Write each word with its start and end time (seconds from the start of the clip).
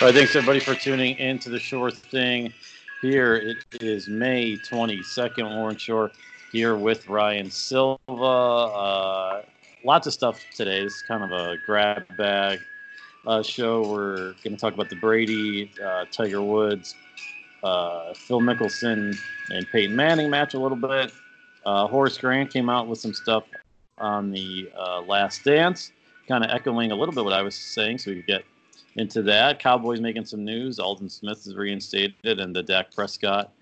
All 0.00 0.06
right, 0.06 0.14
thanks 0.14 0.34
everybody 0.34 0.60
for 0.60 0.74
tuning 0.74 1.14
in 1.18 1.38
to 1.40 1.50
the 1.50 1.58
Shore 1.58 1.90
Thing. 1.90 2.54
Here 3.02 3.36
it 3.36 3.82
is 3.82 4.08
May 4.08 4.56
22nd, 4.56 5.58
Warren 5.58 5.76
Shore 5.76 6.10
here 6.50 6.74
with 6.74 7.06
Ryan 7.06 7.50
Silva. 7.50 8.10
Uh, 8.10 9.42
lots 9.84 10.06
of 10.06 10.14
stuff 10.14 10.40
today. 10.56 10.82
This 10.82 10.94
is 10.94 11.02
kind 11.02 11.22
of 11.22 11.32
a 11.32 11.56
grab 11.66 12.06
bag 12.16 12.60
uh, 13.26 13.42
show. 13.42 13.86
We're 13.92 14.32
going 14.42 14.52
to 14.52 14.56
talk 14.56 14.72
about 14.72 14.88
the 14.88 14.96
Brady, 14.96 15.70
uh, 15.84 16.06
Tiger 16.10 16.40
Woods, 16.40 16.94
uh, 17.62 18.14
Phil 18.14 18.40
Mickelson, 18.40 19.14
and 19.50 19.66
Peyton 19.70 19.94
Manning 19.94 20.30
match 20.30 20.54
a 20.54 20.58
little 20.58 20.78
bit. 20.78 21.12
Uh, 21.66 21.86
Horace 21.86 22.16
Grant 22.16 22.50
came 22.50 22.70
out 22.70 22.88
with 22.88 22.98
some 22.98 23.12
stuff 23.12 23.44
on 23.98 24.30
the 24.30 24.70
uh, 24.74 25.02
Last 25.02 25.44
Dance, 25.44 25.92
kind 26.26 26.42
of 26.42 26.48
echoing 26.50 26.90
a 26.90 26.96
little 26.96 27.14
bit 27.14 27.22
what 27.22 27.34
I 27.34 27.42
was 27.42 27.54
saying, 27.54 27.98
so 27.98 28.12
we 28.12 28.22
get 28.22 28.44
into 28.96 29.22
that. 29.22 29.58
Cowboys 29.58 30.00
making 30.00 30.24
some 30.24 30.44
news. 30.44 30.78
Aldon 30.78 31.08
Smith 31.08 31.46
is 31.46 31.56
reinstated, 31.56 32.40
and 32.40 32.54
the 32.54 32.62
Dak 32.62 32.94
Prescott 32.94 33.52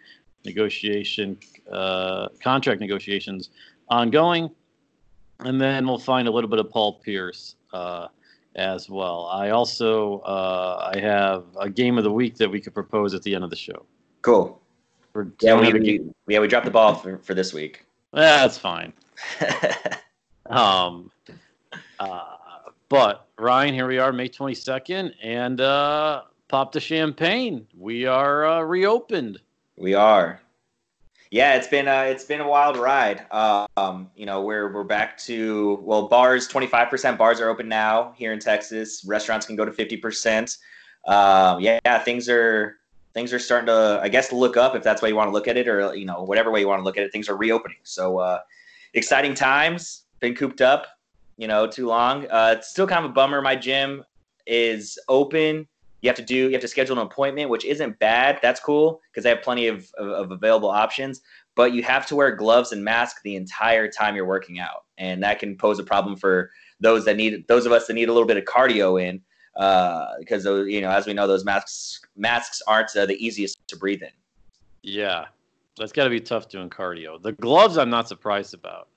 negotiation, 0.45 1.39
uh, 1.71 2.29
contract 2.43 2.81
negotiations 2.81 3.51
ongoing. 3.89 4.51
And 5.41 5.61
then 5.61 5.87
we'll 5.87 5.99
find 5.99 6.27
a 6.27 6.31
little 6.31 6.51
bit 6.51 6.59
of 6.59 6.71
Paul 6.71 6.95
Pierce 6.95 7.57
uh, 7.73 8.09
as 8.57 8.89
well. 8.91 9.27
I 9.27 9.51
also 9.51 10.19
uh, 10.21 10.91
I 10.95 10.99
have 10.99 11.45
a 11.61 11.71
game 11.71 11.99
of 11.99 12.05
the 12.05 12.13
week 12.13 12.37
that 12.37 12.51
we 12.51 12.61
could 12.61 12.75
propose 12.75 13.15
at 13.15 13.23
the 13.23 13.35
end 13.35 13.45
of 13.45 13.51
the 13.51 13.57
show. 13.57 13.85
Cool. 14.23 14.61
For 15.13 15.33
Yeah, 15.41 15.61
we, 15.61 15.73
we 15.73 16.01
yeah 16.27 16.41
we 16.41 16.49
dropped 16.49 16.65
the 16.65 16.73
ball 16.73 16.95
for, 16.95 17.19
for 17.19 17.35
this 17.35 17.53
week. 17.53 17.85
that's 18.13 18.59
fine. 18.59 18.93
Um, 20.49 21.11
uh, 21.99 22.25
but 22.89 23.28
Ryan, 23.39 23.73
here 23.73 23.87
we 23.87 23.99
are, 23.99 24.13
May 24.13 24.29
twenty 24.29 24.55
second, 24.55 25.15
and 25.23 25.61
uh, 25.61 26.23
pop 26.49 26.73
the 26.73 26.81
champagne. 26.81 27.69
We 27.77 28.05
are 28.05 28.45
uh, 28.45 28.61
reopened. 28.63 29.41
we 29.77 29.95
are. 29.95 30.41
Yeah, 31.31 31.55
it's 31.57 31.69
been 31.69 31.87
uh, 31.87 32.03
it's 32.09 32.25
been 32.25 32.41
a 32.41 32.49
wild 32.49 32.77
ride. 32.77 33.27
Um, 33.31 34.11
you 34.17 34.27
know, 34.27 34.43
we're 34.43 34.73
we're 34.73 34.83
back 34.83 35.19
to 35.19 35.79
well, 35.83 36.09
bars 36.09 36.49
twenty 36.49 36.67
five 36.67 36.89
percent 36.91 37.17
bars 37.17 37.41
are 37.41 37.49
open 37.49 37.69
now 37.69 38.13
here 38.17 38.33
in 38.33 38.41
Texas. 38.41 39.05
Restaurants 39.07 39.47
can 39.47 39.55
go 39.55 39.65
to 39.65 39.73
fifty 39.73 39.97
percent. 39.97 40.57
Um, 41.07 41.61
yeah, 41.61 41.79
yeah, 41.85 41.99
things 41.99 42.29
are 42.29 42.79
things 43.15 43.33
are 43.33 43.39
starting 43.39 43.67
to 43.67 44.01
I 44.03 44.09
guess 44.09 44.33
look 44.33 44.57
up 44.57 44.75
if 44.75 44.83
that's 44.83 45.01
way 45.01 45.11
you 45.11 45.17
want 45.17 45.29
to 45.29 45.33
look 45.33 45.47
at 45.47 45.57
it, 45.57 45.69
or 45.69 45.95
you 45.95 46.07
know 46.07 46.25
whatever 46.25 46.51
way 46.51 46.61
you 46.61 46.67
want 46.69 46.81
to 46.81 46.85
look 46.85 46.97
at 46.97 47.05
it. 47.05 47.13
Things 47.13 47.29
are 47.29 47.37
reopening. 47.37 47.79
So 47.85 48.19
uh, 48.19 48.41
exciting 48.95 49.35
times. 49.35 50.05
Been 50.21 50.35
cooped 50.35 50.61
up, 50.63 50.87
you 51.39 51.49
know, 51.49 51.67
too 51.67 51.87
long. 51.87 52.27
Uh, 52.31 52.57
it's 52.59 52.69
still 52.69 52.87
kind 52.87 53.05
of 53.05 53.11
a 53.11 53.15
bummer. 53.15 53.41
My 53.41 53.57
gym 53.57 54.05
is 54.47 54.99
open. 55.09 55.67
You 56.03 56.09
have 56.09 56.17
to 56.17 56.23
do 56.23 56.35
you 56.35 56.53
have 56.53 56.61
to 56.61 56.69
schedule 56.69 56.99
an 56.99 57.07
appointment, 57.07 57.49
which 57.49 57.65
isn't 57.65 57.99
bad. 57.99 58.39
That's 58.43 58.61
cool 58.61 59.01
because 59.11 59.25
they 59.25 59.31
have 59.31 59.43
plenty 59.43 59.69
of, 59.69 59.89
of, 59.97 60.09
of 60.09 60.31
available 60.33 60.69
options. 60.69 61.23
But 61.55 61.73
you 61.73 61.83
have 61.83 62.07
to 62.07 62.17
wear 62.17 62.37
gloves 62.37 62.73
and 62.73 62.85
mask 62.85 63.23
the 63.25 63.35
entire 63.35 63.89
time 63.89 64.15
you're 64.15 64.27
working 64.27 64.61
out, 64.61 64.85
and 64.99 65.23
that 65.23 65.39
can 65.39 65.57
pose 65.57 65.79
a 65.79 65.85
problem 65.85 66.17
for 66.17 66.51
those 66.81 67.05
that 67.07 67.17
need 67.17 67.47
those 67.49 67.67
of 67.67 67.73
us 67.73 67.87
that 67.87 67.95
need 67.95 68.09
a 68.09 68.13
little 68.13 68.29
bit 68.29 68.37
of 68.37 68.45
cardio 68.45 69.03
in 69.03 69.21
uh, 69.57 70.07
because 70.19 70.45
you 70.45 70.81
know 70.81 70.91
as 70.91 71.07
we 71.07 71.15
know 71.15 71.27
those 71.27 71.45
masks 71.45 72.01
masks 72.17 72.63
aren't 72.67 72.95
uh, 72.97 73.07
the 73.07 73.17
easiest 73.25 73.57
to 73.69 73.77
breathe 73.77 74.03
in. 74.03 74.11
Yeah, 74.83 75.27
that's 75.77 75.93
got 75.93 76.05
to 76.05 76.11
be 76.11 76.21
tough 76.21 76.49
doing 76.49 76.71
cardio. 76.71 77.21
The 77.21 77.33
gloves, 77.33 77.77
I'm 77.77 77.91
not 77.91 78.09
surprised 78.09 78.55
about. 78.55 78.89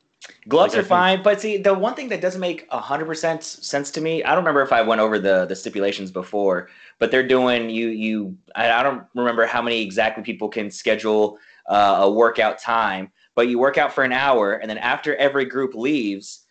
Gloves 0.48 0.74
Like, 0.74 0.84
are 0.84 0.88
fine, 0.88 1.24
but 1.24 1.42
see, 1.42 1.58
the 1.58 1.74
one 1.74 1.96
thing 1.96 2.09
that 2.09 2.22
doesn't 2.22 2.42
make 2.42 2.70
hundred 2.70 3.06
percent 3.06 3.44
sense 3.44 3.90
to 3.92 4.02
me, 4.02 4.24
I 4.24 4.30
don't 4.30 4.40
remember 4.40 4.62
if 4.62 4.72
I 4.72 4.82
went 4.82 5.02
over 5.02 5.18
the 5.18 5.46
the 5.46 5.56
stipulations 5.56 6.12
before, 6.12 6.70
but 7.00 7.09
they're 7.09 7.28
doing 7.28 7.70
you 7.70 7.88
you. 7.88 8.38
I, 8.56 8.72
I 8.72 8.84
don't 8.84 9.04
remember 9.16 9.46
how 9.46 9.62
many 9.62 9.81
exactly 9.81 10.24
people 10.24 10.48
can 10.50 10.70
schedule 10.70 11.40
uh, 11.68 12.00
a 12.02 12.12
workout 12.12 12.60
time, 12.60 13.12
but 13.34 13.48
you 13.48 13.58
work 13.58 13.78
out 13.78 13.94
for 13.94 14.04
an 14.04 14.14
hour, 14.14 14.54
and 14.54 14.70
then 14.70 14.78
after 14.78 15.16
every 15.16 15.46
group 15.46 15.74
leaves, 15.74 16.46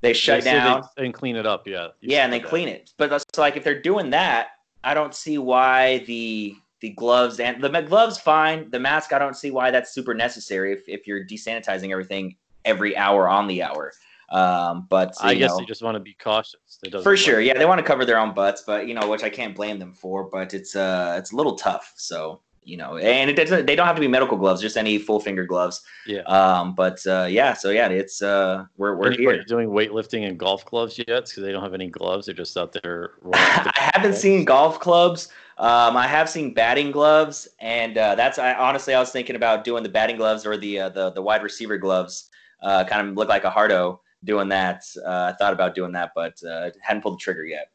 they 0.00 0.12
shut 0.12 0.44
say 0.44 0.50
they- 0.50 0.58
down. 0.58 0.82
and 0.96 1.12
clean 1.12 1.34
it 1.34 1.46
up. 1.46 1.66
Yeah. 1.66 1.88
Yeah, 2.00 2.24
and 2.24 2.32
they 2.32 2.38
that. 2.40 2.48
clean 2.48 2.68
it. 2.68 2.92
But 2.98 3.10
that's 3.10 3.24
like 3.36 3.56
if 3.56 3.64
they're 3.64 3.82
doing 3.82 4.10
that, 4.10 4.48
I 4.84 4.94
don't 4.94 5.14
see 5.14 5.38
why 5.38 5.98
the 6.06 6.54
the 6.80 6.90
gloves 6.90 7.40
and 7.40 7.62
the 7.62 7.82
gloves 7.82 8.18
fine. 8.18 8.70
The 8.70 8.78
mask, 8.78 9.12
I 9.12 9.18
don't 9.18 9.36
see 9.36 9.50
why 9.50 9.72
that's 9.72 9.92
super 9.92 10.14
necessary 10.14 10.72
if 10.72 10.88
if 10.88 11.06
you're 11.08 11.24
desanitizing 11.24 11.90
everything 11.90 12.36
every 12.64 12.96
hour 12.96 13.28
on 13.28 13.46
the 13.46 13.62
hour. 13.62 13.92
Um, 14.30 14.86
but 14.90 15.14
I 15.20 15.34
guess 15.34 15.50
know, 15.50 15.58
they 15.58 15.64
just 15.64 15.82
want 15.82 15.94
to 15.94 16.00
be 16.00 16.14
cautious. 16.14 16.54
For 17.02 17.16
sure, 17.16 17.40
yeah, 17.40 17.56
they 17.56 17.64
want 17.64 17.78
to 17.78 17.84
cover 17.84 18.04
their 18.04 18.18
own 18.18 18.34
butts, 18.34 18.62
but 18.66 18.86
you 18.86 18.94
know, 18.94 19.08
which 19.08 19.22
I 19.22 19.30
can't 19.30 19.54
blame 19.54 19.78
them 19.78 19.92
for. 19.92 20.24
But 20.24 20.52
it's 20.54 20.76
uh, 20.76 21.16
it's 21.18 21.32
a 21.32 21.36
little 21.36 21.56
tough. 21.56 21.94
So 21.96 22.40
you 22.62 22.76
know, 22.76 22.98
and 22.98 23.30
it 23.30 23.34
doesn't. 23.34 23.64
They 23.64 23.74
don't 23.74 23.86
have 23.86 23.96
to 23.96 24.00
be 24.00 24.08
medical 24.08 24.36
gloves, 24.36 24.60
just 24.60 24.76
any 24.76 24.98
full 24.98 25.20
finger 25.20 25.46
gloves. 25.46 25.80
Yeah. 26.06 26.20
Um, 26.22 26.74
but 26.74 27.04
uh, 27.06 27.26
yeah, 27.28 27.54
so 27.54 27.70
yeah, 27.70 27.88
it's 27.88 28.20
uh, 28.20 28.66
we're 28.76 28.94
we're 28.96 29.06
Anybody 29.06 29.38
here. 29.38 29.44
doing 29.44 29.70
weightlifting 29.70 30.28
and 30.28 30.38
golf 30.38 30.66
gloves 30.66 30.98
yet? 30.98 31.06
Because 31.06 31.42
they 31.42 31.50
don't 31.50 31.62
have 31.62 31.72
any 31.72 31.88
gloves. 31.88 32.26
They're 32.26 32.34
just 32.34 32.56
out 32.58 32.76
there. 32.82 33.12
rolling 33.22 33.40
with 33.40 33.64
the 33.64 33.72
I 33.74 33.90
haven't 33.94 34.10
ball. 34.12 34.20
seen 34.20 34.44
golf 34.44 34.78
clubs. 34.80 35.28
Um, 35.56 35.96
I 35.96 36.06
have 36.06 36.28
seen 36.28 36.52
batting 36.52 36.92
gloves, 36.92 37.48
and 37.58 37.96
uh, 37.96 38.14
that's 38.14 38.38
I 38.38 38.52
honestly 38.52 38.94
I 38.94 39.00
was 39.00 39.10
thinking 39.10 39.34
about 39.36 39.64
doing 39.64 39.82
the 39.82 39.88
batting 39.88 40.16
gloves 40.16 40.44
or 40.44 40.58
the 40.58 40.78
uh, 40.78 40.88
the 40.90 41.10
the 41.10 41.22
wide 41.22 41.42
receiver 41.42 41.78
gloves. 41.78 42.28
Uh, 42.62 42.84
kind 42.84 43.08
of 43.08 43.14
look 43.16 43.28
like 43.28 43.44
a 43.44 43.50
hardo 43.50 44.00
doing 44.24 44.48
that. 44.48 44.84
Uh, 45.04 45.32
I 45.32 45.36
thought 45.38 45.52
about 45.52 45.74
doing 45.74 45.92
that, 45.92 46.12
but 46.14 46.42
uh, 46.44 46.70
hadn't 46.80 47.02
pulled 47.02 47.14
the 47.14 47.22
trigger 47.22 47.44
yet. 47.44 47.70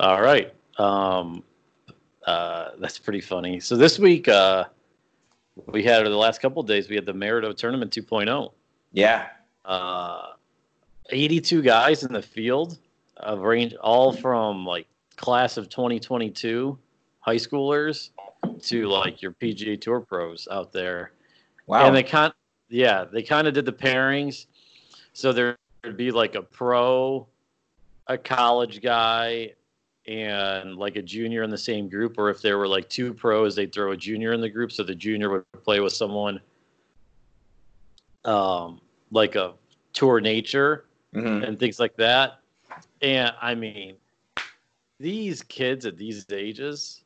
All 0.00 0.22
right. 0.22 0.54
Um, 0.78 1.42
uh, 2.26 2.70
that's 2.78 2.98
pretty 2.98 3.20
funny. 3.20 3.60
So 3.60 3.76
this 3.76 3.98
week, 3.98 4.28
uh, 4.28 4.64
we 5.66 5.82
had 5.82 6.04
the 6.06 6.10
last 6.10 6.40
couple 6.40 6.60
of 6.62 6.66
days. 6.68 6.88
We 6.88 6.94
had 6.96 7.04
the 7.06 7.12
Maridoe 7.12 7.56
Tournament 7.56 7.92
2.0. 7.92 8.52
Yeah, 8.92 9.26
Uh, 9.64 10.28
82 11.10 11.62
guys 11.62 12.02
in 12.02 12.12
the 12.12 12.22
field 12.22 12.78
of 13.18 13.40
range, 13.40 13.74
all 13.74 14.12
from 14.12 14.64
like 14.64 14.86
class 15.16 15.56
of 15.56 15.68
2022 15.68 16.78
high 17.20 17.36
schoolers 17.36 18.10
to 18.62 18.86
like 18.88 19.20
your 19.20 19.32
PGA 19.32 19.78
Tour 19.80 20.00
pros 20.00 20.48
out 20.50 20.72
there. 20.72 21.12
wow. 21.66 21.86
And 21.86 21.94
they 21.94 22.02
kind, 22.02 22.32
yeah, 22.70 23.04
they 23.04 23.22
kind 23.22 23.46
of 23.46 23.54
did 23.54 23.66
the 23.66 23.72
pairings. 23.72 24.46
So 25.12 25.32
there 25.32 25.56
would 25.84 25.96
be 25.96 26.10
like 26.10 26.36
a 26.36 26.42
pro, 26.42 27.26
a 28.06 28.16
college 28.16 28.80
guy, 28.80 29.54
and 30.06 30.76
like 30.76 30.96
a 30.96 31.02
junior 31.02 31.42
in 31.42 31.50
the 31.50 31.58
same 31.58 31.88
group. 31.88 32.16
Or 32.16 32.30
if 32.30 32.40
there 32.40 32.58
were 32.58 32.68
like 32.68 32.88
two 32.88 33.12
pros, 33.12 33.54
they'd 33.54 33.72
throw 33.72 33.92
a 33.92 33.96
junior 33.96 34.32
in 34.32 34.40
the 34.40 34.48
group, 34.48 34.72
so 34.72 34.82
the 34.82 34.94
junior 34.94 35.30
would 35.30 35.44
play 35.64 35.80
with 35.80 35.92
someone, 35.92 36.40
um, 38.24 38.80
like 39.10 39.34
a 39.34 39.54
tour 39.92 40.20
nature 40.20 40.86
Mhm. 41.12 41.46
and 41.46 41.58
things 41.58 41.80
like 41.80 41.96
that. 41.96 42.40
And 43.02 43.34
I 43.40 43.54
mean, 43.54 43.96
these 45.00 45.42
kids 45.42 45.86
at 45.86 45.96
these 45.96 46.24
ages, 46.30 47.02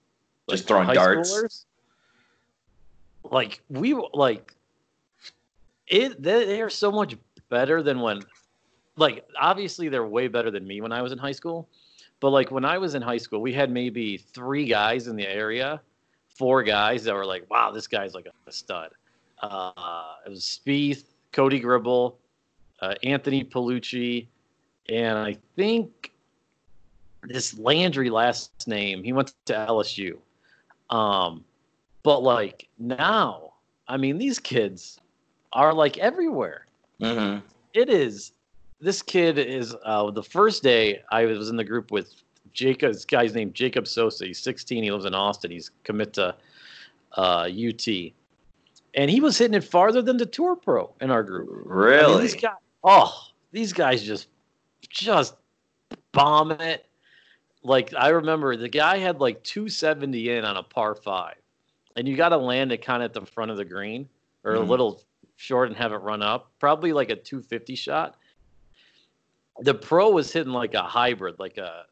Just 0.50 0.68
throwing 0.68 0.92
darts. 0.92 1.32
schoolers, 1.32 1.64
like 3.30 3.62
we 3.70 3.94
like 4.12 4.54
it. 5.88 6.22
They, 6.22 6.60
are 6.60 6.70
so 6.70 6.90
much 6.90 7.16
better 7.48 7.82
than 7.82 8.00
when, 8.00 8.20
like, 8.96 9.26
obviously 9.38 9.88
they're 9.88 10.06
way 10.06 10.28
better 10.28 10.50
than 10.50 10.66
me 10.66 10.80
when 10.80 10.92
I 10.92 11.02
was 11.02 11.12
in 11.12 11.18
high 11.18 11.32
school. 11.32 11.68
But 12.20 12.30
like 12.30 12.50
when 12.50 12.64
I 12.64 12.78
was 12.78 12.94
in 12.94 13.02
high 13.02 13.18
school, 13.18 13.42
we 13.42 13.52
had 13.52 13.70
maybe 13.70 14.16
three 14.16 14.64
guys 14.64 15.08
in 15.08 15.16
the 15.16 15.26
area, 15.26 15.82
four 16.30 16.62
guys 16.62 17.04
that 17.04 17.14
were 17.14 17.26
like, 17.26 17.44
"Wow, 17.50 17.70
this 17.70 17.86
guy's 17.86 18.14
like 18.14 18.26
a 18.46 18.52
stud." 18.52 18.92
Uh, 19.42 20.14
it 20.24 20.30
was 20.30 20.40
Spieth, 20.40 21.04
Cody 21.32 21.60
Gribble, 21.60 22.16
uh, 22.80 22.94
Anthony 23.02 23.44
Paolucci, 23.44 24.26
and 24.88 25.18
I 25.18 25.36
think 25.54 26.12
this 27.24 27.58
Landry 27.58 28.08
last 28.08 28.66
name. 28.66 29.02
He 29.02 29.12
went 29.12 29.34
to 29.44 29.52
LSU. 29.52 30.16
Um, 30.88 31.44
but 32.02 32.22
like 32.22 32.68
now, 32.78 33.52
I 33.88 33.96
mean, 33.96 34.18
these 34.18 34.38
kids 34.38 34.98
are 35.54 35.72
like 35.72 35.98
everywhere. 35.98 36.66
Mhm. 37.00 37.42
It 37.72 37.88
is. 37.88 38.32
This 38.80 39.00
kid 39.02 39.38
is 39.38 39.74
uh, 39.84 40.10
the 40.10 40.22
first 40.22 40.62
day 40.62 41.02
I 41.10 41.24
was 41.24 41.48
in 41.48 41.56
the 41.56 41.64
group 41.64 41.90
with 41.90 42.12
Jacob. 42.52 42.92
This 42.92 43.04
guy's 43.04 43.34
named 43.34 43.54
Jacob 43.54 43.86
Sosa. 43.86 44.26
He's 44.26 44.38
16. 44.40 44.82
He 44.84 44.90
lives 44.90 45.04
in 45.06 45.14
Austin. 45.14 45.50
He's 45.50 45.70
commit 45.84 46.12
to 46.14 46.34
uh, 47.16 47.48
UT, 47.48 47.86
and 48.94 49.10
he 49.10 49.20
was 49.20 49.38
hitting 49.38 49.54
it 49.54 49.64
farther 49.64 50.02
than 50.02 50.16
the 50.16 50.26
tour 50.26 50.56
pro 50.56 50.92
in 51.00 51.10
our 51.10 51.22
group. 51.22 51.48
I 51.50 51.54
mean, 51.54 51.62
Really? 51.66 52.22
these 52.22 52.34
guys, 52.34 52.56
oh, 52.82 53.12
these 53.52 53.72
guys 53.72 54.02
just 54.02 54.28
just 54.88 55.34
bomb 56.12 56.50
it. 56.52 56.84
Like 57.62 57.94
I 57.94 58.08
remember 58.08 58.56
the 58.56 58.68
guy 58.68 58.98
had 58.98 59.20
like 59.20 59.42
270 59.44 60.30
in 60.30 60.44
on 60.44 60.56
a 60.56 60.62
par 60.62 60.94
five, 60.94 61.36
and 61.96 62.06
you 62.06 62.16
got 62.16 62.30
to 62.30 62.36
land 62.36 62.72
it 62.72 62.78
kind 62.84 63.02
of 63.02 63.06
at 63.10 63.14
the 63.14 63.24
front 63.26 63.50
of 63.50 63.56
the 63.56 63.64
green 63.64 64.08
or 64.44 64.56
a 64.56 64.58
Mhm. 64.58 64.68
little 64.68 65.02
short 65.36 65.68
and 65.68 65.76
have 65.76 65.92
it 65.92 65.96
run 65.96 66.22
up. 66.22 66.50
Probably 66.58 66.92
like 66.92 67.10
a 67.10 67.16
250 67.16 67.74
shot. 67.74 68.16
The 69.60 69.74
pro 69.74 70.10
was 70.10 70.32
hitting 70.32 70.52
like 70.52 70.74
a 70.74 70.82
hybrid, 70.82 71.38
like 71.38 71.58
a 71.58 71.84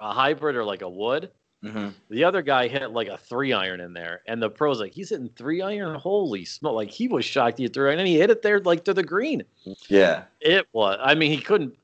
a 0.00 0.12
hybrid 0.12 0.54
or 0.54 0.64
like 0.64 0.82
a 0.82 0.88
wood, 0.88 1.30
Mm-hmm. 1.64 1.88
The 2.10 2.22
other 2.22 2.40
guy 2.42 2.68
hit 2.68 2.92
like 2.92 3.08
a 3.08 3.18
three 3.18 3.52
iron 3.52 3.80
in 3.80 3.92
there, 3.92 4.22
and 4.26 4.40
the 4.40 4.48
pro's 4.48 4.78
like, 4.78 4.92
he's 4.92 5.10
hitting 5.10 5.30
three 5.36 5.60
iron. 5.60 5.98
Holy 5.98 6.44
smoke! 6.44 6.74
Like 6.74 6.90
he 6.90 7.08
was 7.08 7.24
shocked 7.24 7.58
he 7.58 7.64
hit 7.64 7.74
three 7.74 7.88
iron, 7.88 7.98
and 7.98 8.06
he 8.06 8.16
hit 8.16 8.30
it 8.30 8.42
there 8.42 8.60
like 8.60 8.84
to 8.84 8.94
the 8.94 9.02
green. 9.02 9.42
Yeah, 9.88 10.24
it 10.40 10.68
was. 10.72 10.98
I 11.02 11.16
mean, 11.16 11.32
he 11.32 11.38
couldn't. 11.38 11.76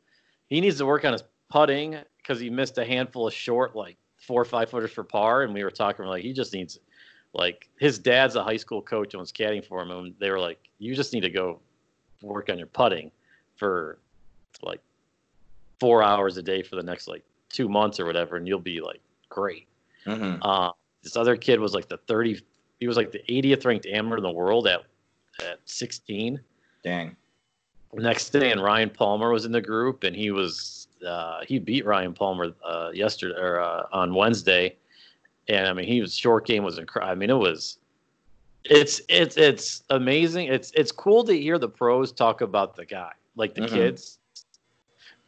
He 0.47 0.61
needs 0.61 0.79
to 0.79 0.87
work 0.87 1.05
on 1.05 1.13
his 1.13 1.25
putting 1.51 1.97
because 2.19 2.39
he 2.39 2.51
missed 2.51 2.79
a 2.79 2.85
handful 2.85 3.27
of 3.27 3.35
short, 3.35 3.75
like 3.75 3.97
four 4.17 4.41
or 4.41 4.45
five 4.45 4.71
footers 4.71 4.93
for 4.93 5.03
par. 5.03 5.43
And 5.43 5.53
we 5.53 5.65
were 5.65 5.73
talking 5.73 6.05
like 6.05 6.23
he 6.23 6.33
just 6.33 6.53
needs, 6.53 6.79
like 7.35 7.69
his 7.79 7.99
dad's 7.99 8.37
a 8.37 8.43
high 8.43 8.57
school 8.57 8.81
coach 8.81 9.13
and 9.15 9.21
was 9.21 9.33
caddying 9.33 9.65
for 9.65 9.83
him, 9.83 9.91
and 9.91 10.15
they 10.19 10.31
were 10.31 10.41
like, 10.41 10.59
you 10.79 10.95
just 10.95 11.13
need 11.13 11.23
to 11.23 11.31
go 11.31 11.61
work 12.23 12.49
on 12.49 12.59
your 12.59 12.69
putting 12.69 13.11
for 13.57 13.99
like 14.63 14.81
four 15.81 16.03
hours 16.03 16.37
a 16.37 16.43
day 16.43 16.63
for 16.63 16.77
the 16.77 16.83
next 16.83 17.09
like 17.09 17.25
two 17.49 17.69
months 17.69 17.99
or 18.01 18.07
whatever, 18.07 18.37
and 18.37 18.47
you'll 18.47 18.59
be 18.59 18.81
like 18.81 19.01
great. 19.29 19.67
Mm-hmm. 20.07 20.43
Uh, 20.43 20.71
this 21.03 21.17
other 21.17 21.37
kid 21.37 21.61
was 21.61 21.75
like 21.75 21.89
the 21.89 21.99
30, 21.99 22.41
he 22.81 22.87
was 22.87 22.97
like 22.97 23.11
the 23.11 23.23
80th 23.29 23.65
ranked 23.65 23.87
amateur 23.87 24.17
in 24.17 24.23
the 24.23 24.31
world 24.31 24.67
at, 24.67 24.83
at 25.41 25.59
16. 25.65 26.41
Dang. 26.83 27.17
Next 27.93 28.31
day, 28.31 28.51
and 28.51 28.63
Ryan 28.63 28.91
Palmer 28.91 29.31
was 29.31 29.45
in 29.45 29.53
the 29.53 29.61
group, 29.61 30.03
and 30.03 30.17
he 30.17 30.33
was 30.33 30.89
uh, 31.07 31.41
he 31.47 31.59
beat 31.59 31.87
Ryan 31.87 32.13
Palmer 32.13 32.53
uh, 32.65 32.91
yesterday 32.93 33.39
or 33.39 33.61
uh, 33.61 33.87
on 33.93 34.15
Wednesday, 34.15 34.77
and 35.49 35.67
I 35.67 35.73
mean 35.73 35.87
he 35.87 36.01
was 36.01 36.15
short 36.17 36.47
game 36.47 36.63
was 36.63 36.79
incredible. 36.79 37.13
I 37.13 37.15
mean 37.15 37.31
it 37.31 37.35
was, 37.35 37.79
it's 38.65 39.01
it's 39.09 39.37
it's 39.37 39.83
amazing. 39.91 40.49
It's 40.49 40.71
it's 40.73 40.93
cool 40.93 41.25
to 41.25 41.33
hear 41.33 41.59
the 41.59 41.69
pros 41.69 42.13
talk 42.13 42.41
about 42.41 42.77
the 42.77 42.85
guy 42.85 43.13
like 43.37 43.55
the 43.55 43.63
mm-hmm. 43.63 43.75
kids 43.75 44.19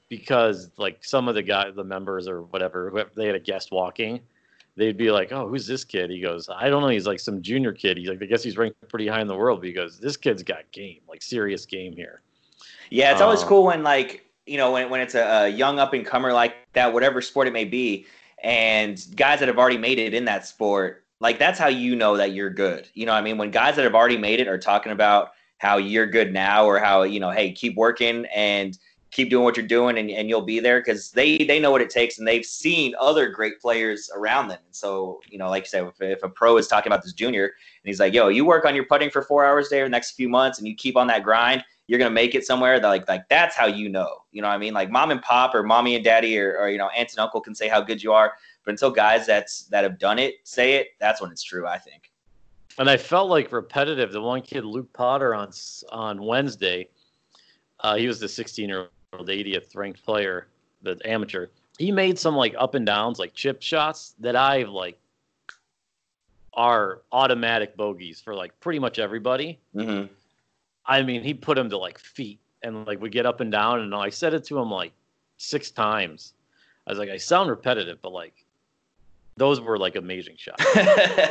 because 0.09 0.71
like 0.77 1.05
some 1.05 1.29
of 1.29 1.35
the 1.35 1.43
guy 1.43 1.71
the 1.71 1.85
members 1.85 2.29
or 2.29 2.43
whatever 2.43 3.09
they 3.17 3.27
had 3.27 3.35
a 3.35 3.41
guest 3.41 3.73
walking 3.73 4.21
they'd 4.77 4.97
be 4.97 5.11
like 5.11 5.33
oh 5.33 5.49
who's 5.49 5.67
this 5.67 5.85
kid 5.85 6.11
he 6.11 6.21
goes 6.21 6.49
i 6.49 6.69
don't 6.69 6.83
know 6.83 6.89
he's 6.89 7.07
like 7.07 7.19
some 7.19 7.43
junior 7.43 7.73
kid 7.73 7.97
he's 7.97 8.09
like 8.09 8.23
i 8.23 8.27
guess 8.27 8.43
he's 8.43 8.57
ranked 8.57 8.77
pretty 8.89 9.07
high 9.07 9.21
in 9.21 9.27
the 9.27 9.35
world 9.35 9.61
because 9.61 9.99
this 9.99 10.17
kid's 10.17 10.43
got 10.43 10.71
game 10.71 11.01
like 11.09 11.23
serious 11.23 11.67
game 11.67 11.93
here 11.95 12.21
yeah 12.91 13.11
it's 13.13 13.21
always 13.21 13.43
um, 13.43 13.49
cool 13.49 13.65
when 13.65 13.83
like 13.83 14.25
you 14.47 14.57
know 14.57 14.71
when, 14.71 14.89
when 14.91 15.01
it's 15.01 15.15
a, 15.15 15.45
a 15.45 15.49
young 15.49 15.79
up 15.79 15.93
and 15.93 16.07
comer 16.07 16.33
like 16.33 16.55
that 16.73 16.93
whatever 16.93 17.21
sport 17.21 17.49
it 17.49 17.53
may 17.53 17.65
be 17.65 18.07
and 18.46 19.04
guys 19.16 19.40
that 19.40 19.48
have 19.48 19.58
already 19.58 19.76
made 19.76 19.98
it 19.98 20.14
in 20.14 20.25
that 20.25 20.46
sport 20.46 21.04
like 21.20 21.38
that's 21.38 21.58
how 21.58 21.69
you 21.69 21.96
know 21.96 22.16
that 22.16 22.32
you're 22.32 22.50
good. 22.50 22.88
You 22.94 23.06
know 23.06 23.12
i 23.12 23.20
mean? 23.20 23.38
When 23.38 23.50
guys 23.50 23.76
that 23.76 23.82
have 23.82 23.94
already 23.94 24.19
made 24.19 24.40
it 24.40 24.48
are 24.48 24.58
talking 24.58 24.93
about 24.93 25.31
how 25.58 25.78
you're 25.78 26.06
good 26.06 26.32
now 26.32 26.64
or 26.64 26.78
how 26.78 27.02
you 27.02 27.19
know 27.19 27.31
hey 27.31 27.52
keep 27.52 27.76
working 27.76 28.26
and 28.34 28.78
keep 29.10 29.31
doing 29.31 29.44
what 29.44 29.56
you're 29.56 29.66
doing 29.66 29.96
and, 29.98 30.10
and 30.10 30.28
you'll 30.28 30.43
be 30.43 30.60
there 30.60 30.81
because 30.81 31.10
they 31.10 31.38
they 31.38 31.58
know 31.58 31.70
what 31.70 31.81
it 31.81 31.90
takes 31.90 32.19
and 32.19 32.28
they've 32.28 32.44
seen 32.44 32.94
other 33.00 33.31
great 33.31 33.58
players 33.60 34.10
around 34.14 34.48
them. 34.48 34.58
And 34.64 34.76
so 34.76 35.20
you 35.28 35.38
know 35.38 35.48
like 35.48 35.64
you 35.64 35.69
said 35.69 35.84
if, 35.84 36.00
if 36.00 36.22
a 36.22 36.28
pro 36.28 36.56
is 36.58 36.69
talking 36.69 36.93
about 36.93 37.02
this 37.02 37.14
junior 37.14 37.46
and 37.46 37.52
he's 37.84 37.98
like 37.98 38.12
yo 38.12 38.28
you 38.28 38.44
work 38.44 38.64
on 38.64 38.75
your 38.75 38.84
putting 38.84 39.10
for 39.10 39.22
four 39.22 39.44
hours 39.44 39.70
there 39.70 39.84
the 39.84 39.90
next 39.90 40.12
few 40.12 40.28
months 40.28 40.58
and 40.58 40.69
you 40.69 40.75
keep 40.76 40.96
on 40.96 41.06
that 41.06 41.25
grind 41.25 41.64
you're 41.87 41.99
gonna 41.99 42.11
make 42.11 42.35
it 42.35 42.44
somewhere 42.44 42.81
that 42.81 42.88
like 42.88 43.09
like 43.09 43.29
that's 43.29 43.55
how 43.56 43.67
you 43.67 43.88
know 43.88 44.19
you 44.33 44.43
know 44.43 44.49
what 44.49 44.55
i 44.55 44.59
mean 44.59 44.75
like 44.75 44.91
mom 44.91 45.11
and 45.11 45.23
pop 45.23 45.55
or 45.55 45.62
mommy 45.62 45.94
and 45.94 46.05
daddy 46.05 46.38
or, 46.38 46.59
or 46.59 46.69
you 46.69 46.79
know 46.79 46.88
aunt 46.97 47.11
and 47.11 47.19
uncle 47.19 47.41
can 47.41 47.55
say 47.55 47.69
how 47.69 47.81
good 47.81 48.03
you 48.03 48.12
are 48.12 48.33
but 48.65 48.71
until 48.73 48.91
guys 48.91 49.27
that's 49.27 49.65
that 49.65 49.85
have 49.85 49.99
done 49.99 50.19
it 50.19 50.35
say 50.44 50.75
it 50.75 50.88
that's 50.99 51.21
when 51.21 51.31
it's 51.31 51.43
true 51.43 51.67
i 51.67 51.79
think 51.79 52.11
and 52.79 52.91
I 52.91 52.97
felt 52.97 53.31
like 53.31 53.53
repetitive. 53.53 54.12
The 54.12 54.21
one 54.21 54.43
kid, 54.43 54.65
Luke 54.65 54.93
Potter, 54.93 55.35
on 55.35 55.50
on 55.91 56.23
Wednesday, 56.23 56.88
uh, 57.81 57.97
he 57.97 58.06
was 58.06 58.21
the 58.21 58.29
16 58.29 58.69
year 58.69 58.89
old 59.12 59.29
80th 59.29 59.75
ranked 59.75 60.05
player, 60.05 60.49
the 60.82 60.99
amateur. 61.05 61.47
He 61.79 61.91
made 61.93 62.19
some 62.19 62.37
like 62.37 62.55
up 62.59 62.75
and 62.75 62.87
downs, 62.87 63.19
like 63.19 63.35
chip 63.35 63.62
shots 63.62 64.15
that 64.21 64.37
I've 64.37 64.69
like 64.69 64.99
are 66.55 67.03
automatic 67.12 67.77
bogeys 67.77 68.21
for 68.21 68.35
like 68.35 68.59
pretty 68.61 68.79
much 68.79 68.99
everybody. 68.99 69.59
Mm-hmm. 69.75 70.12
I 70.87 71.03
mean, 71.03 71.23
he 71.23 71.35
put 71.35 71.59
him 71.59 71.69
to 71.71 71.79
like 71.79 71.99
feet 71.99 72.41
and 72.62 72.87
like 72.87 73.00
we 73.00 73.11
get 73.11 73.27
up 73.27 73.41
and 73.41 73.50
down. 73.50 73.81
And 73.81 73.94
I 73.94 74.11
said 74.11 74.35
it 74.35 74.44
to 74.44 74.59
him 74.59 74.71
like 74.71 74.93
six 75.37 75.71
times. 75.71 76.35
I 76.87 76.91
was 76.93 76.99
like, 76.99 77.11
I 77.11 77.17
sound 77.17 77.50
repetitive, 77.50 78.00
but 78.03 78.12
like 78.12 78.44
those 79.37 79.61
were 79.61 79.79
like 79.79 79.97
amazing 79.97 80.37
shots. 80.37 80.65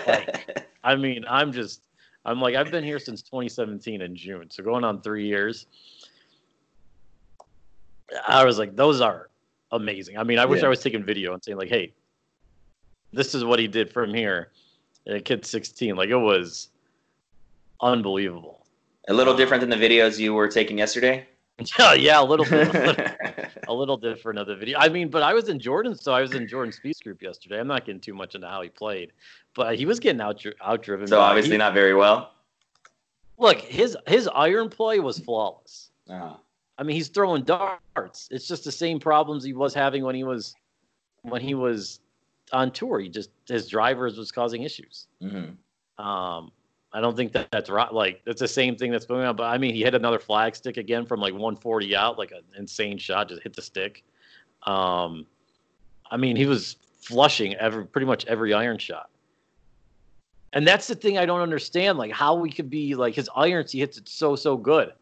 like, 0.07 0.67
I 0.83 0.95
mean, 0.95 1.25
I'm 1.27 1.51
just, 1.51 1.81
I'm 2.25 2.41
like, 2.41 2.55
I've 2.55 2.71
been 2.71 2.83
here 2.83 2.99
since 2.99 3.21
2017 3.21 4.01
in 4.01 4.15
June, 4.15 4.49
so 4.49 4.63
going 4.63 4.83
on 4.83 5.01
three 5.01 5.27
years. 5.27 5.67
I 8.27 8.45
was 8.45 8.59
like, 8.59 8.75
those 8.75 9.01
are 9.01 9.29
amazing. 9.71 10.17
I 10.17 10.23
mean, 10.23 10.39
I 10.39 10.45
wish 10.45 10.61
yeah. 10.61 10.67
I 10.67 10.69
was 10.69 10.81
taking 10.81 11.03
video 11.03 11.33
and 11.33 11.43
saying 11.43 11.57
like, 11.57 11.69
hey, 11.69 11.93
this 13.13 13.33
is 13.33 13.43
what 13.43 13.59
he 13.59 13.67
did 13.67 13.91
from 13.91 14.13
here. 14.13 14.51
And 15.05 15.17
a 15.17 15.21
kid 15.21 15.45
16, 15.45 15.95
like 15.95 16.09
it 16.09 16.15
was 16.15 16.69
unbelievable. 17.81 18.64
A 19.07 19.13
little 19.13 19.35
different 19.35 19.61
than 19.61 19.69
the 19.69 19.75
videos 19.75 20.17
you 20.19 20.33
were 20.33 20.47
taking 20.47 20.77
yesterday. 20.77 21.27
Yeah, 21.79 21.93
yeah, 21.93 22.21
a 22.21 22.23
little 22.23 22.45
bit, 22.45 22.69
a 23.69 23.73
little 23.73 23.95
different 23.95 24.39
of 24.39 24.47
the 24.47 24.57
video. 24.57 24.77
I 24.77 24.89
mean, 24.89 25.07
but 25.07 25.23
I 25.23 25.33
was 25.33 25.47
in 25.47 25.57
Jordan, 25.57 25.95
so 25.95 26.11
I 26.11 26.19
was 26.19 26.33
in 26.33 26.49
Jordan 26.49 26.73
Spieth's 26.73 26.99
group 26.99 27.21
yesterday. 27.21 27.59
I'm 27.59 27.67
not 27.67 27.85
getting 27.85 28.01
too 28.01 28.13
much 28.13 28.35
into 28.35 28.47
how 28.47 28.61
he 28.61 28.67
played, 28.67 29.13
but 29.53 29.77
he 29.77 29.85
was 29.85 30.01
getting 30.01 30.19
out 30.19 30.39
outdriven. 30.39 31.07
So 31.07 31.21
obviously 31.21 31.53
he, 31.53 31.57
not 31.57 31.73
very 31.73 31.95
well. 31.95 32.33
Look, 33.37 33.59
his 33.61 33.97
his 34.05 34.27
iron 34.27 34.69
play 34.69 34.99
was 34.99 35.19
flawless. 35.19 35.91
Uh-huh. 36.09 36.35
I 36.77 36.83
mean, 36.83 36.95
he's 36.95 37.07
throwing 37.07 37.43
darts. 37.43 38.27
It's 38.31 38.47
just 38.47 38.65
the 38.65 38.71
same 38.71 38.99
problems 38.99 39.43
he 39.43 39.53
was 39.53 39.73
having 39.73 40.03
when 40.03 40.15
he 40.15 40.25
was 40.25 40.55
when 41.21 41.41
he 41.41 41.55
was 41.55 42.01
on 42.51 42.71
tour. 42.71 42.99
He 42.99 43.09
just 43.09 43.29
his 43.47 43.67
drivers 43.67 44.17
was 44.17 44.31
causing 44.31 44.63
issues. 44.63 45.07
Mm-hmm. 45.21 46.05
Um, 46.05 46.51
I 46.95 47.01
don't 47.01 47.17
think 47.17 47.33
that 47.33 47.51
that's 47.51 47.69
right. 47.69 47.93
Like 47.93 48.21
that's 48.23 48.39
the 48.39 48.47
same 48.47 48.77
thing 48.77 48.89
that's 48.89 49.05
going 49.05 49.25
on. 49.25 49.35
But 49.35 49.43
I 49.43 49.57
mean, 49.57 49.75
he 49.75 49.83
hit 49.83 49.95
another 49.95 50.17
flag 50.17 50.55
stick 50.55 50.77
again 50.77 51.05
from 51.05 51.19
like 51.19 51.33
140 51.33 51.93
out, 51.93 52.17
like 52.17 52.31
an 52.31 52.41
insane 52.57 52.97
shot, 52.97 53.27
just 53.27 53.43
hit 53.43 53.53
the 53.53 53.61
stick. 53.61 54.01
Um, 54.63 55.25
I 56.09 56.15
mean, 56.15 56.37
he 56.37 56.45
was 56.45 56.77
flushing 57.01 57.53
every 57.55 57.85
pretty 57.85 58.07
much 58.07 58.25
every 58.27 58.53
iron 58.53 58.77
shot. 58.77 59.09
And 60.53 60.65
that's 60.65 60.87
the 60.87 60.95
thing 60.95 61.17
I 61.17 61.25
don't 61.25 61.41
understand, 61.41 61.97
like 61.97 62.13
how 62.13 62.33
we 62.33 62.49
could 62.49 62.69
be 62.69 62.95
like 62.95 63.13
his 63.13 63.29
irons, 63.35 63.73
he 63.73 63.79
hits 63.81 63.97
it 63.97 64.07
so 64.07 64.37
so 64.37 64.55
good. 64.55 64.93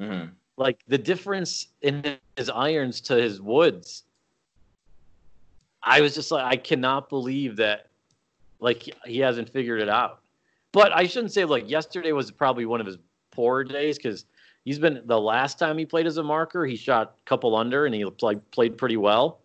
Mm-hmm. 0.00 0.30
Like 0.56 0.80
the 0.88 0.96
difference 0.96 1.68
in 1.82 2.16
his 2.38 2.48
irons 2.48 3.02
to 3.02 3.16
his 3.16 3.42
woods. 3.42 4.04
I 5.82 6.00
was 6.00 6.14
just 6.14 6.30
like, 6.30 6.44
I 6.46 6.56
cannot 6.56 7.10
believe 7.10 7.56
that, 7.56 7.88
like 8.60 8.88
he 9.04 9.18
hasn't 9.18 9.50
figured 9.50 9.82
it 9.82 9.90
out. 9.90 10.20
But 10.74 10.92
I 10.92 11.06
shouldn't 11.06 11.32
say 11.32 11.44
like 11.44 11.70
yesterday 11.70 12.10
was 12.10 12.32
probably 12.32 12.66
one 12.66 12.80
of 12.80 12.86
his 12.86 12.98
poor 13.30 13.62
days 13.62 13.96
because 13.96 14.24
he's 14.64 14.80
been 14.80 15.02
the 15.04 15.20
last 15.20 15.56
time 15.56 15.78
he 15.78 15.86
played 15.86 16.04
as 16.04 16.16
a 16.16 16.22
marker, 16.22 16.66
he 16.66 16.74
shot 16.74 17.14
a 17.24 17.28
couple 17.28 17.54
under 17.54 17.86
and 17.86 17.94
he 17.94 18.04
like 18.20 18.50
played 18.50 18.76
pretty 18.76 18.96
well. 18.96 19.38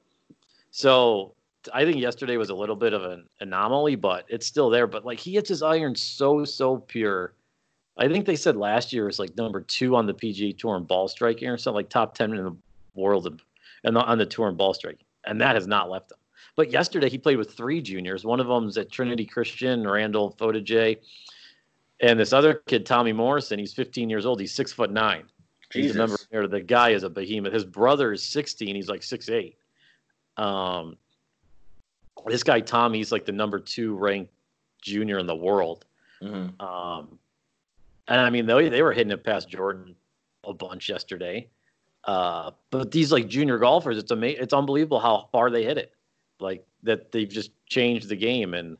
So 0.71 1.35
I 1.71 1.85
think 1.85 1.97
yesterday 1.97 2.37
was 2.37 2.49
a 2.49 2.55
little 2.55 2.75
bit 2.75 2.93
of 2.93 3.03
an 3.03 3.27
anomaly, 3.41 3.95
but 3.95 4.25
it's 4.27 4.47
still 4.47 4.71
there. 4.71 4.87
But 4.87 5.05
like 5.05 5.19
he 5.19 5.33
hits 5.33 5.49
his 5.49 5.61
iron 5.61 5.95
so 5.95 6.43
so 6.45 6.77
pure. 6.77 7.33
I 7.95 8.07
think 8.07 8.25
they 8.25 8.35
said 8.35 8.57
last 8.57 8.91
year 8.91 9.05
was 9.05 9.19
like 9.19 9.37
number 9.37 9.61
two 9.61 9.95
on 9.95 10.07
the 10.07 10.15
PGA 10.15 10.57
Tour 10.57 10.77
in 10.77 10.83
ball 10.85 11.07
striking 11.07 11.47
or 11.47 11.59
something 11.59 11.75
like 11.75 11.89
top 11.89 12.15
ten 12.15 12.33
in 12.33 12.43
the 12.43 12.55
world 12.95 13.39
and 13.83 13.95
on 13.95 14.17
the 14.17 14.25
tour 14.25 14.49
in 14.49 14.55
ball 14.55 14.73
striking, 14.73 15.05
and 15.25 15.39
that 15.41 15.53
has 15.53 15.67
not 15.67 15.91
left 15.91 16.11
him. 16.11 16.17
But 16.59 16.71
yesterday 16.71 17.09
he 17.09 17.17
played 17.17 17.37
with 17.37 17.53
three 17.53 17.81
juniors. 17.81 18.25
One 18.25 18.41
of 18.41 18.47
them's 18.47 18.77
at 18.77 18.91
Trinity 18.91 19.25
Christian, 19.25 19.87
Randall 19.87 20.35
Fodejay. 20.37 20.97
And 22.01 22.19
this 22.19 22.33
other 22.33 22.55
kid, 22.67 22.85
Tommy 22.85 23.13
Morrison, 23.13 23.57
he's 23.57 23.73
15 23.73 24.09
years 24.09 24.25
old. 24.25 24.41
He's 24.41 24.53
six 24.53 24.73
foot 24.73 24.91
nine. 24.91 25.23
Jesus. 25.71 25.91
He's 25.91 25.95
a 25.95 25.99
member 25.99 26.17
there. 26.29 26.47
The 26.49 26.59
guy 26.59 26.89
is 26.89 27.03
a 27.03 27.09
behemoth. 27.09 27.53
His 27.53 27.63
brother 27.63 28.11
is 28.11 28.23
16. 28.23 28.75
He's 28.75 28.89
like 28.89 29.03
six 29.03 29.29
eight. 29.29 29.55
Um, 30.35 30.97
this 32.25 32.43
guy 32.43 32.59
Tommy, 32.59 32.97
he's 32.97 33.13
like 33.13 33.23
the 33.23 33.31
number 33.31 33.59
two 33.59 33.95
ranked 33.95 34.33
junior 34.81 35.17
in 35.17 35.27
the 35.27 35.37
world. 35.37 35.85
Mm-hmm. 36.21 36.59
Um, 36.59 37.19
and 38.09 38.19
I 38.19 38.29
mean 38.29 38.45
they 38.45 38.67
they 38.67 38.81
were 38.81 38.91
hitting 38.91 39.13
it 39.13 39.23
past 39.23 39.47
Jordan 39.47 39.95
a 40.43 40.51
bunch 40.51 40.89
yesterday. 40.89 41.47
Uh, 42.03 42.51
but 42.69 42.91
these 42.91 43.13
like 43.13 43.29
junior 43.29 43.59
golfers, 43.59 43.97
it's 43.97 44.11
amazing. 44.11 44.43
It's 44.43 44.53
unbelievable 44.53 44.99
how 44.99 45.29
far 45.31 45.49
they 45.49 45.63
hit 45.63 45.77
it 45.77 45.93
like 46.39 46.65
that 46.83 47.11
they've 47.11 47.29
just 47.29 47.51
changed 47.67 48.09
the 48.09 48.15
game. 48.15 48.53
And 48.53 48.77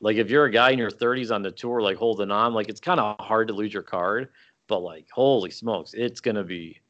like 0.00 0.16
if 0.16 0.30
you're 0.30 0.44
a 0.44 0.50
guy 0.50 0.70
in 0.70 0.78
your 0.78 0.90
30s 0.90 1.34
on 1.34 1.42
the 1.42 1.50
tour 1.50 1.80
like 1.80 1.96
holding 1.96 2.30
on 2.30 2.54
like 2.54 2.68
it's 2.68 2.80
kind 2.80 3.00
of 3.00 3.18
hard 3.20 3.48
to 3.48 3.54
lose 3.54 3.72
your 3.72 3.82
card 3.82 4.28
but 4.66 4.80
like 4.80 5.06
holy 5.10 5.50
smokes 5.50 5.94
it's 5.94 6.20
gonna 6.20 6.44
be 6.44 6.80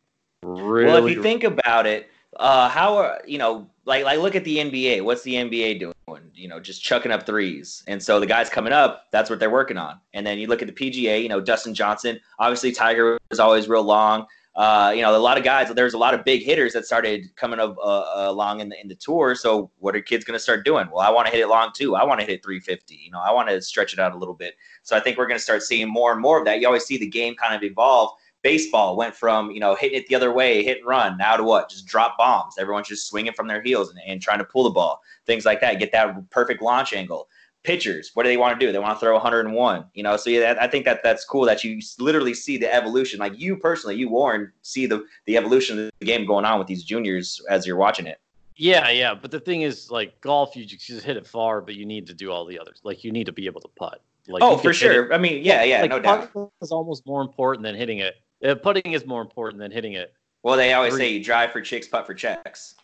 really 0.42 0.86
well 0.86 1.06
if 1.06 1.14
you 1.14 1.22
think 1.22 1.44
about 1.44 1.86
it 1.86 2.08
uh 2.36 2.68
how 2.68 2.96
are 2.96 3.20
you 3.26 3.38
know 3.38 3.68
like 3.84 4.04
like 4.04 4.20
look 4.20 4.36
at 4.36 4.44
the 4.44 4.58
nba 4.58 5.02
what's 5.02 5.22
the 5.22 5.34
nba 5.34 5.78
doing? 5.78 5.94
You 6.34 6.48
know 6.48 6.58
just 6.58 6.82
chucking 6.82 7.12
up 7.12 7.26
threes. 7.26 7.84
And 7.86 8.02
so 8.02 8.18
the 8.18 8.26
guys 8.26 8.48
coming 8.48 8.72
up 8.72 9.06
that's 9.10 9.28
what 9.30 9.38
they're 9.38 9.50
working 9.50 9.76
on. 9.76 10.00
And 10.14 10.26
then 10.26 10.38
you 10.38 10.46
look 10.46 10.62
at 10.62 10.68
the 10.68 10.74
pga 10.74 11.22
you 11.22 11.28
know 11.28 11.40
dustin 11.40 11.74
johnson 11.74 12.20
obviously 12.38 12.72
tiger 12.72 13.18
was 13.28 13.40
always 13.40 13.68
real 13.68 13.82
long 13.82 14.26
uh, 14.56 14.92
you 14.94 15.00
know, 15.00 15.16
a 15.16 15.18
lot 15.18 15.38
of 15.38 15.44
guys. 15.44 15.72
There's 15.72 15.94
a 15.94 15.98
lot 15.98 16.12
of 16.12 16.24
big 16.24 16.42
hitters 16.42 16.72
that 16.72 16.84
started 16.84 17.34
coming 17.36 17.60
up 17.60 17.76
uh, 17.82 18.24
along 18.28 18.60
in 18.60 18.68
the 18.68 18.80
in 18.80 18.88
the 18.88 18.96
tour. 18.96 19.34
So 19.34 19.70
what 19.78 19.94
are 19.94 20.00
kids 20.00 20.24
going 20.24 20.36
to 20.36 20.42
start 20.42 20.64
doing? 20.64 20.88
Well, 20.92 21.06
I 21.06 21.10
want 21.10 21.26
to 21.26 21.32
hit 21.32 21.40
it 21.40 21.48
long 21.48 21.70
too. 21.74 21.94
I 21.94 22.04
want 22.04 22.20
to 22.20 22.26
hit 22.26 22.42
350. 22.42 22.94
You 22.94 23.12
know, 23.12 23.20
I 23.20 23.32
want 23.32 23.48
to 23.48 23.62
stretch 23.62 23.92
it 23.92 24.00
out 24.00 24.12
a 24.12 24.18
little 24.18 24.34
bit. 24.34 24.54
So 24.82 24.96
I 24.96 25.00
think 25.00 25.18
we're 25.18 25.28
going 25.28 25.38
to 25.38 25.42
start 25.42 25.62
seeing 25.62 25.88
more 25.88 26.12
and 26.12 26.20
more 26.20 26.38
of 26.38 26.44
that. 26.46 26.60
You 26.60 26.66
always 26.66 26.84
see 26.84 26.98
the 26.98 27.08
game 27.08 27.36
kind 27.36 27.54
of 27.54 27.62
evolve. 27.62 28.10
Baseball 28.42 28.96
went 28.96 29.14
from 29.14 29.50
you 29.50 29.60
know 29.60 29.74
hitting 29.74 29.98
it 29.98 30.08
the 30.08 30.14
other 30.14 30.32
way, 30.32 30.64
hit 30.64 30.78
and 30.78 30.86
run, 30.86 31.16
now 31.16 31.36
to 31.36 31.44
what? 31.44 31.70
Just 31.70 31.86
drop 31.86 32.18
bombs. 32.18 32.54
Everyone's 32.58 32.88
just 32.88 33.06
swinging 33.06 33.34
from 33.34 33.46
their 33.46 33.62
heels 33.62 33.90
and, 33.90 34.00
and 34.04 34.20
trying 34.20 34.38
to 34.38 34.44
pull 34.44 34.64
the 34.64 34.70
ball, 34.70 35.00
things 35.26 35.44
like 35.44 35.60
that. 35.60 35.78
Get 35.78 35.92
that 35.92 36.28
perfect 36.30 36.62
launch 36.62 36.92
angle 36.92 37.28
pitchers. 37.62 38.10
What 38.14 38.22
do 38.22 38.28
they 38.28 38.36
want 38.36 38.58
to 38.58 38.66
do? 38.66 38.72
They 38.72 38.78
want 38.78 38.96
to 38.96 39.00
throw 39.00 39.12
101 39.14 39.84
you 39.94 40.02
know? 40.02 40.16
So 40.16 40.30
yeah 40.30 40.54
i 40.60 40.66
think 40.66 40.84
that 40.84 41.02
that's 41.02 41.24
cool 41.24 41.44
that 41.46 41.62
you 41.62 41.80
literally 41.98 42.34
see 42.34 42.56
the 42.56 42.72
evolution. 42.72 43.20
Like 43.20 43.38
you 43.38 43.56
personally 43.56 43.96
you 43.96 44.08
warren 44.08 44.52
see 44.62 44.86
the 44.86 45.04
the 45.26 45.36
evolution 45.36 45.78
of 45.78 45.90
the 45.98 46.06
game 46.06 46.26
going 46.26 46.44
on 46.44 46.58
with 46.58 46.68
these 46.68 46.84
juniors 46.84 47.40
as 47.48 47.66
you're 47.66 47.76
watching 47.76 48.06
it. 48.06 48.20
Yeah 48.56 48.90
yeah 48.90 49.14
but 49.14 49.30
the 49.30 49.40
thing 49.40 49.62
is 49.62 49.90
like 49.90 50.20
golf 50.20 50.56
you 50.56 50.64
just 50.64 51.04
hit 51.04 51.16
it 51.16 51.26
far 51.26 51.60
but 51.60 51.74
you 51.74 51.84
need 51.84 52.06
to 52.06 52.14
do 52.14 52.30
all 52.30 52.44
the 52.44 52.58
others. 52.58 52.80
Like 52.82 53.04
you 53.04 53.12
need 53.12 53.26
to 53.26 53.32
be 53.32 53.46
able 53.46 53.60
to 53.60 53.68
putt. 53.68 54.02
Like 54.28 54.42
oh 54.42 54.56
for 54.56 54.72
sure. 54.72 55.12
i 55.12 55.18
mean 55.18 55.44
yeah 55.44 55.62
yeah 55.64 55.82
like, 55.82 55.90
no 55.90 56.00
doubt. 56.00 56.30
is 56.62 56.70
almost 56.70 57.06
more 57.06 57.22
important 57.22 57.62
than 57.62 57.74
hitting 57.74 57.98
it. 57.98 58.16
Uh, 58.44 58.54
putting 58.54 58.92
is 58.92 59.04
more 59.04 59.20
important 59.20 59.60
than 59.60 59.70
hitting 59.70 59.92
it. 59.94 60.14
Well 60.42 60.56
they 60.56 60.72
always 60.72 60.94
three. 60.94 61.00
say 61.00 61.12
you 61.12 61.24
drive 61.24 61.52
for 61.52 61.60
chicks 61.60 61.86
putt 61.86 62.06
for 62.06 62.14
checks. 62.14 62.76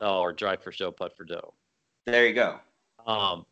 Oh 0.00 0.20
or 0.20 0.32
drive 0.32 0.62
for 0.62 0.72
show 0.72 0.90
putt 0.90 1.16
for 1.16 1.24
dough. 1.24 1.52
There 2.06 2.26
you 2.26 2.34
go. 2.34 2.58
Um 3.06 3.44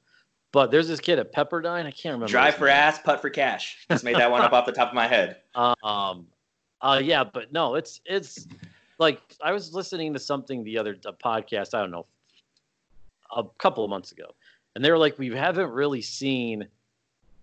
but 0.52 0.70
there's 0.70 0.86
this 0.86 1.00
kid 1.00 1.18
at 1.18 1.32
Pepperdine. 1.32 1.86
I 1.86 1.90
can't 1.90 2.12
remember. 2.12 2.26
Drive 2.26 2.54
for 2.54 2.66
name. 2.66 2.76
ass, 2.76 2.98
putt 2.98 3.20
for 3.20 3.30
cash. 3.30 3.78
Just 3.90 4.04
made 4.04 4.16
that 4.16 4.30
one 4.30 4.42
up 4.42 4.52
off 4.52 4.66
the 4.66 4.72
top 4.72 4.88
of 4.88 4.94
my 4.94 5.06
head. 5.08 5.36
Um, 5.84 6.26
uh, 6.80 7.00
yeah, 7.02 7.22
but 7.22 7.52
no, 7.52 7.74
it's 7.74 8.00
it's 8.06 8.48
like 8.98 9.20
I 9.42 9.52
was 9.52 9.74
listening 9.74 10.12
to 10.14 10.18
something 10.18 10.64
the 10.64 10.78
other 10.78 10.94
podcast. 10.94 11.74
I 11.74 11.80
don't 11.80 11.90
know, 11.90 12.06
a 13.36 13.44
couple 13.58 13.84
of 13.84 13.90
months 13.90 14.12
ago, 14.12 14.34
and 14.74 14.84
they 14.84 14.90
were 14.90 14.98
like, 14.98 15.18
we 15.18 15.28
haven't 15.28 15.70
really 15.70 16.02
seen 16.02 16.66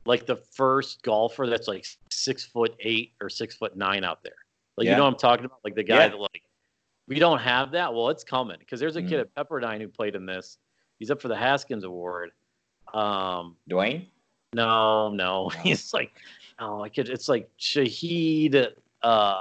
like 0.05 0.25
the 0.25 0.35
first 0.35 1.03
golfer 1.03 1.47
that's 1.47 1.67
like 1.67 1.85
six 2.09 2.43
foot 2.43 2.75
eight 2.79 3.13
or 3.21 3.29
six 3.29 3.55
foot 3.55 3.77
nine 3.77 4.03
out 4.03 4.23
there. 4.23 4.33
Like 4.75 4.85
yeah. 4.85 4.91
you 4.91 4.97
know 4.97 5.03
what 5.03 5.13
I'm 5.13 5.19
talking 5.19 5.45
about? 5.45 5.59
Like 5.63 5.75
the 5.75 5.83
guy 5.83 6.03
yeah. 6.03 6.07
that 6.09 6.19
like 6.19 6.43
we 7.07 7.19
don't 7.19 7.39
have 7.39 7.71
that. 7.71 7.93
Well, 7.93 8.09
it's 8.09 8.23
coming 8.23 8.57
because 8.59 8.79
there's 8.79 8.95
a 8.95 9.01
mm. 9.01 9.09
kid 9.09 9.19
at 9.19 9.33
Pepperdine 9.35 9.79
who 9.79 9.87
played 9.87 10.15
in 10.15 10.25
this. 10.25 10.57
He's 10.97 11.11
up 11.11 11.21
for 11.21 11.27
the 11.29 11.37
Haskins 11.37 11.83
Award 11.83 12.31
um, 12.93 13.55
Dwayne? 13.69 14.05
No, 14.53 15.09
no. 15.09 15.49
He's 15.63 15.93
like, 15.93 16.11
oh, 16.59 16.83
I 16.83 16.89
could. 16.89 17.09
It's 17.09 17.29
like 17.29 17.49
Shahid. 17.59 18.73
Uh, 19.01 19.35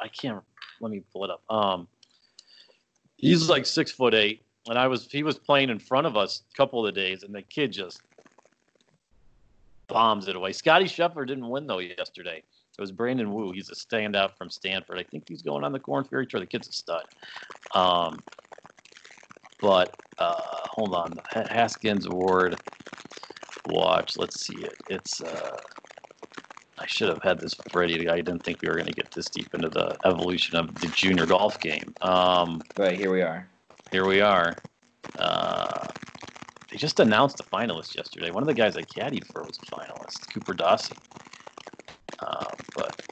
I 0.00 0.08
can't. 0.08 0.42
Let 0.80 0.90
me 0.90 1.02
pull 1.12 1.24
it 1.24 1.30
up. 1.30 1.42
Um, 1.50 1.88
he's 3.16 3.48
like 3.48 3.66
six 3.66 3.90
foot 3.90 4.14
eight, 4.14 4.42
and 4.68 4.78
I 4.78 4.86
was 4.86 5.08
he 5.10 5.22
was 5.22 5.38
playing 5.38 5.70
in 5.70 5.78
front 5.78 6.06
of 6.06 6.16
us 6.16 6.42
a 6.52 6.56
couple 6.56 6.84
of 6.84 6.94
the 6.94 7.00
days, 7.00 7.24
and 7.24 7.34
the 7.34 7.42
kid 7.42 7.72
just 7.72 8.00
bombs 9.88 10.28
it 10.28 10.36
away. 10.36 10.52
Scottie 10.52 10.86
Scheffler 10.86 11.26
didn't 11.26 11.48
win 11.48 11.66
though 11.66 11.78
yesterday. 11.78 12.42
It 12.78 12.80
was 12.80 12.92
Brandon 12.92 13.34
Wu. 13.34 13.50
He's 13.50 13.70
a 13.70 13.74
standout 13.74 14.36
from 14.36 14.50
Stanford. 14.50 15.00
I 15.00 15.02
think 15.02 15.28
he's 15.28 15.42
going 15.42 15.64
on 15.64 15.72
the 15.72 15.80
Korn 15.80 16.04
Ferry 16.04 16.28
Tour. 16.28 16.38
The 16.38 16.46
kid's 16.46 16.68
a 16.68 16.72
stud. 16.72 17.02
Um, 17.74 18.20
but 19.60 19.96
uh, 20.18 20.34
hold 20.38 20.94
on, 20.94 21.18
Haskins 21.32 22.06
Award 22.06 22.56
watch. 23.68 24.16
Let's 24.16 24.40
see 24.40 24.56
it. 24.56 24.76
It's 24.88 25.20
uh, 25.20 25.58
I 26.78 26.86
should 26.86 27.08
have 27.08 27.22
had 27.22 27.40
this 27.40 27.54
ready. 27.74 28.08
I 28.08 28.16
didn't 28.16 28.44
think 28.44 28.62
we 28.62 28.68
were 28.68 28.74
going 28.74 28.86
to 28.86 28.92
get 28.92 29.10
this 29.10 29.26
deep 29.26 29.52
into 29.54 29.68
the 29.68 29.96
evolution 30.04 30.56
of 30.56 30.74
the 30.76 30.86
junior 30.88 31.26
golf 31.26 31.58
game. 31.60 31.94
Um, 32.00 32.62
right 32.76 32.96
here 32.96 33.10
we 33.10 33.22
are. 33.22 33.48
Here 33.90 34.06
we 34.06 34.20
are. 34.20 34.56
Uh, 35.18 35.86
they 36.70 36.76
just 36.76 37.00
announced 37.00 37.38
the 37.38 37.44
finalist 37.44 37.96
yesterday. 37.96 38.30
One 38.30 38.42
of 38.42 38.46
the 38.46 38.54
guys 38.54 38.76
I 38.76 38.82
caddied 38.82 39.26
for 39.26 39.42
was 39.42 39.58
a 39.58 39.66
finalist, 39.66 40.32
Cooper 40.32 40.54
Dossey. 40.54 40.96
Uh, 42.18 42.46
but 42.74 43.02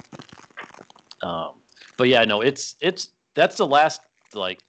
um, 1.22 1.54
but 1.96 2.08
yeah, 2.08 2.24
no, 2.24 2.40
it's 2.42 2.76
it's 2.80 3.10
that's 3.34 3.56
the 3.56 3.66
last 3.66 4.02
like 4.34 4.60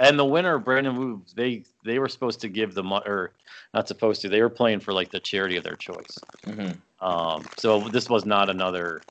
and 0.00 0.18
the 0.18 0.24
winner, 0.24 0.58
Brandon 0.58 0.96
Wu, 0.96 1.22
they 1.36 1.62
they 1.84 1.98
were 1.98 2.08
supposed 2.08 2.40
to 2.40 2.48
give 2.48 2.74
the 2.74 2.82
money, 2.82 3.04
or 3.06 3.32
not 3.74 3.86
supposed 3.86 4.22
to. 4.22 4.28
They 4.28 4.40
were 4.40 4.48
playing 4.48 4.80
for 4.80 4.92
like 4.92 5.10
the 5.10 5.20
charity 5.20 5.56
of 5.56 5.62
their 5.62 5.76
choice. 5.76 6.18
Mm-hmm. 6.46 7.06
Um, 7.06 7.44
so 7.58 7.80
this 7.80 8.08
was 8.08 8.24
not 8.24 8.48
another 8.48 9.02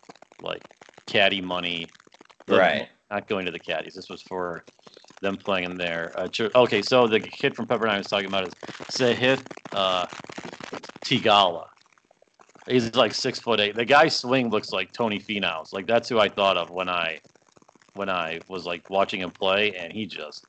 like 0.42 0.64
caddy 1.06 1.42
money, 1.42 1.86
right? 2.48 2.90
Not 3.12 3.28
going 3.28 3.46
to 3.46 3.52
the 3.52 3.60
caddies. 3.60 3.94
This 3.94 4.10
was 4.10 4.22
for 4.24 4.66
them 5.22 5.38
playing 5.38 5.66
in 5.66 5.78
there. 5.78 6.12
Uh, 6.16 6.28
okay, 6.56 6.82
so 6.82 7.08
the 7.08 7.20
kid 7.20 7.56
from 7.56 7.68
Pepperdine 7.68 7.90
I 7.90 7.98
was 8.00 8.08
talking 8.08 8.28
about 8.28 8.48
is 8.48 8.54
Sahith 8.92 9.44
uh, 9.74 10.08
Theegala. 11.06 11.68
He's 12.68 12.96
like 12.96 13.14
six 13.14 13.40
foot 13.40 13.60
eight. 13.60 13.76
The 13.76 13.86
guy's 13.86 14.16
swing 14.16 14.50
looks 14.50 14.72
like 14.72 14.92
Tony 14.92 15.20
Finau's. 15.20 15.72
Like 15.72 15.86
that's 15.86 16.10
who 16.10 16.20
I 16.20 16.30
thought 16.30 16.58
of 16.58 16.72
when 16.72 16.90
I 16.90 17.20
when 17.94 18.10
I 18.10 18.40
was 18.48 18.66
like 18.66 18.90
watching 18.90 19.22
him 19.22 19.32
play, 19.32 19.76
and 19.76 19.92
he 19.92 20.06
just 20.06 20.46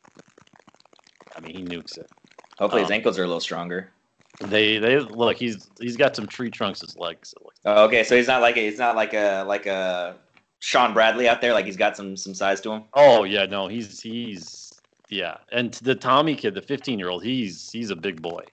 I 1.37 1.41
mean, 1.41 1.55
he 1.57 1.63
nukes 1.63 1.99
it. 1.99 2.11
Hopefully, 2.59 2.83
um, 2.83 2.87
his 2.87 2.91
ankles 2.91 3.19
are 3.19 3.25
a 3.25 3.27
little 3.27 3.41
stronger. 3.41 3.91
They 4.41 4.79
they 4.79 4.99
look. 4.99 5.37
He's 5.37 5.69
he's 5.81 5.97
got 5.97 6.17
some 6.17 6.27
tree 6.27 6.51
trunks 6.51 6.83
as 6.83 6.97
legs. 6.97 7.35
Oh, 7.65 7.85
okay, 7.85 8.05
so 8.05 8.17
he's 8.17 8.29
not 8.29 8.41
like 8.41 8.57
a, 8.57 8.61
he's 8.61 8.79
not 8.79 8.97
like 8.97 9.13
a 9.13 9.45
like 9.47 9.67
a 9.67 10.17
Shawn 10.61 10.95
Bradley 10.95 11.29
out 11.29 11.41
there. 11.41 11.53
Like 11.53 11.67
he's 11.67 11.77
got 11.77 11.97
some 11.97 12.17
some 12.17 12.35
size 12.35 12.61
to 12.63 12.73
him. 12.73 12.85
Oh 12.95 13.25
yeah, 13.25 13.47
no, 13.47 13.67
he's 13.67 14.01
he's 14.01 14.73
yeah. 15.09 15.37
And 15.53 15.73
the 15.75 15.95
Tommy 15.95 16.37
kid, 16.37 16.55
the 16.55 16.63
15 16.63 16.99
year 16.99 17.11
old, 17.11 17.25
he's 17.25 17.71
he's 17.71 17.91
a 17.91 17.97
big 17.97 18.23
boy. 18.23 18.45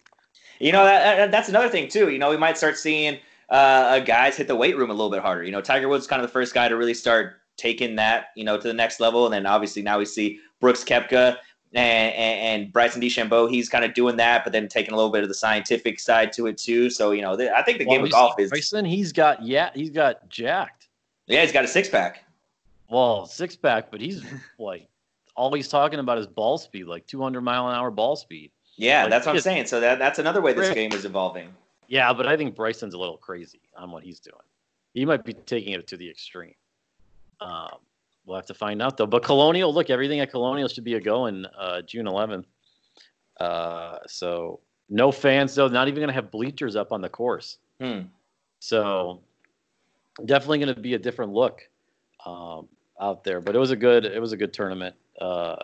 You 0.59 0.71
know 0.71 0.83
that, 0.83 1.31
that's 1.31 1.49
another 1.49 1.69
thing 1.69 1.87
too. 1.87 2.09
You 2.09 2.17
know, 2.17 2.29
we 2.29 2.37
might 2.37 2.57
start 2.57 2.77
seeing 2.77 3.19
uh, 3.49 3.99
guys 3.99 4.35
hit 4.35 4.47
the 4.47 4.55
weight 4.55 4.75
room 4.75 4.89
a 4.89 4.93
little 4.93 5.11
bit 5.11 5.21
harder. 5.21 5.43
You 5.43 5.51
know, 5.51 5.61
Tiger 5.61 5.87
Woods 5.87 6.07
kind 6.07 6.21
of 6.21 6.27
the 6.27 6.33
first 6.33 6.53
guy 6.53 6.67
to 6.67 6.75
really 6.75 6.95
start 6.95 7.41
taking 7.57 7.95
that 7.95 8.27
you 8.35 8.43
know 8.43 8.57
to 8.57 8.67
the 8.67 8.73
next 8.73 8.99
level, 8.99 9.25
and 9.25 9.33
then 9.33 9.45
obviously 9.45 9.81
now 9.81 9.99
we 9.99 10.05
see 10.05 10.39
Brooks 10.59 10.83
Koepka 10.83 11.37
and, 11.73 12.61
and, 12.63 12.73
Bryson 12.73 13.01
DeChambeau, 13.01 13.49
he's 13.49 13.67
kind 13.69 13.83
of 13.83 13.93
doing 13.93 14.15
that, 14.17 14.43
but 14.43 14.53
then 14.53 14.67
taking 14.67 14.93
a 14.93 14.95
little 14.95 15.11
bit 15.11 15.23
of 15.23 15.29
the 15.29 15.35
scientific 15.35 15.99
side 15.99 16.31
to 16.33 16.47
it 16.47 16.57
too. 16.57 16.89
So 16.89 17.11
you 17.11 17.21
know, 17.21 17.33
I 17.33 17.61
think 17.61 17.79
the 17.79 17.85
well, 17.85 17.97
game 17.97 18.05
of 18.05 18.11
golf 18.11 18.39
is 18.39 18.49
Bryson. 18.49 18.85
He's 18.85 19.11
got 19.11 19.43
yeah, 19.43 19.69
he's 19.73 19.89
got 19.89 20.27
jacked. 20.29 20.87
Yeah, 21.27 21.41
he's 21.41 21.51
got 21.51 21.65
a 21.65 21.67
six 21.67 21.89
pack. 21.89 22.23
Well, 22.89 23.25
six 23.25 23.55
pack, 23.55 23.91
but 23.91 23.99
he's 23.99 24.23
like 24.59 24.87
all 25.35 25.53
he's 25.53 25.67
talking 25.67 25.99
about 25.99 26.17
is 26.17 26.27
ball 26.27 26.57
speed, 26.57 26.85
like 26.85 27.05
200 27.07 27.41
mile 27.41 27.67
an 27.69 27.75
hour 27.75 27.91
ball 27.91 28.15
speed. 28.15 28.51
Yeah, 28.77 29.03
like, 29.03 29.11
that's 29.11 29.25
what 29.25 29.35
I'm 29.35 29.41
saying. 29.41 29.65
So 29.65 29.79
that 29.79 29.99
that's 29.99 30.19
another 30.19 30.41
way 30.41 30.53
this 30.53 30.73
game 30.73 30.93
is 30.93 31.05
evolving. 31.05 31.49
Yeah, 31.87 32.11
but 32.13 32.27
I 32.27 32.35
think 32.35 32.55
Bryson's 32.55 32.93
a 32.93 32.97
little 32.97 33.17
crazy 33.17 33.61
on 33.77 33.91
what 33.91 34.03
he's 34.03 34.19
doing. 34.19 34.35
He 34.93 35.05
might 35.05 35.23
be 35.23 35.33
taking 35.33 35.73
it 35.73 35.87
to 35.87 35.97
the 35.97 36.09
extreme. 36.09 36.53
Um, 37.39 37.77
We'll 38.27 38.35
have 38.35 38.45
to 38.47 38.53
find 38.53 38.81
out 38.81 38.97
though. 38.97 39.07
But 39.07 39.23
Colonial, 39.23 39.73
look, 39.73 39.89
everything 39.89 40.19
at 40.19 40.29
Colonial 40.29 40.67
should 40.67 40.83
be 40.83 40.95
a 40.95 40.99
go 40.99 41.27
in 41.27 41.45
uh, 41.57 41.81
June 41.81 42.05
11th. 42.05 42.43
Uh, 43.39 43.99
so 44.05 44.59
no 44.89 45.13
fans 45.13 45.55
though. 45.55 45.69
Not 45.69 45.87
even 45.87 46.01
going 46.01 46.09
to 46.09 46.13
have 46.13 46.29
bleachers 46.29 46.75
up 46.75 46.91
on 46.91 47.01
the 47.01 47.07
course. 47.07 47.57
Hmm. 47.79 48.01
So 48.59 49.21
definitely 50.25 50.59
going 50.59 50.75
to 50.75 50.81
be 50.81 50.95
a 50.95 50.99
different 50.99 51.31
look 51.31 51.61
um, 52.25 52.67
out 52.99 53.23
there. 53.23 53.39
But 53.39 53.55
it 53.55 53.59
was 53.59 53.71
a 53.71 53.77
good 53.77 54.03
it 54.03 54.19
was 54.19 54.33
a 54.33 54.37
good 54.37 54.51
tournament 54.51 54.95
uh, 55.21 55.55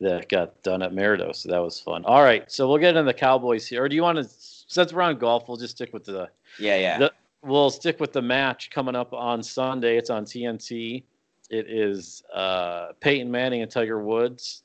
that 0.00 0.30
got 0.30 0.62
done 0.62 0.82
at 0.82 0.92
Maridoe. 0.92 1.36
So 1.36 1.50
that 1.50 1.58
was 1.58 1.78
fun. 1.78 2.06
All 2.06 2.22
right, 2.22 2.50
so 2.50 2.66
we'll 2.66 2.78
get 2.78 2.96
into 2.96 3.02
the 3.02 3.12
Cowboys 3.12 3.66
here. 3.66 3.84
Or 3.84 3.88
do 3.88 3.96
you 3.96 4.02
want 4.02 4.16
to? 4.16 4.24
Since 4.24 4.94
we're 4.94 5.02
on 5.02 5.18
golf, 5.18 5.46
we'll 5.46 5.58
just 5.58 5.76
stick 5.76 5.92
with 5.92 6.04
the 6.04 6.30
yeah 6.58 6.76
yeah. 6.76 6.98
The, 6.98 7.12
we'll 7.42 7.70
stick 7.70 8.00
with 8.00 8.14
the 8.14 8.22
match 8.22 8.70
coming 8.70 8.96
up 8.96 9.12
on 9.12 9.42
Sunday. 9.42 9.98
It's 9.98 10.08
on 10.08 10.24
TNT. 10.24 11.02
It 11.50 11.70
is 11.70 12.22
uh, 12.34 12.88
Peyton 13.00 13.30
Manning 13.30 13.62
and 13.62 13.70
Tiger 13.70 14.02
Woods, 14.02 14.62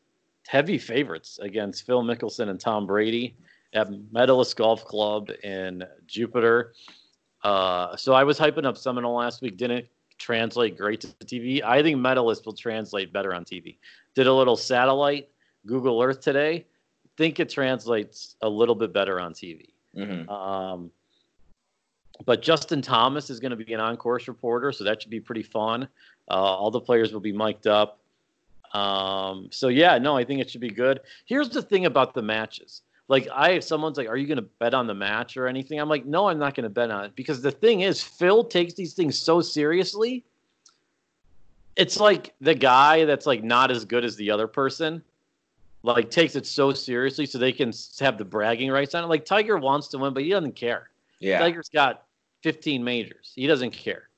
heavy 0.47 0.77
favorites 0.77 1.39
against 1.41 1.85
Phil 1.85 2.03
Mickelson 2.03 2.49
and 2.49 2.59
Tom 2.59 2.85
Brady 2.85 3.35
at 3.73 3.89
Medalist 4.11 4.55
Golf 4.55 4.85
Club 4.85 5.29
in 5.43 5.83
Jupiter. 6.07 6.73
Uh, 7.43 7.95
so 7.95 8.13
I 8.13 8.23
was 8.23 8.37
hyping 8.39 8.65
up 8.65 8.77
Seminole 8.77 9.15
last 9.15 9.41
week. 9.41 9.57
Didn't 9.57 9.85
translate 10.17 10.77
great 10.77 11.01
to 11.01 11.07
TV. 11.25 11.63
I 11.63 11.81
think 11.81 11.99
Medalist 11.99 12.45
will 12.45 12.53
translate 12.53 13.11
better 13.11 13.33
on 13.33 13.45
TV. 13.45 13.77
Did 14.15 14.27
a 14.27 14.33
little 14.33 14.55
satellite 14.55 15.29
Google 15.65 16.01
Earth 16.01 16.21
today. 16.21 16.65
Think 17.17 17.39
it 17.39 17.49
translates 17.49 18.35
a 18.41 18.49
little 18.49 18.75
bit 18.75 18.93
better 18.93 19.19
on 19.19 19.33
TV. 19.33 19.69
Mm-hmm. 19.95 20.29
Um, 20.29 20.91
but 22.25 22.42
Justin 22.42 22.82
Thomas 22.82 23.30
is 23.30 23.39
going 23.39 23.51
to 23.51 23.56
be 23.56 23.74
an 23.74 23.80
on-course 23.80 24.27
reporter, 24.27 24.72
so 24.72 24.84
that 24.84 25.01
should 25.01 25.12
be 25.12 25.20
pretty 25.20 25.44
fun. 25.44 25.88
Uh, 26.30 26.34
all 26.34 26.72
the 26.72 26.80
players 26.80 27.13
will 27.13 27.20
be 27.20 27.32
mic'd 27.32 27.68
up. 27.68 28.00
Um, 28.74 29.50
so 29.51 29.68
yeah, 29.68 29.98
no, 29.98 30.18
I 30.18 30.24
think 30.24 30.42
it 30.42 30.50
should 30.50 30.62
be 30.62 30.70
good. 30.70 31.01
Here's 31.25 31.50
the 31.50 31.62
thing 31.62 31.86
about 31.86 32.13
the 32.13 32.22
matches. 32.22 32.82
Like 33.08 33.27
I, 33.34 33.51
if 33.51 33.63
someone's 33.63 33.98
like, 33.98 34.08
"Are 34.08 34.18
you 34.18 34.25
going 34.25 34.38
to 34.38 34.50
bet 34.60 34.74
on 34.74 34.88
the 34.88 34.96
match 34.96 35.38
or 35.38 35.48
anything?" 35.48 35.80
I'm 35.80 35.89
like, 35.89 36.06
"No, 36.06 36.30
I'm 36.30 36.39
not 36.39 36.56
going 36.56 36.63
to 36.63 36.70
bet 36.70 36.89
on 36.89 37.06
it 37.06 37.15
because 37.15 37.42
the 37.42 37.51
thing 37.51 37.82
is, 37.82 38.01
Phil 38.01 38.44
takes 38.44 38.74
these 38.74 38.94
things 38.94 39.20
so 39.20 39.42
seriously 39.42 40.24
it's 41.75 42.00
like 42.00 42.34
the 42.42 42.53
guy 42.53 43.06
that's 43.06 43.25
like 43.25 43.44
not 43.44 43.72
as 43.72 43.86
good 43.86 44.03
as 44.03 44.15
the 44.15 44.30
other 44.30 44.48
person, 44.48 45.01
like 45.82 46.10
takes 46.12 46.36
it 46.36 46.46
so 46.46 46.72
seriously 46.72 47.25
so 47.25 47.38
they 47.38 47.51
can 47.51 47.74
have 48.00 48.18
the 48.18 48.25
bragging 48.25 48.72
rights 48.72 48.96
on 48.96 49.03
it. 49.03 49.08
Like 49.08 49.25
Tiger 49.25 49.58
wants 49.58 49.88
to 49.89 49.98
win, 49.98 50.13
but 50.13 50.24
he 50.24 50.30
doesn't 50.30 50.56
care. 50.56 50.89
Yeah. 51.20 51.39
Tiger's 51.39 51.70
got 51.70 52.06
15 52.43 52.83
majors. 52.83 53.31
He 53.35 53.47
doesn't 53.47 53.71
care. 53.71 54.09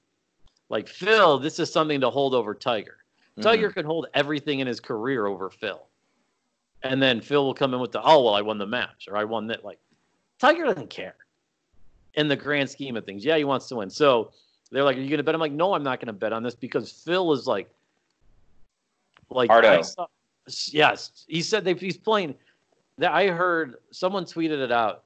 Like 0.69 0.87
Phil, 0.87 1.39
this 1.39 1.59
is 1.59 1.71
something 1.71 2.01
to 2.01 2.09
hold 2.09 2.33
over 2.33 2.53
Tiger. 2.53 2.97
Mm-hmm. 3.31 3.41
Tiger 3.41 3.71
can 3.71 3.85
hold 3.85 4.07
everything 4.13 4.59
in 4.59 4.67
his 4.67 4.79
career 4.79 5.27
over 5.27 5.49
Phil. 5.49 5.81
And 6.83 7.01
then 7.01 7.21
Phil 7.21 7.45
will 7.45 7.53
come 7.53 7.73
in 7.73 7.79
with 7.79 7.91
the, 7.91 8.01
oh, 8.01 8.23
well, 8.23 8.35
I 8.35 8.41
won 8.41 8.57
the 8.57 8.67
match 8.67 9.07
or 9.09 9.17
I 9.17 9.23
won 9.23 9.47
that. 9.47 9.63
Like, 9.63 9.79
Tiger 10.39 10.65
doesn't 10.65 10.89
care 10.89 11.15
in 12.15 12.27
the 12.27 12.35
grand 12.35 12.69
scheme 12.69 12.95
of 12.95 13.05
things. 13.05 13.23
Yeah, 13.23 13.37
he 13.37 13.43
wants 13.43 13.67
to 13.69 13.75
win. 13.75 13.89
So 13.89 14.31
they're 14.71 14.83
like, 14.83 14.97
are 14.97 14.99
you 14.99 15.09
going 15.09 15.17
to 15.17 15.23
bet? 15.23 15.35
I'm 15.35 15.41
like, 15.41 15.51
no, 15.51 15.73
I'm 15.73 15.83
not 15.83 15.99
going 15.99 16.07
to 16.07 16.13
bet 16.13 16.33
on 16.33 16.43
this 16.43 16.55
because 16.55 16.91
Phil 16.91 17.31
is 17.31 17.47
like, 17.47 17.69
like, 19.29 19.49
saw, 19.83 20.07
yes, 20.67 21.25
he 21.27 21.41
said 21.41 21.65
that 21.65 21.79
he's 21.79 21.97
playing. 21.97 22.35
That 22.97 23.11
I 23.11 23.27
heard 23.27 23.77
someone 23.91 24.23
tweeted 24.25 24.59
it 24.63 24.71
out. 24.71 25.03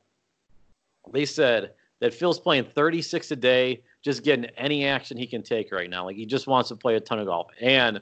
They 1.12 1.26
said 1.26 1.72
that 2.00 2.14
Phil's 2.14 2.40
playing 2.40 2.66
36 2.66 3.32
a 3.32 3.36
day, 3.36 3.84
just 4.02 4.24
getting 4.24 4.46
any 4.58 4.86
action 4.86 5.18
he 5.18 5.28
can 5.28 5.44
take 5.44 5.72
right 5.72 5.90
now. 5.90 6.06
Like 6.06 6.16
he 6.16 6.26
just 6.26 6.48
wants 6.48 6.70
to 6.70 6.76
play 6.76 6.96
a 6.96 7.00
ton 7.00 7.20
of 7.20 7.26
golf, 7.26 7.48
and 7.60 8.02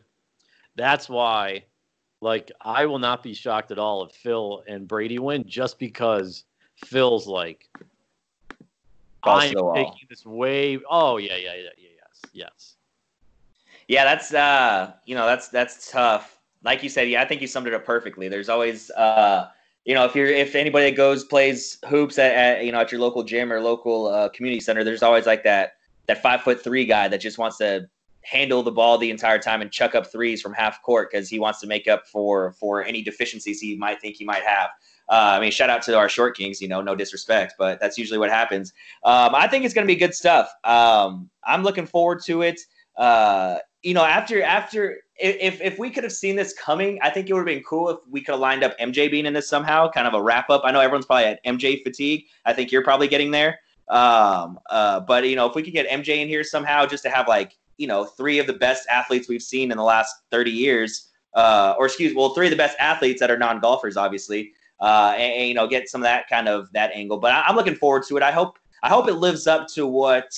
that's 0.76 1.10
why, 1.10 1.64
like, 2.22 2.52
I 2.62 2.86
will 2.86 3.00
not 3.00 3.24
be 3.24 3.34
shocked 3.34 3.72
at 3.72 3.80
all 3.80 4.06
if 4.06 4.12
Phil 4.12 4.64
and 4.68 4.88
Brady 4.88 5.20
win, 5.20 5.44
just 5.48 5.80
because 5.80 6.44
Phil's 6.76 7.28
like, 7.28 7.68
I'm 9.24 9.54
taking 9.74 10.08
this 10.10 10.26
way. 10.26 10.80
Oh 10.90 11.18
yeah, 11.18 11.36
yeah, 11.36 11.56
yeah, 11.56 11.70
yeah, 11.78 11.90
yes, 11.98 12.22
yes. 12.34 12.76
Yeah, 13.88 14.04
that's 14.04 14.34
uh, 14.34 14.94
you 15.06 15.16
know, 15.16 15.26
that's 15.26 15.50
that's 15.50 15.92
tough. 15.92 16.40
Like 16.64 16.84
you 16.84 16.90
said, 16.90 17.10
yeah, 17.10 17.22
I 17.22 17.26
think 17.26 17.42
you 17.42 17.48
summed 17.48 17.68
it 17.68 17.74
up 17.74 17.86
perfectly. 17.86 18.28
There's 18.28 18.50
always 18.50 18.92
uh, 18.92 19.50
you 19.88 19.94
know, 19.94 20.04
if 20.04 20.16
you're 20.16 20.28
if 20.28 20.54
anybody 20.54 20.90
that 20.90 20.98
goes 20.98 21.24
plays 21.24 21.80
hoops 21.88 22.20
at, 22.20 22.36
at 22.36 22.66
you 22.66 22.74
know 22.74 22.82
at 22.82 22.92
your 22.92 23.00
local 23.00 23.24
gym 23.24 23.54
or 23.54 23.62
local 23.62 24.08
uh, 24.08 24.28
community 24.30 24.60
center, 24.60 24.84
there's 24.84 25.02
always 25.02 25.26
like 25.26 25.44
that 25.46 25.78
that 26.08 26.22
five 26.22 26.42
foot 26.42 26.62
three 26.62 26.86
guy 26.86 27.08
that 27.08 27.22
just 27.22 27.38
wants 27.38 27.58
to 27.60 27.88
handle 28.22 28.62
the 28.62 28.72
ball 28.72 28.98
the 28.98 29.10
entire 29.10 29.40
time 29.40 29.62
and 29.62 29.72
chuck 29.72 29.96
up 29.96 30.12
threes 30.12 30.42
from 30.42 30.54
half 30.54 30.82
court 30.82 31.10
because 31.10 31.30
he 31.30 31.40
wants 31.40 31.62
to 31.62 31.68
make 31.68 31.88
up 31.88 32.06
for 32.06 32.52
for 32.60 32.84
any 32.84 33.02
deficiencies 33.02 33.62
he 33.62 33.78
might 33.78 34.02
think 34.02 34.18
he 34.18 34.26
might 34.26 34.44
have. 34.44 34.70
Uh, 35.08 35.36
I 35.38 35.40
mean, 35.40 35.52
shout 35.52 35.70
out 35.70 35.82
to 35.84 35.98
our 35.98 36.10
short 36.10 36.36
kings, 36.36 36.60
you 36.60 36.68
know, 36.68 36.82
no 36.82 36.94
disrespect, 36.94 37.54
but 37.58 37.80
that's 37.80 37.98
usually 37.98 38.20
what 38.20 38.30
happens. 38.30 38.74
Um, 39.06 39.34
I 39.34 39.48
think 39.48 39.64
it's 39.64 39.74
going 39.74 39.88
to 39.88 39.94
be 39.94 39.98
good 39.98 40.14
stuff. 40.14 40.52
Um, 40.66 41.30
I'm 41.46 41.64
looking 41.64 41.86
forward 41.86 42.20
to 42.26 42.42
it. 42.42 42.60
Uh, 42.98 43.60
you 43.84 43.94
know, 43.94 44.04
after 44.04 44.42
after 44.42 44.98
if 45.20 45.62
if 45.62 45.80
we 45.80 45.90
could 45.90 46.04
have 46.04 46.14
seen 46.14 46.36
this 46.36 46.54
coming, 46.54 47.00
I 47.02 47.10
think 47.10 47.30
it 47.30 47.34
would 47.34 47.40
have 47.40 47.46
been 47.46 47.64
cool 47.64 47.90
if 47.90 47.98
we 48.10 48.22
could 48.22 48.34
have 48.34 48.40
lined 48.40 48.64
up 48.64 48.78
MJ 48.80 49.10
being 49.10 49.26
in 49.26 49.34
this 49.34 49.48
somehow, 49.48 49.90
kind 49.90 50.08
of 50.08 50.14
a 50.14 50.22
wrap 50.22 50.50
up. 50.50 50.62
I 50.64 50.72
know 50.72 50.80
everyone's 50.80 51.06
probably 51.06 51.26
at 51.26 51.44
MJ 51.46 51.84
fatigue. 51.84 52.26
I 52.46 52.54
think 52.54 52.72
you're 52.72 52.84
probably 52.84 53.08
getting 53.08 53.32
there. 53.32 53.60
Um, 53.88 54.60
uh, 54.70 55.00
but 55.02 55.28
you 55.28 55.36
know, 55.36 55.48
if 55.48 55.56
we 55.56 55.64
could 55.64 55.74
get 55.74 55.88
MJ 55.88 56.22
in 56.22 56.28
here 56.28 56.44
somehow, 56.44 56.86
just 56.86 57.04
to 57.04 57.10
have 57.10 57.28
like 57.28 57.58
you 57.78 57.88
know 57.88 58.06
three 58.06 58.40
of 58.40 58.48
the 58.48 58.54
best 58.54 58.88
athletes 58.90 59.30
we've 59.30 59.44
seen 59.44 59.72
in 59.72 59.78
the 59.78 59.84
last 59.84 60.14
30 60.32 60.52
years, 60.52 61.10
uh, 61.34 61.76
or 61.78 61.86
excuse, 61.86 62.14
well, 62.16 62.34
three 62.34 62.48
of 62.48 62.52
the 62.52 62.58
best 62.58 62.76
athletes 62.80 63.20
that 63.20 63.32
are 63.32 63.38
non 63.38 63.60
golfers, 63.60 63.96
obviously, 63.96 64.54
uh, 64.80 65.14
and, 65.16 65.34
and, 65.34 65.48
you 65.48 65.54
know, 65.54 65.68
get 65.68 65.88
some 65.88 66.02
of 66.02 66.04
that 66.04 66.28
kind 66.28 66.48
of 66.48 66.72
that 66.74 66.92
angle. 66.94 67.18
But 67.18 67.32
I, 67.32 67.44
I'm 67.44 67.56
looking 67.56 67.76
forward 67.76 68.04
to 68.08 68.18
it. 68.18 68.24
I 68.24 68.32
hope 68.32 68.60
I 68.84 68.90
hope 68.90 69.08
it 69.08 69.16
lives 69.16 69.48
up 69.48 69.68
to 69.70 69.88
what 69.88 70.38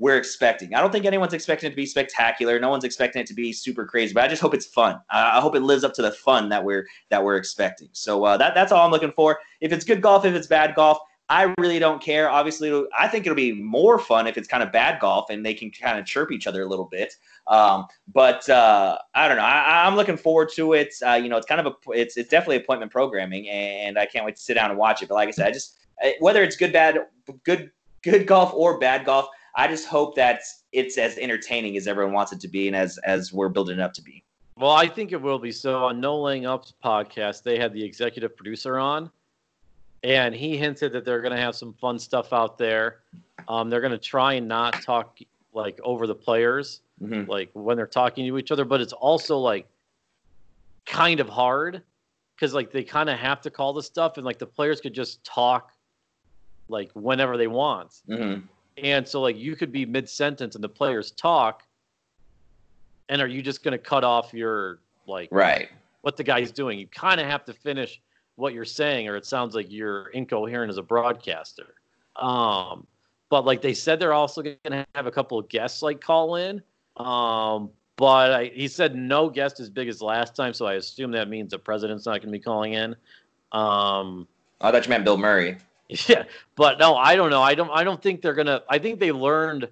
we're 0.00 0.16
expecting. 0.16 0.74
I 0.74 0.80
don't 0.80 0.90
think 0.90 1.04
anyone's 1.04 1.34
expecting 1.34 1.68
it 1.68 1.70
to 1.70 1.76
be 1.76 1.86
spectacular. 1.86 2.58
No 2.58 2.70
one's 2.70 2.84
expecting 2.84 3.20
it 3.20 3.26
to 3.28 3.34
be 3.34 3.52
super 3.52 3.84
crazy, 3.84 4.14
but 4.14 4.24
I 4.24 4.28
just 4.28 4.42
hope 4.42 4.54
it's 4.54 4.66
fun. 4.66 4.98
I 5.10 5.38
I 5.38 5.40
hope 5.40 5.54
it 5.54 5.60
lives 5.60 5.84
up 5.84 5.94
to 5.94 6.02
the 6.02 6.10
fun 6.10 6.48
that 6.48 6.64
we're 6.64 6.86
that 7.10 7.22
we're 7.22 7.36
expecting. 7.36 7.90
So 7.92 8.24
uh, 8.24 8.36
that 8.38 8.54
that's 8.54 8.72
all 8.72 8.84
I'm 8.84 8.90
looking 8.90 9.12
for. 9.12 9.38
If 9.60 9.72
it's 9.72 9.84
good 9.84 10.00
golf, 10.00 10.24
if 10.24 10.34
it's 10.34 10.46
bad 10.46 10.74
golf, 10.74 10.98
I 11.28 11.54
really 11.58 11.78
don't 11.78 12.02
care. 12.02 12.28
Obviously, 12.30 12.84
I 12.98 13.06
think 13.08 13.26
it'll 13.26 13.36
be 13.36 13.52
more 13.52 13.98
fun 13.98 14.26
if 14.26 14.36
it's 14.36 14.48
kind 14.48 14.62
of 14.62 14.72
bad 14.72 15.00
golf 15.00 15.30
and 15.30 15.46
they 15.46 15.54
can 15.54 15.70
kind 15.70 15.98
of 15.98 16.06
chirp 16.06 16.32
each 16.32 16.48
other 16.48 16.62
a 16.62 16.66
little 16.66 16.86
bit. 16.86 17.14
Um, 17.46 17.86
but 18.12 18.48
uh, 18.48 18.98
I 19.14 19.28
don't 19.28 19.36
know. 19.36 19.44
I, 19.44 19.86
I'm 19.86 19.96
looking 19.96 20.16
forward 20.16 20.48
to 20.54 20.72
it. 20.72 20.94
Uh, 21.06 21.12
you 21.12 21.28
know, 21.28 21.36
it's 21.36 21.46
kind 21.46 21.64
of 21.64 21.72
a 21.72 21.90
it's 21.90 22.16
it's 22.16 22.30
definitely 22.30 22.56
appointment 22.56 22.90
programming, 22.90 23.48
and 23.48 23.98
I 23.98 24.06
can't 24.06 24.24
wait 24.24 24.36
to 24.36 24.42
sit 24.42 24.54
down 24.54 24.70
and 24.70 24.78
watch 24.78 25.02
it. 25.02 25.10
But 25.10 25.16
like 25.16 25.28
I 25.28 25.32
said, 25.32 25.46
I 25.46 25.52
just 25.52 25.78
uh, 26.02 26.08
whether 26.20 26.42
it's 26.42 26.56
good, 26.56 26.72
bad, 26.72 26.98
good, 27.44 27.70
good 28.02 28.26
golf 28.26 28.54
or 28.54 28.78
bad 28.78 29.04
golf, 29.04 29.28
I 29.56 29.66
just 29.68 29.86
hope 29.88 30.14
that 30.16 30.40
it's 30.72 30.96
as 30.98 31.18
entertaining 31.18 31.76
as 31.76 31.86
everyone 31.86 32.12
wants 32.14 32.32
it 32.32 32.40
to 32.40 32.48
be, 32.48 32.66
and 32.68 32.76
as 32.76 32.98
as 32.98 33.32
we're 33.32 33.48
building 33.48 33.78
it 33.78 33.82
up 33.82 33.92
to 33.94 34.02
be. 34.02 34.22
Well, 34.56 34.70
I 34.72 34.86
think 34.86 35.12
it 35.12 35.20
will 35.20 35.38
be. 35.38 35.52
So 35.52 35.84
on 35.84 36.00
No 36.00 36.20
Laying 36.20 36.46
Up's 36.46 36.74
podcast, 36.84 37.42
they 37.42 37.58
had 37.58 37.72
the 37.72 37.82
executive 37.82 38.36
producer 38.36 38.78
on, 38.78 39.10
and 40.02 40.34
he 40.34 40.56
hinted 40.56 40.92
that 40.92 41.04
they're 41.04 41.20
going 41.22 41.34
to 41.34 41.40
have 41.40 41.54
some 41.56 41.72
fun 41.74 41.98
stuff 41.98 42.32
out 42.32 42.58
there. 42.58 42.98
Um, 43.48 43.70
they're 43.70 43.80
going 43.80 43.92
to 43.92 43.98
try 43.98 44.34
and 44.34 44.46
not 44.46 44.82
talk 44.82 45.18
like 45.52 45.80
over 45.82 46.06
the 46.06 46.14
players, 46.14 46.82
Mhm. 47.02 47.26
like 47.26 47.50
when 47.54 47.76
they're 47.76 47.86
talking 47.86 48.26
to 48.26 48.38
each 48.38 48.50
other. 48.52 48.64
But 48.64 48.80
it's 48.80 48.92
also 48.92 49.38
like 49.38 49.66
kind 50.86 51.20
of 51.20 51.28
hard 51.28 51.82
because 52.36 52.54
like 52.54 52.70
they 52.70 52.84
kind 52.84 53.08
of 53.10 53.18
have 53.18 53.40
to 53.42 53.50
call 53.50 53.72
the 53.72 53.82
stuff, 53.82 54.16
and 54.16 54.24
like 54.24 54.38
the 54.38 54.46
players 54.46 54.80
could 54.80 54.94
just 54.94 55.24
talk 55.24 55.72
like 56.68 56.90
whenever 56.94 57.36
they 57.36 57.48
want. 57.48 57.90
Mhm. 58.08 58.42
And 58.82 59.06
so 59.06 59.20
like 59.20 59.36
you 59.36 59.56
could 59.56 59.72
be 59.72 59.84
mid 59.86 60.08
sentence 60.08 60.54
and 60.54 60.64
the 60.64 60.68
players 60.68 61.10
talk, 61.12 61.64
and 63.08 63.20
are 63.20 63.26
you 63.26 63.42
just 63.42 63.62
going 63.62 63.72
to 63.72 63.78
cut 63.78 64.04
off 64.04 64.32
your 64.32 64.80
like 65.06 65.28
Right. 65.30 65.68
what 66.02 66.16
the 66.16 66.24
guy's 66.24 66.50
doing? 66.52 66.78
You 66.78 66.86
kind 66.86 67.20
of 67.20 67.26
have 67.26 67.44
to 67.46 67.52
finish 67.52 68.00
what 68.36 68.54
you're 68.54 68.64
saying, 68.64 69.08
or 69.08 69.16
it 69.16 69.26
sounds 69.26 69.54
like 69.54 69.70
you're 69.70 70.06
incoherent 70.08 70.70
as 70.70 70.78
a 70.78 70.82
broadcaster. 70.82 71.74
Um, 72.16 72.86
but 73.28 73.44
like 73.44 73.60
they 73.62 73.74
said, 73.74 74.00
they're 74.00 74.12
also 74.14 74.42
going 74.42 74.56
to 74.64 74.86
have 74.94 75.06
a 75.06 75.10
couple 75.10 75.38
of 75.38 75.48
guests 75.48 75.82
like 75.82 76.00
call 76.00 76.36
in. 76.36 76.62
Um, 76.96 77.70
but 77.96 78.32
I, 78.32 78.44
he 78.54 78.66
said 78.66 78.96
no 78.96 79.28
guest 79.28 79.60
as 79.60 79.68
big 79.68 79.88
as 79.88 80.00
last 80.00 80.34
time, 80.34 80.54
so 80.54 80.66
I 80.66 80.74
assume 80.74 81.10
that 81.12 81.28
means 81.28 81.50
the 81.50 81.58
president's 81.58 82.06
not 82.06 82.22
going 82.22 82.32
to 82.32 82.38
be 82.38 82.38
calling 82.38 82.72
in. 82.72 82.96
Um, 83.52 84.26
I 84.60 84.70
thought 84.70 84.86
you 84.86 84.90
meant 84.90 85.04
Bill 85.04 85.18
Murray. 85.18 85.58
yeah, 86.08 86.24
but 86.56 86.78
no, 86.78 86.94
I 86.96 87.16
don't 87.16 87.30
know. 87.30 87.42
I 87.42 87.54
don't. 87.54 87.70
I 87.70 87.84
don't 87.84 88.00
think 88.00 88.22
they're 88.22 88.34
gonna. 88.34 88.62
I 88.68 88.78
think 88.78 89.00
they 89.00 89.12
learned 89.12 89.68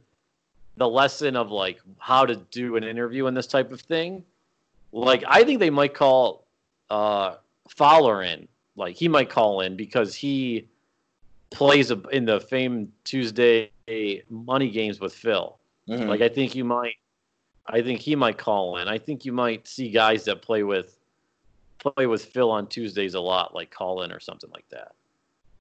the 0.77 0.89
lesson 0.89 1.37
of 1.37 1.51
like 1.51 1.81
how 1.99 2.25
to 2.27 2.37
do 2.37 2.77
an 2.77 2.85
interview 2.85 3.27
and 3.27 3.37
this 3.37 3.47
type 3.47 3.73
of 3.73 3.81
thing. 3.81 4.25
Like, 4.93 5.23
I 5.27 5.45
think 5.45 5.61
they 5.61 5.71
might 5.71 5.95
call 5.95 6.45
uh, 6.89 7.35
Fowler 7.69 8.23
in. 8.23 8.49
Like, 8.75 8.97
he 8.97 9.09
might 9.09 9.29
call 9.29 9.61
in 9.61 9.77
because 9.77 10.15
he 10.15 10.67
plays 11.51 11.91
a, 11.91 12.01
in 12.11 12.25
the 12.25 12.41
famed 12.41 12.91
Tuesday 13.05 13.71
money 14.31 14.71
games 14.71 14.99
with 15.01 15.15
Phil. 15.15 15.59
Mhm. 15.89 16.09
Like, 16.09 16.21
I 16.21 16.29
think 16.29 16.55
you 16.55 16.65
might. 16.65 16.95
I 17.67 17.83
think 17.83 18.01
he 18.01 18.17
might 18.17 18.39
call 18.39 18.79
in. 18.79 18.89
I 18.89 18.99
think 18.99 19.27
you 19.27 19.33
might 19.33 19.69
see 19.69 19.91
guys 19.91 20.25
that 20.25 20.41
play 20.41 20.63
with 20.63 20.97
play 21.79 22.07
with 22.07 22.25
Phil 22.25 22.51
on 22.51 22.67
Tuesdays 22.67 23.15
a 23.15 23.21
lot, 23.21 23.55
like 23.55 23.71
call 23.71 24.03
in 24.03 24.11
or 24.11 24.21
something 24.21 24.51
like 24.51 24.69
that. 24.71 24.93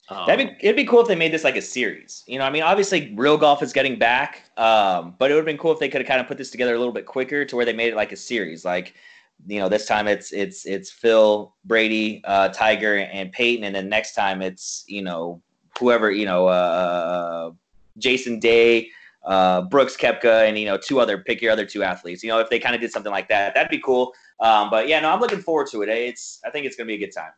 Um, 0.09 0.25
That'd 0.25 0.47
be 0.47 0.55
it'd 0.61 0.75
be 0.75 0.85
cool 0.85 1.01
if 1.01 1.07
they 1.07 1.15
made 1.15 1.33
this 1.33 1.43
like 1.43 1.57
a 1.57 1.61
series. 1.61 2.23
You 2.27 2.39
know, 2.39 2.45
I 2.45 2.49
mean, 2.49 2.63
obviously, 2.63 3.13
real 3.15 3.37
golf 3.37 3.61
is 3.61 3.73
getting 3.73 3.99
back, 3.99 4.49
um, 4.55 5.15
but 5.19 5.29
it 5.29 5.33
would 5.33 5.41
have 5.41 5.45
been 5.45 5.57
cool 5.57 5.73
if 5.73 5.79
they 5.79 5.89
could 5.89 5.99
have 5.99 6.07
kind 6.07 6.21
of 6.21 6.27
put 6.27 6.37
this 6.37 6.49
together 6.49 6.75
a 6.75 6.77
little 6.77 6.93
bit 6.93 7.05
quicker 7.05 7.43
to 7.43 7.55
where 7.55 7.65
they 7.65 7.73
made 7.73 7.91
it 7.91 7.95
like 7.95 8.13
a 8.13 8.15
series. 8.15 8.63
Like, 8.63 8.93
you 9.47 9.59
know, 9.59 9.67
this 9.67 9.85
time 9.85 10.07
it's 10.07 10.31
it's 10.31 10.65
it's 10.65 10.89
Phil, 10.89 11.53
Brady, 11.65 12.21
uh, 12.23 12.49
Tiger, 12.49 12.97
and 12.97 13.31
Peyton, 13.33 13.65
and 13.65 13.75
then 13.75 13.89
next 13.89 14.13
time 14.13 14.41
it's 14.41 14.85
you 14.87 15.01
know 15.01 15.41
whoever 15.77 16.09
you 16.09 16.25
know, 16.25 16.47
uh, 16.47 17.51
Jason 17.97 18.39
Day, 18.39 18.89
uh, 19.25 19.61
Brooks 19.63 19.97
Koepka, 19.97 20.47
and 20.47 20.57
you 20.57 20.65
know 20.65 20.77
two 20.77 21.01
other 21.01 21.17
pick 21.17 21.41
your 21.41 21.51
other 21.51 21.65
two 21.65 21.83
athletes. 21.83 22.23
You 22.23 22.29
know, 22.29 22.39
if 22.39 22.49
they 22.49 22.59
kind 22.59 22.75
of 22.75 22.79
did 22.79 22.93
something 22.93 23.11
like 23.11 23.27
that, 23.27 23.53
that'd 23.55 23.69
be 23.69 23.79
cool. 23.79 24.13
Um, 24.39 24.69
but 24.69 24.87
yeah, 24.87 25.01
no, 25.01 25.11
I'm 25.11 25.19
looking 25.19 25.41
forward 25.41 25.67
to 25.71 25.81
it. 25.81 25.89
It's 25.89 26.39
I 26.45 26.49
think 26.49 26.65
it's 26.65 26.77
gonna 26.77 26.87
be 26.87 26.95
a 26.95 26.99
good 26.99 27.13
time. 27.13 27.31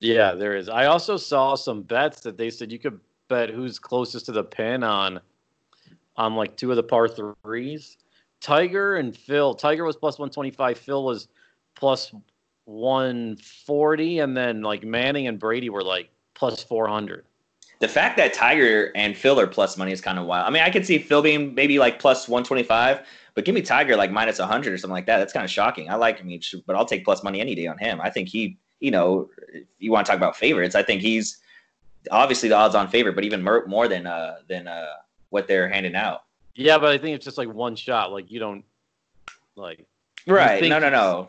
Yeah, 0.00 0.34
there 0.34 0.56
is. 0.56 0.68
I 0.68 0.86
also 0.86 1.16
saw 1.16 1.54
some 1.54 1.82
bets 1.82 2.20
that 2.20 2.36
they 2.36 2.50
said 2.50 2.70
you 2.70 2.78
could 2.78 3.00
bet 3.28 3.50
who's 3.50 3.78
closest 3.78 4.26
to 4.26 4.32
the 4.32 4.44
pin 4.44 4.82
on 4.82 5.20
on 6.16 6.34
like 6.34 6.56
two 6.56 6.70
of 6.70 6.76
the 6.76 6.82
par 6.82 7.08
threes. 7.08 7.98
Tiger 8.40 8.96
and 8.96 9.16
Phil. 9.16 9.54
Tiger 9.54 9.84
was 9.84 9.96
plus 9.96 10.18
125. 10.18 10.78
Phil 10.78 11.04
was 11.04 11.28
plus 11.74 12.14
140. 12.66 14.18
And 14.20 14.36
then 14.36 14.62
like 14.62 14.84
Manning 14.84 15.26
and 15.26 15.38
Brady 15.38 15.70
were 15.70 15.82
like 15.82 16.10
plus 16.34 16.62
400. 16.62 17.24
The 17.78 17.88
fact 17.88 18.16
that 18.16 18.32
Tiger 18.32 18.90
and 18.94 19.16
Phil 19.16 19.38
are 19.38 19.46
plus 19.46 19.76
money 19.76 19.92
is 19.92 20.00
kind 20.00 20.18
of 20.18 20.24
wild. 20.24 20.46
I 20.46 20.50
mean, 20.50 20.62
I 20.62 20.70
could 20.70 20.86
see 20.86 20.98
Phil 20.98 21.20
being 21.20 21.54
maybe 21.54 21.78
like 21.78 21.98
plus 21.98 22.26
125, 22.26 23.06
but 23.34 23.44
give 23.44 23.54
me 23.54 23.60
Tiger 23.60 23.96
like 23.96 24.10
minus 24.10 24.38
100 24.38 24.72
or 24.72 24.78
something 24.78 24.94
like 24.94 25.06
that. 25.06 25.18
That's 25.18 25.32
kind 25.32 25.44
of 25.44 25.50
shocking. 25.50 25.90
I 25.90 25.96
like 25.96 26.18
him, 26.18 26.40
but 26.66 26.74
I'll 26.74 26.86
take 26.86 27.04
plus 27.04 27.22
money 27.22 27.40
any 27.40 27.54
day 27.54 27.66
on 27.66 27.76
him. 27.76 28.00
I 28.00 28.08
think 28.08 28.28
he, 28.28 28.56
you 28.80 28.90
know, 28.90 29.28
if 29.52 29.64
you 29.78 29.90
want 29.90 30.06
to 30.06 30.10
talk 30.10 30.16
about 30.18 30.36
favorites, 30.36 30.74
I 30.74 30.82
think 30.82 31.02
he's 31.02 31.38
obviously 32.10 32.48
the 32.48 32.54
odds 32.54 32.74
on 32.74 32.88
favorite, 32.88 33.14
but 33.14 33.24
even 33.24 33.42
more, 33.42 33.64
more 33.66 33.88
than 33.88 34.06
uh 34.06 34.36
than 34.48 34.68
uh 34.68 34.86
what 35.30 35.48
they're 35.48 35.68
handing 35.68 35.94
out. 35.94 36.24
Yeah, 36.54 36.78
but 36.78 36.90
I 36.90 36.98
think 36.98 37.16
it's 37.16 37.24
just 37.24 37.38
like 37.38 37.48
one 37.52 37.76
shot. 37.76 38.12
Like 38.12 38.30
you 38.30 38.38
don't 38.38 38.64
like 39.56 39.84
Right. 40.26 40.62
No, 40.64 40.78
no, 40.78 40.90
no. 40.90 41.28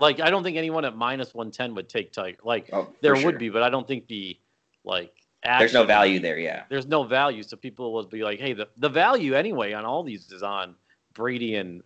Like 0.00 0.20
I 0.20 0.30
don't 0.30 0.42
think 0.42 0.56
anyone 0.56 0.84
at 0.84 0.96
minus 0.96 1.34
one 1.34 1.50
ten 1.50 1.74
would 1.74 1.88
take 1.88 2.12
Tiger. 2.12 2.38
Like 2.44 2.70
Oh, 2.72 2.88
there 3.00 3.14
sure. 3.16 3.26
would 3.26 3.38
be, 3.38 3.48
but 3.50 3.62
I 3.62 3.68
don't 3.70 3.86
think 3.86 4.06
the 4.08 4.36
like. 4.84 5.12
There's 5.44 5.74
no 5.74 5.82
value 5.84 6.20
there. 6.20 6.38
Yeah. 6.38 6.62
There's 6.68 6.86
no 6.86 7.02
value, 7.02 7.42
so 7.42 7.56
people 7.56 7.92
will 7.92 8.04
be 8.06 8.22
like, 8.22 8.38
"Hey, 8.38 8.52
the 8.52 8.68
the 8.76 8.88
value 8.88 9.34
anyway 9.34 9.72
on 9.72 9.84
all 9.84 10.04
these 10.04 10.30
is 10.30 10.42
on 10.44 10.76
Brady 11.14 11.56
and 11.56 11.82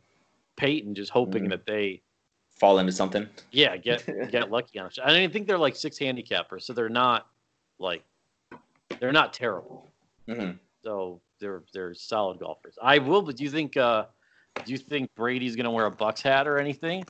Peyton, 0.56 0.94
just 0.94 1.10
hoping 1.10 1.44
Mhm. 1.46 1.50
that 1.50 1.64
they 1.66 2.02
Fall 2.58 2.78
into 2.78 2.92
something. 2.92 3.28
yeah 3.52 3.76
get 3.76 4.04
get 4.30 4.50
lucky 4.50 4.78
on 4.78 4.86
it." 4.86 4.98
I 5.04 5.08
don't 5.16 5.32
think 5.32 5.46
they're 5.46 5.58
like 5.58 5.76
six 5.76 5.98
handicappers, 5.98 6.62
so 6.62 6.72
they're 6.72 6.88
not 6.88 7.26
like 7.78 8.02
they're 8.98 9.12
not 9.12 9.32
terrible. 9.32 9.90
hmm 10.28 10.52
So 10.82 11.20
they're 11.40 11.62
they're 11.72 11.94
solid 11.94 12.38
golfers. 12.38 12.78
I 12.82 12.98
will, 12.98 13.22
but 13.22 13.36
do 13.36 13.44
you 13.44 13.50
think 13.50 13.76
uh 13.76 14.04
do 14.64 14.72
you 14.72 14.78
think 14.78 15.14
Brady's 15.14 15.54
gonna 15.56 15.70
wear 15.70 15.86
a 15.86 15.90
Bucs 15.92 16.22
hat 16.22 16.46
or 16.48 16.58
anything? 16.58 17.04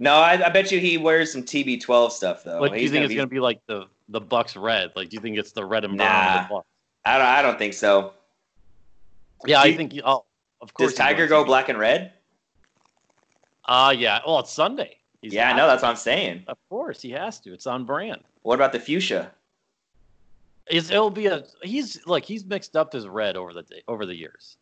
No, 0.00 0.14
I, 0.14 0.40
I 0.46 0.48
bet 0.48 0.70
you 0.70 0.78
he 0.78 0.96
wears 0.96 1.32
some 1.32 1.42
TB12 1.42 2.12
stuff 2.12 2.44
though. 2.44 2.60
like, 2.60 2.72
do 2.72 2.78
you 2.80 2.88
think 2.88 2.94
gonna 2.94 3.04
it's 3.06 3.10
be- 3.12 3.16
gonna 3.16 3.26
be 3.26 3.40
like 3.40 3.60
the 3.66 3.84
the 4.08 4.20
Bucs 4.20 4.60
red? 4.60 4.92
Like, 4.96 5.10
do 5.10 5.16
you 5.16 5.20
think 5.20 5.36
it's 5.36 5.52
the 5.52 5.64
red 5.64 5.84
and 5.84 5.96
brown 5.96 6.44
of 6.44 6.50
Nah. 6.50 6.60
I 7.04 7.18
don't. 7.18 7.26
I 7.26 7.42
don't 7.42 7.58
think 7.58 7.74
so. 7.74 8.12
Yeah, 9.46 9.58
Do 9.62 9.62
I 9.68 9.70
you- 9.72 9.76
think. 9.76 9.94
Oh, 10.04 10.24
of 10.60 10.72
course. 10.74 10.90
Does 10.92 10.98
Tiger 10.98 11.26
go 11.26 11.44
black 11.44 11.68
and 11.68 11.78
red? 11.78 12.12
Ah, 13.68 13.90
yeah. 13.90 14.20
Well, 14.26 14.40
it's 14.40 14.52
Sunday. 14.52 14.96
He's 15.22 15.32
yeah, 15.34 15.50
I 15.50 15.56
know. 15.56 15.66
That's 15.66 15.82
what 15.82 15.90
I'm 15.90 15.96
saying. 15.96 16.44
Of 16.46 16.56
course, 16.70 17.02
he 17.02 17.10
has 17.10 17.38
to. 17.40 17.52
It's 17.52 17.66
on 17.66 17.84
brand. 17.84 18.22
What 18.42 18.54
about 18.54 18.72
the 18.72 18.80
fuchsia? 18.80 19.30
It's, 20.68 20.90
it'll 20.90 21.10
be 21.10 21.26
a. 21.26 21.44
He's 21.62 22.06
like 22.06 22.24
he's 22.24 22.44
mixed 22.44 22.76
up 22.76 22.92
his 22.92 23.06
red 23.08 23.36
over 23.36 23.52
the 23.52 23.62
day, 23.62 23.82
over 23.88 24.06
the 24.06 24.14
years. 24.14 24.56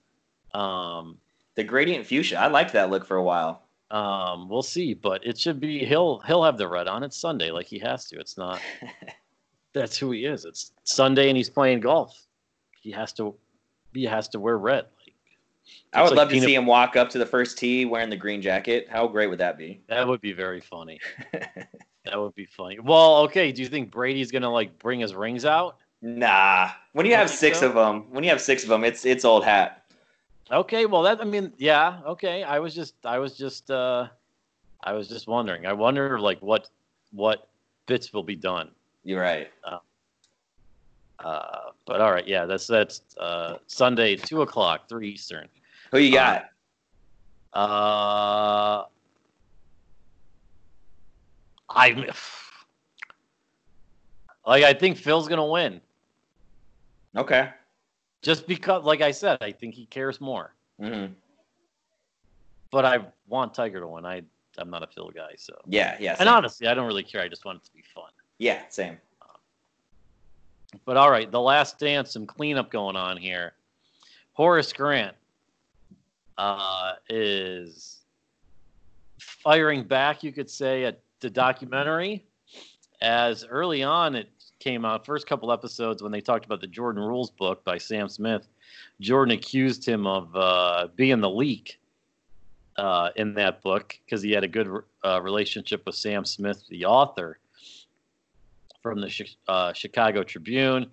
Um, 0.55 1.19
The 1.57 1.65
gradient 1.65 2.07
fuchsia. 2.07 2.39
I 2.39 2.47
liked 2.47 2.73
that 2.73 2.91
look 2.91 3.05
for 3.07 3.17
a 3.17 3.23
while. 3.23 3.63
um, 3.91 4.49
we'll 4.49 4.63
see, 4.63 4.95
but 4.95 5.25
it 5.27 5.39
should 5.39 5.61
be. 5.61 5.85
He'll 5.85 6.21
he'll 6.21 6.45
have 6.45 6.59
the 6.59 6.69
red 6.69 6.89
on. 6.89 7.03
It's 7.03 7.17
Sunday, 7.17 7.51
like 7.51 7.67
he 7.67 7.79
has 7.81 8.07
to. 8.07 8.19
It's 8.19 8.37
not. 8.39 8.61
that's 9.73 9.97
who 9.99 10.11
he 10.13 10.25
is. 10.25 10.45
It's 10.45 10.73
Sunday, 10.85 11.29
and 11.29 11.37
he's 11.37 11.51
playing 11.51 11.81
golf. 11.81 12.27
He 12.81 12.91
has 12.93 13.13
to. 13.15 13.35
He 13.95 14.05
has 14.05 14.29
to 14.31 14.41
wear 14.41 14.59
red. 14.59 14.87
I 15.93 16.03
would 16.03 16.11
like 16.11 16.17
love 16.17 16.29
to 16.31 16.41
see 16.41 16.55
him 16.55 16.67
walk 16.67 16.97
up 16.97 17.09
to 17.11 17.19
the 17.19 17.27
first 17.27 17.59
tee 17.59 17.85
wearing 17.85 18.11
the 18.11 18.17
green 18.17 18.43
jacket. 18.43 18.87
How 18.89 19.07
great 19.09 19.29
would 19.29 19.39
that 19.39 19.57
be? 19.57 19.81
that 19.89 20.07
would 20.07 20.21
be 20.21 20.33
very 20.33 20.61
funny. 20.61 21.01
that 21.33 22.21
would 22.21 22.35
be 22.35 22.45
funny. 22.45 22.79
Well, 22.79 23.19
okay. 23.23 23.53
Do 23.53 23.63
you 23.63 23.69
think 23.69 23.91
Brady's 23.91 24.31
gonna 24.31 24.51
like 24.51 24.79
bring 24.79 25.01
his 25.01 25.15
rings 25.15 25.45
out? 25.45 25.79
Nah. 26.03 26.71
When 26.93 27.07
you 27.07 27.15
have 27.15 27.31
six 27.31 27.61
so? 27.61 27.69
of 27.69 27.75
them, 27.75 28.11
when 28.11 28.25
you 28.25 28.31
have 28.31 28.41
six 28.41 28.63
of 28.63 28.69
them, 28.69 28.85
it's 28.85 29.05
it's 29.05 29.25
old 29.25 29.45
hat. 29.45 29.85
Okay, 30.51 30.87
well 30.87 31.03
that 31.03 31.21
I 31.21 31.25
mean, 31.25 31.53
yeah, 31.57 32.01
okay. 32.07 32.43
I 32.43 32.59
was 32.59 32.75
just 32.75 32.95
I 33.05 33.19
was 33.19 33.37
just 33.37 33.71
uh 33.71 34.09
I 34.85 34.93
was 34.93 35.09
just 35.09 35.27
wondering. 35.27 35.67
I 35.67 35.73
wonder 35.73 36.21
like 36.21 36.41
what 36.41 36.69
what 37.13 37.49
bits 37.87 38.13
will 38.13 38.23
be 38.23 38.37
done. 38.37 38.71
You're 39.03 39.21
right. 39.21 39.51
Uh 39.65 39.79
but 41.87 42.01
all 42.01 42.13
right, 42.13 42.27
yeah, 42.29 42.45
that's 42.45 42.67
that's 42.67 43.03
uh 43.17 43.57
Sunday, 43.67 44.17
two 44.17 44.43
o'clock, 44.43 44.89
three 44.89 45.09
Eastern. 45.09 45.49
Who 45.93 45.99
you 45.99 46.13
got? 46.13 46.47
Uh 47.53 48.85
I 51.69 52.11
like 54.47 54.65
I 54.65 54.73
think 54.75 54.97
Phil's 54.97 55.29
gonna 55.29 55.47
win. 55.47 55.81
okay. 57.17 57.51
Just 58.23 58.47
because 58.47 58.85
like 58.85 59.01
I 59.03 59.11
said, 59.11 59.39
I 59.41 59.53
think 59.53 59.75
he 59.75 59.87
cares 59.87 60.21
more. 60.21 60.55
hmm 60.81 61.07
But 62.71 62.85
I 62.85 62.99
want 63.29 63.55
Tiger 63.55 63.81
to 63.81 63.87
win. 63.87 64.05
I 64.05 64.23
I'm 64.59 64.71
not 64.71 64.83
a 64.83 64.87
Phil 64.87 65.11
guy, 65.15 65.35
so 65.37 65.55
Yeah. 65.67 65.97
Yeah. 66.01 66.17
and 66.19 66.29
honestly 66.29 66.67
I 66.67 66.75
don't 66.75 66.87
really 66.87 67.03
care. 67.05 67.23
I 67.23 67.29
just 67.29 67.45
want 67.45 67.59
it 67.59 67.65
to 67.67 67.73
be 67.73 67.83
fun. 67.95 68.11
yeah. 68.39 68.63
Same. 68.69 68.99
But 70.85 70.97
all 70.99 71.11
right, 71.11 71.31
the 71.31 71.41
last 71.41 71.79
dance, 71.79 72.13
some 72.13 72.27
cleanup 72.27 72.71
going 72.71 72.97
on 72.97 73.17
here. 73.17 73.55
Horace 74.33 74.73
Grant 74.73 75.17
uh, 76.39 76.93
is 77.09 78.03
firing 79.19 79.85
back, 79.85 80.23
you 80.23 80.33
could 80.33 80.51
say, 80.51 80.85
at 80.85 81.01
the 81.21 81.31
documentary. 81.31 82.25
As 83.01 83.45
early 83.45 83.83
on, 83.83 84.15
it 84.15 84.29
came 84.59 84.85
out, 84.85 85.05
first 85.05 85.27
couple 85.27 85.53
episodes 85.53 86.03
when 86.03 86.13
they 86.13 86.21
talked 86.21 86.45
about 86.45 86.61
the 86.61 86.67
Jordan 86.67 87.03
Rules 87.03 87.31
book 87.31 87.65
by 87.65 87.79
Sam 87.79 88.09
Smith. 88.09 88.49
Jordan 89.01 89.37
accused 89.37 89.87
him 89.87 90.07
of 90.07 90.35
uh, 90.35 90.89
being 90.97 91.21
the 91.21 91.31
leak 91.31 91.79
uh, 92.77 93.11
in 93.17 93.35
that 93.35 93.63
book 93.63 93.99
because 94.05 94.23
he 94.23 94.33
had 94.33 94.45
a 94.45 94.49
good 94.49 94.69
uh, 95.05 95.21
relationship 95.23 95.85
with 95.87 95.95
Sam 95.95 96.25
Smith, 96.25 96.65
the 96.69 96.85
author 96.85 97.39
from 98.83 99.01
the 99.01 99.27
uh, 99.49 99.73
Chicago 99.73 100.23
Tribune, 100.23 100.91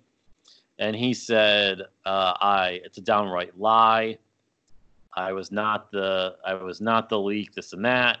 and 0.78 0.96
he 0.96 1.14
said, 1.14 1.82
uh, 2.04 2.34
"I 2.40 2.80
it's 2.84 2.98
a 2.98 3.02
downright 3.02 3.58
lie. 3.58 4.18
I 5.16 5.32
was 5.32 5.52
not 5.52 5.90
the 5.90 6.36
I 6.44 6.54
was 6.54 6.80
not 6.80 7.08
the 7.08 7.18
leak. 7.18 7.54
This 7.54 7.72
and 7.72 7.84
that." 7.84 8.18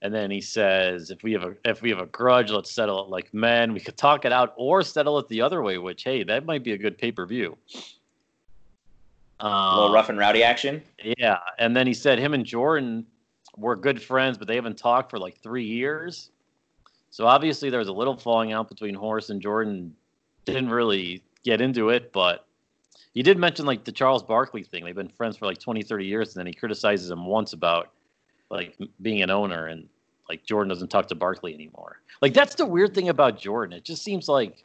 And 0.00 0.14
then 0.14 0.30
he 0.30 0.40
says, 0.40 1.10
"If 1.10 1.22
we 1.22 1.32
have 1.32 1.44
a 1.44 1.54
if 1.64 1.82
we 1.82 1.90
have 1.90 1.98
a 1.98 2.06
grudge, 2.06 2.50
let's 2.50 2.70
settle 2.70 3.04
it 3.04 3.10
like 3.10 3.32
men. 3.34 3.72
We 3.72 3.80
could 3.80 3.96
talk 3.96 4.24
it 4.24 4.32
out 4.32 4.54
or 4.56 4.82
settle 4.82 5.18
it 5.18 5.28
the 5.28 5.40
other 5.40 5.62
way. 5.62 5.78
Which 5.78 6.04
hey, 6.04 6.22
that 6.24 6.44
might 6.46 6.62
be 6.62 6.72
a 6.72 6.78
good 6.78 6.98
pay 6.98 7.12
per 7.12 7.26
view." 7.26 7.56
A 9.40 9.74
little 9.74 9.86
um, 9.86 9.92
rough 9.92 10.08
and 10.08 10.18
rowdy 10.18 10.42
action. 10.42 10.82
Yeah, 11.02 11.38
and 11.58 11.76
then 11.76 11.86
he 11.86 11.94
said 11.94 12.18
him 12.18 12.34
and 12.34 12.44
Jordan 12.44 13.06
were 13.56 13.76
good 13.76 14.02
friends, 14.02 14.36
but 14.36 14.48
they 14.48 14.56
haven't 14.56 14.78
talked 14.78 15.10
for 15.10 15.18
like 15.18 15.38
three 15.38 15.64
years. 15.64 16.30
So 17.10 17.26
obviously 17.26 17.70
there 17.70 17.78
was 17.78 17.88
a 17.88 17.92
little 17.92 18.16
falling 18.16 18.52
out 18.52 18.68
between 18.68 18.94
Horace 18.94 19.30
and 19.30 19.40
Jordan. 19.40 19.94
Didn't 20.44 20.70
really 20.70 21.22
get 21.44 21.60
into 21.60 21.90
it, 21.90 22.12
but 22.12 22.46
he 23.14 23.22
did 23.22 23.38
mention 23.38 23.66
like 23.66 23.84
the 23.84 23.92
Charles 23.92 24.22
Barkley 24.22 24.62
thing. 24.62 24.84
They've 24.84 24.94
been 24.94 25.08
friends 25.08 25.36
for 25.36 25.46
like 25.46 25.58
20, 25.58 25.82
30 25.82 26.06
years, 26.06 26.34
and 26.34 26.40
then 26.40 26.46
he 26.46 26.52
criticizes 26.52 27.10
him 27.10 27.26
once 27.26 27.52
about 27.52 27.90
like 28.50 28.76
being 29.02 29.22
an 29.22 29.30
owner 29.30 29.66
and 29.66 29.88
like 30.28 30.44
Jordan 30.44 30.68
doesn't 30.68 30.88
talk 30.88 31.08
to 31.08 31.14
Barkley 31.14 31.54
anymore. 31.54 32.00
Like 32.20 32.34
that's 32.34 32.54
the 32.54 32.66
weird 32.66 32.94
thing 32.94 33.08
about 33.08 33.38
Jordan. 33.38 33.76
It 33.76 33.84
just 33.84 34.02
seems 34.02 34.28
like 34.28 34.64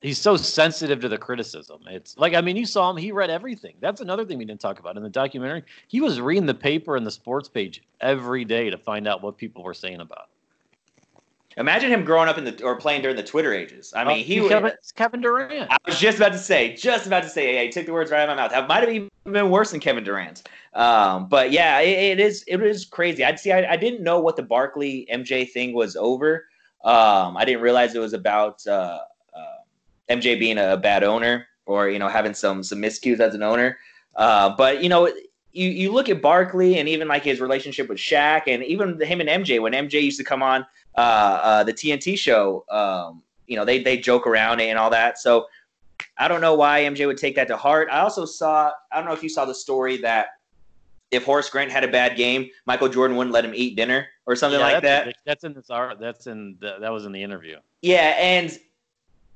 he's 0.00 0.18
so 0.18 0.36
sensitive 0.36 1.00
to 1.00 1.08
the 1.08 1.18
criticism. 1.18 1.80
It's 1.86 2.16
like 2.18 2.34
I 2.34 2.40
mean, 2.40 2.56
you 2.56 2.66
saw 2.66 2.90
him; 2.90 2.96
he 2.96 3.12
read 3.12 3.30
everything. 3.30 3.74
That's 3.80 4.00
another 4.00 4.24
thing 4.24 4.38
we 4.38 4.44
didn't 4.44 4.60
talk 4.60 4.78
about 4.78 4.96
in 4.96 5.02
the 5.02 5.10
documentary. 5.10 5.64
He 5.88 6.00
was 6.00 6.20
reading 6.20 6.46
the 6.46 6.54
paper 6.54 6.96
and 6.96 7.06
the 7.06 7.10
sports 7.10 7.48
page 7.48 7.82
every 8.00 8.44
day 8.44 8.70
to 8.70 8.78
find 8.78 9.06
out 9.06 9.22
what 9.22 9.36
people 9.36 9.62
were 9.62 9.74
saying 9.74 10.00
about. 10.00 10.29
Imagine 11.56 11.90
him 11.90 12.04
growing 12.04 12.28
up 12.28 12.38
in 12.38 12.44
the 12.44 12.62
or 12.62 12.76
playing 12.76 13.02
during 13.02 13.16
the 13.16 13.22
Twitter 13.24 13.52
ages. 13.52 13.92
I 13.94 14.04
mean, 14.04 14.20
Uh, 14.20 14.24
he. 14.24 14.48
Kevin, 14.48 14.70
it's 14.70 14.92
Kevin 14.92 15.20
Durant. 15.20 15.70
I 15.70 15.76
was 15.84 15.98
just 15.98 16.16
about 16.18 16.32
to 16.32 16.38
say, 16.38 16.74
just 16.76 17.06
about 17.06 17.24
to 17.24 17.28
say, 17.28 17.54
yeah, 17.54 17.62
he 17.62 17.68
took 17.70 17.86
the 17.86 17.92
words 17.92 18.10
right 18.10 18.20
out 18.20 18.28
of 18.28 18.36
my 18.36 18.42
mouth. 18.42 18.52
That 18.52 18.68
might 18.68 18.80
have 18.80 18.88
even 18.88 19.10
been 19.24 19.50
worse 19.50 19.72
than 19.72 19.80
Kevin 19.80 20.04
Durant. 20.04 20.44
Um, 20.74 21.28
but 21.28 21.50
yeah, 21.50 21.80
it, 21.80 22.18
it 22.18 22.20
is 22.20 22.44
it 22.46 22.62
is 22.62 22.84
crazy. 22.84 23.24
I'd 23.24 23.40
see. 23.40 23.50
I, 23.50 23.72
I 23.72 23.76
didn't 23.76 24.02
know 24.02 24.20
what 24.20 24.36
the 24.36 24.42
Barkley 24.44 25.08
MJ 25.12 25.50
thing 25.50 25.72
was 25.72 25.96
over. 25.96 26.46
Um, 26.84 27.36
I 27.36 27.44
didn't 27.44 27.62
realize 27.62 27.94
it 27.94 27.98
was 27.98 28.12
about 28.12 28.64
uh, 28.66 29.00
uh, 29.36 29.56
MJ 30.08 30.38
being 30.38 30.56
a 30.58 30.76
bad 30.76 31.02
owner 31.02 31.46
or 31.66 31.88
you 31.88 31.98
know 31.98 32.08
having 32.08 32.32
some 32.32 32.62
some 32.62 32.80
miscues 32.80 33.18
as 33.18 33.34
an 33.34 33.42
owner. 33.42 33.76
Uh, 34.14 34.54
but 34.56 34.82
you 34.82 34.88
know, 34.88 35.06
you 35.52 35.68
you 35.68 35.92
look 35.92 36.08
at 36.08 36.22
Barkley 36.22 36.78
and 36.78 36.88
even 36.88 37.08
like 37.08 37.24
his 37.24 37.40
relationship 37.40 37.88
with 37.88 37.98
Shaq 37.98 38.42
and 38.46 38.62
even 38.62 39.00
him 39.00 39.20
and 39.20 39.28
MJ 39.28 39.60
when 39.60 39.72
MJ 39.72 40.02
used 40.02 40.18
to 40.18 40.24
come 40.24 40.42
on 40.42 40.64
uh, 40.96 41.00
uh, 41.00 41.64
the 41.64 41.72
TNT 41.72 42.18
show. 42.18 42.64
Um, 42.70 43.22
you 43.46 43.56
know, 43.56 43.64
they 43.64 43.82
they 43.82 43.96
joke 43.98 44.26
around 44.26 44.60
and 44.60 44.78
all 44.78 44.90
that. 44.90 45.18
So 45.18 45.46
I 46.18 46.28
don't 46.28 46.40
know 46.40 46.54
why 46.54 46.82
MJ 46.82 47.06
would 47.06 47.18
take 47.18 47.34
that 47.36 47.48
to 47.48 47.56
heart. 47.56 47.88
I 47.90 48.00
also 48.00 48.24
saw. 48.24 48.72
I 48.92 48.96
don't 48.96 49.06
know 49.06 49.12
if 49.12 49.22
you 49.22 49.28
saw 49.28 49.44
the 49.44 49.54
story 49.54 49.96
that 49.98 50.26
if 51.10 51.24
Horace 51.24 51.50
Grant 51.50 51.70
had 51.72 51.82
a 51.82 51.88
bad 51.88 52.16
game, 52.16 52.48
Michael 52.66 52.88
Jordan 52.88 53.16
wouldn't 53.16 53.34
let 53.34 53.44
him 53.44 53.52
eat 53.54 53.74
dinner 53.76 54.06
or 54.26 54.36
something 54.36 54.60
Yeah, 54.60 54.66
like 54.66 54.82
that's, 54.82 55.06
that. 55.06 55.16
That's 55.26 55.44
in 55.44 55.54
this. 55.54 55.70
ar- 55.70 55.96
That's 55.96 56.26
in. 56.26 56.56
The, 56.60 56.76
that 56.80 56.92
was 56.92 57.04
in 57.04 57.12
the 57.12 57.22
interview. 57.22 57.56
Yeah, 57.82 58.14
and 58.18 58.56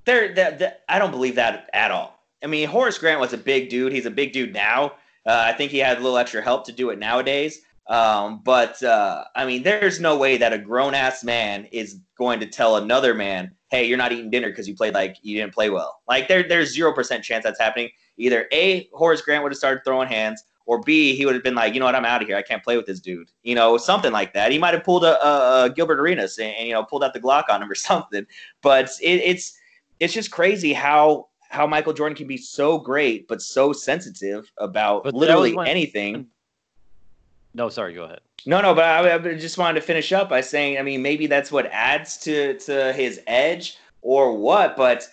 there, 0.05 0.33
that, 0.35 0.59
that 0.61 0.85
I 0.89 0.99
don't 0.99 1.11
believe 1.11 1.35
that 1.37 1.69
at 1.73 1.91
all. 1.91 2.21
I 2.43 2.47
mean, 2.47 2.69
Horace 2.69 2.99
Grant 2.99 3.21
was 3.21 3.33
a 3.33 3.39
big 3.39 3.71
dude. 3.71 3.93
He's 3.93 4.07
a 4.07 4.11
big 4.11 4.33
dude 4.33 4.53
now. 4.53 4.93
Uh, 5.27 5.43
I 5.47 5.53
think 5.55 5.71
he 5.73 5.79
had 5.79 5.97
a 5.97 6.01
little 6.01 6.19
extra 6.19 6.43
help 6.43 6.67
to 6.67 6.73
do 6.73 6.91
it 6.91 6.99
nowadays. 6.99 7.63
Um, 7.87 8.41
but 8.45 8.83
uh, 8.83 9.25
I 9.37 9.45
mean, 9.45 9.63
there's 9.63 10.01
no 10.01 10.17
way 10.17 10.37
that 10.39 10.53
a 10.53 10.59
grown 10.59 10.95
ass 10.95 11.23
man 11.23 11.67
is 11.67 12.01
going 12.17 12.41
to 12.41 12.47
tell 12.47 12.77
another 12.77 13.13
man, 13.13 13.53
"Hey, 13.71 13.85
you're 13.85 13.99
not 13.99 14.13
eating 14.13 14.31
dinner 14.31 14.49
because 14.49 14.67
you 14.67 14.75
played 14.75 14.95
like 14.95 15.17
you 15.23 15.37
didn't 15.39 15.53
play 15.53 15.69
well." 15.71 16.01
Like 16.09 16.27
there, 16.29 16.43
there's 16.49 16.73
zero 16.73 16.93
percent 16.95 17.23
chance 17.25 17.45
that's 17.45 17.61
happening. 17.61 17.91
Either 18.17 18.49
a 18.53 18.89
Horace 18.95 19.21
Grant 19.21 19.43
would 19.43 19.53
have 19.53 19.59
started 19.59 19.83
throwing 19.85 20.09
hands, 20.09 20.43
or 20.65 20.81
B 20.81 21.15
he 21.15 21.27
would 21.27 21.35
have 21.35 21.45
been 21.45 21.55
like, 21.55 21.75
"You 21.75 21.81
know 21.81 21.87
what? 21.87 21.95
I'm 21.95 22.07
out 22.07 22.23
of 22.23 22.29
here. 22.29 22.39
I 22.39 22.43
can't 22.43 22.65
play 22.65 22.77
with 22.79 22.87
this 22.87 23.01
dude." 23.01 23.31
You 23.43 23.55
know, 23.55 23.77
something 23.77 24.13
like 24.13 24.33
that. 24.33 24.51
He 24.51 24.57
might 24.59 24.73
have 24.73 24.83
pulled 24.85 25.05
a, 25.05 25.23
a, 25.23 25.65
a 25.65 25.71
Gilbert 25.71 26.01
Arenas 26.01 26.39
and, 26.39 26.55
and 26.57 26.67
you 26.67 26.73
know 26.73 26.85
pulled 26.85 27.05
out 27.05 27.13
the 27.13 27.21
Glock 27.21 27.45
on 27.51 27.63
him 27.63 27.71
or 27.71 27.75
something. 27.91 28.27
But 28.63 28.91
it, 29.03 29.21
it's 29.21 29.59
it's 30.01 30.15
just 30.15 30.31
crazy 30.31 30.73
how 30.73 31.29
how 31.51 31.67
Michael 31.67 31.93
Jordan 31.93 32.17
can 32.17 32.27
be 32.27 32.39
so 32.39 32.79
great 32.79 33.29
but 33.29 33.43
so 33.43 33.73
sensitive 33.75 34.51
about 34.57 35.05
But 35.05 35.13
literally 35.15 35.55
when- 35.55 35.69
anything. 35.69 36.29
No, 37.55 37.69
sorry, 37.69 37.95
go 37.95 38.05
ahead. 38.05 38.21
No, 38.47 38.61
no, 38.61 38.75
but 38.75 38.85
I, 38.85 39.15
I 39.15 39.19
just 39.35 39.57
wanted 39.57 39.81
to 39.81 39.87
finish 39.87 40.13
up 40.13 40.29
by 40.29 40.41
saying, 40.41 40.79
I 40.79 40.83
mean, 40.83 41.01
maybe 41.01 41.27
that's 41.27 41.51
what 41.51 41.67
adds 41.67 42.19
to 42.19 42.59
to 42.61 42.93
his 42.93 43.21
edge 43.27 43.79
or 44.03 44.37
what, 44.37 44.77
but 44.77 45.09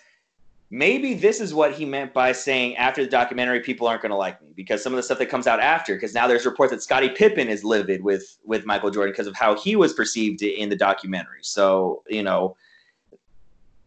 maybe 0.70 1.14
this 1.14 1.40
is 1.40 1.54
what 1.54 1.72
he 1.72 1.84
meant 1.84 2.12
by 2.12 2.32
saying 2.32 2.76
after 2.76 3.04
the 3.04 3.10
documentary 3.10 3.60
people 3.60 3.86
aren't 3.86 4.02
going 4.02 4.10
to 4.10 4.16
like 4.16 4.40
me 4.42 4.48
because 4.56 4.82
some 4.82 4.92
of 4.92 4.96
the 4.96 5.02
stuff 5.02 5.18
that 5.18 5.26
comes 5.26 5.46
out 5.46 5.60
after 5.60 5.94
because 5.94 6.14
now 6.14 6.26
there's 6.26 6.44
reports 6.44 6.72
that 6.72 6.82
Scottie 6.82 7.10
Pippen 7.10 7.48
is 7.48 7.62
livid 7.62 8.02
with 8.02 8.38
with 8.44 8.66
Michael 8.66 8.90
Jordan 8.90 9.12
because 9.12 9.26
of 9.26 9.36
how 9.36 9.54
he 9.54 9.76
was 9.76 9.92
perceived 9.92 10.42
in 10.42 10.68
the 10.68 10.76
documentary. 10.76 11.42
So, 11.42 12.02
you 12.08 12.22
know, 12.22 12.56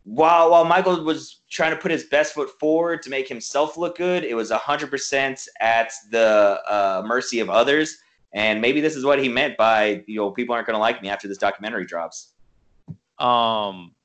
while 0.06 0.50
while 0.50 0.64
Michael 0.64 1.04
was 1.04 1.42
trying 1.50 1.72
to 1.72 1.78
put 1.78 1.92
his 1.92 2.06
best 2.06 2.34
foot 2.34 2.50
forward 2.60 3.02
to 3.02 3.10
make 3.10 3.28
himself 3.28 3.78
look 3.78 3.98
good, 3.98 4.24
it 4.24 4.36
was 4.36 4.50
100% 4.50 5.48
at 5.60 5.92
the 6.12 6.62
uh, 6.68 7.04
mercy 7.06 7.40
of 7.40 7.50
others. 7.50 7.98
And 8.36 8.60
maybe 8.60 8.82
this 8.82 8.98
is 8.98 9.06
what 9.06 9.18
he 9.18 9.30
meant 9.30 9.56
by, 9.56 10.04
you 10.08 10.18
know, 10.18 10.30
people 10.30 10.54
aren't 10.54 10.68
going 10.68 10.76
to 10.76 10.80
like 10.80 11.02
me 11.02 11.08
after 11.08 11.28
this 11.28 11.38
documentary 11.38 11.86
drops. 11.86 12.34
Um, 13.18 13.96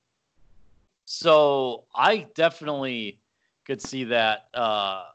so 1.04 1.84
I 1.96 2.28
definitely 2.36 3.18
could 3.66 3.82
see 3.82 4.04
that 4.04 4.46
uh, 4.54 5.06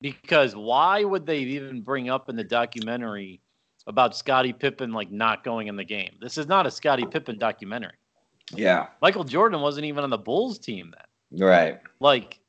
because 0.00 0.56
why 0.56 1.04
would 1.04 1.26
they 1.26 1.40
even 1.40 1.82
bring 1.82 2.08
up 2.08 2.30
in 2.30 2.36
the 2.36 2.44
documentary 2.44 3.42
about 3.86 4.16
Scottie 4.16 4.54
Pippen 4.54 4.90
like 4.90 5.12
not 5.12 5.44
going 5.44 5.66
in 5.66 5.76
the 5.76 5.84
game? 5.84 6.16
This 6.18 6.38
is 6.38 6.46
not 6.46 6.66
a 6.66 6.70
Scottie 6.70 7.04
Pippen 7.04 7.38
documentary. 7.38 7.92
Yeah. 8.54 8.86
Michael 9.02 9.24
Jordan 9.24 9.60
wasn't 9.60 9.84
even 9.84 10.02
on 10.02 10.08
the 10.08 10.18
Bulls 10.18 10.58
team 10.58 10.94
then. 10.96 11.46
Right. 11.46 11.78
Like, 12.00 12.40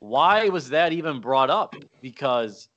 why 0.00 0.48
was 0.48 0.70
that 0.70 0.92
even 0.92 1.20
brought 1.20 1.50
up? 1.50 1.76
Because 2.00 2.68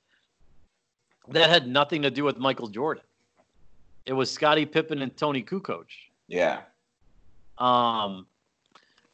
that 1.28 1.50
had 1.50 1.66
nothing 1.68 2.02
to 2.02 2.10
do 2.10 2.24
with 2.24 2.38
Michael 2.38 2.68
Jordan. 2.68 3.02
It 4.06 4.12
was 4.12 4.30
Scottie 4.30 4.66
Pippen 4.66 5.02
and 5.02 5.16
Toni 5.16 5.42
Kukoc. 5.42 5.86
Yeah. 6.28 6.60
Um, 7.58 8.26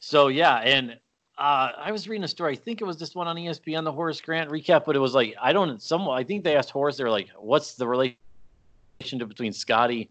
so 0.01 0.29
yeah, 0.29 0.57
and 0.57 0.99
uh, 1.39 1.71
I 1.79 1.93
was 1.93 2.09
reading 2.09 2.25
a 2.25 2.29
story. 2.29 2.53
I 2.53 2.57
think 2.57 2.81
it 2.81 2.85
was 2.85 2.99
this 2.99 3.15
one 3.15 3.27
on 3.27 3.37
ESPN, 3.37 3.85
the 3.85 3.93
Horace 3.93 4.21
Grant 4.21 4.51
recap, 4.51 4.85
but 4.85 4.97
it 4.97 4.99
was 4.99 5.15
like 5.15 5.35
I 5.41 5.53
don't. 5.53 5.81
Some 5.81 6.09
I 6.09 6.25
think 6.25 6.45
they 6.45 6.57
asked 6.57 6.71
Horace. 6.71 6.97
They're 6.97 7.11
like, 7.11 7.29
"What's 7.39 7.75
the 7.75 7.87
relationship 7.87 9.29
between 9.29 9.53
Scottie, 9.53 10.11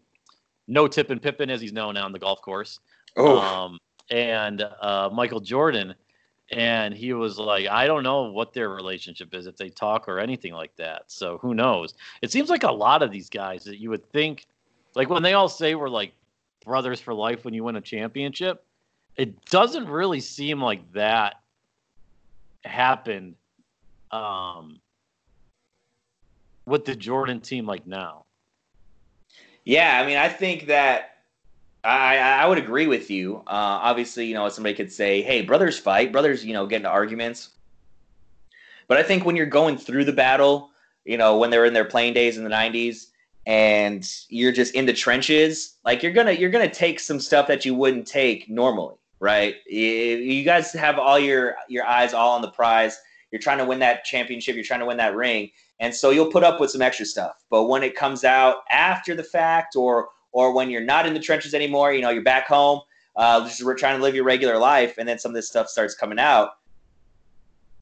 no 0.67 0.87
tip 0.87 1.09
and 1.09 1.21
Pippen, 1.21 1.49
as 1.49 1.61
he's 1.61 1.73
known 1.73 1.93
now 1.95 2.05
on 2.05 2.11
the 2.11 2.19
golf 2.19 2.41
course, 2.41 2.79
Oh. 3.17 3.39
um, 3.39 3.77
and 4.09 4.61
uh, 4.81 5.09
Michael 5.11 5.41
Jordan?" 5.41 5.93
And 6.51 6.93
he 6.93 7.13
was 7.13 7.39
like, 7.39 7.67
"I 7.67 7.87
don't 7.87 8.03
know 8.03 8.23
what 8.23 8.53
their 8.53 8.69
relationship 8.69 9.33
is, 9.33 9.47
if 9.47 9.55
they 9.57 9.69
talk 9.69 10.07
or 10.09 10.19
anything 10.19 10.53
like 10.53 10.75
that. 10.75 11.03
So 11.07 11.37
who 11.37 11.53
knows? 11.53 11.93
It 12.21 12.31
seems 12.31 12.49
like 12.49 12.63
a 12.63 12.71
lot 12.71 13.03
of 13.03 13.11
these 13.11 13.29
guys 13.29 13.63
that 13.63 13.79
you 13.79 13.89
would 13.89 14.05
think, 14.11 14.47
like 14.95 15.09
when 15.09 15.23
they 15.23 15.33
all 15.33 15.49
say 15.49 15.75
we're 15.75 15.89
like 15.89 16.13
brothers 16.65 16.99
for 16.99 17.13
life 17.13 17.45
when 17.45 17.53
you 17.53 17.63
win 17.63 17.77
a 17.77 17.81
championship." 17.81 18.65
it 19.17 19.45
doesn't 19.45 19.87
really 19.87 20.19
seem 20.19 20.61
like 20.61 20.91
that 20.93 21.35
happened 22.63 23.35
um, 24.11 24.79
with 26.65 26.85
the 26.85 26.95
Jordan 26.95 27.39
team 27.39 27.65
like 27.65 27.85
now. 27.85 28.25
Yeah, 29.63 30.01
I 30.01 30.07
mean, 30.07 30.17
I 30.17 30.29
think 30.29 30.67
that 30.67 31.10
I 31.83 32.17
I 32.17 32.45
would 32.45 32.57
agree 32.57 32.87
with 32.87 33.09
you. 33.09 33.37
Uh, 33.47 33.79
obviously, 33.81 34.25
you 34.25 34.33
know, 34.33 34.47
somebody 34.49 34.75
could 34.75 34.91
say, 34.91 35.21
"Hey, 35.21 35.41
brothers 35.41 35.79
fight, 35.79 36.11
brothers," 36.11 36.45
you 36.45 36.53
know, 36.53 36.67
get 36.67 36.77
into 36.77 36.89
arguments. 36.89 37.49
But 38.87 38.97
I 38.97 39.03
think 39.03 39.25
when 39.25 39.35
you're 39.35 39.45
going 39.45 39.77
through 39.77 40.05
the 40.05 40.13
battle, 40.13 40.69
you 41.05 41.17
know, 41.17 41.37
when 41.37 41.49
they're 41.49 41.65
in 41.65 41.73
their 41.73 41.85
playing 41.85 42.13
days 42.13 42.37
in 42.37 42.43
the 42.43 42.49
'90s, 42.49 43.07
and 43.45 44.07
you're 44.29 44.51
just 44.51 44.75
in 44.75 44.85
the 44.85 44.93
trenches, 44.93 45.77
like 45.83 46.03
you're 46.03 46.11
gonna 46.11 46.33
you're 46.33 46.51
gonna 46.51 46.69
take 46.69 46.99
some 46.99 47.19
stuff 47.19 47.47
that 47.47 47.65
you 47.65 47.73
wouldn't 47.73 48.07
take 48.07 48.47
normally, 48.49 48.95
right? 49.19 49.55
You 49.67 50.43
guys 50.43 50.71
have 50.73 50.99
all 50.99 51.17
your 51.17 51.55
your 51.67 51.85
eyes 51.85 52.13
all 52.13 52.35
on 52.35 52.41
the 52.41 52.51
prize. 52.51 52.99
You're 53.31 53.41
trying 53.41 53.59
to 53.59 53.65
win 53.65 53.79
that 53.79 54.03
championship. 54.03 54.55
You're 54.55 54.65
trying 54.65 54.81
to 54.81 54.85
win 54.85 54.97
that 54.97 55.15
ring, 55.15 55.49
and 55.79 55.95
so 55.95 56.11
you'll 56.11 56.31
put 56.31 56.43
up 56.43 56.59
with 56.59 56.69
some 56.69 56.81
extra 56.81 57.05
stuff. 57.05 57.43
But 57.49 57.63
when 57.63 57.81
it 57.81 57.95
comes 57.95 58.23
out 58.23 58.57
after 58.69 59.15
the 59.15 59.23
fact, 59.23 59.75
or 59.75 60.09
or 60.31 60.53
when 60.53 60.69
you're 60.69 60.81
not 60.81 61.05
in 61.05 61.13
the 61.13 61.19
trenches 61.19 61.53
anymore, 61.53 61.93
you 61.93 62.01
know, 62.01 62.09
you're 62.09 62.23
back 62.23 62.47
home, 62.47 62.81
uh, 63.15 63.47
just 63.47 63.61
trying 63.77 63.97
to 63.97 64.03
live 64.03 64.15
your 64.15 64.23
regular 64.23 64.57
life, 64.57 64.97
and 64.97 65.07
then 65.07 65.19
some 65.19 65.31
of 65.31 65.35
this 65.35 65.47
stuff 65.47 65.67
starts 65.67 65.95
coming 65.95 66.19
out. 66.19 66.51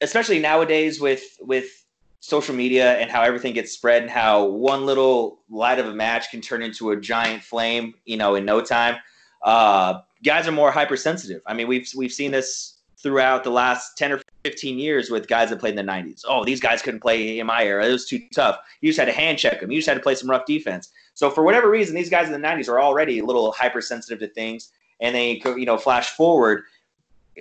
Especially 0.01 0.39
nowadays 0.39 1.01
with 1.01 1.37
with 1.41 1.85
social 2.21 2.53
media 2.53 2.97
and 2.97 3.09
how 3.09 3.21
everything 3.21 3.53
gets 3.53 3.71
spread 3.71 4.01
and 4.01 4.11
how 4.11 4.45
one 4.45 4.85
little 4.85 5.39
light 5.49 5.79
of 5.79 5.87
a 5.87 5.93
match 5.93 6.29
can 6.31 6.41
turn 6.41 6.61
into 6.61 6.91
a 6.91 6.99
giant 6.99 7.41
flame, 7.41 7.93
you 8.05 8.17
know, 8.17 8.35
in 8.35 8.45
no 8.45 8.61
time. 8.61 8.97
Uh, 9.41 10.01
guys 10.23 10.47
are 10.47 10.51
more 10.51 10.71
hypersensitive. 10.71 11.41
I 11.45 11.53
mean, 11.53 11.67
we've 11.67 11.89
we've 11.95 12.11
seen 12.11 12.31
this 12.31 12.79
throughout 13.01 13.43
the 13.45 13.49
last 13.49 13.97
10 13.97 14.11
or 14.11 14.21
15 14.43 14.77
years 14.77 15.09
with 15.09 15.27
guys 15.27 15.49
that 15.49 15.59
played 15.59 15.77
in 15.77 15.85
the 15.85 15.91
90s. 15.91 16.23
Oh, 16.27 16.43
these 16.43 16.59
guys 16.59 16.81
couldn't 16.81 16.99
play 16.99 17.39
in 17.39 17.47
my 17.47 17.63
era. 17.63 17.85
It 17.85 17.91
was 17.91 18.05
too 18.05 18.19
tough. 18.33 18.59
You 18.81 18.89
just 18.89 18.99
had 18.99 19.05
to 19.05 19.13
hand 19.13 19.37
check 19.37 19.61
them. 19.61 19.71
You 19.71 19.77
just 19.77 19.87
had 19.87 19.93
to 19.93 20.01
play 20.01 20.15
some 20.15 20.29
rough 20.29 20.45
defense. 20.45 20.91
So 21.19 21.29
for 21.29 21.43
whatever 21.43 21.69
reason, 21.69 21.95
these 21.95 22.09
guys 22.09 22.27
in 22.27 22.31
the 22.31 22.47
90s 22.47 22.69
are 22.69 22.79
already 22.79 23.19
a 23.19 23.25
little 23.25 23.51
hypersensitive 23.51 24.19
to 24.19 24.27
things. 24.29 24.71
And 25.01 25.13
they, 25.13 25.41
you 25.43 25.65
know, 25.65 25.77
flash 25.77 26.11
forward. 26.11 26.63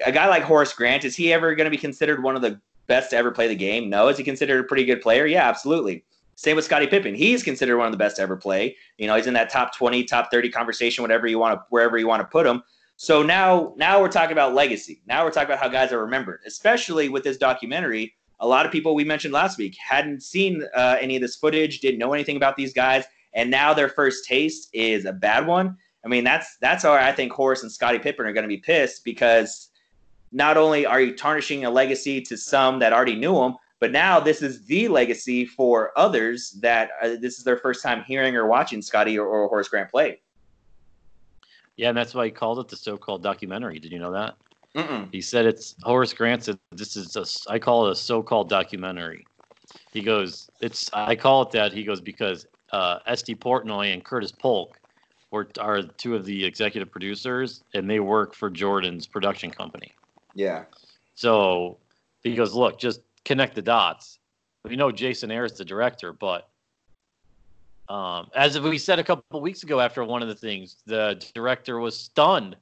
A 0.05 0.11
guy 0.11 0.27
like 0.27 0.43
Horace 0.43 0.73
Grant, 0.73 1.05
is 1.05 1.14
he 1.14 1.33
ever 1.33 1.55
going 1.55 1.67
to 1.67 1.71
be 1.71 1.77
considered 1.77 2.21
one 2.21 2.35
of 2.35 2.43
the 2.43 2.61
best 2.88 3.11
to 3.11 3.17
ever 3.17 3.31
play 3.31 3.47
the 3.47 3.55
game? 3.55 3.88
No. 3.88 4.09
Is 4.09 4.19
he 4.19 4.25
considered 4.25 4.59
a 4.59 4.64
pretty 4.64 4.85
good 4.85 5.01
player? 5.01 5.27
Yeah, 5.27 5.49
absolutely. 5.49 6.03
Same 6.35 6.57
with 6.57 6.64
Scottie 6.64 6.88
Pippen. 6.88 7.14
He's 7.14 7.45
considered 7.45 7.79
one 7.79 7.87
of 7.87 7.93
the 7.93 7.99
best 7.99 8.17
to 8.17 8.23
ever 8.23 8.37
play. 8.37 8.75
You 8.97 9.07
know, 9.07 9.14
he's 9.14 9.29
in 9.29 9.35
that 9.35 9.49
top 9.49 9.77
20, 9.77 10.03
top 10.03 10.29
30 10.33 10.51
conversation, 10.51 11.03
whatever 11.03 11.29
you 11.29 11.38
want 11.38 11.55
to, 11.55 11.64
wherever 11.71 11.99
you 11.99 12.09
want 12.09 12.21
to 12.21 12.27
put 12.27 12.47
him. 12.47 12.64
So 12.97 13.23
now, 13.23 13.75
now 13.77 14.01
we're 14.01 14.09
talking 14.09 14.33
about 14.33 14.55
legacy. 14.55 15.03
Now 15.07 15.25
we're 15.25 15.31
talking 15.31 15.51
about 15.51 15.61
how 15.61 15.69
guys 15.69 15.93
are 15.93 16.01
remembered, 16.01 16.41
especially 16.45 17.11
with 17.11 17.23
this 17.23 17.37
documentary. 17.37 18.17
A 18.41 18.47
lot 18.47 18.67
of 18.67 18.73
people 18.73 18.97
we 18.97 19.05
mentioned 19.05 19.33
last 19.33 19.57
week 19.57 19.77
hadn't 19.77 20.25
seen 20.25 20.64
uh, 20.75 20.97
any 21.01 21.14
of 21.14 21.23
this 21.23 21.37
footage, 21.37 21.79
didn't 21.79 22.01
know 22.01 22.12
anything 22.12 22.37
about 22.37 22.57
these 22.57 22.73
guys, 22.73 23.05
and 23.38 23.53
now 23.53 23.72
their 23.72 23.88
first 23.88 24.24
taste 24.24 24.68
is 24.72 25.05
a 25.05 25.12
bad 25.12 25.46
one. 25.46 25.77
I 26.05 26.09
mean, 26.09 26.24
that's 26.24 26.57
that's 26.61 26.83
why 26.83 27.09
I 27.09 27.12
think 27.12 27.33
Horace 27.33 27.62
and 27.62 27.70
Scottie 27.70 28.01
Pippen 28.01 28.27
are 28.27 28.33
going 28.33 28.42
to 28.42 28.48
be 28.48 28.59
pissed 28.59 29.05
because 29.05 29.70
not 30.33 30.57
only 30.57 30.85
are 30.85 31.01
you 31.01 31.16
tarnishing 31.16 31.64
a 31.64 31.70
legacy 31.70 32.20
to 32.22 32.37
some 32.37 32.81
that 32.81 32.92
already 32.92 33.14
knew 33.14 33.40
him, 33.40 33.55
but 33.79 33.92
now 33.92 34.18
this 34.18 34.42
is 34.42 34.66
the 34.66 34.88
legacy 34.88 35.46
for 35.46 35.92
others 35.96 36.59
that 36.61 36.90
uh, 37.01 37.11
this 37.20 37.38
is 37.38 37.44
their 37.44 37.59
first 37.59 37.81
time 37.81 38.03
hearing 38.03 38.35
or 38.35 38.48
watching 38.48 38.83
Scottie 38.83 39.16
or, 39.16 39.29
or 39.29 39.46
Horace 39.46 39.68
Grant 39.68 39.88
play. 39.88 40.20
Yeah, 41.77 41.90
and 41.90 41.96
that's 41.96 42.14
why 42.14 42.24
he 42.24 42.33
called 42.33 42.59
it 42.59 42.66
the 42.66 42.77
so-called 42.77 43.22
documentary. 43.22 43.79
Did 43.79 43.92
you 43.92 44.01
know 44.01 44.11
that? 44.11 44.35
Mm-mm. 44.74 45.09
He 45.12 45.20
said 45.20 45.46
it's 45.46 45.77
Horace 45.85 46.12
Grant 46.12 46.42
said 46.42 46.59
this 46.72 46.96
is 46.96 47.14
a, 47.14 47.24
I 47.53 47.61
call 47.61 47.87
it 47.87 47.92
a 47.92 47.96
so-called 47.96 48.48
documentary. 48.48 49.24
He 49.92 50.03
goes, 50.03 50.51
it's 50.61 50.90
I 50.92 51.14
call 51.14 51.42
it 51.42 51.53
that. 51.53 51.72
He 51.72 51.85
goes 51.85 52.01
because 52.01 52.44
uh, 52.73 52.99
Estee 53.07 53.35
Portnoy 53.35 53.93
and 53.93 54.05
Curtis 54.05 54.33
Polk 54.33 54.79
were 55.31 55.49
are 55.59 55.83
two 55.83 56.15
of 56.15 56.25
the 56.25 56.45
executive 56.45 56.91
producers, 56.91 57.63
and 57.75 57.89
they 57.89 58.01
work 58.01 58.35
for 58.35 58.51
Jordan's 58.51 59.07
production 59.07 59.51
company. 59.51 59.93
Yeah. 60.35 60.65
So 61.15 61.79
he 62.23 62.35
goes, 62.35 62.55
look, 62.55 62.79
just 62.79 63.01
connect 63.25 63.55
the 63.55 63.63
dots. 63.63 64.19
We 64.65 64.77
know 64.77 64.91
Jason 64.91 65.31
Hehir 65.31 65.55
the 65.57 65.65
director, 65.65 66.13
but 66.13 66.49
um, 67.89 68.29
as 68.35 68.59
we 68.61 68.79
said 68.79 68.99
a 68.99 69.05
couple 69.05 69.41
weeks 69.41 69.63
ago 69.63 69.81
after 69.81 70.05
one 70.05 70.23
of 70.23 70.29
the 70.29 70.35
things, 70.35 70.77
the 70.87 71.23
director 71.35 71.79
was 71.79 71.99
stunned 71.99 72.57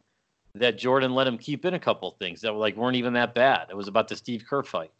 that 0.54 0.78
Jordan 0.78 1.14
let 1.14 1.26
him 1.26 1.36
keep 1.36 1.64
in 1.64 1.74
a 1.74 1.78
couple 1.78 2.10
things 2.12 2.40
that 2.40 2.52
were 2.52 2.60
like 2.60 2.76
weren't 2.76 2.96
even 2.96 3.12
that 3.14 3.34
bad. 3.34 3.66
It 3.70 3.76
was 3.76 3.88
about 3.88 4.08
the 4.08 4.16
Steve 4.16 4.44
Kerr 4.48 4.62
fight. 4.62 4.90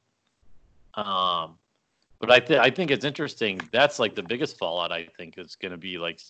Um, 0.94 1.56
but 2.18 2.30
I 2.30 2.40
think 2.40 2.60
I 2.60 2.70
think 2.70 2.90
it's 2.90 3.04
interesting. 3.04 3.60
That's 3.72 3.98
like 3.98 4.14
the 4.14 4.22
biggest 4.22 4.58
fallout. 4.58 4.92
I 4.92 5.06
think 5.16 5.38
is 5.38 5.56
going 5.56 5.72
to 5.72 5.78
be 5.78 5.98
like 5.98 6.20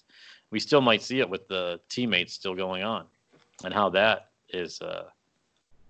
we 0.50 0.60
still 0.60 0.80
might 0.80 1.02
see 1.02 1.20
it 1.20 1.28
with 1.28 1.48
the 1.48 1.80
teammates 1.88 2.32
still 2.32 2.54
going 2.54 2.82
on, 2.82 3.06
and 3.64 3.72
how 3.72 3.88
that 3.90 4.30
is 4.50 4.80
uh, 4.80 5.04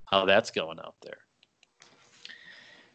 how 0.06 0.24
that's 0.24 0.50
going 0.50 0.78
out 0.78 0.94
there. 1.02 1.18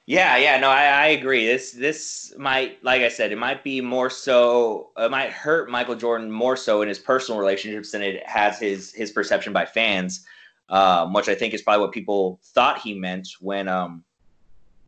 Yeah, 0.08 0.36
yeah, 0.38 0.60
no, 0.60 0.68
I, 0.68 0.86
I 0.86 1.08
agree. 1.08 1.46
This 1.46 1.72
this 1.72 2.34
might, 2.38 2.84
like 2.84 3.02
I 3.02 3.08
said, 3.08 3.32
it 3.32 3.38
might 3.38 3.64
be 3.64 3.82
more 3.82 4.10
so. 4.10 4.90
It 4.98 5.12
might 5.12 5.32
hurt 5.32 5.70
Michael 5.70 5.96
Jordan 5.96 6.32
more 6.32 6.58
so 6.58 6.82
in 6.82 6.88
his 6.88 7.00
personal 7.00 7.40
relationships 7.40 7.92
than 7.92 8.02
it 8.02 8.28
has 8.28 8.60
his 8.60 8.92
his 8.94 9.12
perception 9.12 9.54
by 9.54 9.66
fans, 9.66 10.26
um, 10.70 11.14
which 11.14 11.30
I 11.30 11.36
think 11.36 11.54
is 11.54 11.62
probably 11.62 11.86
what 11.86 11.94
people 11.94 12.40
thought 12.44 12.80
he 12.80 12.94
meant 12.94 13.28
when, 13.40 13.68
um, 13.68 14.04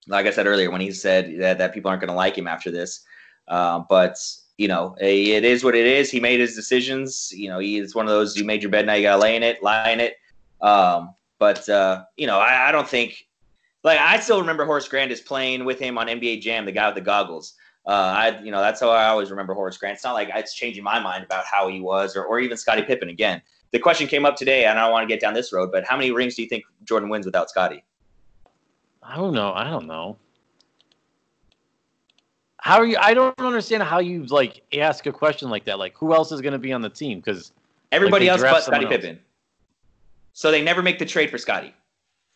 like 0.07 0.25
I 0.25 0.31
said 0.31 0.47
earlier, 0.47 0.71
when 0.71 0.81
he 0.81 0.91
said 0.91 1.39
that, 1.39 1.57
that 1.57 1.73
people 1.73 1.89
aren't 1.89 2.01
going 2.01 2.09
to 2.09 2.15
like 2.15 2.37
him 2.37 2.47
after 2.47 2.71
this. 2.71 3.03
Uh, 3.47 3.83
but 3.89 4.17
you 4.57 4.67
know, 4.67 4.95
it 4.99 5.43
is 5.43 5.63
what 5.63 5.75
it 5.75 5.85
is. 5.85 6.11
He 6.11 6.19
made 6.19 6.39
his 6.39 6.55
decisions. 6.55 7.31
You 7.33 7.49
know, 7.49 7.59
he's 7.59 7.95
one 7.95 8.05
of 8.05 8.11
those. 8.11 8.37
You 8.37 8.45
made 8.45 8.61
your 8.61 8.71
bed, 8.71 8.85
now 8.85 8.93
you 8.93 9.03
got 9.03 9.15
to 9.15 9.21
lay 9.21 9.35
in 9.35 9.43
it, 9.43 9.63
lie 9.63 9.89
in 9.89 9.99
it. 9.99 10.15
Um, 10.61 11.15
but 11.39 11.67
uh, 11.67 12.03
you 12.17 12.27
know, 12.27 12.39
I, 12.39 12.69
I 12.69 12.71
don't 12.71 12.87
think 12.87 13.27
like 13.83 13.99
I 13.99 14.19
still 14.19 14.39
remember 14.39 14.65
Horace 14.65 14.87
Grant 14.87 15.11
is 15.11 15.21
playing 15.21 15.65
with 15.65 15.79
him 15.79 15.97
on 15.97 16.07
NBA 16.07 16.41
Jam, 16.41 16.65
the 16.65 16.71
guy 16.71 16.87
with 16.87 16.95
the 16.95 17.01
goggles. 17.01 17.55
Uh, 17.85 17.91
I, 17.91 18.39
you 18.41 18.51
know, 18.51 18.61
that's 18.61 18.79
how 18.79 18.89
I 18.91 19.07
always 19.07 19.29
remember 19.29 19.53
Horace 19.53 19.77
Grant. 19.77 19.95
It's 19.95 20.05
not 20.05 20.13
like 20.13 20.29
it's 20.33 20.53
changing 20.53 20.83
my 20.83 20.99
mind 20.99 21.25
about 21.25 21.43
how 21.45 21.67
he 21.67 21.81
was, 21.81 22.15
or, 22.15 22.23
or 22.23 22.39
even 22.39 22.55
Scottie 22.55 22.83
Pippen. 22.83 23.09
Again, 23.09 23.41
the 23.71 23.79
question 23.79 24.07
came 24.07 24.25
up 24.25 24.37
today, 24.37 24.65
and 24.65 24.79
I 24.79 24.83
don't 24.83 24.91
want 24.93 25.03
to 25.03 25.13
get 25.13 25.19
down 25.19 25.33
this 25.33 25.51
road, 25.51 25.69
but 25.71 25.83
how 25.85 25.97
many 25.97 26.11
rings 26.11 26.35
do 26.35 26.43
you 26.43 26.47
think 26.47 26.63
Jordan 26.85 27.09
wins 27.09 27.25
without 27.25 27.49
Scottie? 27.49 27.83
I 29.05 29.15
don't 29.15 29.33
know. 29.33 29.53
I 29.53 29.63
don't 29.65 29.87
know. 29.87 30.17
How 32.57 32.77
are 32.77 32.85
you? 32.85 32.97
I 32.99 33.13
don't 33.13 33.37
understand 33.39 33.83
how 33.83 33.99
you 33.99 34.23
like 34.25 34.61
ask 34.73 35.05
a 35.05 35.11
question 35.11 35.49
like 35.49 35.65
that. 35.65 35.79
Like, 35.79 35.97
who 35.97 36.13
else 36.13 36.31
is 36.31 36.39
going 36.39 36.53
to 36.53 36.59
be 36.59 36.71
on 36.71 36.81
the 36.81 36.89
team? 36.89 37.19
Because 37.19 37.51
everybody 37.91 38.29
like, 38.29 38.39
else 38.39 38.41
but 38.41 38.63
Scottie 38.63 38.85
Pippen. 38.85 39.19
So 40.31 40.49
they 40.49 40.63
never 40.63 40.81
make 40.81 40.97
the 40.97 41.05
trade 41.05 41.29
for 41.29 41.37
Scottie. 41.37 41.73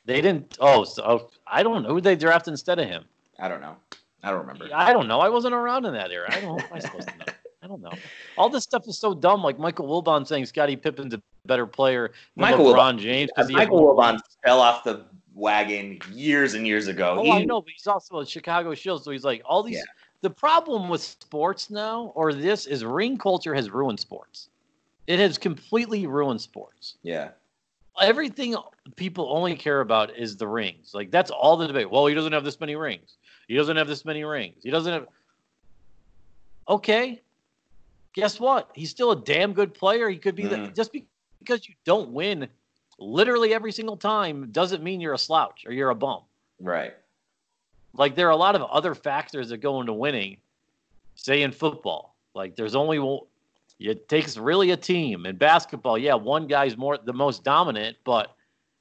They 0.06 0.22
didn't. 0.22 0.58
Oh, 0.60 0.84
so, 0.84 1.04
oh, 1.04 1.30
I 1.48 1.64
don't 1.64 1.84
know 1.84 1.90
who 1.90 2.02
they 2.02 2.16
drafted 2.16 2.52
instead 2.52 2.80
of 2.80 2.88
him. 2.88 3.06
I 3.40 3.48
don't 3.48 3.62
know. 3.62 3.76
I 4.24 4.32
don't 4.32 4.40
remember. 4.40 4.68
I 4.74 4.94
don't 4.94 5.08
know. 5.08 5.20
I 5.20 5.30
wasn't 5.30 5.54
around 5.54 5.86
in 5.86 5.94
that 5.94 6.12
era. 6.12 6.28
I 6.30 6.42
don't 6.42 6.58
know. 6.58 6.64
Am 6.64 6.74
I 6.74 6.80
supposed 6.80 7.08
to 7.08 7.18
know? 7.18 7.26
I 7.64 7.68
don't 7.68 7.82
know. 7.82 7.92
All 8.38 8.50
this 8.50 8.64
stuff 8.64 8.88
is 8.88 8.98
so 8.98 9.14
dumb. 9.14 9.44
Like 9.44 9.60
Michael 9.60 9.88
Wilbon 9.88 10.28
saying 10.28 10.46
Scottie 10.46 10.76
Pippen's 10.76 11.14
a 11.14 11.22
better 11.46 11.66
player 11.66 12.10
than 12.36 12.42
Michael 12.42 12.74
LeBron 12.74 12.96
Wilbon, 12.96 13.00
James. 13.00 13.32
Michael 13.50 13.96
Wilbon 13.96 14.20
fell 14.46 14.62
off 14.62 14.84
the 14.84 15.06
wagon 15.38 16.00
years 16.12 16.56
and 16.56 16.66
years 16.66 16.88
ago. 16.88 17.18
Oh, 17.20 17.24
he, 17.24 17.32
I 17.32 17.46
know, 17.46 17.62
but 17.62 17.72
he's 17.72 17.88
also 17.88 18.20
a 18.20 18.26
Chicago 18.26 18.74
Shield, 18.74 19.04
so 19.04 19.12
he's 19.12 19.24
like 19.24 19.42
all 19.46 19.64
these. 19.64 19.78
Yeah. 19.78 19.84
The 20.22 20.32
problem 20.32 20.90
with 20.90 21.02
sports 21.02 21.70
now, 21.70 22.12
or 22.16 22.34
this, 22.34 22.66
is 22.66 22.84
ring 22.84 23.18
culture 23.18 23.54
has 23.54 23.70
ruined 23.70 24.00
sports. 24.00 24.50
It 25.06 25.20
has 25.20 25.38
completely 25.38 26.08
ruined 26.08 26.42
sports. 26.42 26.96
Yeah. 27.04 27.30
Everything 28.02 28.56
people 28.96 29.28
only 29.32 29.56
care 29.56 29.82
about 29.82 30.16
is 30.18 30.36
the 30.36 30.48
rings. 30.48 30.92
Like 30.94 31.12
that's 31.12 31.32
all 31.32 31.56
the 31.56 31.68
debate. 31.68 31.90
Well, 31.90 32.08
he 32.08 32.16
doesn't 32.16 32.34
have 32.34 32.44
this 32.44 32.60
many 32.60 32.76
rings. 32.76 33.18
He 33.48 33.56
doesn't 33.56 33.78
have 33.78 33.88
this 33.88 34.06
many 34.06 34.24
rings. 34.24 34.64
He 34.64 34.72
doesn't 34.72 34.92
have. 34.92 35.08
Okay. 36.68 37.22
Guess 38.14 38.40
what? 38.40 38.72
He's 38.74 38.90
still 38.90 39.12
a 39.12 39.16
damn 39.16 39.54
good 39.54 39.74
player. 39.74 40.10
He 40.10 40.18
could 40.18 40.36
be 40.36 40.44
mm. 40.44 40.50
the, 40.50 40.68
just 40.70 40.92
because 41.40 41.68
you 41.68 41.76
don't 41.86 42.10
win 42.10 42.48
literally 43.00 43.54
every 43.54 43.72
single 43.72 43.98
time 43.98 44.50
doesn't 44.52 44.84
mean 44.84 45.02
you're 45.02 45.14
a 45.14 45.20
slouch 45.20 45.66
or 45.66 45.72
you're 45.72 45.90
a 45.90 45.96
bum. 45.96 46.22
Right. 46.60 46.94
Like 47.94 48.16
there 48.16 48.28
are 48.28 48.32
a 48.32 48.38
lot 48.38 48.56
of 48.56 48.64
other 48.64 48.96
factors 48.96 49.50
that 49.50 49.58
go 49.58 49.82
into 49.82 49.94
winning, 49.94 50.38
say 51.16 51.42
in 51.42 51.52
football. 51.52 52.16
Like 52.34 52.56
there's 52.56 52.76
only 52.76 53.22
it 53.80 54.08
takes 54.10 54.38
really 54.38 54.72
a 54.72 54.78
team. 54.78 55.26
In 55.26 55.36
basketball, 55.36 55.98
yeah, 55.98 56.16
one 56.16 56.48
guy's 56.48 56.78
more 56.78 56.98
the 56.98 57.14
most 57.14 57.44
dominant, 57.44 57.98
but 58.04 58.36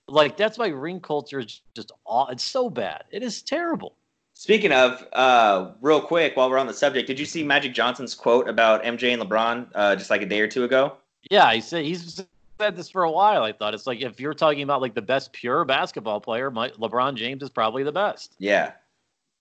like 0.09 0.37
that's 0.37 0.59
why 0.59 0.69
ring 0.69 1.01
culture 1.01 1.41
is 1.41 1.61
just 1.75 1.93
all 2.05 2.29
it's 2.29 2.45
so 2.45 2.71
bad. 2.71 3.05
It 3.11 3.23
is 3.23 3.43
terrible. 3.43 3.95
Speaking 4.35 4.71
of, 4.71 5.07
uh, 5.15 5.71
real 5.81 6.01
quick, 6.01 6.37
while 6.37 6.51
we're 6.51 6.59
on 6.59 6.67
the 6.67 6.75
subject, 6.75 7.07
did 7.07 7.19
you 7.19 7.25
see 7.25 7.43
Magic 7.43 7.73
Johnson's 7.73 8.15
quote 8.15 8.51
about 8.51 8.85
MJ 8.85 9.15
and 9.15 9.23
LeBron 9.23 9.69
uh, 9.75 9.97
just 9.97 10.11
like 10.11 10.21
a 10.21 10.27
day 10.27 10.41
or 10.41 10.47
two 10.47 10.65
ago? 10.65 10.93
Yeah, 11.31 11.51
he 11.55 11.63
said 11.63 11.87
he's 11.87 12.23
said 12.59 12.77
this 12.77 12.91
for 12.91 13.05
a 13.05 13.11
while. 13.11 13.43
I 13.43 13.53
thought 13.53 13.75
it's 13.75 13.87
like 13.87 14.01
if 14.01 14.21
you're 14.21 14.35
talking 14.35 14.63
about 14.63 14.81
like 14.81 14.95
the 14.95 15.03
best 15.03 15.33
pure 15.33 15.65
basketball 15.65 16.21
player, 16.21 16.51
my, 16.51 16.71
LeBron 16.71 17.17
James 17.17 17.43
is 17.43 17.51
probably 17.51 17.83
the 17.83 17.93
best. 17.93 18.35
Yeah, 18.39 18.73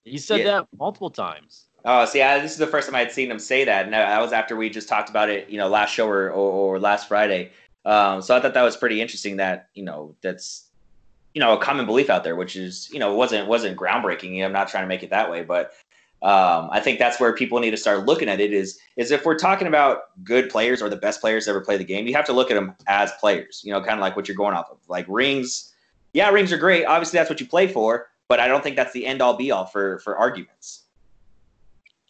he 0.04 0.18
said 0.18 0.40
yeah. 0.40 0.44
that 0.44 0.68
multiple 0.78 1.10
times. 1.10 1.64
Oh, 1.84 2.04
see, 2.04 2.20
I, 2.20 2.40
this 2.40 2.52
is 2.52 2.58
the 2.58 2.66
first 2.66 2.88
time 2.88 2.96
I 2.96 3.00
had 3.00 3.12
seen 3.12 3.30
him 3.30 3.38
say 3.38 3.64
that, 3.64 3.84
and 3.84 3.94
that 3.94 4.20
was 4.20 4.32
after 4.32 4.56
we 4.56 4.68
just 4.68 4.88
talked 4.88 5.08
about 5.08 5.30
it, 5.30 5.48
you 5.48 5.56
know, 5.56 5.68
last 5.68 5.94
show 5.94 6.08
or, 6.08 6.30
or, 6.30 6.74
or 6.74 6.80
last 6.80 7.06
Friday. 7.06 7.52
Um, 7.84 8.20
so 8.22 8.36
I 8.36 8.40
thought 8.40 8.54
that 8.54 8.62
was 8.62 8.76
pretty 8.76 9.00
interesting. 9.00 9.36
That 9.36 9.68
you 9.74 9.84
know, 9.84 10.14
that's 10.20 10.66
you 11.34 11.40
know 11.40 11.56
a 11.56 11.60
common 11.60 11.86
belief 11.86 12.10
out 12.10 12.24
there, 12.24 12.34
which 12.34 12.56
is 12.56 12.90
you 12.92 12.98
know 12.98 13.14
wasn't 13.14 13.46
wasn't 13.46 13.78
groundbreaking. 13.78 14.44
I'm 14.44 14.52
not 14.52 14.68
trying 14.68 14.84
to 14.84 14.88
make 14.88 15.04
it 15.04 15.10
that 15.10 15.30
way, 15.30 15.44
but 15.44 15.72
um, 16.26 16.68
I 16.72 16.80
think 16.80 16.98
that's 16.98 17.20
where 17.20 17.32
people 17.32 17.58
need 17.60 17.70
to 17.70 17.76
start 17.76 18.04
looking 18.04 18.28
at 18.28 18.40
it. 18.40 18.52
Is 18.52 18.78
is 18.96 19.10
if 19.10 19.24
we're 19.24 19.38
talking 19.38 19.68
about 19.68 20.22
good 20.24 20.50
players 20.50 20.82
or 20.82 20.88
the 20.88 20.96
best 20.96 21.20
players 21.20 21.44
to 21.44 21.50
ever 21.50 21.60
play 21.60 21.76
the 21.76 21.84
game, 21.84 22.06
you 22.06 22.14
have 22.14 22.26
to 22.26 22.32
look 22.32 22.50
at 22.50 22.54
them 22.54 22.74
as 22.86 23.12
players. 23.20 23.62
You 23.64 23.72
know, 23.72 23.80
kind 23.80 23.94
of 23.94 24.00
like 24.00 24.16
what 24.16 24.28
you're 24.28 24.36
going 24.36 24.54
off 24.54 24.68
of. 24.70 24.78
Like 24.88 25.06
rings, 25.08 25.72
yeah, 26.12 26.28
rings 26.30 26.52
are 26.52 26.58
great. 26.58 26.84
Obviously, 26.84 27.18
that's 27.18 27.30
what 27.30 27.40
you 27.40 27.46
play 27.46 27.68
for 27.68 28.08
but 28.28 28.40
I 28.40 28.48
don't 28.48 28.62
think 28.62 28.76
that's 28.76 28.92
the 28.92 29.06
end 29.06 29.22
all 29.22 29.36
be 29.36 29.50
all 29.50 29.66
for 29.66 29.98
for 30.00 30.16
arguments. 30.16 30.82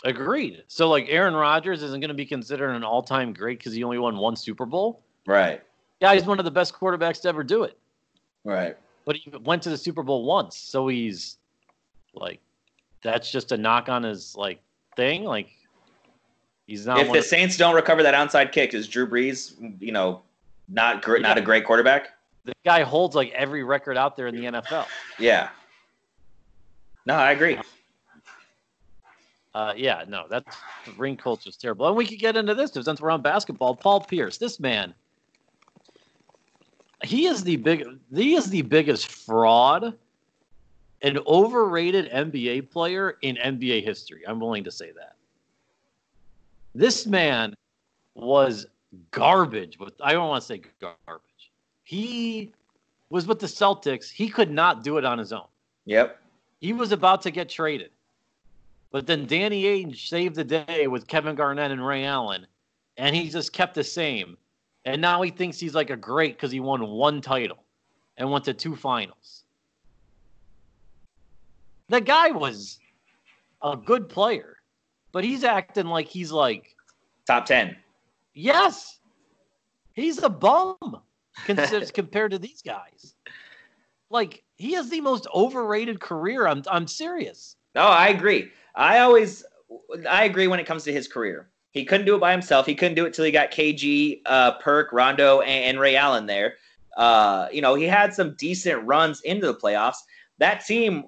Agreed. 0.04 0.62
So 0.68 0.88
like 0.88 1.06
Aaron 1.08 1.34
Rodgers 1.34 1.82
isn't 1.82 2.00
going 2.00 2.08
to 2.08 2.14
be 2.14 2.26
considered 2.26 2.70
an 2.70 2.84
all 2.84 3.02
time 3.02 3.32
great 3.32 3.58
because 3.58 3.72
he 3.72 3.82
only 3.82 3.98
won 3.98 4.16
one 4.16 4.36
Super 4.36 4.66
Bowl. 4.66 5.02
Right. 5.26 5.62
Yeah, 6.00 6.14
he's 6.14 6.24
one 6.24 6.38
of 6.38 6.44
the 6.44 6.50
best 6.50 6.74
quarterbacks 6.74 7.22
to 7.22 7.28
ever 7.28 7.42
do 7.42 7.64
it. 7.64 7.78
Right. 8.44 8.76
But 9.04 9.16
he 9.16 9.30
went 9.30 9.62
to 9.62 9.70
the 9.70 9.78
Super 9.78 10.02
Bowl 10.02 10.24
once, 10.24 10.56
so 10.56 10.88
he's 10.88 11.38
like, 12.14 12.40
that's 13.02 13.30
just 13.30 13.52
a 13.52 13.56
knock 13.56 13.88
on 13.88 14.02
his 14.02 14.34
like 14.36 14.60
thing. 14.96 15.24
Like, 15.24 15.48
he's 16.66 16.86
not. 16.86 16.98
If 17.00 17.12
the 17.12 17.22
Saints 17.22 17.56
don't 17.56 17.74
recover 17.74 18.02
that 18.02 18.14
onside 18.14 18.52
kick, 18.52 18.74
is 18.74 18.88
Drew 18.88 19.06
Brees, 19.06 19.54
you 19.80 19.92
know, 19.92 20.22
not 20.68 21.02
great, 21.02 21.22
yeah. 21.22 21.28
not 21.28 21.38
a 21.38 21.42
great 21.42 21.64
quarterback? 21.64 22.10
The 22.44 22.54
guy 22.64 22.82
holds 22.82 23.14
like 23.14 23.32
every 23.32 23.64
record 23.64 23.96
out 23.96 24.16
there 24.16 24.28
in 24.28 24.36
the 24.36 24.44
NFL. 24.44 24.86
Yeah. 25.18 25.48
No, 27.06 27.14
I 27.14 27.32
agree. 27.32 27.58
Uh, 29.54 29.72
yeah, 29.74 30.04
no, 30.06 30.26
that 30.28 30.44
ring 30.98 31.16
culture 31.16 31.48
is 31.48 31.56
terrible. 31.56 31.86
And 31.86 31.96
we 31.96 32.06
could 32.06 32.18
get 32.18 32.36
into 32.36 32.54
this 32.54 32.72
since 32.72 33.00
we're 33.00 33.10
on 33.10 33.22
basketball. 33.22 33.74
Paul 33.74 34.02
Pierce, 34.02 34.36
this 34.36 34.60
man, 34.60 34.92
he 37.02 37.26
is 37.26 37.42
the 37.42 37.56
big, 37.56 37.86
he 38.14 38.34
is 38.34 38.50
the 38.50 38.62
biggest 38.62 39.06
fraud, 39.06 39.94
an 41.02 41.18
overrated 41.26 42.10
NBA 42.10 42.70
player 42.70 43.18
in 43.22 43.36
NBA 43.36 43.84
history. 43.84 44.22
I'm 44.26 44.40
willing 44.40 44.64
to 44.64 44.70
say 44.70 44.92
that. 44.92 45.16
This 46.74 47.06
man 47.06 47.54
was 48.14 48.66
garbage. 49.10 49.78
But 49.78 49.94
I 50.00 50.12
don't 50.12 50.28
want 50.28 50.42
to 50.42 50.46
say 50.46 50.62
garbage. 50.80 51.52
He 51.84 52.52
was 53.10 53.26
with 53.26 53.38
the 53.38 53.46
Celtics. 53.46 54.10
He 54.10 54.28
could 54.28 54.50
not 54.50 54.82
do 54.82 54.98
it 54.98 55.04
on 55.04 55.18
his 55.18 55.32
own. 55.32 55.46
Yep. 55.84 56.18
He 56.60 56.72
was 56.72 56.92
about 56.92 57.22
to 57.22 57.30
get 57.30 57.48
traded. 57.48 57.90
But 58.90 59.06
then 59.06 59.26
Danny 59.26 59.64
Ainge 59.64 60.08
saved 60.08 60.36
the 60.36 60.44
day 60.44 60.86
with 60.86 61.06
Kevin 61.06 61.34
Garnett 61.34 61.70
and 61.70 61.86
Ray 61.86 62.04
Allen, 62.04 62.46
and 62.96 63.14
he 63.14 63.28
just 63.28 63.52
kept 63.52 63.74
the 63.74 63.84
same. 63.84 64.36
And 64.84 65.02
now 65.02 65.20
he 65.22 65.30
thinks 65.30 65.58
he's 65.58 65.74
like 65.74 65.90
a 65.90 65.96
great 65.96 66.36
because 66.36 66.52
he 66.52 66.60
won 66.60 66.86
one 66.86 67.20
title 67.20 67.58
and 68.16 68.30
went 68.30 68.44
to 68.46 68.54
two 68.54 68.74
finals. 68.74 69.42
The 71.88 72.00
guy 72.00 72.30
was 72.30 72.78
a 73.62 73.76
good 73.76 74.08
player, 74.08 74.56
but 75.12 75.24
he's 75.24 75.44
acting 75.44 75.86
like 75.86 76.08
he's 76.08 76.32
like 76.32 76.74
top 77.26 77.46
10. 77.46 77.76
Yes. 78.34 78.98
He's 79.92 80.22
a 80.22 80.28
bum 80.28 80.76
compared 81.44 82.32
to 82.32 82.38
these 82.38 82.62
guys. 82.62 83.14
Like 84.10 84.42
he 84.56 84.72
has 84.72 84.90
the 84.90 85.00
most 85.00 85.26
overrated 85.34 86.00
career. 86.00 86.46
I'm 86.46 86.62
I'm 86.70 86.86
serious. 86.86 87.56
No, 87.74 87.82
I 87.82 88.08
agree. 88.08 88.50
I 88.74 89.00
always 89.00 89.44
I 90.08 90.24
agree 90.24 90.48
when 90.48 90.60
it 90.60 90.66
comes 90.66 90.84
to 90.84 90.92
his 90.92 91.08
career. 91.08 91.48
He 91.72 91.84
couldn't 91.84 92.06
do 92.06 92.14
it 92.14 92.20
by 92.20 92.32
himself. 92.32 92.66
He 92.66 92.74
couldn't 92.74 92.94
do 92.94 93.04
it 93.04 93.12
till 93.12 93.24
he 93.24 93.30
got 93.30 93.50
KG, 93.50 94.22
uh, 94.24 94.52
Perk, 94.58 94.92
Rondo, 94.92 95.40
and, 95.40 95.64
and 95.64 95.80
Ray 95.80 95.96
Allen 95.96 96.24
there. 96.24 96.54
Uh, 96.96 97.48
you 97.52 97.60
know, 97.60 97.74
he 97.74 97.84
had 97.84 98.14
some 98.14 98.34
decent 98.38 98.82
runs 98.86 99.20
into 99.22 99.46
the 99.46 99.54
playoffs. 99.54 99.98
That 100.38 100.64
team 100.64 101.04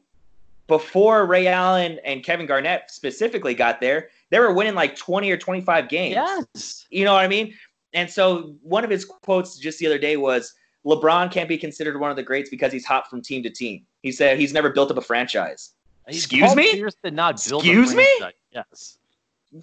before 0.68 1.26
Ray 1.26 1.48
Allen 1.48 1.98
and 2.04 2.22
Kevin 2.22 2.46
Garnett 2.46 2.90
specifically 2.90 3.54
got 3.54 3.81
there, 3.81 4.11
they 4.31 4.38
were 4.38 4.52
winning 4.52 4.74
like 4.74 4.94
20 4.94 5.31
or 5.31 5.37
25 5.37 5.88
games. 5.88 6.14
Yes. 6.14 6.87
You 6.90 7.04
know 7.04 7.14
what 7.14 7.24
I 7.24 7.28
mean? 7.28 7.55
And 7.95 8.09
so 8.09 8.55
one 8.62 8.84
of 8.84 8.90
his 8.90 9.05
quotes 9.05 9.57
just 9.57 9.78
the 9.78 9.86
other 9.86 9.99
day 9.99 10.16
was, 10.16 10.55
LeBron 10.86 11.32
can't 11.32 11.49
be 11.49 11.59
considered 11.59 11.99
one 11.99 12.11
of 12.11 12.16
the 12.16 12.22
greats 12.22 12.51
because 12.51 12.72
he's 12.72 12.84
hot 12.84 13.11
from 13.11 13.20
team 13.20 13.43
to 13.43 13.51
team. 13.51 13.84
He 14.03 14.12
said 14.12 14.38
he's 14.38 14.53
never 14.53 14.70
built 14.70 14.90
up 14.90 14.99
a 14.99 15.01
franchise. 15.01 15.72
Excuse 16.07 16.47
Paul 16.47 16.55
me? 16.55 16.72
Pierce 16.72 16.95
did 17.03 17.14
not 17.14 17.43
build 17.49 17.64
Excuse 17.64 17.95
me? 17.95 18.09
Yes. 18.53 18.99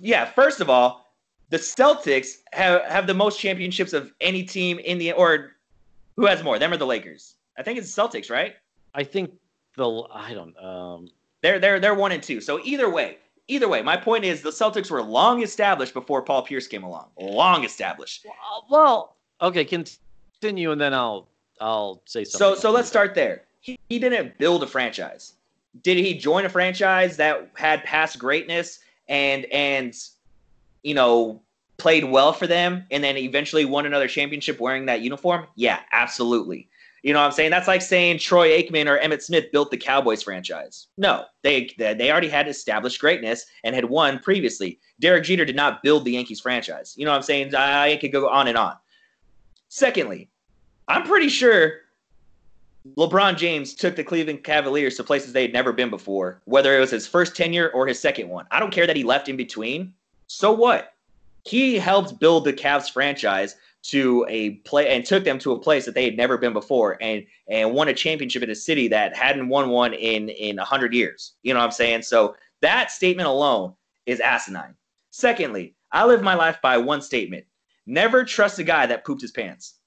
Yeah, 0.02 0.26
first 0.26 0.60
of 0.60 0.70
all, 0.70 1.08
the 1.50 1.58
Celtics 1.58 2.38
have, 2.54 2.84
have 2.84 3.08
the 3.08 3.14
most 3.14 3.40
championships 3.40 3.94
of 3.94 4.12
any 4.22 4.44
team 4.44 4.80
in 4.80 4.98
the 4.98 5.12
or 5.14 5.54
who 6.16 6.26
has 6.26 6.44
more? 6.44 6.60
Them 6.60 6.74
or 6.74 6.78
the 6.78 6.86
Lakers? 6.86 7.36
I 7.58 7.64
think 7.64 7.78
it's 7.78 7.94
the 7.94 8.02
Celtics, 8.02 8.30
right? 8.30 8.56
I 8.94 9.04
think 9.04 9.32
the 9.78 10.04
I 10.12 10.34
don't 10.34 10.58
um 10.58 11.10
they're 11.42 11.60
they're 11.60 11.80
they're 11.80 11.96
one 11.96 12.12
and 12.12 12.24
two. 12.24 12.42
So 12.42 12.60
either 12.64 12.90
way, 12.90 13.18
either 13.48 13.68
way, 13.68 13.82
my 13.82 13.98
point 13.98 14.26
is 14.26 14.42
the 14.42 14.50
Celtics 14.50 14.90
were 14.90 15.04
long 15.04 15.44
established 15.44 15.94
before 15.94 16.22
Paul 16.22 16.44
Pierce 16.44 16.68
came 16.68 16.84
along. 16.84 17.08
Long 17.20 17.64
established. 17.64 18.26
Well, 18.70 19.16
okay, 19.42 19.66
continue, 19.66 20.72
and 20.72 20.82
then 20.82 20.94
I'll 20.94 21.28
I'll 21.62 22.02
say 22.06 22.24
something. 22.24 22.56
So 22.56 22.60
so 22.60 22.72
let's 22.72 22.88
start 22.88 23.16
there. 23.16 23.44
He, 23.62 23.80
he 23.90 24.00
didn't 24.00 24.38
build 24.38 24.64
a 24.64 24.68
franchise. 24.68 25.34
Did 25.84 25.98
he 25.98 26.18
join 26.18 26.46
a 26.46 26.50
franchise 26.50 27.18
that 27.18 27.50
had 27.56 27.84
past 27.84 28.20
greatness 28.20 28.80
and 29.08 29.46
and 29.46 29.96
you 30.84 30.94
know 30.94 31.42
played 31.78 32.06
well 32.06 32.32
for 32.32 32.48
them 32.48 32.86
and 32.90 33.04
then 33.04 33.18
eventually 33.18 33.66
won 33.66 33.86
another 33.86 34.08
championship 34.08 34.60
wearing 34.60 34.86
that 34.86 35.02
uniform? 35.02 35.48
Yeah, 35.56 35.80
absolutely. 35.92 36.70
You 37.06 37.14
know 37.14 37.20
what 37.20 37.28
I'm 37.28 37.34
saying? 37.34 37.52
That's 37.52 37.68
like 37.68 37.84
saying 37.84 38.18
Troy 38.18 38.50
Aikman 38.50 38.88
or 38.88 38.98
Emmitt 38.98 39.22
Smith 39.22 39.52
built 39.52 39.70
the 39.70 39.78
Cowboys 39.78 40.24
franchise. 40.24 40.88
No, 40.98 41.26
they 41.44 41.72
they 41.78 42.10
already 42.10 42.30
had 42.30 42.48
established 42.48 43.00
greatness 43.00 43.46
and 43.64 43.76
had 43.76 43.86
won 43.86 44.18
previously. 44.18 44.80
Derek 45.00 45.24
Jeter 45.24 45.46
did 45.46 45.56
not 45.56 45.84
build 45.84 46.04
the 46.04 46.14
Yankees 46.14 46.42
franchise. 46.42 46.96
You 46.98 47.06
know 47.06 47.12
what 47.12 47.18
I'm 47.18 47.22
saying? 47.22 47.54
I, 47.54 47.92
I 47.92 47.98
could 47.98 48.12
go 48.12 48.28
on 48.28 48.48
and 48.48 48.58
on. 48.58 48.76
Secondly, 49.70 50.32
I'm 50.88 51.04
pretty 51.04 51.30
sure 51.30 51.82
LeBron 52.98 53.38
James 53.38 53.76
took 53.76 53.96
the 53.96 54.04
Cleveland 54.04 54.44
Cavaliers 54.44 54.98
to 54.98 55.04
places 55.04 55.32
they 55.32 55.44
had 55.44 55.54
never 55.54 55.72
been 55.72 55.92
before, 55.92 56.42
whether 56.46 56.76
it 56.76 56.80
was 56.80 56.90
his 56.90 57.06
first 57.06 57.36
tenure 57.36 57.70
or 57.70 57.86
his 57.86 58.00
second 58.00 58.30
one. 58.30 58.48
I 58.50 58.60
don't 58.60 58.74
care 58.74 58.88
that 58.88 58.98
he 58.98 59.04
left 59.04 59.30
in 59.30 59.38
between. 59.38 59.94
So 60.26 60.52
what? 60.52 60.94
He 61.44 61.78
helped 61.78 62.20
build 62.20 62.46
the 62.46 62.54
Cavs 62.54 62.92
franchise 62.92 63.58
to 63.90 64.26
a 64.28 64.52
play 64.66 64.96
and 64.96 65.06
took 65.06 65.24
them 65.24 65.38
to 65.38 65.52
a 65.52 65.60
place 65.60 65.86
that 65.86 65.94
they 65.94 66.06
had 66.06 66.18
never 66.18 66.38
been 66.38 66.54
before 66.54 66.98
and 67.02 67.24
and 67.48 67.72
won 67.72 67.88
a 67.88 67.94
championship 67.94 68.42
in 68.42 68.50
a 68.50 68.56
city 68.56 68.88
that 68.88 69.16
hadn't 69.16 69.48
won 69.48 69.70
one 69.70 69.94
in 69.94 70.30
in 70.30 70.58
100 70.58 70.94
years. 70.94 71.34
You 71.44 71.54
know 71.54 71.60
what 71.60 71.66
i'm 71.66 71.72
saying? 71.72 72.02
So 72.02 72.36
that 72.62 72.90
statement 72.90 73.28
alone 73.28 73.74
is 74.06 74.20
asinine. 74.20 74.76
Secondly 75.12 75.76
i 75.92 76.04
live 76.06 76.24
my 76.24 76.34
life 76.34 76.58
by 76.64 76.78
one 76.78 77.02
statement. 77.02 77.46
Never 77.86 78.24
trust 78.24 78.58
a 78.58 78.64
guy 78.64 78.88
that 78.88 79.06
pooped 79.06 79.22
his 79.22 79.32
pants. 79.32 79.76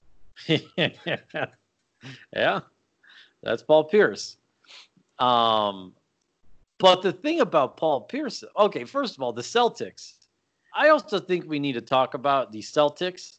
Yeah 2.33 2.61
that's 3.43 3.63
paul 3.63 3.83
pierce. 3.83 4.37
Um 5.17 5.93
but 6.77 7.01
the 7.01 7.11
thing 7.11 7.41
about 7.41 7.75
paul 7.75 8.01
pierce 8.01 8.45
okay 8.57 8.85
first 8.85 9.17
of 9.17 9.21
all 9.21 9.33
the 9.33 9.41
celtics. 9.41 10.13
I 10.73 10.89
also 10.89 11.19
think 11.19 11.45
we 11.45 11.59
need 11.59 11.73
to 11.73 11.81
talk 11.81 12.13
about 12.13 12.53
the 12.53 12.61
celtics 12.61 13.38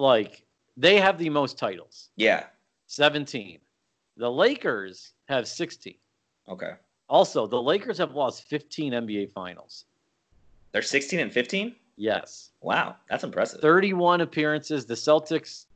like 0.00 0.44
they 0.76 0.98
have 0.98 1.18
the 1.18 1.30
most 1.30 1.58
titles. 1.58 2.10
Yeah. 2.16 2.44
17. 2.86 3.58
The 4.16 4.30
Lakers 4.30 5.12
have 5.28 5.46
16. 5.46 5.94
Okay. 6.48 6.72
Also, 7.08 7.46
the 7.46 7.60
Lakers 7.60 7.98
have 7.98 8.14
lost 8.14 8.44
15 8.44 8.92
NBA 8.92 9.32
finals. 9.32 9.84
They're 10.72 10.82
16 10.82 11.20
and 11.20 11.32
15? 11.32 11.74
Yes. 11.96 12.50
Wow, 12.62 12.96
that's 13.08 13.24
impressive. 13.24 13.60
31 13.60 14.20
appearances. 14.20 14.86
The 14.86 14.94
Celtics 14.94 15.66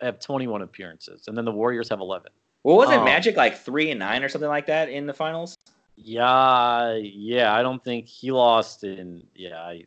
have 0.00 0.20
21 0.20 0.62
appearances, 0.62 1.28
and 1.28 1.36
then 1.36 1.44
the 1.44 1.52
Warriors 1.52 1.88
have 1.88 2.00
11. 2.00 2.30
What 2.62 2.76
was 2.76 2.90
it, 2.90 2.98
um, 2.98 3.04
Magic 3.04 3.36
like 3.36 3.58
3 3.58 3.90
and 3.90 3.98
9 3.98 4.24
or 4.24 4.28
something 4.28 4.48
like 4.48 4.66
that 4.66 4.88
in 4.88 5.06
the 5.06 5.14
finals? 5.14 5.58
Yeah, 5.96 6.94
yeah, 6.94 7.54
I 7.54 7.62
don't 7.62 7.82
think 7.82 8.06
he 8.06 8.30
lost 8.30 8.84
in 8.84 9.26
yeah, 9.34 9.60
I, 9.60 9.84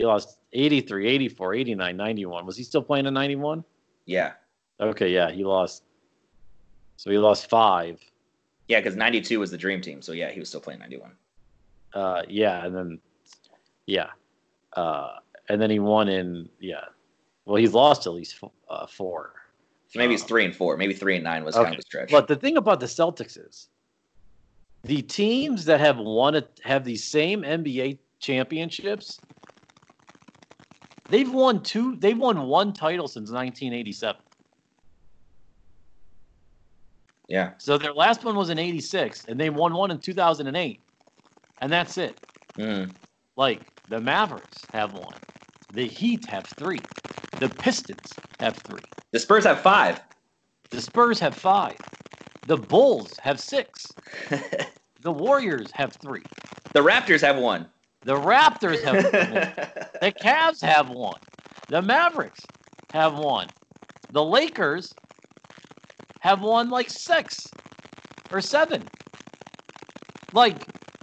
he 0.00 0.06
lost 0.06 0.38
83, 0.54 1.08
84, 1.08 1.54
89, 1.54 1.94
91. 1.94 2.46
Was 2.46 2.56
he 2.56 2.64
still 2.64 2.80
playing 2.80 3.04
in 3.04 3.12
91? 3.12 3.62
Yeah. 4.06 4.32
Okay, 4.80 5.12
yeah, 5.12 5.30
he 5.30 5.44
lost. 5.44 5.82
So 6.96 7.10
he 7.10 7.18
lost 7.18 7.50
five. 7.50 8.00
Yeah, 8.68 8.80
because 8.80 8.96
92 8.96 9.38
was 9.38 9.50
the 9.50 9.58
dream 9.58 9.82
team. 9.82 10.00
So 10.00 10.12
yeah, 10.12 10.30
he 10.30 10.40
was 10.40 10.48
still 10.48 10.60
playing 10.60 10.80
91. 10.80 11.10
Uh, 11.92 12.22
yeah, 12.30 12.64
and 12.64 12.74
then, 12.74 12.98
yeah. 13.84 14.06
Uh, 14.72 15.16
and 15.50 15.60
then 15.60 15.68
he 15.68 15.80
won 15.80 16.08
in, 16.08 16.48
yeah. 16.60 16.86
Well, 17.44 17.56
he's 17.56 17.74
lost 17.74 18.06
at 18.06 18.14
least 18.14 18.42
uh, 18.70 18.86
four. 18.86 19.34
So 19.88 19.98
maybe 19.98 20.14
it's 20.14 20.22
three 20.22 20.46
and 20.46 20.56
four. 20.56 20.78
Maybe 20.78 20.94
three 20.94 21.16
and 21.16 21.24
nine 21.24 21.44
was 21.44 21.56
okay. 21.56 21.64
kind 21.64 21.74
of 21.74 21.80
a 21.80 21.82
stretch. 21.82 22.10
But 22.10 22.26
the 22.26 22.36
thing 22.36 22.56
about 22.56 22.80
the 22.80 22.86
Celtics 22.86 23.36
is 23.36 23.68
the 24.82 25.02
teams 25.02 25.66
that 25.66 25.78
have 25.78 25.98
won 25.98 26.42
have 26.62 26.84
these 26.84 27.04
same 27.04 27.42
NBA 27.42 27.98
championships 28.18 29.20
They've 31.10 31.32
won 31.32 31.62
two. 31.62 31.96
They've 31.96 32.16
won 32.16 32.46
one 32.46 32.72
title 32.72 33.08
since 33.08 33.30
1987. 33.30 34.22
Yeah. 37.28 37.50
So 37.58 37.78
their 37.78 37.92
last 37.92 38.24
one 38.24 38.36
was 38.36 38.50
in 38.50 38.58
'86, 38.58 39.26
and 39.26 39.38
they 39.38 39.50
won 39.50 39.74
one 39.74 39.90
in 39.90 39.98
2008, 39.98 40.80
and 41.60 41.72
that's 41.72 41.98
it. 41.98 42.18
Mm. 42.58 42.90
Like 43.36 43.60
the 43.88 44.00
Mavericks 44.00 44.58
have 44.72 44.92
one, 44.92 45.14
the 45.72 45.86
Heat 45.86 46.26
have 46.26 46.44
three, 46.44 46.80
the 47.38 47.48
Pistons 47.48 48.12
have 48.40 48.56
three, 48.56 48.82
the 49.12 49.18
Spurs 49.18 49.44
have 49.44 49.60
five, 49.60 50.00
the 50.70 50.80
Spurs 50.80 51.20
have 51.20 51.34
five, 51.34 51.76
the 52.46 52.56
Bulls 52.56 53.16
have 53.20 53.40
six, 53.40 53.86
the 55.00 55.12
Warriors 55.12 55.70
have 55.72 55.92
three, 55.92 56.22
the 56.72 56.80
Raptors 56.80 57.20
have 57.20 57.38
one. 57.38 57.66
The 58.02 58.14
Raptors 58.14 58.82
have 58.82 59.04
one. 59.04 59.66
The 60.00 60.12
Cavs 60.12 60.62
have 60.62 60.88
one. 60.88 61.20
The 61.68 61.82
Mavericks 61.82 62.40
have 62.92 63.18
one. 63.18 63.48
The 64.12 64.24
Lakers 64.24 64.94
have 66.20 66.40
won 66.40 66.70
like 66.70 66.88
six 66.88 67.46
or 68.32 68.40
seven. 68.40 68.82
Like 70.32 70.56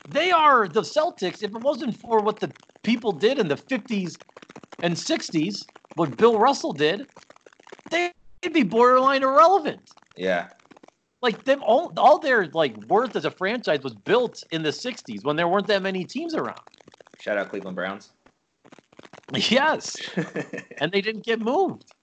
they 0.09 0.31
are 0.31 0.67
the 0.67 0.81
Celtics. 0.81 1.43
If 1.43 1.51
it 1.51 1.61
wasn't 1.61 1.95
for 1.95 2.21
what 2.21 2.39
the 2.39 2.51
people 2.83 3.11
did 3.11 3.37
in 3.37 3.47
the 3.47 3.55
50s 3.55 4.15
and 4.81 4.95
60s, 4.95 5.65
what 5.95 6.17
Bill 6.17 6.39
Russell 6.39 6.73
did, 6.73 7.07
they'd 7.91 8.13
be 8.51 8.63
borderline 8.63 9.23
irrelevant. 9.23 9.91
Yeah. 10.15 10.47
Like 11.21 11.43
them 11.43 11.61
all, 11.63 11.93
all 11.97 12.19
their 12.19 12.47
like 12.47 12.75
worth 12.87 13.15
as 13.15 13.25
a 13.25 13.31
franchise 13.31 13.83
was 13.83 13.93
built 13.93 14.43
in 14.51 14.63
the 14.63 14.69
60s 14.69 15.23
when 15.23 15.35
there 15.35 15.47
weren't 15.47 15.67
that 15.67 15.81
many 15.81 16.03
teams 16.03 16.33
around. 16.33 16.61
Shout 17.19 17.37
out 17.37 17.49
Cleveland 17.49 17.75
Browns. 17.75 18.11
Yes. 19.49 19.97
and 20.79 20.89
they 20.91 21.01
didn't 21.01 21.25
get 21.25 21.41
moved. 21.41 21.93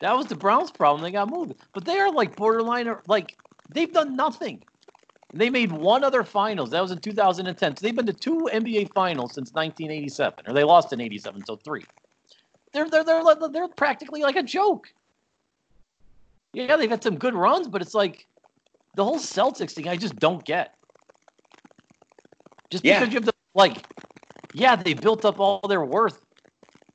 That 0.00 0.16
was 0.16 0.26
the 0.26 0.34
Browns' 0.34 0.70
problem. 0.70 1.02
They 1.02 1.12
got 1.12 1.30
moved. 1.30 1.54
But 1.72 1.84
they 1.84 1.98
are 1.98 2.10
like 2.10 2.36
borderline, 2.36 2.92
like, 3.06 3.36
they've 3.72 3.92
done 3.92 4.16
nothing. 4.16 4.62
They 5.34 5.50
made 5.50 5.70
one 5.70 6.04
other 6.04 6.24
finals. 6.24 6.70
That 6.70 6.80
was 6.80 6.90
in 6.90 6.98
2010. 6.98 7.76
So 7.76 7.86
they've 7.86 7.94
been 7.94 8.06
to 8.06 8.12
two 8.12 8.48
NBA 8.52 8.92
finals 8.92 9.34
since 9.34 9.52
1987, 9.52 10.44
or 10.46 10.54
they 10.54 10.64
lost 10.64 10.92
in 10.92 11.00
87, 11.00 11.44
so 11.44 11.56
three. 11.56 11.84
They're, 12.72 12.88
they're, 12.88 13.04
they're, 13.04 13.22
they're 13.50 13.68
practically 13.68 14.22
like 14.22 14.36
a 14.36 14.42
joke. 14.42 14.88
Yeah, 16.52 16.76
they've 16.76 16.90
had 16.90 17.02
some 17.02 17.16
good 17.16 17.34
runs, 17.34 17.68
but 17.68 17.82
it's 17.82 17.94
like 17.94 18.26
the 18.94 19.04
whole 19.04 19.18
Celtics 19.18 19.72
thing, 19.72 19.88
I 19.88 19.96
just 19.96 20.16
don't 20.16 20.44
get. 20.44 20.74
Just 22.70 22.82
because 22.82 23.08
you 23.08 23.14
have 23.14 23.24
the 23.24 23.34
like, 23.54 23.86
yeah, 24.54 24.76
they 24.76 24.94
built 24.94 25.24
up 25.24 25.40
all 25.40 25.60
their 25.68 25.84
worth 25.84 26.20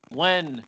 when 0.09 0.63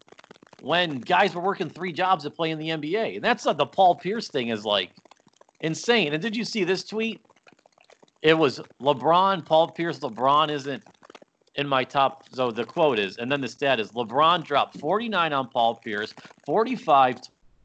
when 0.62 1.00
guys 1.00 1.36
were 1.36 1.42
working 1.42 1.70
three 1.70 1.92
jobs 1.92 2.24
to 2.24 2.32
play 2.32 2.50
in 2.50 2.58
the 2.58 2.70
NBA. 2.70 3.16
And 3.16 3.24
that's 3.24 3.46
not 3.46 3.58
the 3.58 3.66
Paul 3.66 3.96
Pierce 3.96 4.30
thing 4.30 4.50
is 4.50 4.66
like 4.66 4.92
insane. 5.62 6.14
And 6.14 6.22
did 6.22 6.36
you 6.36 6.44
see 6.44 6.64
this 6.64 6.84
tweet? 6.84 7.22
It 8.24 8.34
was 8.34 8.60
LeBron, 8.82 9.46
Paul 9.46 9.70
Pierce, 9.70 10.00
LeBron 10.00 10.50
isn't 10.50 10.84
in 11.56 11.68
my 11.68 11.84
top. 11.84 12.24
So 12.32 12.52
the 12.52 12.66
quote 12.66 12.98
is, 12.98 13.18
and 13.18 13.32
then 13.32 13.42
the 13.42 13.48
stat 13.48 13.80
is 13.80 13.92
LeBron 13.92 14.44
dropped 14.44 14.80
49 14.80 15.34
on 15.34 15.50
Paul 15.50 15.76
Pierce, 15.76 16.14
45 16.46 17.18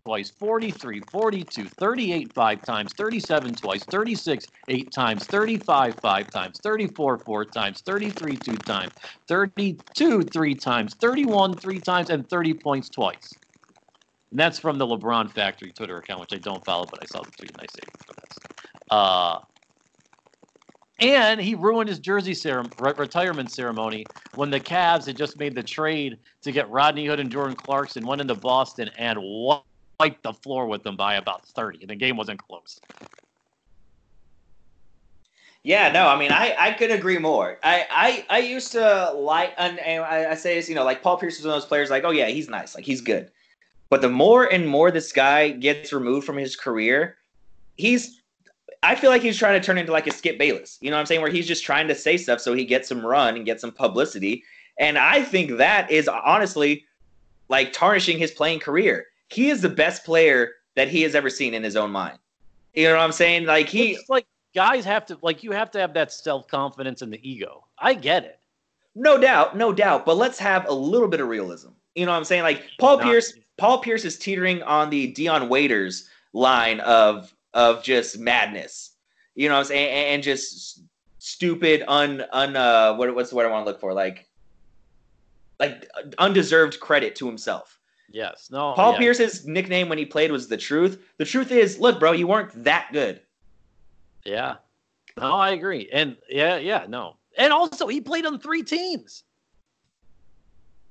twice, 0.04 0.30
43, 0.30 1.00
42, 1.10 1.68
38 1.68 2.32
five 2.34 2.64
times, 2.64 2.92
37 2.96 3.54
twice, 3.54 3.84
36 3.84 4.46
eight 4.68 4.92
times, 4.92 5.26
35 5.26 5.94
five 6.00 6.30
times, 6.30 6.58
34 6.62 7.18
four 7.18 7.44
times, 7.44 7.80
33 7.82 8.36
two 8.36 8.52
times, 8.56 8.92
32 9.28 10.22
three 10.22 10.54
times, 10.54 10.94
31 10.94 11.54
three 11.54 11.80
times, 11.80 12.10
and 12.10 12.28
30 12.28 12.54
points 12.54 12.88
twice. 12.88 13.34
And 14.30 14.38
that's 14.38 14.58
from 14.58 14.78
the 14.78 14.86
LeBron 14.86 15.30
Factory 15.30 15.72
Twitter 15.72 15.98
account, 15.98 16.20
which 16.20 16.32
I 16.32 16.38
don't 16.38 16.64
follow, 16.64 16.86
but 16.86 17.00
I 17.02 17.06
saw 17.06 17.22
the 17.22 17.30
tweet 17.32 17.50
and 17.50 17.60
I 17.60 17.66
saved 17.66 17.88
it 17.88 18.06
for 18.06 18.14
this. 18.14 18.38
Uh, 18.90 19.38
and 21.00 21.40
he 21.40 21.54
ruined 21.54 21.88
his 21.88 21.98
jersey 21.98 22.36
retirement 22.78 23.50
ceremony 23.50 24.04
when 24.34 24.50
the 24.50 24.60
Cavs 24.60 25.06
had 25.06 25.16
just 25.16 25.38
made 25.38 25.54
the 25.54 25.62
trade 25.62 26.18
to 26.42 26.52
get 26.52 26.70
Rodney 26.70 27.06
Hood 27.06 27.20
and 27.20 27.30
Jordan 27.30 27.56
Clarkson, 27.56 28.06
went 28.06 28.20
into 28.20 28.34
Boston 28.34 28.90
and 28.98 29.18
what 29.18 29.64
wiped 30.00 30.22
the 30.22 30.32
floor 30.32 30.66
with 30.66 30.82
them 30.82 30.96
by 30.96 31.16
about 31.16 31.46
30, 31.46 31.82
and 31.82 31.90
the 31.90 31.94
game 31.94 32.16
wasn't 32.16 32.40
close. 32.40 32.80
Yeah, 35.62 35.92
no, 35.92 36.08
I 36.08 36.18
mean, 36.18 36.32
I, 36.32 36.56
I 36.58 36.70
could 36.72 36.90
agree 36.90 37.18
more. 37.18 37.58
I, 37.62 37.86
I, 37.90 38.24
I 38.30 38.38
used 38.38 38.72
to 38.72 39.12
like, 39.12 39.52
and, 39.58 39.78
I 39.78 40.34
say 40.34 40.54
this, 40.54 40.70
you 40.70 40.74
know, 40.74 40.84
like 40.84 41.02
Paul 41.02 41.18
Pierce 41.18 41.36
was 41.36 41.44
one 41.44 41.54
of 41.54 41.60
those 41.60 41.68
players, 41.68 41.90
like, 41.90 42.04
oh 42.04 42.12
yeah, 42.12 42.28
he's 42.28 42.48
nice, 42.48 42.74
like 42.74 42.84
he's 42.84 43.02
good. 43.02 43.30
But 43.90 44.00
the 44.00 44.08
more 44.08 44.50
and 44.50 44.66
more 44.66 44.90
this 44.90 45.12
guy 45.12 45.50
gets 45.50 45.92
removed 45.92 46.26
from 46.26 46.38
his 46.38 46.56
career, 46.56 47.18
he's, 47.76 48.22
I 48.82 48.94
feel 48.94 49.10
like 49.10 49.20
he's 49.20 49.36
trying 49.36 49.60
to 49.60 49.64
turn 49.64 49.76
into 49.76 49.92
like 49.92 50.06
a 50.06 50.12
Skip 50.12 50.38
Bayless. 50.38 50.78
You 50.80 50.88
know 50.88 50.96
what 50.96 51.00
I'm 51.00 51.06
saying? 51.06 51.20
Where 51.20 51.30
he's 51.30 51.46
just 51.46 51.62
trying 51.62 51.88
to 51.88 51.94
say 51.94 52.16
stuff 52.16 52.40
so 52.40 52.54
he 52.54 52.64
gets 52.64 52.88
some 52.88 53.04
run 53.04 53.36
and 53.36 53.44
gets 53.44 53.60
some 53.60 53.72
publicity. 53.72 54.44
And 54.78 54.96
I 54.96 55.22
think 55.22 55.58
that 55.58 55.90
is 55.90 56.08
honestly 56.08 56.86
like 57.50 57.74
tarnishing 57.74 58.16
his 58.16 58.30
playing 58.30 58.60
career 58.60 59.08
he 59.32 59.50
is 59.50 59.60
the 59.60 59.68
best 59.68 60.04
player 60.04 60.52
that 60.76 60.88
he 60.88 61.02
has 61.02 61.14
ever 61.14 61.30
seen 61.30 61.54
in 61.54 61.62
his 61.62 61.76
own 61.76 61.90
mind. 61.90 62.18
You 62.74 62.88
know 62.88 62.96
what 62.96 63.02
I'm 63.02 63.12
saying? 63.12 63.46
Like 63.46 63.68
he 63.68 63.92
it's 63.92 64.08
like 64.08 64.26
guys 64.54 64.84
have 64.84 65.06
to 65.06 65.18
like 65.22 65.42
you 65.42 65.52
have 65.52 65.70
to 65.72 65.80
have 65.80 65.94
that 65.94 66.12
self 66.12 66.46
confidence 66.48 67.02
and 67.02 67.12
the 67.12 67.28
ego. 67.28 67.64
I 67.78 67.94
get 67.94 68.24
it. 68.24 68.38
No 68.94 69.18
doubt, 69.18 69.56
no 69.56 69.72
doubt. 69.72 70.04
But 70.04 70.16
let's 70.16 70.38
have 70.38 70.68
a 70.68 70.72
little 70.72 71.08
bit 71.08 71.20
of 71.20 71.28
realism. 71.28 71.70
You 71.94 72.06
know 72.06 72.12
what 72.12 72.18
I'm 72.18 72.24
saying? 72.24 72.42
Like 72.42 72.64
Paul 72.78 72.98
Not 72.98 73.04
Pierce, 73.04 73.32
Paul 73.56 73.78
Pierce 73.78 74.04
is 74.04 74.18
teetering 74.18 74.62
on 74.62 74.90
the 74.90 75.08
Dion 75.08 75.48
Waiters 75.48 76.08
line 76.32 76.80
of 76.80 77.34
of 77.54 77.82
just 77.82 78.18
madness. 78.18 78.92
You 79.34 79.48
know 79.48 79.54
what 79.54 79.60
I'm 79.60 79.66
saying? 79.66 79.88
And, 79.88 80.14
and 80.14 80.22
just 80.22 80.82
stupid, 81.18 81.82
un 81.88 82.24
un 82.32 82.56
uh 82.56 82.94
what 82.94 83.14
what's 83.14 83.30
the 83.30 83.36
word 83.36 83.46
I 83.46 83.50
want 83.50 83.66
to 83.66 83.70
look 83.70 83.80
for? 83.80 83.92
Like 83.92 84.28
like 85.58 85.88
undeserved 86.18 86.80
credit 86.80 87.16
to 87.16 87.26
himself. 87.26 87.79
Yes. 88.10 88.48
No. 88.50 88.72
Paul 88.72 88.92
yeah. 88.92 88.98
Pierce's 88.98 89.46
nickname 89.46 89.88
when 89.88 89.98
he 89.98 90.04
played 90.04 90.32
was 90.32 90.48
the 90.48 90.56
truth. 90.56 91.02
The 91.18 91.24
truth 91.24 91.52
is, 91.52 91.78
look, 91.78 92.00
bro, 92.00 92.12
you 92.12 92.26
weren't 92.26 92.64
that 92.64 92.88
good. 92.92 93.20
Yeah. 94.24 94.56
No, 95.16 95.32
I 95.32 95.50
agree. 95.50 95.88
And 95.92 96.16
yeah, 96.28 96.56
yeah, 96.56 96.86
no. 96.88 97.16
And 97.38 97.52
also 97.52 97.86
he 97.86 98.00
played 98.00 98.26
on 98.26 98.38
three 98.38 98.62
teams. 98.62 99.24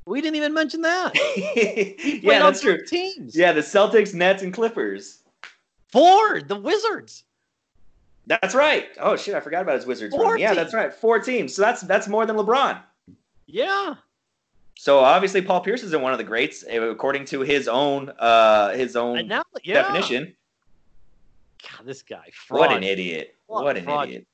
We 0.05 0.21
didn't 0.21 0.37
even 0.37 0.53
mention 0.53 0.81
that. 0.81 1.13
Yeah, 2.21 2.37
on 2.37 2.39
that's 2.39 2.61
three 2.61 2.77
true. 2.77 2.85
Teams. 2.85 3.35
Yeah, 3.35 3.51
the 3.51 3.61
Celtics, 3.61 4.13
Nets, 4.13 4.41
and 4.41 4.53
Clippers. 4.53 5.19
Four, 5.91 6.41
the 6.41 6.55
Wizards. 6.55 7.23
That's 8.27 8.53
right. 8.53 8.87
Oh 8.99 9.15
shit, 9.15 9.35
I 9.35 9.39
forgot 9.39 9.61
about 9.61 9.75
his 9.75 9.85
Wizards 9.85 10.15
Four. 10.15 10.37
Yeah, 10.37 10.53
that's 10.53 10.73
right. 10.73 10.93
Four 10.93 11.19
teams. 11.19 11.55
So 11.55 11.61
that's 11.61 11.81
that's 11.81 12.07
more 12.07 12.25
than 12.25 12.35
LeBron. 12.35 12.81
Yeah. 13.47 13.95
So 14.81 14.99
obviously 14.99 15.41
Paul 15.41 15.59
Pierce 15.59 15.83
isn't 15.83 16.01
one 16.01 16.13
of 16.13 16.17
the 16.19 16.23
greats 16.23 16.63
eh, 16.65 16.77
according 16.81 17.25
to 17.25 17.41
his 17.41 17.67
own 17.67 18.13
uh 18.17 18.69
his 18.69 18.95
own 18.95 19.27
now, 19.27 19.43
yeah. 19.61 19.73
definition. 19.73 20.33
God, 21.61 21.85
this 21.85 22.01
guy. 22.01 22.29
Fraud. 22.31 22.59
What 22.61 22.71
an 22.71 22.83
idiot. 22.83 23.35
What 23.47 23.65
What 23.65 23.75
an 23.75 23.83
fraud- 23.83 24.07
idiot. 24.07 24.25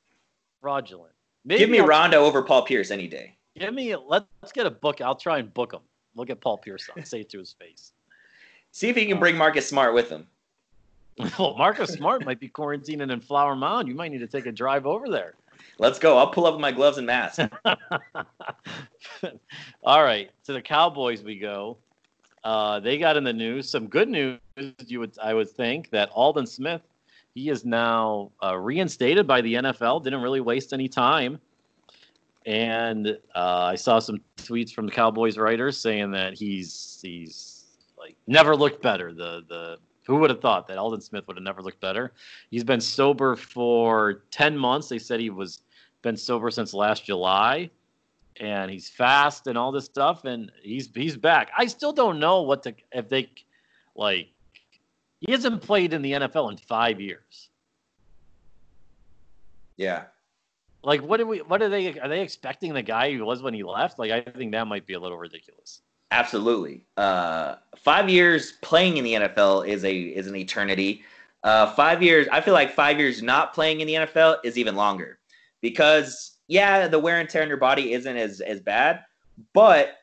Fraudulent. 0.61 1.13
Give 1.47 1.67
me 1.67 1.79
I'll- 1.79 1.87
Rondo 1.87 2.23
over 2.23 2.43
Paul 2.43 2.61
Pierce 2.63 2.91
any 2.91 3.07
day. 3.07 3.35
Give 3.57 3.73
me. 3.73 3.95
Let's 3.95 4.27
get 4.53 4.67
a 4.67 4.69
book. 4.71 5.01
I'll 5.01 5.15
try 5.15 5.39
and 5.39 5.51
book 5.51 5.73
him. 5.73 5.79
Look 6.13 6.29
at 6.29 6.41
Paul 6.41 6.59
Pierce. 6.59 6.87
on, 6.95 7.03
Say 7.03 7.21
it 7.21 7.29
to 7.29 7.39
his 7.39 7.53
face. 7.53 7.93
See 8.71 8.87
if 8.89 8.95
he 8.95 9.07
can 9.07 9.17
Oh. 9.17 9.19
bring 9.21 9.35
Marcus 9.35 9.67
Smart 9.67 9.95
with 9.95 10.09
him. 10.11 10.27
Well, 11.39 11.55
Marcus 11.57 11.89
Smart 11.93 12.23
might 12.23 12.39
be 12.39 12.49
quarantining 12.49 13.11
in 13.11 13.19
Flower 13.19 13.55
Mound. 13.55 13.87
You 13.87 13.95
might 13.95 14.11
need 14.11 14.19
to 14.19 14.27
take 14.27 14.45
a 14.45 14.51
drive 14.51 14.85
over 14.85 15.09
there. 15.09 15.33
Let's 15.77 15.99
go. 15.99 16.17
I'll 16.17 16.31
pull 16.31 16.45
up 16.45 16.59
my 16.59 16.71
gloves 16.71 16.97
and 16.97 17.05
mask. 17.05 17.39
All 19.83 20.03
right, 20.03 20.31
to 20.45 20.53
the 20.53 20.61
Cowboys 20.61 21.21
we 21.23 21.37
go. 21.37 21.77
Uh, 22.43 22.79
they 22.79 22.97
got 22.97 23.17
in 23.17 23.23
the 23.23 23.33
news 23.33 23.69
some 23.69 23.87
good 23.87 24.07
news. 24.07 24.39
You 24.85 24.99
would, 24.99 25.17
I 25.21 25.33
would 25.33 25.49
think, 25.49 25.89
that 25.89 26.09
Aldon 26.11 26.45
Smith, 26.45 26.81
he 27.33 27.49
is 27.49 27.65
now 27.65 28.31
uh, 28.43 28.55
reinstated 28.55 29.27
by 29.27 29.41
the 29.41 29.55
NFL. 29.55 30.03
Didn't 30.03 30.21
really 30.21 30.41
waste 30.41 30.71
any 30.71 30.87
time, 30.87 31.39
and 32.45 33.17
uh, 33.35 33.69
I 33.71 33.75
saw 33.75 33.99
some 33.99 34.21
tweets 34.37 34.71
from 34.71 34.85
the 34.85 34.91
Cowboys 34.91 35.37
writers 35.37 35.77
saying 35.77 36.11
that 36.11 36.37
he's 36.37 36.99
he's 37.01 37.65
like 37.97 38.15
never 38.27 38.55
looked 38.55 38.81
better. 38.81 39.11
The 39.11 39.43
the 39.49 39.77
who 40.05 40.17
would 40.17 40.29
have 40.29 40.41
thought 40.41 40.67
that 40.67 40.77
Aldon 40.77 41.01
Smith 41.01 41.27
would 41.27 41.37
have 41.37 41.43
never 41.43 41.61
looked 41.61 41.81
better? 41.81 42.13
He's 42.51 42.63
been 42.63 42.81
sober 42.81 43.35
for 43.35 44.23
ten 44.31 44.57
months. 44.57 44.89
They 44.89 44.99
said 44.99 45.19
he 45.19 45.29
was 45.29 45.61
been 46.01 46.17
sober 46.17 46.51
since 46.51 46.73
last 46.73 47.05
July 47.05 47.69
and 48.39 48.69
he's 48.69 48.89
fast 48.89 49.47
and 49.47 49.57
all 49.57 49.71
this 49.71 49.85
stuff 49.85 50.25
and 50.25 50.51
he's 50.61 50.89
he's 50.93 51.17
back. 51.17 51.51
I 51.57 51.65
still 51.67 51.93
don't 51.93 52.19
know 52.19 52.41
what 52.43 52.63
to 52.63 52.75
if 52.91 53.09
they 53.09 53.29
like 53.95 54.29
he 55.21 55.31
hasn't 55.31 55.61
played 55.61 55.93
in 55.93 56.01
the 56.01 56.13
NFL 56.13 56.51
in 56.51 56.57
5 56.57 57.01
years. 57.01 57.49
yeah. 59.77 60.05
Like 60.83 61.01
what 61.01 61.17
do 61.17 61.25
we 61.25 61.39
what 61.41 61.61
are 61.63 61.69
they 61.69 61.99
are 61.99 62.07
they 62.07 62.21
expecting 62.21 62.73
the 62.73 62.83
guy 62.83 63.11
who 63.13 63.25
was 63.25 63.41
when 63.41 63.53
he 63.55 63.63
left? 63.63 63.97
Like 63.97 64.11
I 64.11 64.21
think 64.21 64.51
that 64.51 64.67
might 64.67 64.85
be 64.85 64.93
a 64.93 64.99
little 64.99 65.17
ridiculous. 65.17 65.81
Absolutely. 66.11 66.85
Uh, 66.97 67.55
five 67.77 68.09
years 68.09 68.53
playing 68.61 68.97
in 68.97 69.03
the 69.03 69.13
NFL 69.13 69.67
is 69.67 69.83
a 69.83 69.95
is 69.95 70.27
an 70.27 70.35
eternity. 70.35 71.03
Uh, 71.43 71.71
five 71.73 72.01
years. 72.01 72.27
I 72.31 72.41
feel 72.41 72.53
like 72.53 72.73
five 72.73 72.99
years 72.99 73.21
not 73.21 73.53
playing 73.53 73.81
in 73.81 73.87
the 73.87 73.93
NFL 73.93 74.37
is 74.43 74.57
even 74.57 74.75
longer, 74.75 75.19
because 75.61 76.37
yeah, 76.47 76.87
the 76.87 76.99
wear 76.99 77.19
and 77.19 77.29
tear 77.29 77.41
on 77.41 77.47
your 77.47 77.57
body 77.57 77.93
isn't 77.93 78.17
as 78.17 78.41
as 78.41 78.61
bad, 78.61 79.03
but 79.53 79.97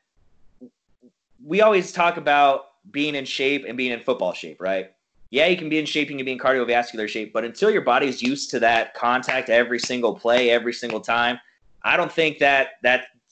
we 1.45 1.61
always 1.61 1.93
talk 1.93 2.17
about 2.17 2.67
being 2.91 3.15
in 3.15 3.25
shape 3.25 3.65
and 3.67 3.77
being 3.77 3.93
in 3.93 4.01
football 4.01 4.33
shape, 4.33 4.61
right? 4.61 4.93
Yeah, 5.31 5.47
you 5.47 5.57
can 5.57 5.69
be 5.69 5.79
in 5.79 5.87
shape, 5.87 6.11
you 6.11 6.17
can 6.17 6.25
be 6.25 6.33
in 6.33 6.39
cardiovascular 6.39 7.09
shape, 7.09 7.33
but 7.33 7.45
until 7.45 7.71
your 7.71 7.83
body's 7.83 8.21
used 8.21 8.51
to 8.51 8.61
that 8.61 8.93
contact 8.95 9.49
every 9.49 9.79
single 9.79 10.15
play, 10.15 10.51
every 10.51 10.75
single 10.75 11.01
time, 11.01 11.39
I 11.85 11.97
don't 11.97 12.13
think 12.13 12.39
that 12.41 12.73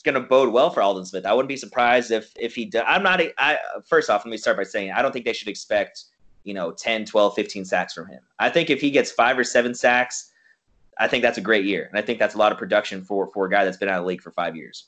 that's 0.02 0.14
going 0.14 0.22
to 0.22 0.28
bode 0.28 0.52
well 0.52 0.70
for 0.70 0.82
Aldon 0.82 1.04
Smith. 1.04 1.26
I 1.26 1.32
wouldn't 1.32 1.48
be 1.48 1.56
surprised 1.56 2.10
if 2.10 2.32
if 2.38 2.54
he 2.54 2.64
does. 2.64 2.84
I'm 2.86 3.02
not. 3.02 3.20
I 3.38 3.58
first 3.86 4.08
off, 4.10 4.24
let 4.24 4.30
me 4.30 4.36
start 4.36 4.56
by 4.56 4.62
saying 4.64 4.92
I 4.92 5.02
don't 5.02 5.12
think 5.12 5.24
they 5.24 5.32
should 5.32 5.48
expect 5.48 6.04
you 6.44 6.54
know 6.54 6.72
10, 6.72 7.04
12, 7.04 7.34
15 7.34 7.64
sacks 7.64 7.92
from 7.92 8.06
him. 8.08 8.20
I 8.38 8.48
think 8.48 8.70
if 8.70 8.80
he 8.80 8.90
gets 8.90 9.10
five 9.12 9.38
or 9.38 9.44
seven 9.44 9.74
sacks, 9.74 10.30
I 10.98 11.06
think 11.06 11.22
that's 11.22 11.38
a 11.38 11.42
great 11.42 11.64
year, 11.64 11.86
and 11.90 11.98
I 11.98 12.02
think 12.02 12.18
that's 12.18 12.34
a 12.34 12.38
lot 12.38 12.52
of 12.52 12.58
production 12.58 13.02
for 13.04 13.28
for 13.32 13.46
a 13.46 13.50
guy 13.50 13.64
that's 13.64 13.76
been 13.76 13.88
out 13.88 13.98
of 13.98 14.04
the 14.04 14.08
league 14.08 14.22
for 14.22 14.30
five 14.30 14.56
years. 14.56 14.86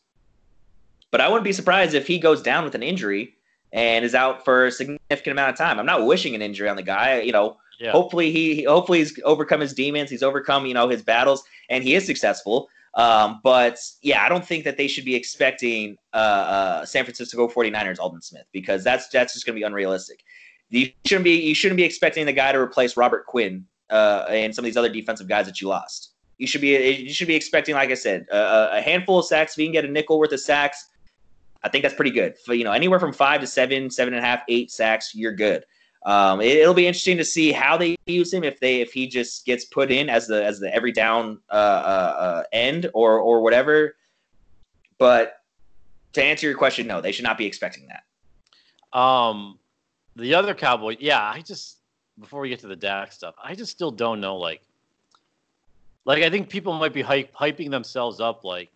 But 1.11 1.21
I 1.21 1.29
wouldn't 1.29 1.45
be 1.45 1.53
surprised 1.53 1.95
if 1.95 2.07
he 2.07 2.19
goes 2.19 2.41
down 2.43 2.65
with 2.65 2.75
an 2.75 2.83
injury 2.83 3.35
and 3.75 4.05
is 4.05 4.15
out 4.15 4.45
for 4.45 4.67
a 4.67 4.73
significant 4.73 5.33
amount 5.33 5.51
of 5.51 5.57
time. 5.59 5.79
I'm 5.79 5.87
not 5.87 6.07
wishing 6.07 6.35
an 6.35 6.43
injury 6.43 6.69
on 6.69 6.77
the 6.77 6.83
guy. 6.83 7.21
You 7.21 7.33
know, 7.33 7.59
Yeah. 7.79 7.93
hopefully 7.93 8.31
he 8.33 8.55
he- 8.55 8.65
hopefully 8.65 8.99
he's 9.01 9.19
overcome 9.25 9.61
his 9.61 9.75
demons. 9.75 10.09
He's 10.11 10.23
overcome 10.23 10.65
you 10.65 10.73
know 10.75 10.89
his 10.89 11.03
battles, 11.03 11.45
and 11.69 11.85
he 11.85 11.95
is 11.95 12.07
successful. 12.07 12.71
Um, 12.95 13.41
but 13.43 13.79
yeah, 14.03 14.23
I 14.23 14.29
don't 14.29 14.45
think 14.45 14.65
that 14.65 14.77
they 14.77 14.87
should 14.87 15.05
be 15.05 15.15
expecting 15.15 15.97
uh, 16.13 16.17
uh, 16.17 16.85
San 16.85 17.05
Francisco 17.05 17.49
49ers 17.49 17.99
Aldon 17.99 18.21
Smith 18.21 18.45
because 18.53 18.85
that's 18.85 19.09
that's 19.09 19.33
just 19.33 19.47
going 19.47 19.55
to 19.55 19.61
be 19.61 19.65
unrealistic. 19.65 20.23
You 20.69 20.91
shouldn't 21.07 21.25
be 21.25 21.41
you 21.41 21.55
shouldn't 21.55 21.77
be 21.77 21.85
expecting 21.85 22.27
the 22.27 22.33
guy 22.33 22.53
to 22.53 22.59
replace 22.59 22.97
Robert 22.97 23.27
Quinn 23.27 23.65
uh, 23.91 24.27
and 24.29 24.55
some 24.55 24.65
of 24.65 24.67
these 24.67 24.77
other 24.77 24.89
defensive 24.89 25.29
guys 25.29 25.47
that 25.47 25.61
you 25.61 25.69
lost. 25.69 26.11
You 26.39 26.47
should 26.47 26.61
be 26.61 26.91
you 26.91 27.13
should 27.13 27.29
be 27.29 27.35
expecting, 27.35 27.75
like 27.75 27.91
I 27.91 27.95
said, 27.95 28.27
a, 28.31 28.79
a 28.79 28.81
handful 28.83 29.19
of 29.19 29.27
sacks. 29.27 29.53
If 29.53 29.59
you 29.59 29.67
can 29.67 29.73
get 29.73 29.85
a 29.85 29.89
nickel 29.89 30.19
worth 30.19 30.33
of 30.33 30.41
sacks, 30.41 30.91
I 31.63 31.69
think 31.69 31.83
that's 31.83 31.95
pretty 31.95 32.11
good. 32.11 32.37
For, 32.39 32.55
you 32.55 32.65
know, 32.65 32.73
anywhere 32.73 32.99
from 32.99 33.13
five 33.13 33.41
to 33.41 33.47
seven, 33.47 33.91
seven 33.91 34.15
and 34.15 34.23
a 34.23 34.27
half, 34.27 34.43
eight 34.49 34.71
sacks, 34.71 35.15
you're 35.15 35.35
good. 35.35 35.65
Um, 36.05 36.41
it, 36.41 36.67
will 36.67 36.75
be 36.75 36.87
interesting 36.87 37.17
to 37.19 37.25
see 37.25 37.53
how 37.53 37.77
they 37.77 37.97
use 38.07 38.33
him 38.33 38.43
if 38.43 38.59
they 38.59 38.81
if 38.81 38.93
he 38.93 39.07
just 39.07 39.47
gets 39.47 39.65
put 39.65 39.93
in 39.93 40.09
as 40.09 40.27
the 40.27 40.45
as 40.45 40.59
the 40.59 40.75
every 40.75 40.91
down 40.91 41.39
uh, 41.51 41.55
uh, 41.55 42.17
uh, 42.19 42.43
end 42.53 42.91
or 42.93 43.19
or 43.21 43.41
whatever. 43.41 43.95
But 44.99 45.37
to 46.15 46.23
answer 46.23 46.47
your 46.47 46.57
question, 46.57 46.87
no, 46.87 47.01
they 47.01 47.13
should 47.13 47.25
not 47.25 47.39
be 47.39 47.47
expecting 47.47 47.89
that. 47.89 48.99
Um, 48.99 49.59
the 50.17 50.35
other 50.35 50.55
Cowboy, 50.55 50.97
yeah, 50.99 51.23
I 51.23 51.41
just 51.41 51.79
before 52.19 52.41
we 52.41 52.49
get 52.49 52.61
to 52.61 52.67
the 52.67 52.77
Dak 52.77 53.13
stuff, 53.13 53.35
I 53.43 53.55
just 53.55 53.71
still 53.71 53.91
don't 53.91 54.21
know. 54.21 54.37
Like, 54.37 54.63
like 56.05 56.23
I 56.23 56.31
think 56.31 56.49
people 56.49 56.73
might 56.75 56.93
be 56.93 57.03
hype, 57.03 57.33
hyping 57.33 57.71
themselves 57.71 58.21
up. 58.21 58.45
Like, 58.45 58.71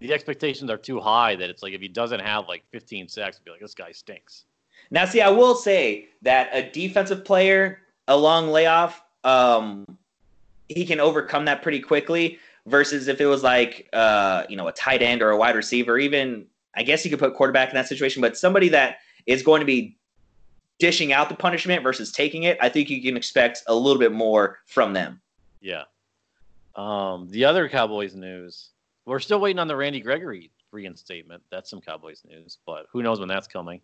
the 0.00 0.12
expectations 0.12 0.70
are 0.70 0.78
too 0.78 0.98
high. 0.98 1.36
That 1.36 1.50
it's 1.50 1.62
like 1.62 1.74
if 1.74 1.80
he 1.80 1.88
doesn't 1.88 2.20
have 2.20 2.48
like 2.48 2.64
15 2.70 3.08
sacks, 3.08 3.38
be 3.38 3.50
like 3.50 3.60
this 3.60 3.74
guy 3.74 3.92
stinks. 3.92 4.46
Now, 4.90 5.04
see, 5.04 5.20
I 5.20 5.30
will 5.30 5.54
say 5.54 6.08
that 6.22 6.50
a 6.52 6.70
defensive 6.70 7.24
player, 7.24 7.80
a 8.06 8.16
long 8.16 8.48
layoff, 8.48 9.02
um, 9.24 9.98
he 10.68 10.84
can 10.86 11.00
overcome 11.00 11.44
that 11.46 11.62
pretty 11.62 11.80
quickly. 11.80 12.38
Versus 12.66 13.08
if 13.08 13.18
it 13.22 13.24
was 13.24 13.42
like, 13.42 13.88
uh, 13.94 14.44
you 14.50 14.56
know, 14.56 14.68
a 14.68 14.72
tight 14.72 15.00
end 15.00 15.22
or 15.22 15.30
a 15.30 15.38
wide 15.38 15.56
receiver, 15.56 15.98
even 15.98 16.44
I 16.74 16.82
guess 16.82 17.02
you 17.02 17.10
could 17.10 17.18
put 17.18 17.34
quarterback 17.34 17.70
in 17.70 17.74
that 17.76 17.88
situation, 17.88 18.20
but 18.20 18.36
somebody 18.36 18.68
that 18.68 18.98
is 19.24 19.42
going 19.42 19.60
to 19.60 19.64
be 19.64 19.96
dishing 20.78 21.10
out 21.10 21.30
the 21.30 21.34
punishment 21.34 21.82
versus 21.82 22.12
taking 22.12 22.42
it, 22.42 22.58
I 22.60 22.68
think 22.68 22.90
you 22.90 23.00
can 23.02 23.16
expect 23.16 23.62
a 23.68 23.74
little 23.74 23.98
bit 23.98 24.12
more 24.12 24.58
from 24.66 24.92
them. 24.92 25.22
Yeah. 25.62 25.84
Um, 26.76 27.28
the 27.30 27.46
other 27.46 27.70
Cowboys 27.70 28.14
news, 28.14 28.68
we're 29.06 29.18
still 29.18 29.40
waiting 29.40 29.58
on 29.58 29.66
the 29.66 29.74
Randy 29.74 30.00
Gregory 30.00 30.52
reinstatement. 30.70 31.42
That's 31.50 31.70
some 31.70 31.80
Cowboys 31.80 32.22
news, 32.28 32.58
but 32.66 32.84
who 32.92 33.02
knows 33.02 33.18
when 33.18 33.28
that's 33.28 33.48
coming. 33.48 33.80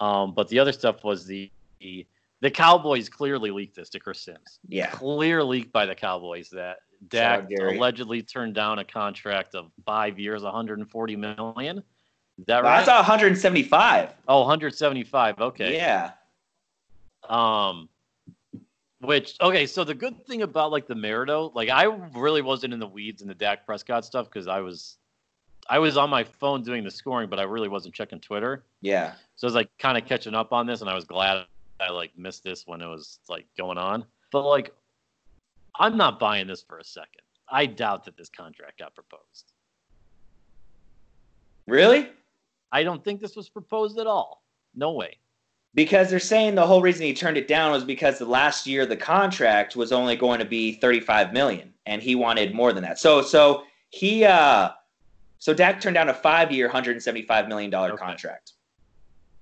Um, 0.00 0.32
but 0.34 0.48
the 0.48 0.58
other 0.58 0.72
stuff 0.72 1.04
was 1.04 1.26
the 1.26 1.50
the, 1.80 2.06
the 2.40 2.50
Cowboys 2.50 3.08
clearly 3.08 3.50
leaked 3.50 3.76
this 3.76 3.88
to 3.90 4.00
Chris 4.00 4.20
Sims. 4.20 4.58
Yeah. 4.68 4.90
Clear 4.90 5.42
leak 5.44 5.72
by 5.72 5.86
the 5.86 5.94
Cowboys 5.94 6.50
that 6.50 6.78
Dak 7.08 7.48
allegedly 7.50 8.22
turned 8.22 8.54
down 8.54 8.80
a 8.80 8.84
contract 8.84 9.54
of 9.54 9.70
five 9.84 10.18
years, 10.18 10.42
140 10.42 11.16
million. 11.16 11.78
Is 12.38 12.46
that 12.46 12.62
Well, 12.62 12.72
I 12.72 12.78
right? 12.78 12.84
saw 12.86 12.96
175. 12.96 14.14
oh, 14.28 14.40
175. 14.40 15.38
Okay. 15.40 15.76
Yeah. 15.76 16.12
Um, 17.28 17.88
which 19.00 19.36
okay, 19.40 19.66
so 19.66 19.84
the 19.84 19.94
good 19.94 20.24
thing 20.26 20.42
about 20.42 20.72
like 20.72 20.86
the 20.88 20.94
Maridoe, 20.94 21.54
like 21.54 21.68
I 21.68 21.84
really 22.16 22.42
wasn't 22.42 22.72
in 22.72 22.80
the 22.80 22.86
weeds 22.86 23.22
in 23.22 23.28
the 23.28 23.34
Dak 23.34 23.64
Prescott 23.64 24.04
stuff 24.04 24.26
because 24.26 24.48
I 24.48 24.60
was, 24.60 24.96
I 25.68 25.78
was 25.78 25.96
on 25.96 26.08
my 26.08 26.24
phone 26.24 26.62
doing 26.62 26.82
the 26.82 26.90
scoring, 26.90 27.28
but 27.28 27.38
I 27.38 27.42
really 27.42 27.68
wasn't 27.68 27.94
checking 27.94 28.20
Twitter. 28.20 28.64
Yeah. 28.80 29.12
So 29.36 29.46
I 29.46 29.48
was 29.48 29.54
like 29.54 29.70
kind 29.78 29.98
of 29.98 30.06
catching 30.06 30.34
up 30.34 30.52
on 30.52 30.66
this, 30.66 30.80
and 30.80 30.88
I 30.88 30.94
was 30.94 31.04
glad 31.04 31.44
I 31.80 31.90
like 31.90 32.16
missed 32.16 32.42
this 32.42 32.66
when 32.66 32.80
it 32.80 32.86
was 32.86 33.20
like 33.28 33.46
going 33.56 33.78
on. 33.78 34.04
But 34.32 34.46
like, 34.46 34.74
I'm 35.78 35.96
not 35.96 36.18
buying 36.18 36.46
this 36.46 36.62
for 36.62 36.78
a 36.78 36.84
second. 36.84 37.22
I 37.50 37.66
doubt 37.66 38.04
that 38.04 38.16
this 38.16 38.28
contract 38.28 38.78
got 38.78 38.94
proposed. 38.94 39.52
Really? 41.66 42.08
I 42.72 42.82
don't 42.82 43.04
think 43.04 43.20
this 43.20 43.36
was 43.36 43.48
proposed 43.48 43.98
at 43.98 44.06
all. 44.06 44.42
No 44.74 44.92
way. 44.92 45.18
Because 45.74 46.10
they're 46.10 46.18
saying 46.18 46.54
the 46.54 46.66
whole 46.66 46.82
reason 46.82 47.04
he 47.04 47.14
turned 47.14 47.36
it 47.36 47.46
down 47.46 47.72
was 47.72 47.84
because 47.84 48.18
the 48.18 48.24
last 48.24 48.66
year 48.66 48.86
the 48.86 48.96
contract 48.96 49.76
was 49.76 49.92
only 49.92 50.16
going 50.16 50.38
to 50.40 50.44
be 50.44 50.72
35 50.72 51.32
million 51.32 51.72
and 51.86 52.02
he 52.02 52.14
wanted 52.14 52.54
more 52.54 52.72
than 52.72 52.82
that. 52.82 52.98
So 52.98 53.22
so 53.22 53.64
he 53.90 54.24
uh 54.24 54.70
so 55.38 55.54
Dak 55.54 55.80
turned 55.80 55.94
down 55.94 56.08
a 56.08 56.14
5-year 56.14 56.66
175 56.66 57.48
million 57.48 57.70
dollar 57.70 57.92
okay. 57.92 58.04
contract. 58.04 58.52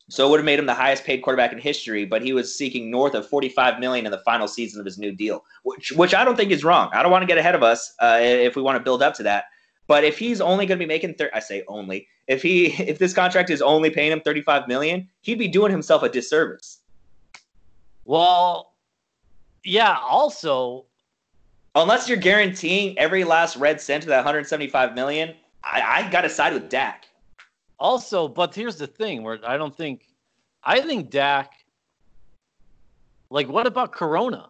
So 0.08 0.26
it 0.26 0.30
would 0.30 0.38
have 0.38 0.44
made 0.44 0.58
him 0.58 0.66
the 0.66 0.74
highest 0.74 1.04
paid 1.04 1.18
quarterback 1.18 1.52
in 1.52 1.58
history, 1.58 2.04
but 2.04 2.22
he 2.22 2.32
was 2.32 2.54
seeking 2.54 2.90
north 2.90 3.14
of 3.14 3.28
45 3.28 3.80
million 3.80 4.06
in 4.06 4.12
the 4.12 4.18
final 4.18 4.46
season 4.46 4.78
of 4.78 4.86
his 4.86 4.98
new 4.98 5.10
deal, 5.10 5.44
which 5.64 5.90
which 5.92 6.14
I 6.14 6.24
don't 6.24 6.36
think 6.36 6.52
is 6.52 6.62
wrong. 6.62 6.90
I 6.92 7.02
don't 7.02 7.10
want 7.10 7.22
to 7.22 7.26
get 7.26 7.38
ahead 7.38 7.56
of 7.56 7.62
us 7.64 7.92
uh, 8.00 8.18
if 8.20 8.54
we 8.54 8.62
want 8.62 8.76
to 8.76 8.84
build 8.84 9.02
up 9.02 9.14
to 9.14 9.24
that. 9.24 9.46
But 9.88 10.04
if 10.04 10.18
he's 10.18 10.40
only 10.40 10.66
going 10.66 10.78
to 10.78 10.84
be 10.84 10.88
making, 10.88 11.14
thir- 11.14 11.30
I 11.34 11.40
say 11.40 11.64
only, 11.66 12.06
if 12.28 12.42
he 12.42 12.66
if 12.82 12.98
this 12.98 13.12
contract 13.12 13.50
is 13.50 13.60
only 13.60 13.90
paying 13.90 14.12
him 14.12 14.20
35 14.20 14.68
million, 14.68 15.08
he'd 15.22 15.38
be 15.38 15.48
doing 15.48 15.72
himself 15.72 16.04
a 16.04 16.08
disservice. 16.08 16.82
Well, 18.04 18.74
yeah. 19.64 19.98
Also, 20.08 20.86
unless 21.74 22.08
you're 22.08 22.16
guaranteeing 22.18 22.96
every 22.96 23.24
last 23.24 23.56
red 23.56 23.80
cent 23.80 24.04
to 24.04 24.08
that 24.10 24.18
175 24.18 24.94
million, 24.94 25.34
I, 25.66 26.04
I 26.04 26.10
got 26.10 26.22
to 26.22 26.30
side 26.30 26.52
with 26.52 26.68
Dak. 26.68 27.08
Also, 27.78 28.28
but 28.28 28.54
here's 28.54 28.76
the 28.76 28.86
thing: 28.86 29.22
where 29.22 29.38
I 29.46 29.56
don't 29.56 29.76
think, 29.76 30.06
I 30.64 30.80
think 30.80 31.10
Dak. 31.10 31.52
Like, 33.28 33.48
what 33.48 33.66
about 33.66 33.92
Corona? 33.92 34.48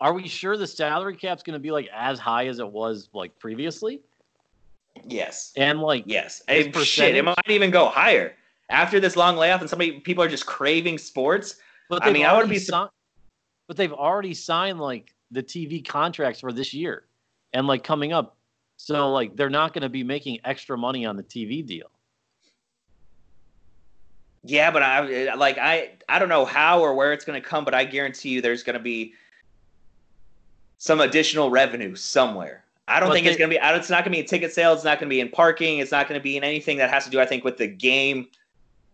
Are 0.00 0.12
we 0.12 0.26
sure 0.26 0.56
the 0.56 0.66
salary 0.66 1.16
cap's 1.16 1.44
going 1.44 1.54
to 1.54 1.60
be 1.60 1.70
like 1.70 1.88
as 1.94 2.18
high 2.18 2.48
as 2.48 2.58
it 2.58 2.68
was 2.68 3.08
like 3.12 3.38
previously? 3.38 4.00
Yes. 5.06 5.52
And 5.56 5.80
like 5.80 6.04
yes, 6.06 6.42
hey, 6.48 6.70
shit, 6.82 7.16
it 7.16 7.24
might 7.24 7.36
even 7.48 7.70
go 7.70 7.86
higher 7.86 8.34
after 8.68 8.98
this 8.98 9.16
long 9.16 9.36
layoff, 9.36 9.60
and 9.60 9.70
somebody 9.70 10.00
people 10.00 10.24
are 10.24 10.28
just 10.28 10.46
craving 10.46 10.98
sports. 10.98 11.56
But 11.88 12.04
I 12.04 12.12
mean, 12.12 12.26
I 12.26 12.36
would 12.36 12.48
be. 12.48 12.58
Si- 12.58 12.72
but 13.68 13.76
they've 13.76 13.92
already 13.92 14.34
signed 14.34 14.80
like 14.80 15.14
the 15.30 15.42
TV 15.42 15.86
contracts 15.86 16.40
for 16.40 16.52
this 16.52 16.74
year, 16.74 17.04
and 17.52 17.66
like 17.66 17.84
coming 17.84 18.12
up, 18.12 18.36
so 18.84 19.12
like 19.12 19.36
they're 19.36 19.48
not 19.48 19.72
going 19.72 19.82
to 19.82 19.88
be 19.88 20.02
making 20.02 20.40
extra 20.44 20.76
money 20.76 21.06
on 21.06 21.16
the 21.16 21.22
TV 21.22 21.64
deal. 21.64 21.88
Yeah, 24.42 24.72
but 24.72 24.82
I 24.82 25.34
like 25.34 25.56
I 25.56 25.92
I 26.08 26.18
don't 26.18 26.28
know 26.28 26.44
how 26.44 26.80
or 26.80 26.94
where 26.94 27.12
it's 27.12 27.24
going 27.24 27.40
to 27.40 27.48
come, 27.48 27.64
but 27.64 27.74
I 27.74 27.84
guarantee 27.84 28.30
you 28.30 28.42
there's 28.42 28.64
going 28.64 28.74
to 28.74 28.82
be 28.82 29.14
some 30.78 31.00
additional 31.00 31.48
revenue 31.48 31.94
somewhere. 31.94 32.64
I 32.88 32.98
don't 32.98 33.10
but 33.10 33.14
think 33.14 33.26
they, 33.26 33.30
it's 33.30 33.38
going 33.38 33.50
to 33.50 33.56
be. 33.56 33.60
It's 33.62 33.88
not 33.88 33.98
going 33.98 34.12
to 34.12 34.16
be 34.16 34.18
in 34.18 34.26
ticket 34.26 34.52
sales. 34.52 34.78
It's 34.78 34.84
not 34.84 34.98
going 34.98 35.08
to 35.08 35.14
be 35.14 35.20
in 35.20 35.28
parking. 35.28 35.78
It's 35.78 35.92
not 35.92 36.08
going 36.08 36.18
to 36.18 36.22
be 36.22 36.36
in 36.36 36.42
anything 36.42 36.76
that 36.78 36.90
has 36.90 37.04
to 37.04 37.10
do, 37.10 37.20
I 37.20 37.24
think, 37.24 37.44
with 37.44 37.58
the 37.58 37.68
game 37.68 38.26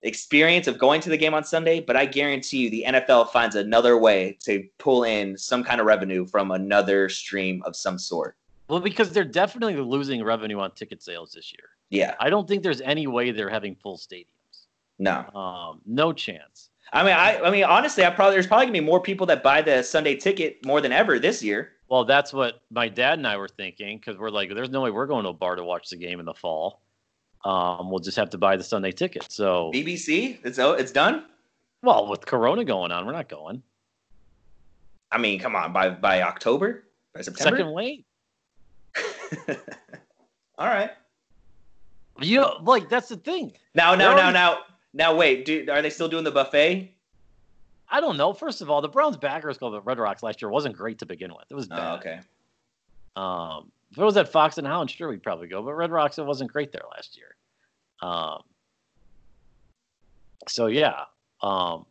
experience 0.02 0.66
of 0.66 0.78
going 0.78 1.00
to 1.00 1.08
the 1.08 1.16
game 1.16 1.32
on 1.32 1.44
Sunday. 1.44 1.80
But 1.80 1.96
I 1.96 2.04
guarantee 2.04 2.58
you, 2.58 2.70
the 2.70 2.84
NFL 2.86 3.30
finds 3.30 3.56
another 3.56 3.96
way 3.96 4.36
to 4.40 4.68
pull 4.76 5.04
in 5.04 5.38
some 5.38 5.64
kind 5.64 5.80
of 5.80 5.86
revenue 5.86 6.26
from 6.26 6.50
another 6.50 7.08
stream 7.08 7.62
of 7.64 7.74
some 7.74 7.98
sort. 7.98 8.36
Well, 8.68 8.80
because 8.80 9.10
they're 9.10 9.24
definitely 9.24 9.76
losing 9.76 10.22
revenue 10.22 10.58
on 10.60 10.72
ticket 10.72 11.02
sales 11.02 11.32
this 11.32 11.52
year. 11.52 11.70
Yeah, 11.90 12.14
I 12.20 12.30
don't 12.30 12.46
think 12.46 12.62
there's 12.62 12.80
any 12.82 13.06
way 13.06 13.30
they're 13.30 13.48
having 13.48 13.74
full 13.74 13.96
stadiums. 13.96 14.26
No, 14.98 15.24
um, 15.34 15.80
no 15.86 16.12
chance. 16.12 16.70
I 16.92 17.02
mean, 17.02 17.12
I, 17.12 17.40
I 17.40 17.50
mean, 17.50 17.64
honestly, 17.64 18.04
I 18.04 18.10
probably 18.10 18.34
there's 18.34 18.46
probably 18.46 18.66
gonna 18.66 18.78
be 18.78 18.84
more 18.84 19.00
people 19.00 19.26
that 19.26 19.42
buy 19.42 19.62
the 19.62 19.82
Sunday 19.82 20.16
ticket 20.16 20.64
more 20.64 20.80
than 20.80 20.92
ever 20.92 21.18
this 21.18 21.42
year. 21.42 21.72
Well, 21.88 22.04
that's 22.04 22.32
what 22.32 22.62
my 22.70 22.88
dad 22.88 23.18
and 23.18 23.26
I 23.26 23.36
were 23.36 23.48
thinking 23.48 23.98
because 23.98 24.18
we're 24.18 24.30
like, 24.30 24.54
there's 24.54 24.70
no 24.70 24.82
way 24.82 24.90
we're 24.90 25.06
going 25.06 25.24
to 25.24 25.30
a 25.30 25.34
bar 25.34 25.56
to 25.56 25.64
watch 25.64 25.88
the 25.88 25.96
game 25.96 26.20
in 26.20 26.26
the 26.26 26.34
fall. 26.34 26.82
Um, 27.44 27.90
we'll 27.90 28.00
just 28.00 28.16
have 28.18 28.30
to 28.30 28.38
buy 28.38 28.56
the 28.56 28.64
Sunday 28.64 28.92
ticket. 28.92 29.30
So 29.30 29.70
BBC, 29.74 30.38
it's 30.44 30.58
it's 30.58 30.92
done. 30.92 31.24
Well, 31.82 32.08
with 32.08 32.26
Corona 32.26 32.64
going 32.64 32.90
on, 32.90 33.06
we're 33.06 33.12
not 33.12 33.28
going. 33.28 33.62
I 35.10 35.18
mean, 35.18 35.38
come 35.38 35.56
on, 35.56 35.72
by 35.72 35.90
by 35.90 36.22
October, 36.22 36.84
by 37.14 37.22
September, 37.22 37.56
second 37.56 37.72
wait. 37.72 38.04
All 40.58 40.66
right. 40.66 40.90
You 42.20 42.40
know, 42.40 42.58
like 42.62 42.88
that's 42.88 43.08
the 43.08 43.16
thing. 43.16 43.52
Now, 43.74 43.94
now, 43.94 44.16
now, 44.16 44.30
now, 44.30 44.58
now. 44.92 45.16
Wait, 45.16 45.44
do, 45.44 45.66
are 45.70 45.82
they 45.82 45.90
still 45.90 46.08
doing 46.08 46.24
the 46.24 46.32
buffet? 46.32 46.92
I 47.88 48.00
don't 48.00 48.16
know. 48.16 48.32
First 48.32 48.60
of 48.60 48.68
all, 48.68 48.80
the 48.80 48.88
Browns 48.88 49.16
backers 49.16 49.58
club 49.58 49.74
at 49.74 49.86
Red 49.86 49.98
Rocks 49.98 50.22
last 50.22 50.42
year 50.42 50.50
wasn't 50.50 50.76
great 50.76 50.98
to 50.98 51.06
begin 51.06 51.30
with. 51.30 51.44
It 51.48 51.54
was 51.54 51.68
oh, 51.70 51.76
bad. 51.76 51.92
Oh, 51.92 51.96
okay. 51.96 52.20
Um, 53.16 53.72
if 53.92 53.98
it 53.98 54.04
was 54.04 54.16
at 54.16 54.28
Fox 54.28 54.58
and 54.58 54.66
Hound, 54.66 54.90
sure 54.90 55.08
we'd 55.08 55.22
probably 55.22 55.48
go, 55.48 55.62
but 55.62 55.74
Red 55.74 55.90
Rocks 55.90 56.18
it 56.18 56.26
wasn't 56.26 56.52
great 56.52 56.72
there 56.72 56.82
last 56.94 57.16
year. 57.16 57.34
Um, 58.02 58.42
so 60.48 60.66
yeah, 60.66 61.04
um, 61.42 61.86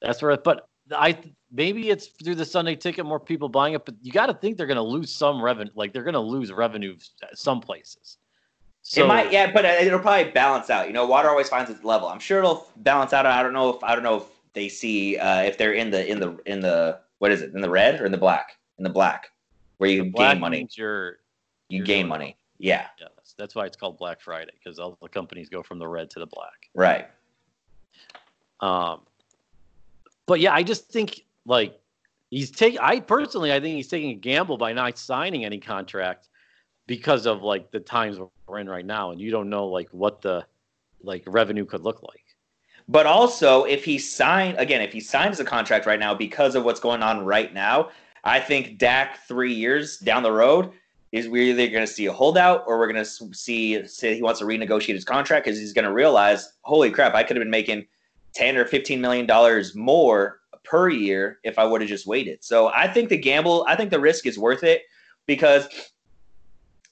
that's 0.00 0.22
where. 0.22 0.32
It, 0.32 0.44
but 0.44 0.68
I 0.92 1.18
maybe 1.50 1.90
it's 1.90 2.08
through 2.08 2.34
the 2.34 2.44
Sunday 2.44 2.76
ticket, 2.76 3.06
more 3.06 3.20
people 3.20 3.48
buying 3.48 3.74
it, 3.74 3.84
but 3.84 3.94
you 4.02 4.12
got 4.12 4.26
to 4.26 4.34
think 4.34 4.56
they're 4.56 4.66
going 4.66 4.76
to 4.76 4.82
lose 4.82 5.10
some 5.10 5.42
revenue. 5.42 5.70
Like 5.74 5.92
they're 5.92 6.02
going 6.02 6.14
to 6.14 6.20
lose 6.20 6.52
revenue 6.52 6.96
some 7.34 7.60
places. 7.60 8.18
So, 8.82 9.04
it 9.04 9.08
might, 9.08 9.32
yeah, 9.32 9.50
but 9.50 9.64
it'll 9.64 9.98
probably 9.98 10.30
balance 10.30 10.68
out. 10.68 10.86
You 10.88 10.92
know, 10.92 11.06
water 11.06 11.30
always 11.30 11.48
finds 11.48 11.70
its 11.70 11.84
level. 11.84 12.06
I'm 12.06 12.18
sure 12.18 12.40
it'll 12.40 12.68
balance 12.76 13.14
out. 13.14 13.24
I 13.24 13.42
don't 13.42 13.54
know 13.54 13.70
if 13.70 13.82
I 13.82 13.94
don't 13.94 14.04
know 14.04 14.16
if 14.16 14.24
they 14.52 14.68
see 14.68 15.16
uh, 15.16 15.42
if 15.42 15.56
they're 15.56 15.72
in 15.72 15.90
the 15.90 16.06
in 16.06 16.20
the 16.20 16.38
in 16.44 16.60
the 16.60 17.00
what 17.18 17.32
is 17.32 17.40
it 17.40 17.54
in 17.54 17.62
the 17.62 17.70
red 17.70 18.00
or 18.00 18.04
in 18.04 18.12
the 18.12 18.18
black 18.18 18.58
in 18.76 18.84
the 18.84 18.90
black 18.90 19.30
where 19.78 19.88
you 19.90 20.04
gain 20.04 20.38
money. 20.38 20.68
You're, 20.72 21.18
you 21.68 21.78
you're 21.78 21.86
gain 21.86 22.06
money. 22.06 22.36
Yeah. 22.58 22.86
Yes, 23.00 23.34
that's 23.36 23.54
why 23.54 23.66
it's 23.66 23.76
called 23.76 23.98
Black 23.98 24.20
Friday 24.20 24.52
because 24.62 24.78
all 24.78 24.96
the 25.00 25.08
companies 25.08 25.48
go 25.48 25.62
from 25.62 25.78
the 25.78 25.88
red 25.88 26.10
to 26.10 26.20
the 26.20 26.26
black. 26.26 26.68
Right. 26.74 27.08
Um, 28.60 29.00
but 30.26 30.40
yeah, 30.40 30.52
I 30.54 30.62
just 30.62 30.88
think 30.88 31.24
like 31.46 31.78
he's 32.30 32.50
taking. 32.50 32.80
I 32.80 33.00
personally, 33.00 33.52
I 33.52 33.60
think 33.60 33.76
he's 33.76 33.88
taking 33.88 34.10
a 34.10 34.14
gamble 34.14 34.56
by 34.56 34.72
not 34.72 34.98
signing 34.98 35.44
any 35.44 35.58
contract 35.58 36.28
because 36.86 37.26
of 37.26 37.42
like 37.42 37.70
the 37.70 37.80
times 37.80 38.18
we're 38.46 38.58
in 38.58 38.68
right 38.68 38.86
now, 38.86 39.10
and 39.10 39.20
you 39.20 39.30
don't 39.30 39.48
know 39.48 39.66
like 39.66 39.88
what 39.90 40.22
the 40.22 40.44
like 41.02 41.22
revenue 41.26 41.64
could 41.64 41.82
look 41.82 42.02
like. 42.02 42.20
But 42.88 43.06
also, 43.06 43.64
if 43.64 43.84
he 43.84 43.98
signed 43.98 44.58
again, 44.58 44.82
if 44.82 44.92
he 44.92 45.00
signs 45.00 45.40
a 45.40 45.44
contract 45.44 45.86
right 45.86 46.00
now 46.00 46.14
because 46.14 46.54
of 46.54 46.64
what's 46.64 46.80
going 46.80 47.02
on 47.02 47.24
right 47.24 47.52
now, 47.52 47.90
I 48.24 48.40
think 48.40 48.78
Dak 48.78 49.26
three 49.26 49.54
years 49.54 49.98
down 49.98 50.22
the 50.22 50.32
road 50.32 50.70
is 51.12 51.28
we're 51.28 51.44
either 51.44 51.68
going 51.68 51.86
to 51.86 51.92
see 51.92 52.06
a 52.06 52.12
holdout 52.12 52.64
or 52.66 52.78
we're 52.78 52.90
going 52.90 53.04
to 53.04 53.34
see 53.34 53.86
say 53.86 54.16
he 54.16 54.22
wants 54.22 54.40
to 54.40 54.46
renegotiate 54.46 54.94
his 54.94 55.04
contract 55.04 55.44
because 55.44 55.58
he's 55.58 55.72
going 55.72 55.84
to 55.84 55.92
realize, 55.92 56.54
holy 56.62 56.90
crap, 56.90 57.14
I 57.14 57.22
could 57.22 57.36
have 57.36 57.42
been 57.42 57.50
making 57.50 57.86
ten 58.34 58.56
or 58.56 58.64
fifteen 58.64 59.00
million 59.00 59.26
dollars 59.26 59.74
more 59.74 60.40
per 60.64 60.88
year 60.88 61.38
if 61.44 61.58
I 61.58 61.64
would 61.64 61.80
have 61.80 61.90
just 61.90 62.06
waited. 62.06 62.42
So 62.42 62.68
I 62.68 62.88
think 62.88 63.08
the 63.08 63.18
gamble, 63.18 63.64
I 63.68 63.76
think 63.76 63.90
the 63.90 64.00
risk 64.00 64.26
is 64.26 64.38
worth 64.38 64.64
it 64.64 64.82
because 65.26 65.68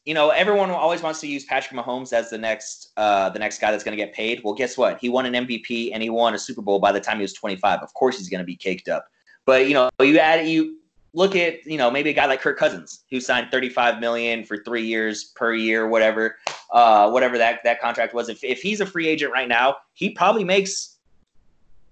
you 0.04 0.14
know, 0.14 0.30
everyone 0.30 0.70
always 0.70 1.00
wants 1.00 1.20
to 1.20 1.28
use 1.28 1.44
Patrick 1.44 1.78
Mahomes 1.78 2.12
as 2.12 2.28
the 2.28 2.38
next 2.38 2.90
uh, 2.96 3.30
the 3.30 3.38
next 3.38 3.60
guy 3.60 3.70
that's 3.70 3.84
going 3.84 3.96
to 3.96 4.04
get 4.04 4.12
paid. 4.12 4.40
Well, 4.42 4.54
guess 4.54 4.76
what? 4.76 4.98
He 4.98 5.08
won 5.08 5.26
an 5.26 5.46
MVP 5.46 5.90
and 5.92 6.02
he 6.02 6.10
won 6.10 6.34
a 6.34 6.38
Super 6.38 6.60
Bowl 6.60 6.80
by 6.80 6.90
the 6.90 7.00
time 7.00 7.18
he 7.18 7.22
was 7.22 7.32
25. 7.32 7.80
Of 7.80 7.94
course, 7.94 8.18
he's 8.18 8.28
going 8.28 8.40
to 8.40 8.44
be 8.44 8.56
caked 8.56 8.88
up. 8.88 9.06
But 9.44 9.68
you 9.68 9.74
know, 9.74 9.90
you 10.00 10.18
add 10.18 10.46
you 10.48 10.78
look 11.14 11.36
at 11.36 11.64
you 11.66 11.76
know 11.76 11.90
maybe 11.90 12.10
a 12.10 12.12
guy 12.12 12.26
like 12.26 12.40
Kirk 12.40 12.58
Cousins 12.58 13.04
who 13.10 13.20
signed 13.20 13.48
35 13.52 14.00
million 14.00 14.42
for 14.44 14.58
three 14.64 14.84
years 14.84 15.24
per 15.36 15.54
year, 15.54 15.86
whatever, 15.86 16.36
uh, 16.72 17.08
whatever 17.10 17.38
that 17.38 17.60
that 17.62 17.80
contract 17.80 18.12
was. 18.12 18.28
If 18.28 18.42
if 18.42 18.60
he's 18.60 18.80
a 18.80 18.86
free 18.86 19.06
agent 19.06 19.32
right 19.32 19.48
now, 19.48 19.76
he 19.94 20.10
probably 20.10 20.42
makes 20.42 20.91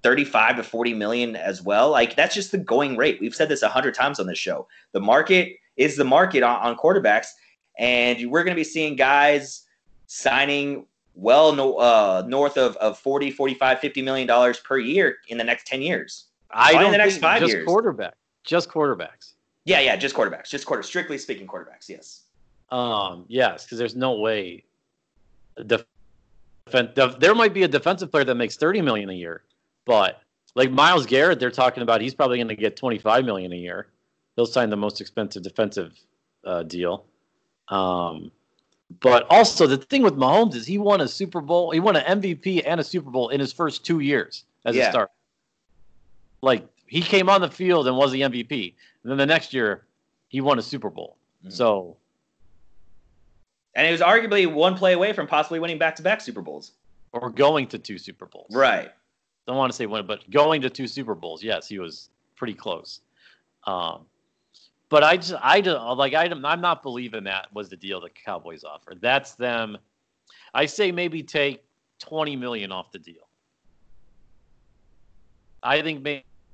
35 0.02 0.56
to 0.56 0.62
40 0.62 0.94
million 0.94 1.36
as 1.36 1.62
well. 1.62 1.90
Like 1.90 2.16
that's 2.16 2.34
just 2.34 2.52
the 2.52 2.58
going 2.58 2.96
rate. 2.96 3.18
We've 3.20 3.34
said 3.34 3.48
this 3.48 3.62
a 3.62 3.68
hundred 3.68 3.94
times 3.94 4.18
on 4.20 4.26
this 4.26 4.38
show. 4.38 4.66
The 4.92 5.00
market 5.00 5.56
is 5.76 5.96
the 5.96 6.04
market 6.04 6.42
on, 6.42 6.60
on 6.60 6.76
quarterbacks 6.76 7.28
and 7.78 8.30
we're 8.30 8.44
going 8.44 8.54
to 8.54 8.60
be 8.60 8.64
seeing 8.64 8.94
guys 8.94 9.66
signing 10.06 10.86
well 11.14 11.52
no, 11.54 11.76
uh, 11.76 12.22
north 12.26 12.56
of, 12.56 12.76
of 12.76 12.98
40, 12.98 13.30
45, 13.30 13.80
50 13.80 14.02
million 14.02 14.26
dollars 14.28 14.60
per 14.60 14.78
year 14.78 15.16
in 15.28 15.38
the 15.38 15.44
next 15.44 15.66
10 15.66 15.82
years. 15.82 16.26
I 16.50 16.72
don't 16.72 16.86
in 16.86 16.92
the 16.92 16.98
next 16.98 17.18
five 17.18 17.40
just 17.40 17.52
years. 17.52 17.66
quarterback, 17.66 18.14
just 18.44 18.68
quarterbacks. 18.68 19.32
Yeah, 19.64 19.80
yeah, 19.80 19.96
just 19.96 20.14
quarterbacks, 20.14 20.48
just 20.48 20.66
quarter. 20.66 20.82
Strictly 20.82 21.16
speaking, 21.16 21.46
quarterbacks. 21.46 21.88
Yes. 21.88 22.22
Um. 22.70 23.24
Yes, 23.28 23.64
because 23.64 23.78
there's 23.78 23.94
no 23.94 24.18
way. 24.18 24.64
Def- 25.66 25.84
def- 26.70 27.18
there 27.18 27.34
might 27.34 27.54
be 27.54 27.62
a 27.64 27.68
defensive 27.68 28.10
player 28.10 28.24
that 28.24 28.34
makes 28.34 28.56
30 28.56 28.82
million 28.82 29.10
a 29.10 29.12
year, 29.12 29.42
but 29.90 30.22
like 30.54 30.70
Myles 30.70 31.04
Garrett, 31.04 31.40
they're 31.40 31.50
talking 31.50 31.82
about 31.82 32.00
he's 32.00 32.14
probably 32.14 32.38
going 32.38 32.46
to 32.46 32.54
get 32.54 32.76
25 32.76 33.24
million 33.24 33.52
a 33.52 33.56
year. 33.56 33.88
He'll 34.36 34.46
sign 34.46 34.70
the 34.70 34.76
most 34.76 35.00
expensive 35.00 35.42
defensive 35.42 35.98
uh, 36.44 36.62
deal. 36.62 37.06
Um, 37.66 38.30
but 39.00 39.26
also 39.30 39.66
the 39.66 39.78
thing 39.78 40.02
with 40.02 40.14
Mahomes 40.14 40.54
is 40.54 40.64
he 40.64 40.78
won 40.78 41.00
a 41.00 41.08
Super 41.08 41.40
Bowl, 41.40 41.72
he 41.72 41.80
won 41.80 41.96
an 41.96 42.20
MVP 42.20 42.62
and 42.64 42.78
a 42.78 42.84
Super 42.84 43.10
Bowl 43.10 43.30
in 43.30 43.40
his 43.40 43.52
first 43.52 43.84
two 43.84 43.98
years 43.98 44.44
as 44.64 44.76
yeah. 44.76 44.86
a 44.86 44.90
starter. 44.92 45.12
Like 46.40 46.68
he 46.86 47.02
came 47.02 47.28
on 47.28 47.40
the 47.40 47.50
field 47.50 47.88
and 47.88 47.96
was 47.96 48.12
the 48.12 48.20
MVP, 48.20 48.74
and 49.02 49.10
then 49.10 49.18
the 49.18 49.26
next 49.26 49.52
year 49.52 49.86
he 50.28 50.40
won 50.40 50.60
a 50.60 50.62
Super 50.62 50.88
Bowl. 50.88 51.16
Mm-hmm. 51.42 51.50
So, 51.50 51.96
and 53.74 53.86
he 53.86 53.90
was 53.90 54.02
arguably 54.02 54.46
one 54.46 54.76
play 54.76 54.92
away 54.92 55.12
from 55.12 55.26
possibly 55.26 55.58
winning 55.58 55.78
back-to-back 55.78 56.20
Super 56.20 56.42
Bowls 56.42 56.70
or 57.10 57.28
going 57.28 57.66
to 57.68 57.78
two 57.78 57.98
Super 57.98 58.26
Bowls. 58.26 58.54
Right. 58.54 58.92
Don't 59.50 59.58
want 59.58 59.72
to 59.72 59.76
say 59.76 59.86
win, 59.86 60.06
but 60.06 60.28
going 60.30 60.62
to 60.62 60.70
two 60.70 60.86
Super 60.86 61.14
Bowls. 61.14 61.42
Yes, 61.42 61.66
he 61.66 61.78
was 61.78 62.08
pretty 62.36 62.54
close. 62.54 63.00
Um, 63.66 64.06
but 64.88 65.02
I 65.02 65.16
just, 65.16 65.34
I 65.42 65.60
don't 65.60 65.98
like, 65.98 66.14
I, 66.14 66.24
I'm 66.24 66.60
not 66.60 66.82
believing 66.82 67.24
that 67.24 67.52
was 67.52 67.68
the 67.68 67.76
deal 67.76 68.00
the 68.00 68.10
Cowboys 68.10 68.64
offered. 68.64 69.00
That's 69.00 69.34
them. 69.34 69.76
I 70.54 70.66
say 70.66 70.92
maybe 70.92 71.22
take 71.22 71.64
20 71.98 72.36
million 72.36 72.72
off 72.72 72.92
the 72.92 72.98
deal. 72.98 73.28
I 75.62 75.82
think 75.82 76.02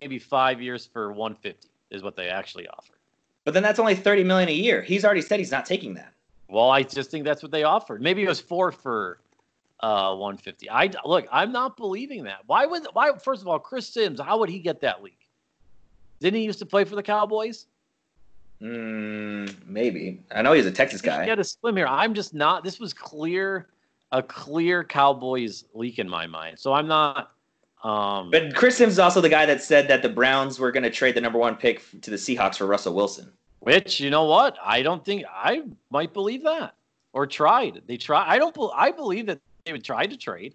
maybe 0.00 0.18
five 0.18 0.60
years 0.60 0.86
for 0.86 1.12
150 1.12 1.68
is 1.90 2.02
what 2.02 2.16
they 2.16 2.28
actually 2.28 2.66
offered. 2.68 2.96
But 3.44 3.54
then 3.54 3.62
that's 3.62 3.78
only 3.78 3.94
30 3.94 4.24
million 4.24 4.48
a 4.48 4.52
year. 4.52 4.82
He's 4.82 5.04
already 5.04 5.22
said 5.22 5.38
he's 5.38 5.52
not 5.52 5.64
taking 5.64 5.94
that. 5.94 6.12
Well, 6.48 6.70
I 6.70 6.82
just 6.82 7.10
think 7.10 7.24
that's 7.24 7.42
what 7.42 7.52
they 7.52 7.62
offered. 7.62 8.02
Maybe 8.02 8.24
it 8.24 8.28
was 8.28 8.40
four 8.40 8.72
for 8.72 9.20
uh, 9.80 10.14
150. 10.14 10.70
I 10.70 10.90
look, 11.04 11.26
I'm 11.30 11.52
not 11.52 11.76
believing 11.76 12.24
that. 12.24 12.40
Why 12.46 12.66
would 12.66 12.86
why 12.92 13.12
first 13.18 13.42
of 13.42 13.48
all, 13.48 13.58
Chris 13.58 13.88
Sims, 13.88 14.20
how 14.20 14.38
would 14.38 14.48
he 14.48 14.58
get 14.58 14.80
that 14.80 15.02
league? 15.02 15.14
Didn't 16.20 16.38
he 16.38 16.44
used 16.44 16.58
to 16.60 16.66
play 16.66 16.84
for 16.84 16.94
the 16.94 17.02
Cowboys? 17.02 17.66
Mm, 18.62 19.54
maybe. 19.66 20.22
I 20.34 20.42
know 20.42 20.52
he's 20.52 20.66
a 20.66 20.70
Texas 20.70 21.02
guy. 21.02 21.24
He 21.24 21.28
had 21.28 21.38
a 21.38 21.44
slim 21.44 21.76
here. 21.76 21.86
I'm 21.86 22.14
just 22.14 22.32
not. 22.32 22.64
This 22.64 22.80
was 22.80 22.94
clear, 22.94 23.68
a 24.12 24.22
clear 24.22 24.82
Cowboys 24.82 25.64
leak 25.74 25.98
in 25.98 26.08
my 26.08 26.26
mind. 26.26 26.58
So 26.58 26.72
I'm 26.72 26.88
not. 26.88 27.32
Um, 27.84 28.30
but 28.30 28.54
Chris 28.54 28.78
Sims 28.78 28.94
is 28.94 28.98
also 28.98 29.20
the 29.20 29.28
guy 29.28 29.44
that 29.44 29.62
said 29.62 29.88
that 29.88 30.02
the 30.02 30.08
Browns 30.08 30.58
were 30.58 30.72
going 30.72 30.82
to 30.84 30.90
trade 30.90 31.14
the 31.14 31.20
number 31.20 31.38
one 31.38 31.54
pick 31.54 31.82
to 32.00 32.10
the 32.10 32.16
Seahawks 32.16 32.56
for 32.56 32.66
Russell 32.66 32.94
Wilson. 32.94 33.30
Which 33.60 34.00
you 34.00 34.10
know 34.10 34.24
what? 34.24 34.56
I 34.64 34.82
don't 34.82 35.04
think 35.04 35.24
I 35.30 35.62
might 35.90 36.14
believe 36.14 36.42
that 36.44 36.74
or 37.12 37.26
tried. 37.26 37.82
They 37.86 37.96
try. 37.96 38.24
I 38.26 38.38
don't. 38.38 38.56
I 38.74 38.90
believe 38.90 39.26
that 39.26 39.40
they 39.66 39.72
would 39.72 39.84
try 39.84 40.06
to 40.06 40.16
trade. 40.16 40.54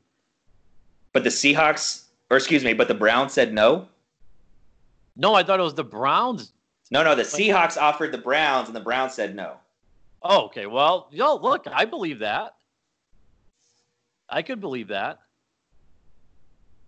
But 1.13 1.23
the 1.23 1.29
Seahawks, 1.29 2.05
or 2.31 2.37
excuse 2.37 2.63
me, 2.63 2.73
but 2.73 2.87
the 2.87 2.95
Browns 2.95 3.33
said 3.33 3.53
no. 3.53 3.87
No, 5.17 5.35
I 5.35 5.43
thought 5.43 5.59
it 5.59 5.63
was 5.63 5.75
the 5.75 5.83
Browns. 5.83 6.53
No, 6.89 7.03
no, 7.03 7.13
the 7.13 7.23
Seahawks 7.23 7.77
offered 7.77 8.11
the 8.11 8.17
Browns, 8.17 8.67
and 8.67 8.75
the 8.75 8.81
Browns 8.81 9.13
said 9.13 9.35
no. 9.35 9.57
Oh, 10.23 10.45
okay. 10.45 10.65
Well, 10.65 11.09
yo, 11.11 11.35
look, 11.35 11.65
I 11.71 11.85
believe 11.85 12.19
that. 12.19 12.55
I 14.29 14.41
could 14.41 14.61
believe 14.61 14.87
that. 14.87 15.19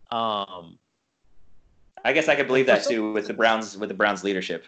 Um, 0.09 0.77
I 2.05 2.13
guess 2.13 2.29
I 2.29 2.35
could 2.35 2.47
believe 2.47 2.67
that 2.67 2.83
too 2.87 3.11
with 3.11 3.27
the 3.27 3.33
Browns 3.33 3.77
with 3.77 3.89
the 3.89 3.95
Browns 3.95 4.23
leadership. 4.23 4.65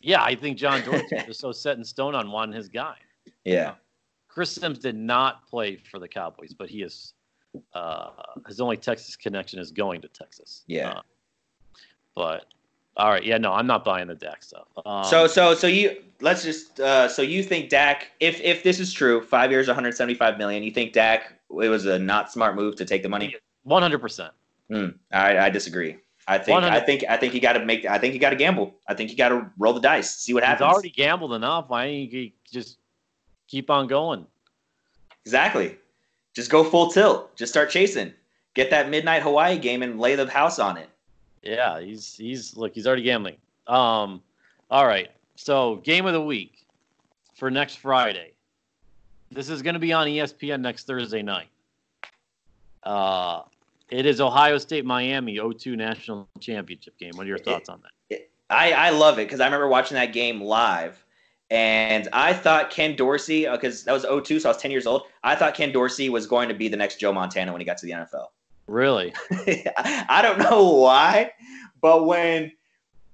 Yeah, 0.00 0.22
I 0.22 0.34
think 0.34 0.56
John 0.56 0.82
Dorsey 0.82 1.22
was 1.28 1.38
so 1.38 1.52
set 1.52 1.76
in 1.76 1.84
stone 1.84 2.14
on 2.14 2.32
wanting 2.32 2.54
his 2.54 2.68
guy. 2.68 2.96
Yeah. 3.44 3.74
Chris 4.32 4.52
Sims 4.52 4.78
did 4.78 4.94
not 4.94 5.46
play 5.48 5.76
for 5.76 5.98
the 5.98 6.08
Cowboys, 6.08 6.54
but 6.54 6.68
he 6.68 6.82
is 6.82 7.14
uh, 7.74 8.10
his 8.46 8.60
only 8.60 8.76
Texas 8.76 9.16
connection 9.16 9.58
is 9.58 9.72
going 9.72 10.00
to 10.00 10.08
Texas. 10.08 10.62
Yeah. 10.66 10.90
Uh, 10.90 11.02
but 12.14 12.46
all 12.96 13.10
right, 13.10 13.24
yeah, 13.24 13.38
no, 13.38 13.52
I'm 13.52 13.66
not 13.66 13.84
buying 13.84 14.08
the 14.08 14.14
Dak 14.14 14.42
stuff. 14.42 14.68
Um, 14.84 15.04
so, 15.04 15.26
so, 15.26 15.54
so 15.54 15.66
you 15.66 16.02
let's 16.20 16.44
just 16.44 16.80
uh, 16.80 17.08
so 17.08 17.22
you 17.22 17.42
think 17.42 17.70
Dak, 17.70 18.08
if 18.20 18.40
if 18.40 18.62
this 18.62 18.78
is 18.78 18.92
true, 18.92 19.22
five 19.22 19.50
years, 19.50 19.66
175 19.66 20.38
million, 20.38 20.62
you 20.62 20.70
think 20.70 20.92
Dak 20.92 21.34
it 21.50 21.68
was 21.68 21.86
a 21.86 21.98
not 21.98 22.30
smart 22.30 22.54
move 22.54 22.76
to 22.76 22.84
take 22.84 23.02
the 23.02 23.08
money? 23.08 23.34
100. 23.64 23.98
percent 23.98 24.32
hmm, 24.68 24.88
I 25.12 25.38
I 25.38 25.50
disagree. 25.50 25.96
I 26.28 26.38
think 26.38 26.54
100. 26.54 26.76
I 26.76 26.80
think 26.80 27.04
I 27.08 27.16
think 27.16 27.34
you 27.34 27.40
got 27.40 27.54
to 27.54 27.64
make. 27.64 27.84
I 27.86 27.98
think 27.98 28.14
you 28.14 28.20
got 28.20 28.30
to 28.30 28.36
gamble. 28.36 28.74
I 28.86 28.94
think 28.94 29.10
you 29.10 29.16
got 29.16 29.30
to 29.30 29.50
roll 29.58 29.72
the 29.72 29.80
dice, 29.80 30.16
see 30.16 30.34
what 30.34 30.44
happens. 30.44 30.68
He's 30.68 30.74
already 30.74 30.90
gambled 30.90 31.32
enough. 31.32 31.68
Why 31.68 31.86
don't 31.86 32.12
you 32.12 32.30
just 32.44 32.78
keep 33.50 33.68
on 33.68 33.86
going. 33.86 34.26
Exactly. 35.24 35.76
Just 36.34 36.50
go 36.50 36.62
full 36.62 36.90
tilt. 36.90 37.34
Just 37.36 37.52
start 37.52 37.70
chasing. 37.70 38.12
Get 38.54 38.70
that 38.70 38.88
midnight 38.88 39.22
Hawaii 39.22 39.58
game 39.58 39.82
and 39.82 39.98
lay 39.98 40.14
the 40.14 40.30
house 40.30 40.58
on 40.58 40.76
it. 40.76 40.88
Yeah, 41.42 41.80
he's 41.80 42.14
he's 42.14 42.56
look, 42.56 42.74
he's 42.74 42.86
already 42.86 43.02
gambling. 43.02 43.36
Um, 43.66 44.22
all 44.70 44.86
right. 44.86 45.10
So 45.36 45.76
game 45.76 46.06
of 46.06 46.12
the 46.12 46.22
week 46.22 46.66
for 47.34 47.50
next 47.50 47.76
Friday. 47.76 48.32
This 49.32 49.48
is 49.48 49.62
going 49.62 49.74
to 49.74 49.80
be 49.80 49.92
on 49.92 50.06
ESPN 50.06 50.60
next 50.60 50.86
Thursday 50.86 51.22
night. 51.22 51.48
Uh, 52.82 53.42
it 53.88 54.04
is 54.04 54.20
Ohio 54.20 54.58
State 54.58 54.84
Miami 54.84 55.36
0-2 55.36 55.76
national 55.76 56.28
championship 56.40 56.98
game. 56.98 57.12
What 57.14 57.26
are 57.26 57.28
your 57.28 57.38
thoughts 57.38 57.68
on 57.68 57.80
that? 57.82 58.28
I, 58.50 58.72
I 58.72 58.90
love 58.90 59.20
it 59.20 59.26
because 59.26 59.38
I 59.38 59.44
remember 59.44 59.68
watching 59.68 59.94
that 59.94 60.12
game 60.12 60.40
live 60.40 61.04
and 61.50 62.08
I 62.12 62.32
thought 62.32 62.70
Ken 62.70 62.94
Dorsey, 62.94 63.48
because 63.50 63.82
uh, 63.82 63.96
that 63.96 64.10
was 64.10 64.26
02, 64.26 64.40
so 64.40 64.48
I 64.48 64.52
was 64.52 64.62
10 64.62 64.70
years 64.70 64.86
old. 64.86 65.02
I 65.24 65.34
thought 65.34 65.54
Ken 65.54 65.72
Dorsey 65.72 66.08
was 66.08 66.26
going 66.26 66.48
to 66.48 66.54
be 66.54 66.68
the 66.68 66.76
next 66.76 67.00
Joe 67.00 67.12
Montana 67.12 67.52
when 67.52 67.60
he 67.60 67.64
got 67.64 67.78
to 67.78 67.86
the 67.86 67.92
NFL. 67.92 68.26
Really? 68.66 69.12
I 69.76 70.20
don't 70.22 70.38
know 70.38 70.74
why, 70.74 71.32
but 71.80 72.06
when 72.06 72.52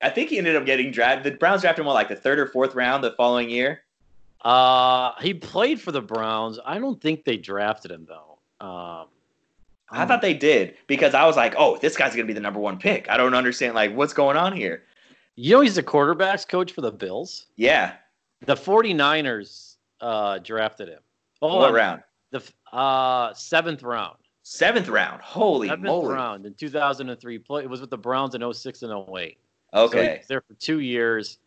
I 0.02 0.10
think 0.10 0.30
he 0.30 0.38
ended 0.38 0.54
up 0.54 0.66
getting 0.66 0.90
drafted, 0.90 1.32
the 1.32 1.38
Browns 1.38 1.62
drafted 1.62 1.84
him 1.84 1.88
like 1.88 2.08
the 2.08 2.16
third 2.16 2.38
or 2.38 2.46
fourth 2.46 2.74
round 2.74 3.02
the 3.02 3.12
following 3.12 3.48
year. 3.48 3.82
Uh, 4.42 5.12
he 5.20 5.32
played 5.32 5.80
for 5.80 5.92
the 5.92 6.02
Browns. 6.02 6.58
I 6.64 6.78
don't 6.78 7.00
think 7.00 7.24
they 7.24 7.38
drafted 7.38 7.90
him 7.90 8.06
though. 8.06 8.38
Um, 8.64 9.06
I 9.90 10.04
thought 10.04 10.20
they 10.20 10.34
did 10.34 10.76
because 10.86 11.14
I 11.14 11.24
was 11.26 11.36
like, 11.36 11.54
oh, 11.56 11.78
this 11.78 11.96
guy's 11.96 12.12
gonna 12.12 12.26
be 12.26 12.32
the 12.32 12.40
number 12.40 12.60
one 12.60 12.78
pick. 12.78 13.08
I 13.08 13.16
don't 13.16 13.34
understand 13.34 13.74
like 13.74 13.94
what's 13.94 14.12
going 14.12 14.36
on 14.36 14.52
here. 14.52 14.82
You 15.36 15.52
know, 15.52 15.60
he's 15.62 15.74
the 15.74 15.82
quarterbacks 15.82 16.46
coach 16.46 16.72
for 16.72 16.80
the 16.80 16.92
Bills. 16.92 17.46
Yeah, 17.56 17.94
the 18.44 18.54
49ers 18.54 19.76
uh, 20.00 20.38
drafted 20.38 20.88
him. 20.88 21.00
Oh, 21.42 21.58
what 21.58 21.72
round? 21.72 22.02
The 22.30 22.42
uh, 22.72 23.32
seventh 23.34 23.82
round. 23.82 24.16
Seventh 24.42 24.88
round. 24.88 25.22
Holy 25.22 25.68
seventh 25.68 25.86
moly. 25.86 26.14
round 26.14 26.46
in 26.46 26.54
2003. 26.54 27.38
Play, 27.40 27.62
it 27.62 27.70
was 27.70 27.80
with 27.80 27.90
the 27.90 27.98
Browns 27.98 28.34
in 28.34 28.52
06 28.52 28.82
and 28.82 28.92
08. 28.92 29.38
Okay. 29.74 30.20
So 30.22 30.26
there 30.28 30.40
for 30.40 30.54
two 30.54 30.80
years. 30.80 31.38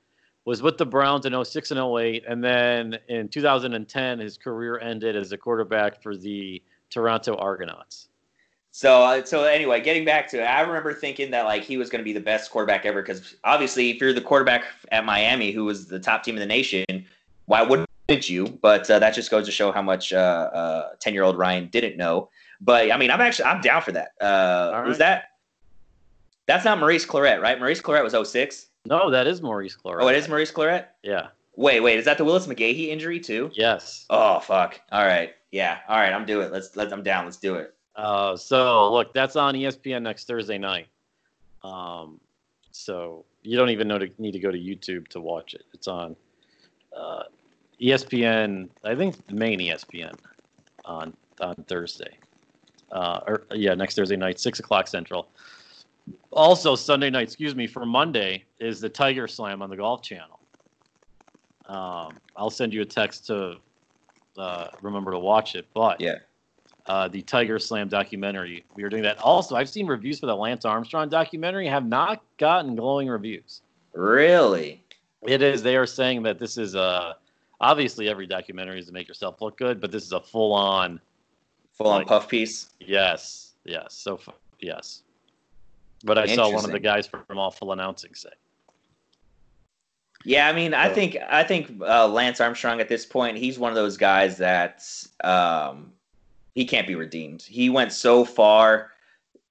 Was 0.45 0.63
with 0.63 0.77
the 0.77 0.85
Browns 0.85 1.25
in 1.25 1.45
06 1.45 1.71
and 1.71 1.79
08. 1.79 2.23
And 2.27 2.43
then 2.43 2.97
in 3.07 3.27
2010, 3.27 4.19
his 4.19 4.37
career 4.37 4.79
ended 4.79 5.15
as 5.15 5.31
a 5.31 5.37
quarterback 5.37 6.01
for 6.01 6.15
the 6.15 6.61
Toronto 6.89 7.35
Argonauts. 7.35 8.08
So, 8.79 9.03
uh, 9.03 9.25
so 9.25 9.43
anyway, 9.43 9.81
getting 9.81 10.05
back 10.05 10.29
to 10.29 10.37
it, 10.39 10.45
I 10.45 10.61
remember 10.61 10.93
thinking 10.93 11.31
that 11.31 11.43
like 11.43 11.65
he 11.65 11.75
was 11.75 11.89
going 11.89 11.99
to 11.99 12.05
be 12.05 12.13
the 12.13 12.21
best 12.21 12.49
quarterback 12.49 12.85
ever 12.85 13.01
because 13.01 13.35
obviously, 13.43 13.89
if 13.89 13.99
you're 13.99 14.13
the 14.13 14.21
quarterback 14.21 14.63
at 14.89 15.03
Miami, 15.03 15.51
who 15.51 15.65
was 15.65 15.87
the 15.87 15.99
top 15.99 16.23
team 16.23 16.35
in 16.35 16.39
the 16.39 16.45
nation, 16.45 16.85
why 17.47 17.61
wouldn't 17.61 18.29
you? 18.29 18.57
But 18.61 18.89
uh, 18.89 18.97
that 18.99 19.13
just 19.13 19.31
goes 19.31 19.45
to 19.47 19.51
show 19.51 19.73
how 19.73 19.81
much 19.81 20.11
ten 20.11 20.17
uh, 20.21 20.91
year 21.07 21.23
old 21.23 21.37
Ryan 21.37 21.67
didn't 21.67 21.97
know. 21.97 22.29
But 22.61 22.89
I 22.89 22.95
mean, 22.95 23.11
I'm 23.11 23.19
actually 23.19 23.49
I'm 23.49 23.59
down 23.59 23.81
for 23.81 23.91
that. 23.91 24.11
Uh, 24.21 24.71
right. 24.73 24.87
Was 24.87 24.99
that? 24.99 25.31
That's 26.47 26.63
not 26.63 26.79
Maurice 26.79 27.05
Clarett, 27.05 27.41
right? 27.41 27.59
Maurice 27.59 27.81
Clarett 27.81 28.01
was 28.01 28.31
06? 28.31 28.67
No, 28.85 29.11
that 29.11 29.27
is 29.27 29.41
Maurice 29.41 29.75
Clarett. 29.75 30.03
Oh, 30.03 30.07
it 30.07 30.15
is 30.15 30.29
Maurice 30.29 30.53
Clarett. 30.53 30.85
Yeah. 31.03 31.27
Wait, 31.57 31.81
wait, 31.81 31.99
is 31.99 32.05
that 32.05 32.17
the 32.17 32.23
Willis 32.23 32.47
McGahee 32.47 32.87
injury 32.87 33.19
too? 33.19 33.51
Yes. 33.53 34.05
Oh 34.09 34.39
fuck! 34.39 34.79
All 34.93 35.05
right, 35.05 35.33
yeah, 35.51 35.79
all 35.89 35.97
right, 35.97 36.13
I'm 36.13 36.25
do 36.25 36.39
it. 36.39 36.53
Let's 36.53 36.77
let 36.77 36.93
I'm 36.93 37.03
down. 37.03 37.25
Let's 37.25 37.35
do 37.35 37.55
it. 37.55 37.75
Uh, 37.99 38.37
so 38.37 38.93
look, 38.93 39.13
that's 39.13 39.35
on 39.35 39.55
ESPN 39.55 40.03
next 40.03 40.25
Thursday 40.25 40.57
night. 40.57 40.87
Um, 41.63 42.21
so 42.71 43.25
you 43.43 43.57
don't 43.57 43.71
even 43.71 43.89
know 43.89 43.97
to 43.97 44.09
need 44.17 44.31
to 44.31 44.39
go 44.39 44.51
to 44.51 44.57
YouTube 44.57 45.09
to 45.09 45.19
watch 45.19 45.53
it. 45.53 45.65
It's 45.73 45.89
on 45.89 46.15
uh, 46.95 47.23
ESPN. 47.81 48.69
I 48.85 48.95
think 48.95 49.27
the 49.27 49.33
main 49.33 49.59
ESPN 49.59 50.15
on 50.85 51.13
on 51.41 51.55
Thursday. 51.67 52.17
Uh, 52.89 53.19
or 53.27 53.43
yeah, 53.51 53.73
next 53.73 53.95
Thursday 53.95 54.15
night, 54.15 54.39
six 54.39 54.61
o'clock 54.61 54.87
Central. 54.87 55.27
Also 56.31 56.77
Sunday 56.77 57.09
night, 57.09 57.23
excuse 57.23 57.53
me, 57.53 57.67
for 57.67 57.85
Monday 57.85 58.45
is 58.61 58.79
the 58.79 58.87
Tiger 58.87 59.27
Slam 59.27 59.61
on 59.61 59.69
the 59.69 59.75
Golf 59.75 60.01
Channel. 60.03 60.39
Um, 61.65 62.17
I'll 62.37 62.49
send 62.49 62.73
you 62.73 62.81
a 62.81 62.85
text 62.85 63.27
to 63.27 63.57
uh, 64.37 64.67
remember 64.81 65.11
to 65.11 65.19
watch 65.19 65.55
it. 65.55 65.67
But 65.73 65.99
yeah, 65.99 66.19
uh, 66.89 67.07
the 67.07 67.21
Tiger 67.21 67.59
Slam 67.59 67.87
documentary. 67.87 68.65
We 68.73 68.81
are 68.81 68.89
doing 68.89 69.03
that. 69.03 69.19
Also, 69.19 69.55
I've 69.55 69.69
seen 69.69 69.85
reviews 69.85 70.19
for 70.19 70.25
the 70.25 70.35
Lance 70.35 70.65
Armstrong 70.65 71.07
documentary 71.07 71.67
have 71.67 71.85
not 71.85 72.23
gotten 72.37 72.75
glowing 72.75 73.07
reviews. 73.07 73.61
Really? 73.93 74.83
It 75.21 75.43
is. 75.43 75.61
They 75.61 75.75
are 75.75 75.85
saying 75.85 76.23
that 76.23 76.39
this 76.39 76.57
is 76.57 76.73
a. 76.73 76.81
Uh, 76.81 77.13
obviously, 77.61 78.09
every 78.09 78.25
documentary 78.25 78.79
is 78.79 78.87
to 78.87 78.91
make 78.91 79.07
yourself 79.07 79.39
look 79.39 79.55
good, 79.55 79.79
but 79.79 79.91
this 79.91 80.03
is 80.03 80.13
a 80.13 80.19
full 80.19 80.51
on. 80.51 80.99
Full 81.73 81.87
on 81.87 81.99
like, 81.99 82.07
puff 82.07 82.27
piece? 82.27 82.69
Yes. 82.79 83.53
Yes. 83.65 83.93
So, 83.93 84.19
yes. 84.59 85.03
But 86.03 86.17
I 86.17 86.25
saw 86.25 86.51
one 86.51 86.65
of 86.65 86.71
the 86.71 86.79
guys 86.79 87.05
from 87.05 87.37
Awful 87.37 87.71
Announcing 87.71 88.15
say. 88.15 88.29
Yeah, 90.25 90.49
I 90.49 90.53
mean, 90.53 90.73
I 90.73 90.89
think 90.89 91.17
I 91.29 91.43
think 91.43 91.81
uh, 91.81 92.07
Lance 92.07 92.41
Armstrong 92.41 92.81
at 92.81 92.89
this 92.89 93.05
point, 93.05 93.37
he's 93.37 93.59
one 93.59 93.71
of 93.71 93.75
those 93.75 93.95
guys 93.95 94.37
that 94.37 94.83
um, 95.23 95.93
he 96.59 96.65
can't 96.65 96.87
be 96.87 96.95
redeemed. 96.95 97.41
He 97.41 97.69
went 97.69 97.93
so 97.93 98.25
far 98.25 98.91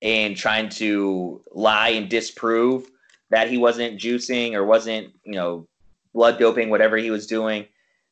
in 0.03 0.35
trying 0.35 0.69
to 0.69 1.43
lie 1.53 1.89
and 1.89 2.07
disprove 2.07 2.91
that 3.31 3.49
he 3.49 3.57
wasn't 3.57 3.99
juicing 3.99 4.53
or 4.53 4.67
wasn't, 4.67 5.15
you 5.25 5.33
know, 5.33 5.67
blood 6.13 6.39
doping, 6.39 6.69
whatever 6.69 6.99
he 6.99 7.11
was 7.11 7.27
doing, 7.27 7.65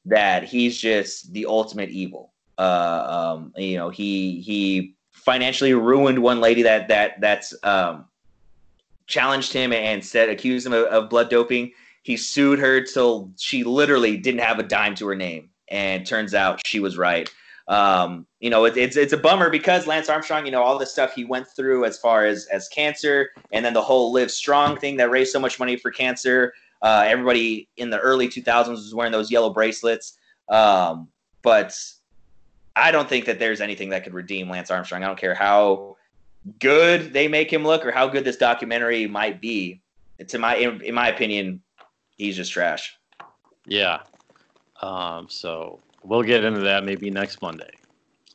that 0.06 0.44
he's 0.44 0.78
just 0.78 1.30
the 1.34 1.44
ultimate 1.44 1.90
evil. 1.90 2.32
Uh, 2.56 3.34
um, 3.36 3.52
you 3.58 3.76
know, 3.76 3.90
he 3.90 4.40
he 4.40 4.94
financially 5.12 5.74
ruined 5.74 6.18
one 6.18 6.40
lady 6.40 6.62
that 6.62 6.88
that 6.88 7.20
that's 7.20 7.52
um, 7.64 8.06
challenged 9.06 9.52
him 9.52 9.74
and 9.74 10.02
said 10.02 10.30
accused 10.30 10.66
him 10.66 10.72
of, 10.72 10.86
of 10.86 11.10
blood 11.10 11.28
doping. 11.28 11.70
He 12.02 12.16
sued 12.16 12.58
her 12.60 12.80
till 12.80 13.30
she 13.36 13.62
literally 13.62 14.16
didn't 14.16 14.40
have 14.40 14.58
a 14.58 14.62
dime 14.62 14.94
to 14.94 15.06
her 15.08 15.14
name, 15.14 15.50
and 15.68 16.06
turns 16.06 16.32
out 16.32 16.66
she 16.66 16.80
was 16.80 16.96
right. 16.96 17.30
Um, 17.68 18.26
you 18.40 18.50
know, 18.50 18.64
it, 18.64 18.76
it's 18.76 18.96
it's 18.96 19.12
a 19.12 19.16
bummer 19.16 19.50
because 19.50 19.86
Lance 19.86 20.08
Armstrong, 20.08 20.46
you 20.46 20.52
know, 20.52 20.62
all 20.62 20.78
the 20.78 20.86
stuff 20.86 21.14
he 21.14 21.24
went 21.24 21.48
through 21.48 21.84
as 21.84 21.98
far 21.98 22.24
as 22.24 22.46
as 22.46 22.68
cancer, 22.68 23.30
and 23.52 23.64
then 23.64 23.74
the 23.74 23.82
whole 23.82 24.12
Live 24.12 24.30
Strong 24.30 24.78
thing 24.78 24.96
that 24.98 25.10
raised 25.10 25.32
so 25.32 25.40
much 25.40 25.58
money 25.58 25.76
for 25.76 25.90
cancer. 25.90 26.52
Uh, 26.82 27.04
everybody 27.06 27.68
in 27.78 27.90
the 27.90 27.98
early 27.98 28.28
2000s 28.28 28.68
was 28.68 28.94
wearing 28.94 29.10
those 29.10 29.30
yellow 29.30 29.50
bracelets, 29.50 30.18
um, 30.48 31.08
but 31.42 31.76
I 32.76 32.90
don't 32.90 33.08
think 33.08 33.24
that 33.24 33.38
there's 33.38 33.60
anything 33.60 33.88
that 33.88 34.04
could 34.04 34.14
redeem 34.14 34.50
Lance 34.50 34.70
Armstrong. 34.70 35.02
I 35.02 35.06
don't 35.06 35.18
care 35.18 35.34
how 35.34 35.96
good 36.60 37.12
they 37.12 37.26
make 37.26 37.52
him 37.52 37.64
look 37.64 37.84
or 37.84 37.90
how 37.90 38.06
good 38.06 38.24
this 38.24 38.36
documentary 38.36 39.06
might 39.06 39.40
be. 39.40 39.80
To 40.28 40.38
my, 40.38 40.56
in, 40.56 40.82
in 40.82 40.94
my 40.94 41.08
opinion, 41.08 41.62
he's 42.16 42.36
just 42.36 42.52
trash. 42.52 42.96
Yeah. 43.66 44.00
Um, 44.82 45.26
so 45.28 45.80
we'll 46.06 46.22
get 46.22 46.44
into 46.44 46.60
that 46.60 46.84
maybe 46.84 47.10
next 47.10 47.42
Monday, 47.42 47.70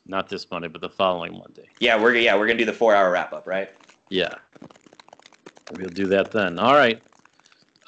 not 0.06 0.28
this 0.28 0.48
Monday, 0.50 0.68
but 0.68 0.80
the 0.80 0.90
following 0.90 1.32
Monday. 1.32 1.68
Yeah, 1.80 2.00
we're 2.00 2.14
yeah 2.14 2.36
we're 2.36 2.46
gonna 2.46 2.58
do 2.58 2.64
the 2.64 2.72
four 2.72 2.94
hour 2.94 3.10
wrap 3.10 3.32
up, 3.32 3.46
right? 3.46 3.70
Yeah. 4.08 4.34
We'll 5.72 5.88
do 5.88 6.06
that 6.08 6.30
then. 6.32 6.58
All 6.58 6.74
right. 6.74 7.02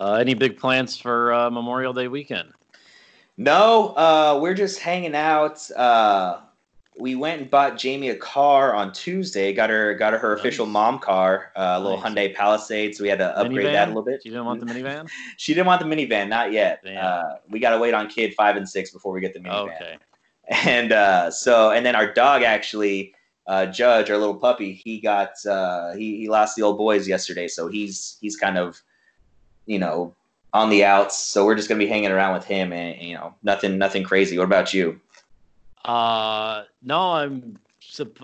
Uh, 0.01 0.14
any 0.14 0.35
big 0.35 0.57
plans 0.57 0.97
for 0.97 1.32
uh, 1.32 1.51
Memorial 1.51 1.93
Day 1.93 2.09
weekend? 2.09 2.51
No, 3.37 3.89
uh, 3.97 4.39
we're 4.41 4.55
just 4.55 4.78
hanging 4.78 5.14
out. 5.14 5.70
Uh, 5.72 6.41
we 6.97 7.16
went 7.16 7.40
and 7.40 7.51
bought 7.51 7.76
Jamie 7.76 8.11
a 8.11 8.16
car 8.16 8.74
on 8.74 8.92
Tuesday. 8.92 9.53
Got 9.53 9.70
her 9.70 9.95
got 9.95 10.12
her 10.12 10.18
her 10.18 10.34
official 10.34 10.66
mom 10.66 10.99
car, 11.01 11.53
uh, 11.57 11.74
a 11.76 11.80
little 11.80 12.01
Nice. 12.01 12.12
Hyundai 12.12 12.34
Palisade. 12.34 12.95
So 12.95 13.03
we 13.03 13.09
had 13.09 13.18
to 13.18 13.36
upgrade 13.36 13.66
Minivan? 13.66 13.72
that 13.72 13.86
a 13.86 13.90
little 13.90 14.05
bit. 14.05 14.24
You 14.24 14.30
didn't 14.30 14.47
want 14.47 14.61
the 14.61 14.66
minivan? 14.66 15.09
She 15.36 15.55
didn't 15.55 15.66
want 15.66 15.80
the 15.80 15.86
minivan, 15.86 16.28
not 16.28 16.53
yet. 16.53 16.84
Uh, 16.86 17.36
we 17.51 17.59
got 17.59 17.70
to 17.70 17.78
wait 17.78 17.95
on 17.95 18.09
kid 18.09 18.34
five 18.34 18.57
and 18.57 18.68
six 18.68 18.90
before 18.92 19.12
we 19.12 19.20
get 19.20 19.34
the 19.34 19.40
minivan. 19.40 19.74
okay. 19.74 19.97
And 20.49 20.92
uh, 20.92 21.30
so, 21.30 21.70
and 21.70 21.84
then 21.84 21.97
our 21.97 22.12
dog 22.12 22.42
actually, 22.42 23.14
uh, 23.47 23.66
Judge, 23.66 24.11
our 24.11 24.18
little 24.18 24.36
puppy, 24.36 24.72
he 24.72 25.01
got 25.01 25.30
uh, 25.47 25.95
he 25.95 26.18
he 26.18 26.28
lost 26.28 26.55
the 26.55 26.62
old 26.62 26.78
boys 26.78 27.09
yesterday, 27.09 27.49
so 27.49 27.66
he's 27.66 28.18
he's 28.20 28.36
kind 28.36 28.57
of, 28.57 28.80
you 29.66 29.78
know, 29.78 30.14
on 30.53 30.70
the 30.70 30.84
outs. 30.84 31.18
So 31.18 31.45
we're 31.45 31.55
just 31.55 31.68
gonna 31.68 31.78
be 31.78 31.86
hanging 31.86 32.11
around 32.11 32.34
with 32.34 32.45
him, 32.45 32.72
and 32.72 33.01
you 33.03 33.14
know, 33.14 33.34
nothing 33.42 33.78
nothing 33.78 34.05
crazy. 34.05 34.38
What 34.38 34.45
about 34.45 34.72
you? 34.72 35.01
Uh, 35.85 36.64
no, 36.82 37.12
I'm 37.12 37.59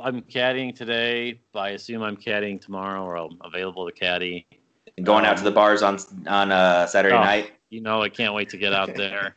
I'm 0.03 0.23
caddying 0.23 0.75
today. 0.75 1.41
But 1.53 1.61
I 1.61 1.69
assume 1.71 2.03
I'm 2.03 2.17
caddying 2.17 2.61
tomorrow, 2.61 3.05
or 3.05 3.17
I'm 3.17 3.39
available 3.45 3.87
to 3.87 3.93
caddy. 3.93 4.47
Going 5.03 5.25
out 5.25 5.37
to 5.39 5.45
the 5.45 5.51
bars 5.51 5.83
on 5.83 5.99
on 6.27 6.51
uh, 6.53 6.87
Saturday 6.87 7.15
Oh. 7.17 7.21
night. 7.23 7.53
You 7.71 7.81
know, 7.81 8.03
I 8.03 8.09
can't 8.09 8.35
wait 8.35 8.49
to 8.51 8.57
get 8.57 8.73
out 8.73 8.95
there. 8.97 9.37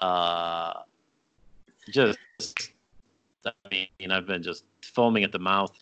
uh, 0.00 0.72
just, 1.90 2.18
I 3.44 3.50
mean, 3.70 4.10
I've 4.10 4.26
been 4.26 4.42
just 4.42 4.64
foaming 4.82 5.22
at 5.24 5.32
the 5.32 5.38
mouth 5.38 5.76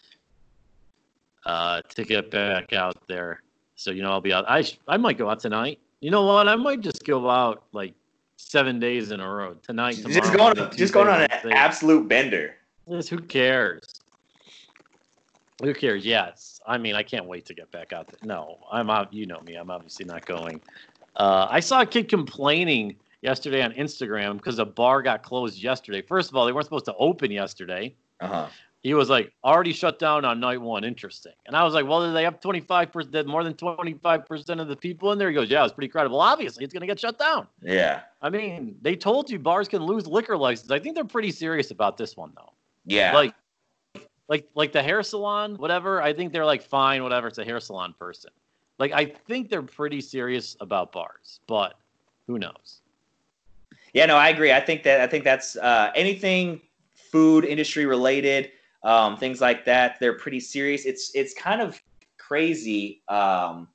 uh, 1.44 1.82
to 1.94 2.04
get 2.04 2.30
back 2.30 2.72
out 2.72 3.06
there. 3.06 3.42
So 3.76 3.90
you 3.90 4.02
know, 4.02 4.10
I'll 4.10 4.20
be 4.20 4.32
out. 4.32 4.44
I 4.48 4.62
sh- 4.62 4.78
I 4.88 4.96
might 4.96 5.18
go 5.18 5.28
out 5.30 5.38
tonight. 5.40 5.78
You 6.00 6.10
know 6.10 6.24
what? 6.24 6.48
I 6.48 6.56
might 6.56 6.80
just 6.80 7.04
go 7.04 7.28
out 7.30 7.64
like 7.72 7.94
seven 8.36 8.78
days 8.78 9.10
in 9.10 9.20
a 9.20 9.28
row 9.28 9.54
tonight. 9.62 9.96
Just 9.96 10.32
tomorrow, 10.32 10.54
going 10.54 10.58
Monday, 10.58 10.76
just 10.76 10.92
going 10.92 11.08
on 11.08 11.22
an 11.22 11.28
Wednesday. 11.30 11.52
absolute 11.52 12.08
bender. 12.08 12.54
Just 12.88 13.08
who 13.08 13.18
cares? 13.18 14.00
Who 15.62 15.74
cares? 15.74 16.04
Yes. 16.04 16.60
I 16.66 16.78
mean, 16.78 16.94
I 16.94 17.02
can't 17.02 17.26
wait 17.26 17.46
to 17.46 17.54
get 17.54 17.70
back 17.70 17.92
out 17.92 18.08
there. 18.08 18.18
No, 18.22 18.58
I'm 18.70 18.90
out. 18.90 19.12
You 19.12 19.26
know 19.26 19.40
me. 19.40 19.54
I'm 19.54 19.70
obviously 19.70 20.04
not 20.04 20.26
going. 20.26 20.60
Uh, 21.16 21.46
I 21.50 21.60
saw 21.60 21.80
a 21.80 21.86
kid 21.86 22.08
complaining 22.08 22.96
yesterday 23.22 23.62
on 23.62 23.72
Instagram 23.72 24.36
because 24.36 24.58
a 24.58 24.64
bar 24.64 25.02
got 25.02 25.22
closed 25.22 25.62
yesterday. 25.62 26.02
First 26.02 26.30
of 26.30 26.36
all, 26.36 26.44
they 26.44 26.52
weren't 26.52 26.66
supposed 26.66 26.84
to 26.86 26.94
open 26.96 27.30
yesterday. 27.30 27.94
Uh 28.20 28.26
huh. 28.26 28.46
He 28.86 28.94
was 28.94 29.10
like, 29.10 29.32
already 29.42 29.72
shut 29.72 29.98
down 29.98 30.24
on 30.24 30.38
night 30.38 30.60
one. 30.60 30.84
Interesting. 30.84 31.32
And 31.46 31.56
I 31.56 31.64
was 31.64 31.74
like, 31.74 31.84
well, 31.88 32.06
did 32.06 32.14
they 32.14 32.22
have 32.22 32.38
25%, 32.40 33.26
more 33.26 33.42
than 33.42 33.54
25% 33.54 34.60
of 34.60 34.68
the 34.68 34.76
people 34.76 35.10
in 35.10 35.18
there? 35.18 35.28
He 35.28 35.34
goes, 35.34 35.50
yeah, 35.50 35.64
it's 35.64 35.74
pretty 35.74 35.88
credible. 35.88 36.20
Obviously, 36.20 36.62
it's 36.62 36.72
going 36.72 36.82
to 36.82 36.86
get 36.86 37.00
shut 37.00 37.18
down. 37.18 37.48
Yeah. 37.60 38.02
I 38.22 38.30
mean, 38.30 38.76
they 38.82 38.94
told 38.94 39.28
you 39.28 39.40
bars 39.40 39.66
can 39.66 39.82
lose 39.82 40.06
liquor 40.06 40.36
license. 40.36 40.70
I 40.70 40.78
think 40.78 40.94
they're 40.94 41.04
pretty 41.04 41.32
serious 41.32 41.72
about 41.72 41.96
this 41.96 42.16
one, 42.16 42.30
though 42.36 42.52
Yeah. 42.84 43.12
like 43.12 43.34
like 44.28 44.48
like 44.54 44.70
the 44.72 44.82
hair 44.82 45.02
salon 45.04 45.54
whatever 45.56 46.02
i 46.02 46.12
think 46.12 46.32
they're 46.32 46.44
like 46.44 46.60
fine 46.60 47.02
whatever 47.04 47.28
it's 47.28 47.38
a 47.38 47.44
hair 47.44 47.60
salon 47.60 47.94
person 47.96 48.30
like 48.80 48.90
i 48.92 49.04
think 49.04 49.48
they're 49.48 49.62
pretty 49.62 50.00
serious 50.00 50.56
about 50.60 50.90
bars 50.90 51.38
but 51.46 51.74
who 52.26 52.36
knows 52.38 52.80
Yeah, 53.94 54.06
no, 54.06 54.16
I 54.16 54.28
agree. 54.30 54.52
I 54.52 54.60
think 54.60 54.82
that 54.82 55.00
I 55.00 55.06
think 55.06 55.22
that's 55.24 55.56
uh, 55.56 55.90
anything 55.94 56.60
food 57.12 57.44
industry 57.44 57.86
related, 57.86 58.50
um, 58.86 59.16
things 59.16 59.40
like 59.40 59.64
that. 59.64 59.98
They're 60.00 60.16
pretty 60.16 60.40
serious. 60.40 60.86
It's 60.86 61.10
it's 61.14 61.34
kind 61.34 61.60
of 61.60 61.82
crazy 62.18 63.02
um, 63.08 63.68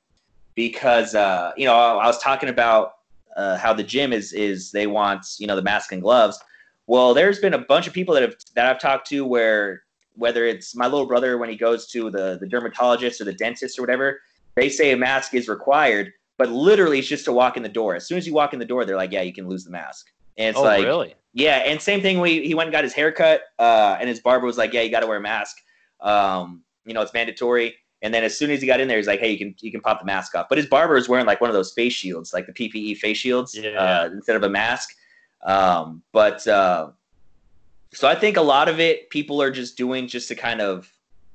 because 0.56 1.14
uh, 1.14 1.52
you 1.56 1.66
know 1.66 1.74
I, 1.74 2.04
I 2.04 2.06
was 2.06 2.18
talking 2.18 2.48
about 2.48 2.94
uh, 3.36 3.58
how 3.58 3.72
the 3.72 3.84
gym 3.84 4.12
is 4.12 4.32
is 4.32 4.72
they 4.72 4.86
want 4.86 5.24
you 5.38 5.46
know 5.46 5.54
the 5.54 5.62
mask 5.62 5.92
and 5.92 6.02
gloves. 6.02 6.40
Well, 6.86 7.14
there's 7.14 7.38
been 7.38 7.54
a 7.54 7.58
bunch 7.58 7.86
of 7.86 7.92
people 7.92 8.14
that 8.14 8.22
have 8.22 8.34
that 8.56 8.66
I've 8.66 8.80
talked 8.80 9.06
to 9.08 9.24
where 9.24 9.82
whether 10.14 10.46
it's 10.46 10.74
my 10.74 10.86
little 10.86 11.06
brother 11.06 11.38
when 11.38 11.50
he 11.50 11.56
goes 11.56 11.86
to 11.88 12.10
the 12.10 12.38
the 12.40 12.48
dermatologist 12.48 13.20
or 13.20 13.24
the 13.24 13.34
dentist 13.34 13.78
or 13.78 13.82
whatever, 13.82 14.20
they 14.56 14.70
say 14.70 14.92
a 14.92 14.96
mask 14.96 15.34
is 15.34 15.46
required 15.46 16.12
but 16.38 16.50
literally 16.50 16.98
it's 16.98 17.06
just 17.06 17.24
to 17.26 17.32
walk 17.32 17.56
in 17.56 17.62
the 17.62 17.68
door. 17.68 17.94
As 17.94 18.08
soon 18.08 18.18
as 18.18 18.26
you 18.26 18.34
walk 18.34 18.52
in 18.52 18.58
the 18.58 18.64
door, 18.64 18.84
they're 18.84 18.96
like, 18.96 19.12
"Yeah, 19.12 19.22
you 19.22 19.32
can 19.32 19.46
lose 19.46 19.64
the 19.64 19.70
mask." 19.70 20.10
And 20.38 20.48
it's 20.48 20.58
oh 20.58 20.62
like, 20.62 20.84
really 20.84 21.14
yeah, 21.34 21.58
and 21.58 21.80
same 21.80 22.02
thing. 22.02 22.20
We 22.20 22.46
he 22.46 22.54
went 22.54 22.68
and 22.68 22.72
got 22.72 22.84
his 22.84 22.92
hair 22.92 23.10
cut, 23.10 23.42
uh, 23.58 23.96
and 23.98 24.08
his 24.08 24.20
barber 24.20 24.46
was 24.46 24.58
like, 24.58 24.72
"Yeah, 24.72 24.82
you 24.82 24.90
got 24.90 25.00
to 25.00 25.06
wear 25.06 25.16
a 25.16 25.20
mask. 25.20 25.56
Um, 26.00 26.62
you 26.84 26.92
know, 26.92 27.00
it's 27.00 27.14
mandatory." 27.14 27.74
And 28.02 28.12
then 28.12 28.24
as 28.24 28.36
soon 28.36 28.50
as 28.50 28.60
he 28.60 28.66
got 28.66 28.80
in 28.80 28.88
there, 28.88 28.98
he's 28.98 29.06
like, 29.06 29.20
"Hey, 29.20 29.30
you 29.30 29.38
can 29.38 29.54
you 29.60 29.70
can 29.70 29.80
pop 29.80 30.00
the 30.00 30.04
mask 30.04 30.34
off." 30.34 30.46
But 30.48 30.58
his 30.58 30.66
barber 30.66 30.96
is 30.96 31.08
wearing 31.08 31.24
like 31.24 31.40
one 31.40 31.48
of 31.48 31.54
those 31.54 31.72
face 31.72 31.94
shields, 31.94 32.34
like 32.34 32.46
the 32.46 32.52
PPE 32.52 32.98
face 32.98 33.16
shields, 33.16 33.56
Yeah. 33.56 33.70
uh, 33.70 34.10
instead 34.12 34.36
of 34.36 34.42
a 34.42 34.48
mask. 34.50 34.90
Um, 35.44 36.02
but 36.12 36.46
uh, 36.46 36.90
so 37.94 38.08
I 38.08 38.14
think 38.14 38.36
a 38.36 38.42
lot 38.42 38.68
of 38.68 38.78
it 38.78 39.08
people 39.08 39.40
are 39.40 39.50
just 39.50 39.76
doing 39.76 40.08
just 40.08 40.28
to 40.28 40.34
kind 40.34 40.60
of 40.60 40.92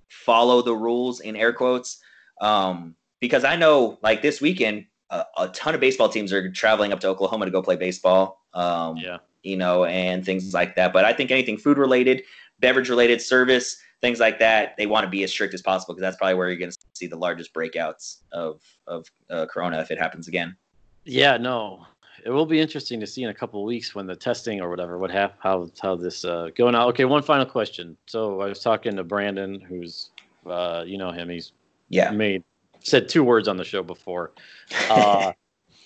follow 0.10 0.62
the 0.62 0.76
rules 0.76 1.22
in 1.22 1.36
air 1.36 1.54
quotes. 1.54 2.00
Um, 2.39 2.95
because 3.20 3.43
I 3.43 3.56
know 3.56 3.98
like 4.04 4.22
this 4.22 4.41
weekend, 4.41 4.86
a, 5.10 5.24
a 5.38 5.47
ton 5.49 5.74
of 5.76 5.82
baseball 5.82 6.10
teams 6.10 6.32
are 6.34 6.51
traveling 6.51 6.91
up 6.93 6.99
to 7.01 7.08
Oklahoma 7.08 7.45
to 7.45 7.51
go 7.51 7.62
play 7.62 7.76
baseball. 7.76 8.45
Um, 8.53 8.97
yeah 8.97 9.18
you 9.43 9.55
know, 9.55 9.86
and 9.86 10.26
things 10.26 10.53
like 10.53 10.76
that. 10.76 10.91
But 10.91 11.05
I 11.05 11.14
think 11.14 11.32
anything 11.32 11.58
food 11.58 11.78
related, 11.78 12.24
beverage 12.60 12.89
related, 12.89 13.22
service, 13.22 13.78
things 14.01 14.20
like 14.20 14.39
that, 14.39 14.76
they 14.78 14.88
want 14.88 15.05
to 15.05 15.10
be 15.10 15.24
as 15.24 15.32
strict 15.32 15.53
as 15.53 15.62
possible 15.62 15.93
because 15.93 16.01
that's 16.01 16.18
probably 16.18 16.34
where 16.34 16.49
you're 16.49 16.58
going 16.58 16.72
to 16.72 16.78
see 16.93 17.08
the 17.08 17.16
largest 17.16 17.53
breakouts 17.53 18.18
of 18.34 18.62
of 18.88 19.05
uh, 19.30 19.45
Corona 19.45 19.80
if 19.80 19.89
it 19.91 19.97
happens 19.99 20.28
again. 20.28 20.55
yeah 21.05 21.38
no 21.38 21.86
it 22.26 22.30
will 22.32 22.45
be 22.45 22.60
interesting 22.60 22.99
to 22.99 23.08
see 23.08 23.24
in 23.24 23.30
a 23.30 23.34
couple 23.34 23.62
of 23.62 23.66
weeks 23.66 23.95
when 23.95 24.05
the 24.05 24.16
testing 24.16 24.60
or 24.60 24.70
whatever 24.70 24.97
what 24.97 25.12
hap- 25.12 25.38
how 25.39 25.70
how 25.82 25.95
this 25.95 26.26
uh 26.26 26.49
going 26.58 26.76
out 26.76 26.89
okay 26.89 27.05
one 27.05 27.22
final 27.24 27.45
question 27.45 27.95
so 28.08 28.41
i 28.41 28.47
was 28.47 28.60
talking 28.60 28.95
to 28.95 29.03
brandon 29.03 29.60
who's 29.62 30.10
uh 30.45 30.84
you 30.86 30.97
know 30.97 31.12
him 31.12 31.30
he's 31.30 31.53
Yeah, 31.89 32.12
made 32.12 32.43
said 32.88 33.10
two 33.10 33.24
words 33.24 33.48
on 33.48 33.58
the 33.58 33.64
show 33.66 33.84
before. 33.84 34.32
Uh, 34.90 35.34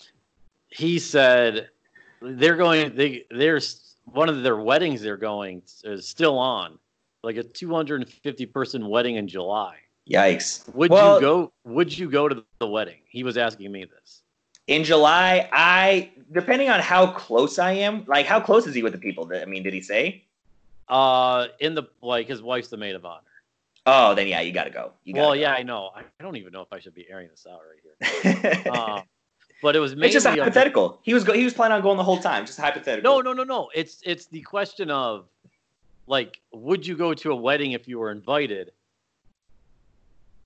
he 0.69 0.99
said 0.99 1.69
they're 2.21 2.55
going. 2.57 2.95
They 2.95 3.25
there's 3.31 3.95
one 4.05 4.29
of 4.29 4.43
their 4.43 4.57
weddings 4.57 5.01
they're 5.01 5.17
going 5.17 5.63
is 5.83 6.07
still 6.07 6.37
on, 6.37 6.77
like 7.23 7.37
a 7.37 7.43
250 7.43 8.45
person 8.47 8.87
wedding 8.87 9.15
in 9.15 9.27
July. 9.27 9.77
yikes. 10.09 10.73
Would 10.75 10.91
Well- 10.91 11.15
you 11.15 11.21
go? 11.21 11.51
Would 11.65 11.97
you 11.97 12.09
go 12.09 12.27
to 12.27 12.43
the 12.59 12.67
wedding? 12.67 12.99
He 13.07 13.23
was 13.23 13.37
asking 13.37 13.71
me 13.71 13.85
this. 13.85 14.21
In 14.67 14.83
July, 14.83 15.49
I 15.51 16.11
depending 16.31 16.69
on 16.69 16.79
how 16.79 17.07
close 17.11 17.59
I 17.59 17.71
am, 17.73 18.05
like 18.07 18.25
how 18.25 18.39
close 18.39 18.67
is 18.67 18.75
he 18.75 18.83
with 18.83 18.93
the 18.93 18.99
people? 18.99 19.29
I 19.33 19.45
mean, 19.45 19.63
did 19.63 19.73
he 19.73 19.81
say? 19.81 20.23
Uh, 20.87 21.47
in 21.59 21.73
the 21.73 21.83
like 22.01 22.27
his 22.27 22.41
wife's 22.41 22.67
the 22.69 22.77
maid 22.77 22.95
of 22.95 23.05
honor. 23.05 23.21
Oh, 23.85 24.13
then 24.13 24.27
yeah, 24.27 24.41
you 24.41 24.51
got 24.51 24.65
to 24.65 24.69
go. 24.69 24.93
You 25.03 25.13
gotta 25.13 25.21
Well, 25.25 25.35
go. 25.35 25.41
yeah, 25.41 25.53
I 25.53 25.63
know. 25.63 25.89
I 25.95 26.03
don't 26.21 26.35
even 26.37 26.53
know 26.53 26.61
if 26.61 26.71
I 26.71 26.79
should 26.79 26.93
be 26.93 27.07
airing 27.09 27.29
this 27.29 27.47
out 27.49 27.61
right 27.67 28.53
here. 28.53 28.61
Um, 28.71 29.03
but 29.61 29.75
it 29.75 29.79
was 29.79 29.93
mainly 29.93 30.07
it's 30.07 30.13
just 30.15 30.25
hypothetical. 30.25 30.99
He 31.03 31.13
was 31.13 31.23
go- 31.23 31.33
he 31.33 31.43
was 31.43 31.53
planning 31.53 31.75
on 31.75 31.81
going 31.83 31.97
the 31.97 32.03
whole 32.03 32.17
time. 32.19 32.45
Just 32.47 32.59
hypothetical. 32.59 33.09
No, 33.09 33.21
no, 33.21 33.33
no, 33.33 33.43
no. 33.43 33.69
It's 33.75 34.01
it's 34.03 34.25
the 34.25 34.41
question 34.41 34.89
of 34.89 35.27
like, 36.07 36.39
would 36.51 36.85
you 36.85 36.95
go 36.95 37.13
to 37.13 37.31
a 37.31 37.35
wedding 37.35 37.73
if 37.73 37.87
you 37.87 37.99
were 37.99 38.11
invited? 38.11 38.71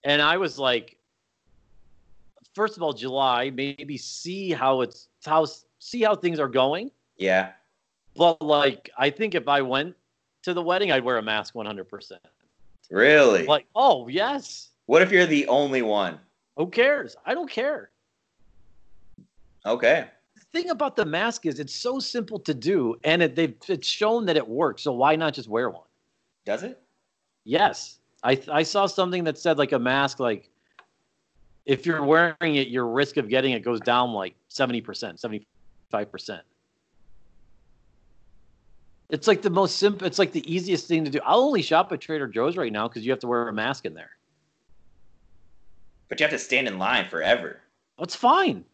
And 0.04 0.22
I 0.22 0.36
was 0.38 0.60
like, 0.60 0.98
first 2.54 2.76
of 2.78 2.84
all, 2.84 2.92
July, 2.94 3.50
maybe 3.52 3.98
see 3.98 4.52
how 4.52 4.82
it's 4.82 5.08
how 5.26 5.46
see 5.80 6.02
how 6.02 6.16
things 6.16 6.38
are 6.40 6.50
going. 6.50 6.92
Yeah. 7.18 7.52
But 8.18 8.42
like, 8.42 8.90
I 8.98 9.10
think 9.10 9.34
if 9.34 9.48
I 9.48 9.62
went 9.62 9.96
to 10.44 10.54
the 10.54 10.62
wedding, 10.62 10.92
I'd 10.92 11.04
wear 11.04 11.18
a 11.18 11.22
mask 11.24 11.54
100%. 11.54 12.12
Really? 12.90 13.46
Like, 13.46 13.68
oh 13.76 14.08
yes. 14.08 14.70
What 14.86 15.02
if 15.02 15.12
you're 15.12 15.26
the 15.26 15.48
only 15.48 15.82
one? 15.82 16.20
Who 16.58 16.68
cares? 16.68 17.16
I 17.26 17.34
don't 17.34 17.50
care. 17.50 17.90
Okay. 19.66 20.08
The 20.36 20.62
thing 20.62 20.70
about 20.70 20.96
the 20.96 21.06
mask 21.06 21.46
is 21.46 21.60
it's 21.60 21.74
so 21.74 22.00
simple 22.00 22.40
to 22.40 22.54
do, 22.54 22.96
and 23.04 23.22
it, 23.24 23.36
they've 23.36 23.56
it's 23.68 23.88
shown 23.88 24.26
that 24.28 24.38
it 24.38 24.48
works. 24.48 24.84
So 24.84 24.94
why 24.94 25.16
not 25.16 25.34
just 25.34 25.50
wear 25.50 25.70
one? 25.70 25.88
Does 26.46 26.64
it? 26.64 26.82
Yes, 27.44 28.00
I 28.24 28.40
I 28.52 28.64
saw 28.64 28.86
something 28.86 29.24
that 29.26 29.38
said 29.38 29.58
like 29.58 29.72
a 29.72 29.80
mask 29.80 30.20
like 30.20 30.50
if 31.66 31.86
you're 31.86 32.04
wearing 32.04 32.56
it, 32.56 32.68
your 32.68 32.88
risk 32.88 33.18
of 33.18 33.28
getting 33.28 33.54
it 33.54 33.62
goes 33.64 33.80
down 33.82 34.14
like 34.14 34.36
seventy 34.50 34.82
percent, 34.82 35.20
seventy 35.20 35.48
five 35.90 36.12
percent. 36.12 36.44
It's 39.10 39.28
like 39.28 39.42
the 39.42 39.50
most 39.50 39.78
simple. 39.78 40.08
It's 40.08 40.18
like 40.18 40.32
the 40.32 40.52
easiest 40.52 40.88
thing 40.88 41.06
to 41.06 41.12
do. 41.12 41.20
I'll 41.24 41.42
only 41.42 41.62
shop 41.62 41.92
at 41.92 42.02
Trader 42.02 42.28
Joe's 42.28 42.58
right 42.58 42.72
now 42.72 42.88
because 42.88 43.06
you 43.06 43.12
have 43.12 43.20
to 43.20 43.28
wear 43.28 43.48
a 43.48 43.54
mask 43.54 43.86
in 43.86 43.94
there. 43.94 44.12
But 46.10 46.20
you 46.20 46.24
have 46.24 46.32
to 46.32 46.40
stand 46.40 46.68
in 46.68 46.80
line 46.80 47.08
forever. 47.10 47.62
That's 48.00 48.16
fine. 48.16 48.66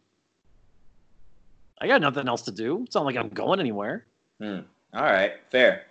I 1.80 1.86
got 1.86 2.00
nothing 2.00 2.28
else 2.28 2.42
to 2.42 2.52
do. 2.52 2.82
It's 2.84 2.94
not 2.94 3.04
like 3.04 3.16
I'm 3.16 3.28
going 3.28 3.60
anywhere. 3.60 4.06
Hmm. 4.40 4.60
All 4.94 5.02
right, 5.02 5.32
fair. 5.50 5.84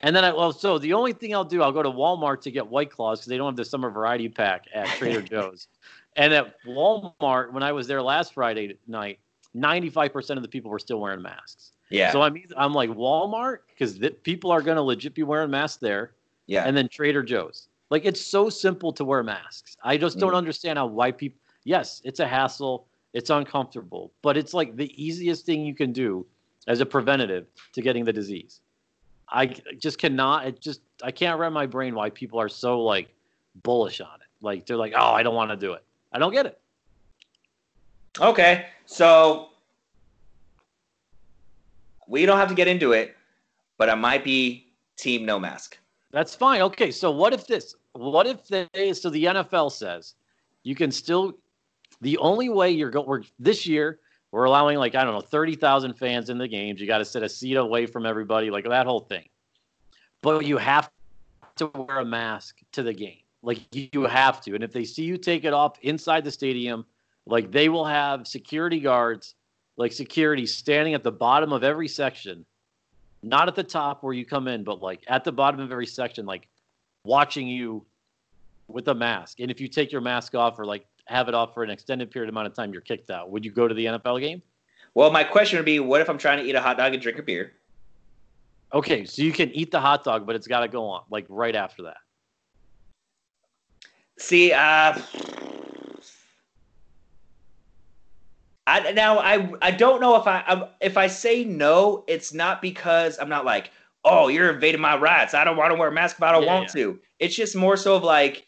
And 0.00 0.14
then 0.14 0.24
I 0.24 0.32
well, 0.32 0.52
so 0.52 0.78
the 0.78 0.92
only 0.92 1.12
thing 1.12 1.34
I'll 1.34 1.44
do, 1.44 1.62
I'll 1.62 1.72
go 1.72 1.82
to 1.82 1.90
Walmart 1.90 2.40
to 2.42 2.50
get 2.50 2.66
White 2.66 2.90
Claws 2.90 3.20
because 3.20 3.28
they 3.28 3.36
don't 3.36 3.48
have 3.48 3.56
the 3.56 3.64
summer 3.64 3.90
variety 3.90 4.28
pack 4.28 4.66
at 4.74 4.86
Trader 4.98 5.22
Joe's. 5.22 5.68
And 6.16 6.32
at 6.32 6.54
Walmart, 6.66 7.52
when 7.52 7.62
I 7.62 7.72
was 7.72 7.86
there 7.86 8.02
last 8.02 8.34
Friday 8.34 8.76
night, 8.86 9.18
95% 9.56 10.36
of 10.36 10.42
the 10.42 10.48
people 10.48 10.70
were 10.70 10.78
still 10.78 11.00
wearing 11.00 11.22
masks. 11.22 11.72
Yeah. 11.90 12.10
So 12.12 12.22
I'm 12.22 12.42
I'm 12.56 12.72
like 12.72 12.90
Walmart 12.90 13.58
because 13.68 13.98
people 14.22 14.50
are 14.50 14.62
going 14.62 14.76
to 14.76 14.82
legit 14.82 15.14
be 15.14 15.22
wearing 15.22 15.50
masks 15.50 15.78
there. 15.78 16.12
yeah. 16.46 16.64
And 16.66 16.76
then 16.76 16.88
Trader 16.88 17.22
Joe's. 17.22 17.68
Like 17.90 18.04
it's 18.06 18.20
so 18.20 18.48
simple 18.48 18.92
to 18.94 19.04
wear 19.04 19.22
masks. 19.22 19.76
I 19.84 19.96
just 19.96 20.18
don't 20.18 20.32
Mm. 20.32 20.36
understand 20.38 20.78
how 20.78 20.86
why 20.86 21.12
people. 21.12 21.38
Yes, 21.64 22.00
it's 22.04 22.20
a 22.20 22.26
hassle. 22.26 22.86
It's 23.12 23.30
uncomfortable, 23.30 24.10
but 24.22 24.36
it's 24.36 24.52
like 24.54 24.74
the 24.76 24.90
easiest 25.02 25.46
thing 25.46 25.64
you 25.64 25.74
can 25.74 25.92
do 25.92 26.26
as 26.66 26.80
a 26.80 26.86
preventative 26.86 27.46
to 27.74 27.80
getting 27.82 28.04
the 28.04 28.12
disease. 28.12 28.60
I 29.28 29.46
just 29.78 29.98
cannot. 29.98 30.46
It 30.46 30.60
just 30.60 30.80
I 31.02 31.10
can't 31.12 31.38
wrap 31.38 31.52
my 31.52 31.66
brain 31.66 31.94
why 31.94 32.10
people 32.10 32.40
are 32.40 32.48
so 32.48 32.80
like 32.80 33.08
bullish 33.62 34.00
on 34.00 34.08
it. 34.20 34.26
Like 34.40 34.66
they're 34.66 34.76
like, 34.76 34.94
oh, 34.96 35.12
I 35.12 35.22
don't 35.22 35.34
want 35.36 35.50
to 35.50 35.56
do 35.56 35.74
it. 35.74 35.82
I 36.12 36.18
don't 36.18 36.32
get 36.32 36.46
it. 36.46 36.58
Okay, 38.20 38.66
so 38.86 39.48
we 42.08 42.26
don't 42.26 42.38
have 42.38 42.48
to 42.48 42.54
get 42.54 42.68
into 42.68 42.92
it, 42.92 43.16
but 43.78 43.88
I 43.90 43.94
might 43.94 44.24
be 44.24 44.72
team 44.96 45.24
no 45.24 45.38
mask. 45.38 45.78
That's 46.10 46.34
fine. 46.34 46.62
Okay, 46.62 46.90
so 46.90 47.10
what 47.10 47.32
if 47.32 47.46
this? 47.46 47.74
What 47.92 48.26
if 48.26 48.46
they? 48.48 48.92
So 48.92 49.10
the 49.10 49.24
NFL 49.24 49.72
says 49.72 50.14
you 50.62 50.74
can 50.74 50.90
still. 50.90 51.38
The 52.00 52.18
only 52.18 52.48
way 52.48 52.70
you're 52.70 52.90
going. 52.90 53.24
This 53.38 53.66
year. 53.66 54.00
We're 54.30 54.46
allowing 54.46 54.78
like 54.78 54.96
I 54.96 55.04
don't 55.04 55.14
know 55.14 55.20
thirty 55.20 55.54
thousand 55.54 55.94
fans 55.94 56.28
in 56.28 56.38
the 56.38 56.48
games. 56.48 56.80
You 56.80 56.88
got 56.88 56.98
to 56.98 57.04
sit 57.04 57.22
a 57.22 57.28
seat 57.28 57.54
away 57.54 57.86
from 57.86 58.04
everybody, 58.04 58.50
like 58.50 58.64
that 58.64 58.84
whole 58.84 58.98
thing. 58.98 59.28
But 60.22 60.44
you 60.44 60.56
have 60.56 60.90
to 61.56 61.66
wear 61.68 62.00
a 62.00 62.04
mask 62.04 62.56
to 62.72 62.82
the 62.82 62.92
game. 62.92 63.18
Like 63.42 63.60
you 63.70 64.04
have 64.06 64.40
to. 64.42 64.54
And 64.56 64.64
if 64.64 64.72
they 64.72 64.84
see 64.84 65.04
you 65.04 65.18
take 65.18 65.44
it 65.44 65.52
off 65.52 65.78
inside 65.82 66.24
the 66.24 66.32
stadium, 66.32 66.84
like 67.26 67.52
they 67.52 67.68
will 67.68 67.84
have 67.84 68.26
security 68.26 68.80
guards, 68.80 69.34
like 69.76 69.92
security 69.92 70.46
standing 70.46 70.94
at 70.94 71.02
the 71.02 71.12
bottom 71.12 71.52
of 71.52 71.64
every 71.64 71.88
section 71.88 72.44
not 73.24 73.48
at 73.48 73.54
the 73.54 73.64
top 73.64 74.02
where 74.02 74.12
you 74.12 74.24
come 74.24 74.46
in, 74.48 74.62
but 74.62 74.82
like 74.82 75.02
at 75.08 75.24
the 75.24 75.32
bottom 75.32 75.60
of 75.60 75.72
every 75.72 75.86
section, 75.86 76.26
like 76.26 76.48
watching 77.04 77.48
you 77.48 77.84
with 78.68 78.88
a 78.88 78.94
mask. 78.94 79.40
And 79.40 79.50
if 79.50 79.60
you 79.60 79.68
take 79.68 79.90
your 79.90 80.00
mask 80.00 80.34
off 80.34 80.58
or 80.58 80.66
like 80.66 80.86
have 81.06 81.28
it 81.28 81.34
off 81.34 81.54
for 81.54 81.64
an 81.64 81.70
extended 81.70 82.10
period 82.10 82.28
amount 82.28 82.46
of 82.46 82.54
time, 82.54 82.72
you're 82.72 82.82
kicked 82.82 83.10
out. 83.10 83.30
Would 83.30 83.44
you 83.44 83.50
go 83.50 83.66
to 83.66 83.74
the 83.74 83.86
NFL 83.86 84.20
game? 84.20 84.42
Well, 84.94 85.10
my 85.10 85.24
question 85.24 85.58
would 85.58 85.64
be, 85.64 85.80
what 85.80 86.00
if 86.00 86.08
I'm 86.08 86.18
trying 86.18 86.38
to 86.38 86.48
eat 86.48 86.54
a 86.54 86.60
hot 86.60 86.76
dog 86.76 86.92
and 86.92 87.02
drink 87.02 87.18
a 87.18 87.22
beer? 87.22 87.54
Okay, 88.72 89.04
so 89.04 89.22
you 89.22 89.32
can 89.32 89.50
eat 89.50 89.70
the 89.70 89.80
hot 89.80 90.04
dog, 90.04 90.26
but 90.26 90.36
it's 90.36 90.46
got 90.46 90.60
to 90.60 90.68
go 90.68 90.86
on 90.86 91.02
like 91.10 91.26
right 91.28 91.56
after 91.56 91.84
that. 91.84 91.96
See, 94.18 94.52
uh, 94.52 94.98
I 98.66 98.92
now 98.92 99.18
I 99.18 99.52
I 99.60 99.70
don't 99.70 100.00
know 100.00 100.16
if 100.16 100.26
I 100.26 100.42
I'm, 100.46 100.64
if 100.80 100.96
I 100.96 101.06
say 101.06 101.44
no, 101.44 102.04
it's 102.08 102.32
not 102.32 102.62
because 102.62 103.18
I'm 103.18 103.28
not 103.28 103.44
like, 103.44 103.70
oh, 104.04 104.28
you're 104.28 104.50
invading 104.52 104.80
my 104.80 104.96
rights. 104.96 105.34
I 105.34 105.44
don't 105.44 105.56
want 105.56 105.72
to 105.72 105.78
wear 105.78 105.88
a 105.88 105.92
mask 105.92 106.16
if 106.16 106.22
I 106.22 106.32
don't 106.32 106.44
Yeah, 106.44 106.54
want 106.56 106.70
to. 106.70 106.98
It's 107.18 107.36
just 107.36 107.56
more 107.56 107.76
so 107.76 107.96
of 107.96 108.02
like, 108.04 108.46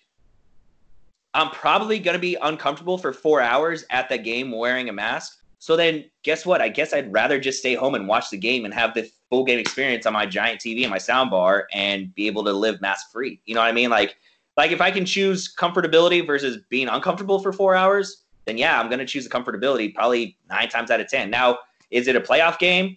I'm 1.34 1.50
probably 1.50 1.98
gonna 1.98 2.18
be 2.18 2.36
uncomfortable 2.40 2.98
for 2.98 3.12
four 3.12 3.40
hours 3.42 3.84
at 3.90 4.08
the 4.08 4.18
game 4.18 4.52
wearing 4.52 4.88
a 4.88 4.92
mask. 4.92 5.38
So 5.58 5.76
then, 5.76 6.04
guess 6.22 6.46
what? 6.46 6.60
I 6.60 6.68
guess 6.68 6.92
I'd 6.92 7.12
rather 7.12 7.38
just 7.40 7.58
stay 7.58 7.74
home 7.74 7.94
and 7.94 8.06
watch 8.08 8.30
the 8.30 8.36
game 8.38 8.64
and 8.64 8.72
have 8.72 8.94
the 8.94 9.10
full 9.30 9.44
game 9.44 9.58
experience 9.58 10.06
on 10.06 10.12
my 10.12 10.26
giant 10.26 10.60
TV 10.60 10.82
and 10.82 10.90
my 10.90 10.98
sound 10.98 11.30
bar 11.30 11.66
and 11.72 12.14
be 12.14 12.26
able 12.26 12.44
to 12.44 12.52
live 12.52 12.80
mask 12.80 13.10
free. 13.10 13.40
You 13.46 13.54
know 13.54 13.60
what 13.60 13.68
I 13.68 13.72
mean? 13.72 13.90
Like, 13.90 14.16
like 14.56 14.70
if 14.70 14.80
I 14.80 14.90
can 14.90 15.04
choose 15.04 15.52
comfortability 15.54 16.26
versus 16.26 16.58
being 16.70 16.88
uncomfortable 16.88 17.40
for 17.40 17.52
four 17.52 17.74
hours, 17.74 18.25
then 18.46 18.56
yeah, 18.56 18.80
I'm 18.80 18.88
gonna 18.88 19.04
choose 19.04 19.24
the 19.24 19.30
comfortability 19.30 19.94
probably 19.94 20.38
nine 20.48 20.68
times 20.68 20.90
out 20.90 21.00
of 21.00 21.08
ten. 21.08 21.30
Now, 21.30 21.58
is 21.90 22.08
it 22.08 22.16
a 22.16 22.20
playoff 22.20 22.58
game? 22.58 22.96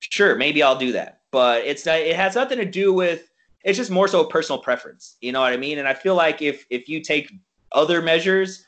Sure, 0.00 0.36
maybe 0.36 0.62
I'll 0.62 0.78
do 0.78 0.92
that, 0.92 1.20
but 1.30 1.64
it's 1.64 1.84
not, 1.84 1.96
it 1.96 2.16
has 2.16 2.34
nothing 2.34 2.58
to 2.58 2.64
do 2.64 2.92
with. 2.92 3.30
It's 3.64 3.78
just 3.78 3.90
more 3.90 4.08
so 4.08 4.20
a 4.20 4.28
personal 4.28 4.60
preference. 4.60 5.16
You 5.22 5.32
know 5.32 5.40
what 5.40 5.52
I 5.52 5.56
mean? 5.56 5.78
And 5.78 5.88
I 5.88 5.94
feel 5.94 6.14
like 6.14 6.42
if 6.42 6.66
if 6.70 6.88
you 6.88 7.00
take 7.00 7.32
other 7.72 8.02
measures 8.02 8.66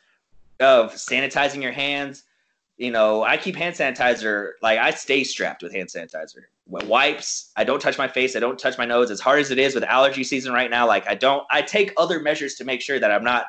of 0.60 0.94
sanitizing 0.94 1.62
your 1.62 1.72
hands, 1.72 2.24
you 2.78 2.90
know, 2.90 3.22
I 3.22 3.36
keep 3.36 3.56
hand 3.56 3.74
sanitizer. 3.74 4.52
Like 4.62 4.78
I 4.78 4.90
stay 4.90 5.24
strapped 5.24 5.62
with 5.62 5.72
hand 5.72 5.88
sanitizer. 5.88 6.44
Wipes. 6.66 7.52
I 7.56 7.64
don't 7.64 7.80
touch 7.80 7.98
my 7.98 8.08
face. 8.08 8.34
I 8.34 8.40
don't 8.40 8.58
touch 8.58 8.76
my 8.78 8.84
nose. 8.84 9.10
As 9.10 9.20
hard 9.20 9.40
as 9.40 9.50
it 9.50 9.58
is 9.58 9.74
with 9.74 9.84
allergy 9.84 10.24
season 10.24 10.52
right 10.52 10.70
now, 10.70 10.86
like 10.86 11.06
I 11.06 11.14
don't. 11.14 11.44
I 11.50 11.62
take 11.62 11.92
other 11.96 12.18
measures 12.18 12.54
to 12.56 12.64
make 12.64 12.80
sure 12.80 12.98
that 12.98 13.12
I'm 13.12 13.22
not 13.22 13.46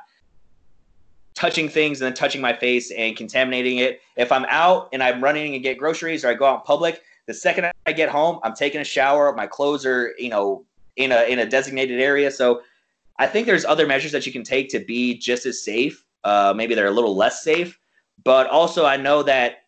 touching 1.38 1.70
things 1.70 2.02
and 2.02 2.08
then 2.08 2.16
touching 2.16 2.42
my 2.42 2.52
face 2.52 2.90
and 2.92 3.16
contaminating 3.16 3.78
it. 3.78 4.02
If 4.16 4.32
I'm 4.32 4.46
out 4.50 4.90
and 4.92 5.04
I'm 5.04 5.24
running 5.24 5.54
and 5.54 5.62
get 5.62 5.78
groceries 5.78 6.26
or 6.26 6.30
I 6.30 6.34
go 6.34 6.46
out 6.46 6.56
in 6.56 6.62
public, 6.62 7.04
the 7.28 7.34
second 7.34 7.72
I 7.86 7.92
get 7.92 8.10
home, 8.10 8.40
I'm 8.42 8.56
taking 8.56 8.82
a 8.82 8.84
shower. 8.84 9.32
My 9.34 9.46
clothes 9.46 9.86
are, 9.86 10.16
you 10.18 10.30
know, 10.30 10.66
in 10.96 11.12
a 11.12 11.30
in 11.30 11.38
a 11.40 11.46
designated 11.46 12.02
area. 12.02 12.32
So 12.32 12.62
I 13.20 13.28
think 13.28 13.46
there's 13.46 13.66
other 13.66 13.86
measures 13.86 14.12
that 14.14 14.26
you 14.26 14.32
can 14.32 14.44
take 14.44 14.70
to 14.70 14.80
be 14.80 15.16
just 15.16 15.46
as 15.46 15.64
safe. 15.64 16.04
Uh, 16.24 16.54
maybe 16.56 16.74
they're 16.74 16.88
a 16.88 16.92
little 16.92 17.16
less 17.16 17.44
safe, 17.44 17.78
but 18.24 18.48
also 18.48 18.86
I 18.86 18.98
know 18.98 19.22
that 19.24 19.66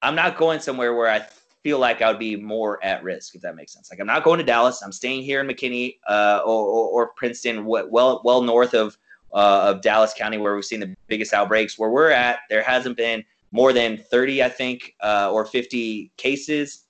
I'm 0.00 0.14
not 0.14 0.38
going 0.38 0.60
somewhere 0.60 0.94
where 0.94 1.10
I 1.10 1.26
feel 1.62 1.78
like 1.78 2.00
I 2.00 2.08
would 2.08 2.18
be 2.18 2.36
more 2.36 2.82
at 2.82 3.02
risk, 3.04 3.34
if 3.34 3.42
that 3.42 3.56
makes 3.56 3.74
sense. 3.74 3.90
Like 3.90 4.00
I'm 4.00 4.06
not 4.06 4.24
going 4.24 4.38
to 4.38 4.44
Dallas. 4.44 4.80
I'm 4.82 4.92
staying 4.92 5.22
here 5.22 5.40
in 5.40 5.46
McKinney 5.46 5.98
uh, 6.08 6.40
or, 6.46 6.66
or, 6.66 6.88
or 6.88 7.06
Princeton, 7.08 7.66
well 7.66 8.22
well 8.24 8.40
north 8.40 8.72
of 8.72 8.96
uh, 9.34 9.72
of 9.74 9.82
Dallas 9.82 10.14
County, 10.16 10.38
where 10.38 10.54
we've 10.54 10.64
seen 10.64 10.80
the 10.80 10.94
biggest 11.08 11.32
outbreaks. 11.32 11.78
Where 11.78 11.90
we're 11.90 12.10
at, 12.10 12.40
there 12.48 12.62
hasn't 12.62 12.96
been 12.96 13.24
more 13.52 13.72
than 13.72 13.98
30, 13.98 14.42
I 14.42 14.48
think, 14.48 14.94
uh, 15.02 15.30
or 15.30 15.44
50 15.44 16.10
cases. 16.16 16.84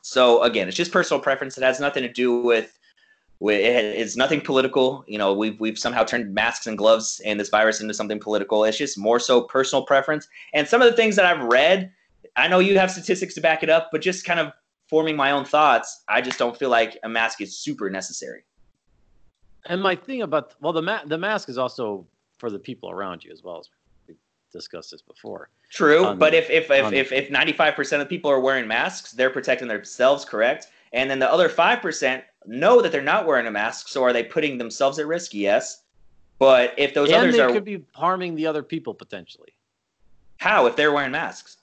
So 0.00 0.42
again, 0.42 0.68
it's 0.68 0.76
just 0.76 0.92
personal 0.92 1.20
preference. 1.20 1.58
It 1.58 1.64
has 1.64 1.80
nothing 1.80 2.02
to 2.02 2.12
do 2.12 2.40
with 2.40 2.74
with 3.40 3.60
it, 3.60 3.84
it's 3.84 4.16
nothing 4.16 4.40
political. 4.40 5.04
You 5.06 5.18
know, 5.18 5.32
we've 5.32 5.58
we've 5.60 5.78
somehow 5.78 6.02
turned 6.02 6.34
masks 6.34 6.66
and 6.66 6.76
gloves 6.76 7.20
and 7.24 7.38
this 7.38 7.50
virus 7.50 7.80
into 7.80 7.94
something 7.94 8.18
political. 8.18 8.64
It's 8.64 8.78
just 8.78 8.98
more 8.98 9.20
so 9.20 9.42
personal 9.42 9.84
preference. 9.84 10.26
And 10.54 10.66
some 10.66 10.82
of 10.82 10.90
the 10.90 10.96
things 10.96 11.14
that 11.16 11.24
I've 11.24 11.44
read, 11.44 11.92
I 12.36 12.48
know 12.48 12.58
you 12.58 12.78
have 12.78 12.90
statistics 12.90 13.34
to 13.34 13.40
back 13.40 13.62
it 13.62 13.70
up, 13.70 13.90
but 13.92 14.00
just 14.00 14.24
kind 14.24 14.40
of 14.40 14.52
forming 14.88 15.14
my 15.14 15.30
own 15.30 15.44
thoughts, 15.44 16.02
I 16.08 16.20
just 16.20 16.38
don't 16.38 16.56
feel 16.56 16.70
like 16.70 16.98
a 17.04 17.08
mask 17.08 17.40
is 17.40 17.58
super 17.58 17.90
necessary. 17.90 18.44
And 19.66 19.82
my 19.82 19.96
thing 19.96 20.22
about 20.22 20.54
well, 20.60 20.72
the 20.72 20.82
ma- 20.82 21.04
the 21.04 21.18
mask 21.18 21.48
is 21.48 21.58
also 21.58 22.06
for 22.38 22.50
the 22.50 22.58
people 22.58 22.90
around 22.90 23.24
you 23.24 23.32
as 23.32 23.42
well 23.42 23.58
as 23.58 23.68
we 24.06 24.14
discussed 24.52 24.90
this 24.90 25.02
before. 25.02 25.50
True, 25.70 26.06
On 26.06 26.18
but 26.18 26.34
if 26.34 26.48
if 26.50 26.70
if 26.70 26.84
um, 26.84 26.94
if 26.94 27.12
if 27.12 27.30
ninety 27.30 27.52
five 27.52 27.74
percent 27.74 28.00
of 28.00 28.08
people 28.08 28.30
are 28.30 28.40
wearing 28.40 28.66
masks, 28.66 29.12
they're 29.12 29.30
protecting 29.30 29.68
themselves, 29.68 30.24
correct? 30.24 30.68
And 30.92 31.10
then 31.10 31.18
the 31.18 31.30
other 31.30 31.48
five 31.48 31.82
percent 31.82 32.24
know 32.46 32.80
that 32.80 32.92
they're 32.92 33.02
not 33.02 33.26
wearing 33.26 33.46
a 33.46 33.50
mask, 33.50 33.88
so 33.88 34.02
are 34.04 34.12
they 34.12 34.22
putting 34.24 34.58
themselves 34.58 34.98
at 34.98 35.06
risk? 35.06 35.34
Yes. 35.34 35.82
But 36.38 36.72
if 36.78 36.94
those 36.94 37.08
and 37.08 37.18
others 37.18 37.34
they 37.34 37.40
are 37.40 37.50
could 37.50 37.64
be 37.64 37.84
harming 37.92 38.36
the 38.36 38.46
other 38.46 38.62
people 38.62 38.94
potentially. 38.94 39.52
how 40.36 40.66
if 40.66 40.76
they're 40.76 40.92
wearing 40.92 41.10
masks? 41.10 41.58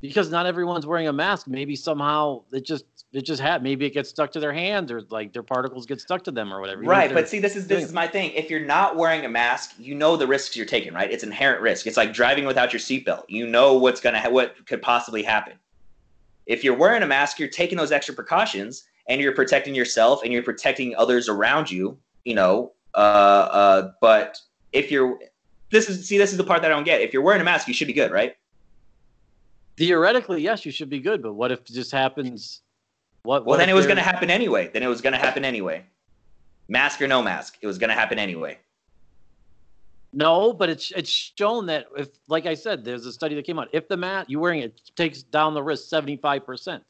because 0.00 0.30
not 0.30 0.46
everyone's 0.46 0.86
wearing 0.86 1.08
a 1.08 1.12
mask. 1.12 1.46
Maybe 1.46 1.76
somehow 1.76 2.42
it 2.52 2.64
just 2.64 2.84
it 3.12 3.22
just 3.22 3.42
had 3.42 3.62
maybe 3.62 3.86
it 3.86 3.90
gets 3.90 4.08
stuck 4.08 4.30
to 4.32 4.40
their 4.40 4.52
hands 4.52 4.92
or 4.92 5.02
like 5.10 5.32
their 5.32 5.42
particles 5.42 5.84
get 5.84 6.00
stuck 6.00 6.22
to 6.24 6.30
them 6.30 6.52
or 6.52 6.60
whatever. 6.60 6.82
Right, 6.82 7.12
but 7.12 7.28
see, 7.28 7.40
this 7.40 7.56
is 7.56 7.66
this 7.66 7.84
is 7.84 7.92
my 7.92 8.06
thing. 8.06 8.30
If 8.32 8.50
you're 8.50 8.64
not 8.64 8.96
wearing 8.96 9.24
a 9.24 9.28
mask, 9.28 9.74
you 9.78 9.94
know 9.94 10.16
the 10.16 10.26
risks 10.26 10.56
you're 10.56 10.66
taking. 10.66 10.94
Right, 10.94 11.10
it's 11.10 11.24
inherent 11.24 11.60
risk. 11.60 11.86
It's 11.86 11.96
like 11.96 12.12
driving 12.12 12.44
without 12.44 12.72
your 12.72 12.80
seatbelt. 12.80 13.24
You 13.28 13.46
know 13.46 13.74
what's 13.74 14.00
gonna 14.00 14.20
ha- 14.20 14.30
what 14.30 14.54
could 14.66 14.80
possibly 14.80 15.22
happen. 15.22 15.54
If 16.46 16.62
you're 16.62 16.76
wearing 16.76 17.02
a 17.02 17.06
mask, 17.06 17.38
you're 17.38 17.48
taking 17.48 17.78
those 17.78 17.92
extra 17.92 18.14
precautions, 18.14 18.84
and 19.08 19.20
you're 19.20 19.34
protecting 19.34 19.74
yourself 19.74 20.20
and 20.22 20.32
you're 20.32 20.42
protecting 20.42 20.94
others 20.96 21.28
around 21.28 21.70
you. 21.70 21.98
You 22.24 22.34
know, 22.34 22.72
uh, 22.94 22.98
uh, 22.98 23.92
but 24.00 24.38
if 24.72 24.90
you're 24.90 25.18
this 25.70 25.88
is 25.88 26.06
see 26.06 26.16
this 26.16 26.30
is 26.30 26.36
the 26.36 26.44
part 26.44 26.62
that 26.62 26.70
I 26.70 26.74
don't 26.74 26.84
get. 26.84 27.00
If 27.00 27.12
you're 27.12 27.22
wearing 27.22 27.40
a 27.40 27.44
mask, 27.44 27.66
you 27.66 27.74
should 27.74 27.88
be 27.88 27.92
good, 27.92 28.12
right? 28.12 28.36
Theoretically, 29.76 30.42
yes, 30.42 30.64
you 30.64 30.70
should 30.70 30.90
be 30.90 31.00
good. 31.00 31.22
But 31.22 31.34
what 31.34 31.50
if 31.50 31.60
it 31.60 31.72
just 31.72 31.90
happens? 31.90 32.62
What? 33.22 33.44
Well, 33.44 33.58
then 33.58 33.68
it 33.68 33.74
was 33.74 33.86
going 33.86 33.98
to 33.98 34.02
happen 34.02 34.30
anyway. 34.30 34.70
Then 34.72 34.82
it 34.82 34.88
was 34.88 35.00
going 35.00 35.12
to 35.12 35.18
happen 35.18 35.44
anyway. 35.44 35.84
Mask 36.68 37.02
or 37.02 37.08
no 37.08 37.22
mask, 37.22 37.58
it 37.60 37.66
was 37.66 37.78
going 37.78 37.90
to 37.90 37.96
happen 37.96 38.18
anyway. 38.18 38.58
No, 40.12 40.52
but 40.52 40.68
it's 40.68 40.90
it's 40.92 41.10
shown 41.10 41.66
that 41.66 41.86
if, 41.96 42.08
like 42.28 42.46
I 42.46 42.54
said, 42.54 42.84
there's 42.84 43.06
a 43.06 43.12
study 43.12 43.34
that 43.36 43.44
came 43.44 43.58
out. 43.58 43.68
If 43.72 43.88
the 43.88 43.96
mask 43.96 44.28
you're 44.28 44.40
wearing 44.40 44.60
it 44.60 44.80
takes 44.96 45.22
down 45.22 45.54
the 45.54 45.62
risk 45.62 45.88
seventy 45.88 46.16
five 46.16 46.44
percent. 46.44 46.82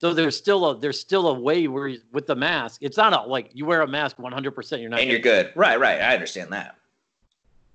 So 0.00 0.14
there's 0.14 0.36
still 0.36 0.70
a 0.70 0.78
there's 0.78 0.98
still 0.98 1.28
a 1.28 1.34
way 1.34 1.68
where 1.68 1.88
you, 1.88 2.00
with 2.12 2.26
the 2.26 2.34
mask, 2.34 2.80
it's 2.82 2.96
not 2.96 3.12
a 3.12 3.22
like 3.28 3.50
you 3.52 3.66
wear 3.66 3.82
a 3.82 3.86
mask 3.86 4.18
one 4.18 4.32
hundred 4.32 4.52
percent. 4.52 4.80
You're 4.80 4.90
not. 4.90 5.00
And 5.00 5.10
you're 5.10 5.20
good. 5.20 5.52
Right, 5.54 5.78
right. 5.78 6.00
I 6.00 6.14
understand 6.14 6.52
that. 6.52 6.76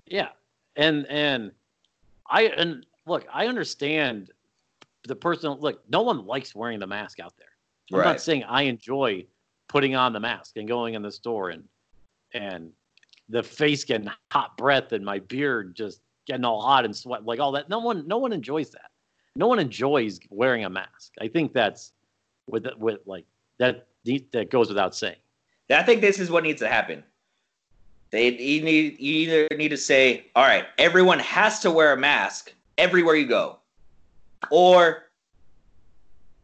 Yeah, 0.07 0.29
and 0.75 1.05
and 1.07 1.51
I 2.27 2.43
and 2.43 2.85
look, 3.05 3.25
I 3.31 3.47
understand 3.47 4.31
the 5.07 5.15
person. 5.15 5.51
Look, 5.53 5.81
no 5.89 6.01
one 6.01 6.25
likes 6.25 6.53
wearing 6.53 6.79
the 6.79 6.87
mask 6.87 7.19
out 7.19 7.33
there. 7.37 7.47
I'm 7.91 7.99
Right. 7.99 8.05
not 8.05 8.21
saying 8.21 8.43
I 8.43 8.63
enjoy 8.63 9.25
putting 9.69 9.95
on 9.95 10.13
the 10.13 10.19
mask 10.19 10.57
and 10.57 10.67
going 10.67 10.93
in 10.93 11.01
the 11.01 11.11
store 11.11 11.49
and 11.49 11.63
and 12.33 12.71
the 13.29 13.41
face 13.41 13.83
getting 13.83 14.09
hot 14.31 14.57
breath 14.57 14.91
and 14.91 15.03
my 15.03 15.19
beard 15.19 15.75
just 15.75 16.01
getting 16.25 16.45
all 16.45 16.61
hot 16.61 16.85
and 16.85 16.95
sweat 16.95 17.25
like 17.25 17.39
all 17.39 17.51
that. 17.53 17.69
No 17.69 17.79
one 17.79 18.07
no 18.07 18.17
one 18.17 18.33
enjoys 18.33 18.69
that. 18.71 18.91
No 19.35 19.47
one 19.47 19.59
enjoys 19.59 20.19
wearing 20.29 20.65
a 20.65 20.69
mask. 20.69 21.13
I 21.21 21.27
think 21.27 21.53
that's 21.53 21.93
with 22.47 22.67
with 22.77 22.99
like 23.05 23.25
that 23.59 23.87
that 24.31 24.49
goes 24.49 24.67
without 24.69 24.95
saying. 24.95 25.17
I 25.69 25.83
think 25.83 26.01
this 26.01 26.19
is 26.19 26.29
what 26.31 26.43
needs 26.43 26.59
to 26.61 26.67
happen. 26.67 27.03
They 28.11 28.29
you 28.31 28.61
need 28.61 28.99
you 28.99 29.13
either 29.13 29.47
need 29.57 29.69
to 29.69 29.77
say, 29.77 30.27
all 30.35 30.45
right, 30.45 30.65
everyone 30.77 31.19
has 31.19 31.59
to 31.61 31.71
wear 31.71 31.93
a 31.93 31.97
mask 31.97 32.53
everywhere 32.77 33.15
you 33.15 33.27
go, 33.27 33.59
or 34.51 35.03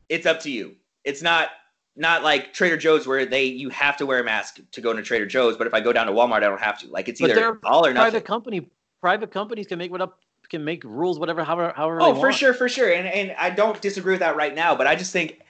it's 0.10 0.26
up 0.26 0.40
to 0.42 0.52
you. 0.52 0.76
It's 1.04 1.22
not 1.22 1.50
not 1.96 2.24
like 2.24 2.54
Trader 2.54 2.78
Joe's 2.78 3.06
where 3.06 3.26
they 3.26 3.44
you 3.46 3.70
have 3.70 3.98
to 3.98 4.06
wear 4.06 4.20
a 4.20 4.24
mask 4.24 4.60
to 4.72 4.82
go 4.82 4.92
into 4.92 5.04
Trader 5.04 5.26
Joe's, 5.26 5.58
but 5.58 5.68
if 5.68 5.74
I 5.74 5.80
go 5.80 5.94
down 5.94 6.08
to 6.08 6.14
Walmart, 6.14 6.38
I 6.38 6.40
don't 6.42 6.62
have 6.62 6.80
to. 6.80 6.88
Like 6.88 7.08
it's 7.08 7.22
either 7.22 7.60
all 7.64 7.86
or 7.86 7.94
nothing. 7.94 8.12
Private 8.12 8.26
company 8.26 8.70
private 9.02 9.32
companies 9.32 9.68
can 9.68 9.78
make 9.78 9.92
what 9.92 10.02
up 10.02 10.20
can 10.50 10.64
make 10.64 10.84
rules 10.84 11.20
whatever 11.20 11.44
however 11.44 11.74
however 11.76 12.00
Oh, 12.02 12.16
for 12.16 12.32
sure, 12.32 12.54
for 12.54 12.70
sure. 12.70 12.92
And 12.92 13.08
and 13.08 13.36
I 13.38 13.50
don't 13.50 13.82
disagree 13.82 14.14
with 14.14 14.20
that 14.22 14.36
right 14.36 14.54
now, 14.54 14.76
but 14.76 14.88
I 14.88 14.96
just 14.96 15.12
think 15.12 15.42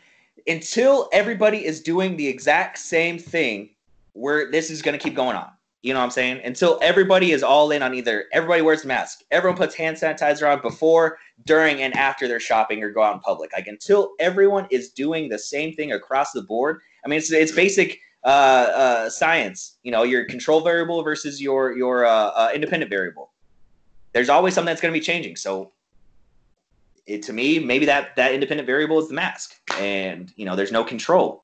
until 0.48 1.10
everybody 1.14 1.66
is 1.66 1.82
doing 1.82 2.18
the 2.18 2.28
exact 2.28 2.78
same 2.78 3.18
thing, 3.18 3.70
where 4.14 4.52
this 4.52 4.70
is 4.70 4.82
going 4.82 4.98
to 4.98 5.04
keep 5.04 5.16
going 5.16 5.36
on. 5.36 5.50
You 5.84 5.94
know 5.94 6.00
what 6.00 6.06
I'm 6.06 6.12
saying? 6.12 6.40
Until 6.46 6.80
everybody 6.82 7.34
is 7.34 7.44
all 7.44 7.70
in 7.72 7.84
on 7.84 7.94
either 7.94 8.26
everybody 8.32 8.62
wears 8.62 8.86
a 8.86 8.88
mask, 8.88 9.20
everyone 9.32 9.58
puts 9.58 9.76
hand 9.76 9.98
sanitizer 9.98 10.50
on 10.50 10.62
before, 10.62 11.18
during, 11.46 11.82
and 11.82 11.94
after 11.98 12.26
they're 12.26 12.40
shopping 12.40 12.82
or 12.82 12.90
go 12.90 13.04
out 13.04 13.16
in 13.16 13.20
public. 13.20 13.52
Like 13.52 13.68
until 13.68 14.14
everyone 14.18 14.66
is 14.72 14.92
doing 14.92 15.28
the 15.28 15.38
same 15.38 15.74
thing 15.74 15.92
across 15.92 16.32
the 16.32 16.42
board. 16.42 16.80
I 17.04 17.10
mean, 17.10 17.18
it's 17.18 17.34
it's 17.34 17.52
basic 17.52 18.00
uh, 18.24 18.28
uh, 18.28 19.10
science. 19.10 19.78
You 19.84 19.92
know, 19.92 20.04
your 20.04 20.24
control 20.24 20.62
variable 20.62 21.04
versus 21.04 21.42
your 21.42 21.76
your 21.76 22.06
uh, 22.06 22.12
uh, 22.12 22.52
independent 22.56 22.90
variable. 22.90 23.34
There's 24.14 24.30
always 24.30 24.54
something 24.54 24.68
that's 24.72 24.82
going 24.82 24.94
to 24.94 24.98
be 24.98 25.06
changing. 25.06 25.36
So 25.36 25.74
it 27.06 27.24
to 27.24 27.34
me 27.34 27.60
maybe 27.60 27.86
that 27.86 28.16
that 28.16 28.34
independent 28.34 28.66
variable 28.66 29.00
is 29.00 29.10
the 29.10 29.14
mask 29.14 29.56
and 29.78 30.32
you 30.38 30.46
know 30.46 30.56
there's 30.56 30.72
no 30.72 30.86
control 30.86 31.44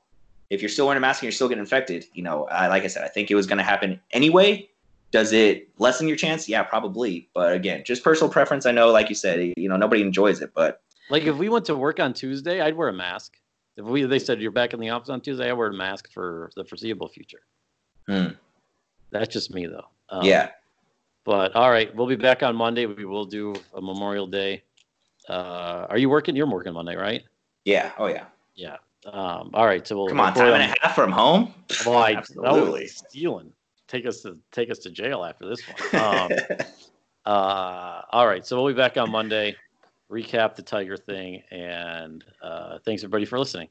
if 0.50 0.62
you're 0.62 0.70
still 0.70 0.86
wearing 0.88 0.98
a 0.98 1.02
mask 1.02 1.22
and 1.22 1.28
you're 1.28 1.32
still 1.32 1.48
getting 1.48 1.62
infected 1.62 2.06
you 2.14 2.24
know 2.24 2.46
I, 2.46 2.68
like 2.68 2.84
i 2.84 2.88
said 2.88 3.04
i 3.04 3.08
think 3.08 3.30
it 3.32 3.36
was 3.36 3.48
going 3.48 3.58
to 3.58 3.64
happen 3.64 4.00
anyway 4.12 4.68
does 5.12 5.32
it 5.34 5.70
lessen 5.80 6.08
your 6.08 6.18
chance 6.18 6.48
yeah 6.50 6.64
probably 6.64 7.30
but 7.34 7.54
again 7.54 7.84
just 7.86 8.04
personal 8.04 8.32
preference 8.32 8.66
i 8.66 8.72
know 8.72 8.90
like 8.92 9.10
you 9.10 9.16
said 9.16 9.54
you 9.58 9.70
know 9.70 9.78
nobody 9.78 10.02
enjoys 10.02 10.42
it 10.42 10.52
but 10.54 10.82
Like 11.10 11.24
if 11.24 11.38
we 11.38 11.50
went 11.50 11.66
to 11.66 11.76
work 11.76 12.00
on 12.00 12.14
Tuesday, 12.14 12.62
I'd 12.62 12.76
wear 12.76 12.88
a 12.90 12.94
mask. 12.94 13.34
If 13.78 13.86
we 13.86 14.04
they 14.04 14.20
said 14.20 14.40
you're 14.40 14.52
back 14.52 14.74
in 14.74 14.80
the 14.80 14.90
office 14.90 15.10
on 15.10 15.22
Tuesday, 15.22 15.50
I 15.50 15.54
wear 15.54 15.70
a 15.70 15.74
mask 15.74 16.12
for 16.12 16.52
the 16.56 16.64
foreseeable 16.64 17.08
future. 17.08 17.42
Hmm. 18.08 18.34
That's 19.10 19.34
just 19.34 19.52
me 19.54 19.66
though. 19.66 19.88
Um, 20.10 20.24
yeah 20.24 20.52
But 21.26 21.56
all 21.56 21.72
right, 21.72 21.94
we'll 21.96 22.08
be 22.08 22.16
back 22.16 22.44
on 22.44 22.56
Monday. 22.56 22.86
We 22.86 23.06
will 23.06 23.26
do 23.26 23.56
a 23.74 23.82
Memorial 23.82 24.28
Day. 24.28 24.62
Uh, 25.28 25.88
are 25.90 25.98
you 25.98 26.10
working? 26.10 26.36
You're 26.36 26.48
working 26.48 26.74
Monday, 26.74 26.96
right? 26.96 27.24
yeah 27.66 27.92
oh 27.98 28.08
yeah 28.08 28.26
Yeah. 28.56 28.78
Um, 29.14 29.52
all 29.54 29.66
right. 29.66 29.86
So 29.86 29.98
we'll 29.98 30.08
come 30.08 30.20
on 30.20 30.34
report 30.34 30.52
time 30.52 30.62
and 30.62 30.74
a 30.74 30.76
half 30.82 30.96
from 30.96 31.12
home 31.12 31.54
Well, 31.86 31.98
I, 31.98 32.14
Absolutely. 32.14 32.50
Absolutely. 32.50 32.88
stealing. 32.88 33.52
Take 33.88 34.06
us 34.06 34.22
to 34.22 34.38
take 34.52 34.70
us 34.70 34.80
to 34.80 34.92
jail 34.92 35.24
after 35.24 35.48
this 35.48 35.62
one. 35.92 36.04
Um, 36.04 36.32
uh, 37.26 38.02
all 38.12 38.28
right. 38.28 38.46
So 38.46 38.62
we'll 38.62 38.74
be 38.74 38.78
back 38.78 38.98
on 38.98 39.10
Monday. 39.12 39.56
Recap 40.12 40.56
the 40.56 40.64
Tiger 40.64 40.98
thing, 40.98 41.44
and 41.52 42.24
uh, 42.42 42.80
thanks 42.84 43.04
everybody 43.04 43.26
for 43.26 43.38
listening. 43.38 43.70